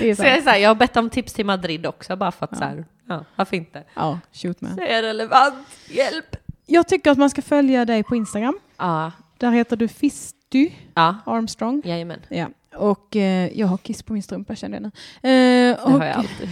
Det 0.00 0.10
är 0.10 0.14
Så 0.14 0.22
jag, 0.22 0.36
är 0.36 0.42
så 0.42 0.50
här, 0.50 0.58
jag 0.58 0.70
har 0.70 0.74
bett 0.74 0.96
om 0.96 1.10
tips 1.10 1.32
till 1.32 1.46
Madrid 1.46 1.86
också, 1.86 2.16
bara 2.16 2.32
för 2.32 2.44
att 2.44 2.58
så 2.58 2.64
här, 2.64 2.84
ja, 3.08 3.24
varför 3.36 3.56
inte? 3.56 3.84
Ja, 3.94 4.18
shoot 4.32 4.60
man. 4.60 4.76
Det 4.76 4.92
är 4.92 5.02
relevant, 5.02 5.66
hjälp! 5.88 6.36
Jag 6.66 6.88
tycker 6.88 7.10
att 7.10 7.18
man 7.18 7.30
ska 7.30 7.42
följa 7.42 7.84
dig 7.84 8.02
på 8.02 8.16
Instagram. 8.16 8.58
Ja, 8.78 9.12
Där 9.38 9.50
heter 9.50 9.76
du 9.76 9.88
Fisty 9.88 10.70
ja, 10.94 11.16
Armstrong. 11.26 11.82
jajamän. 11.84 12.20
Ja. 12.28 12.48
Och 12.76 13.16
eh, 13.16 13.58
jag 13.58 13.66
har 13.66 13.76
kiss 13.78 14.02
på 14.02 14.12
min 14.12 14.22
strumpa 14.22 14.54
kände 14.56 14.76
jag 14.76 14.82
nu. 14.82 14.88
Eh, 15.30 15.76
Det 15.76 15.90
har 15.92 16.04
jag 16.04 16.16
alltid. 16.16 16.48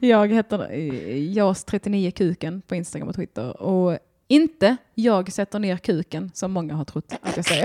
jag 0.10 0.32
heter 0.32 0.58
eh, 0.72 1.16
JAS39kuken 1.34 2.60
på 2.60 2.74
Instagram 2.74 3.08
och 3.08 3.14
Twitter. 3.14 3.62
Och 3.62 3.98
inte 4.32 4.76
jag 4.94 5.32
sätter 5.32 5.58
ner 5.58 5.76
kuken 5.76 6.30
som 6.34 6.52
många 6.52 6.74
har 6.74 6.84
trott 6.84 7.12
att 7.22 7.36
jag 7.36 7.44
säger. 7.44 7.64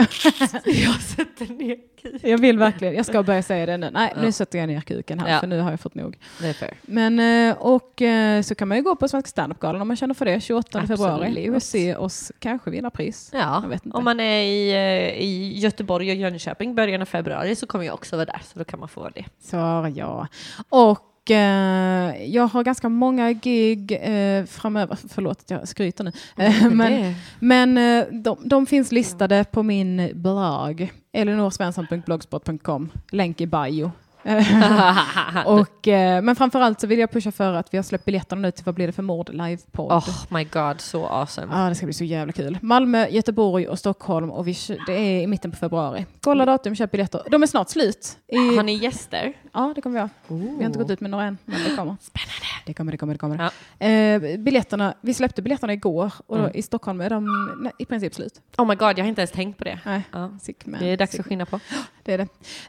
jag 0.85 1.01
sätter 1.01 1.53
ner 1.53 1.77
kul. 2.01 2.19
jag 2.23 2.37
vill 2.37 2.57
verkligen, 2.57 2.93
jag 2.95 3.05
ska 3.05 3.23
börja 3.23 3.43
säga 3.43 3.65
det 3.65 3.77
nu. 3.77 3.89
Nej, 3.93 4.13
Ja. 4.15 4.21
nu 4.21 4.31
sätter 4.31 4.59
jag 4.59 4.67
ner 4.67 4.81
kuken 4.81 5.19
här 5.19 5.29
Ja. 5.33 5.39
för 5.39 5.47
nu 5.47 5.59
har 5.59 5.69
jag 5.71 5.79
fått 5.79 5.95
nog. 5.95 6.17
Det 6.41 6.47
är 6.47 6.53
fair. 6.53 6.73
Men 6.81 7.19
eh, 7.49 7.57
och 7.57 8.01
eh, 8.01 8.41
så 8.41 8.55
kan 8.55 8.67
man 8.67 8.77
ju 8.77 8.83
gå 8.83 8.95
på 8.95 9.07
Svenska 9.07 9.27
standup-galan 9.29 9.81
om 9.81 9.87
man 9.87 9.97
känner 9.97 10.13
för 10.13 10.25
det 10.25 10.41
28 10.41 10.87
februari 10.87 11.27
Absolut. 11.27 11.55
och 11.55 11.63
se 11.63 11.95
oss 11.95 12.31
kanske 12.39 12.69
vinna 12.71 12.89
pris. 12.89 13.29
Ja, 13.33 13.63
om 13.93 14.03
man 14.03 14.19
är 14.19 14.41
i, 14.43 14.69
eh, 14.71 15.21
i 15.23 15.59
Göteborg 15.59 16.09
och 16.11 16.15
Jönköping 16.15 16.75
början 16.75 17.01
av 17.01 17.05
februari 17.05 17.55
så 17.55 17.67
kommer 17.67 17.85
jag 17.85 17.93
också 17.93 18.15
vara 18.15 18.25
där, 18.25 18.41
så 18.53 18.59
då 18.59 18.65
kan 18.65 18.79
man 18.79 18.89
få 18.89 19.09
det. 19.09 19.25
Så 19.41 19.55
ja. 19.95 20.27
Och 20.69 21.06
eh, 21.31 22.25
jag 22.25 22.47
har 22.47 22.63
ganska 22.63 22.89
många 22.89 23.31
gig 23.31 23.91
eh, 24.01 24.45
framöver. 24.45 24.97
Förlåt 25.09 25.39
att 25.39 25.49
jag 25.49 25.67
skryter 25.67 26.03
nu. 26.03 26.11
Eh, 26.37 26.69
men 26.69 27.15
men 27.39 27.77
eh, 27.77 28.05
de, 28.11 28.37
de 28.43 28.65
finns 28.65 28.91
listade 28.91 29.45
på 29.51 29.63
min 29.63 30.09
blogg. 30.13 30.91
elinorsvensson.blogspot.com. 31.13 32.89
Länk 33.11 33.41
i 33.41 33.47
bio. 33.47 33.91
och, 35.45 35.87
eh, 35.87 36.21
men 36.21 36.35
framförallt 36.35 36.81
så 36.81 36.87
vill 36.87 36.99
jag 36.99 37.11
pusha 37.11 37.31
för 37.31 37.53
att 37.53 37.73
vi 37.73 37.77
har 37.77 37.83
släppt 37.83 38.05
biljetterna 38.05 38.41
nu 38.41 38.51
till 38.51 38.63
Vad 38.65 38.75
blir 38.75 38.87
det 38.87 38.93
för 38.93 39.03
mord 39.03 39.29
livepodd. 39.33 39.91
oh 39.91 40.09
my 40.29 40.43
god, 40.43 40.81
så 40.81 41.05
awesome. 41.07 41.47
Ja, 41.61 41.69
det 41.69 41.75
ska 41.75 41.85
bli 41.85 41.93
så 41.93 42.03
jävla 42.03 42.33
kul. 42.33 42.57
Malmö, 42.61 43.07
Göteborg 43.09 43.67
och 43.67 43.79
Stockholm 43.79 44.31
och 44.31 44.47
vi, 44.47 44.55
det 44.87 44.93
är 44.93 45.21
i 45.21 45.27
mitten 45.27 45.51
på 45.51 45.57
februari. 45.57 46.05
Kolla 46.21 46.45
datum, 46.45 46.75
köp 46.75 46.91
biljetter. 46.91 47.21
De 47.31 47.43
är 47.43 47.47
snart 47.47 47.69
slut. 47.69 48.17
I, 48.27 48.37
Har 48.55 48.63
ni 48.63 48.73
gäster? 48.73 49.33
Ja, 49.53 49.71
det 49.75 49.81
kommer 49.81 49.93
vi 49.93 49.99
ha. 50.01 50.09
Vi 50.27 50.55
har 50.57 50.63
inte 50.65 50.79
gått 50.79 50.89
ut 50.91 51.01
med 51.01 51.11
några 51.11 51.23
än, 51.25 51.37
men 51.45 51.63
det 51.63 51.69
kommer. 51.75 51.95
Spännande. 52.01 52.33
Det 52.65 52.73
kommer, 52.73 52.91
det 52.91 52.97
kommer, 52.97 53.13
det 53.13 53.19
kommer. 53.19 53.51
Ja. 53.79 53.85
Eh, 53.87 54.39
biljetterna, 54.39 54.93
vi 55.01 55.13
släppte 55.13 55.41
biljetterna 55.41 55.73
igår 55.73 56.13
och 56.27 56.37
Mm. 56.37 56.51
i 56.53 56.61
Stockholm 56.61 57.01
är 57.01 57.09
de 57.09 57.55
nej, 57.61 57.71
i 57.79 57.85
princip 57.85 58.15
slut. 58.15 58.33
Oh 58.57 58.67
my 58.67 58.75
god, 58.75 58.89
jag 58.99 59.03
har 59.03 59.09
inte 59.09 59.21
ens 59.21 59.31
tänkt 59.31 59.57
på 59.57 59.63
det. 59.63 59.79
Nej, 59.85 60.01
Ja. 60.11 60.29
sick 60.41 60.65
man. 60.65 60.79
Det 60.79 60.85
är 60.89 60.97
dags 60.97 61.11
sick 61.11 61.19
att 61.19 61.25
skynda 61.25 61.45
på. 61.45 61.59
Det 62.07 62.13
är 62.13 62.17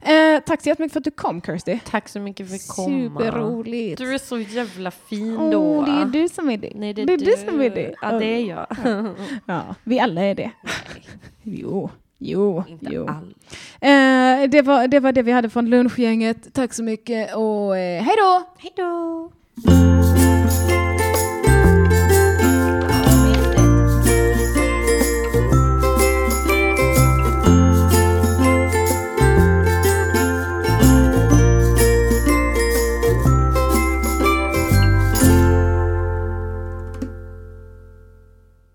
det. 0.03 0.34
Eh, 0.34 0.41
tack 0.41 0.62
så 0.62 0.68
jättemycket 0.68 0.93
för 0.93 1.01
att 1.01 1.05
du 1.05 1.11
kom 1.11 1.43
Kirsty. 1.43 1.78
Tack 1.84 2.09
så 2.09 2.20
mycket 2.20 2.49
för 2.49 2.55
att 2.55 2.68
komma. 2.68 3.20
Superroligt. 3.20 3.99
Du 3.99 4.14
är 4.14 4.18
så 4.18 4.39
jävla 4.39 4.91
fin 4.91 5.51
då. 5.51 5.82
det 5.82 5.91
är 5.91 6.05
du 6.05 6.28
som 6.28 6.51
är 6.51 6.57
det. 6.57 6.72
Nej, 6.74 6.95
det 6.95 7.03
är, 7.03 7.07
det 7.07 7.12
är 7.12 7.18
du 7.18 7.36
som 7.49 7.61
är 7.61 7.70
det. 7.70 7.95
Ja, 8.03 8.12
det 8.18 8.26
är 8.26 8.41
jag. 8.41 8.66
Ja, 9.47 9.74
vi 9.84 10.01
alla 10.01 10.22
är 10.22 10.34
det. 10.34 10.51
Jo, 11.43 11.91
jo, 12.18 12.64
Inte 12.68 12.86
jo. 12.91 13.09
Eh, 13.80 14.51
det, 14.51 14.62
var, 14.62 14.89
det 14.89 15.01
var 15.01 15.12
det 15.12 15.22
vi 15.22 15.32
hade 15.32 15.51
från 15.51 15.70
lunchgänget. 15.70 16.55
Tack 16.55 16.74
så 16.74 16.82
mycket 16.82 17.34
och 17.34 17.76
eh, 17.76 18.03
hej 18.03 18.16
då! 18.16 18.43
Hej 18.59 18.72
då! 18.76 19.30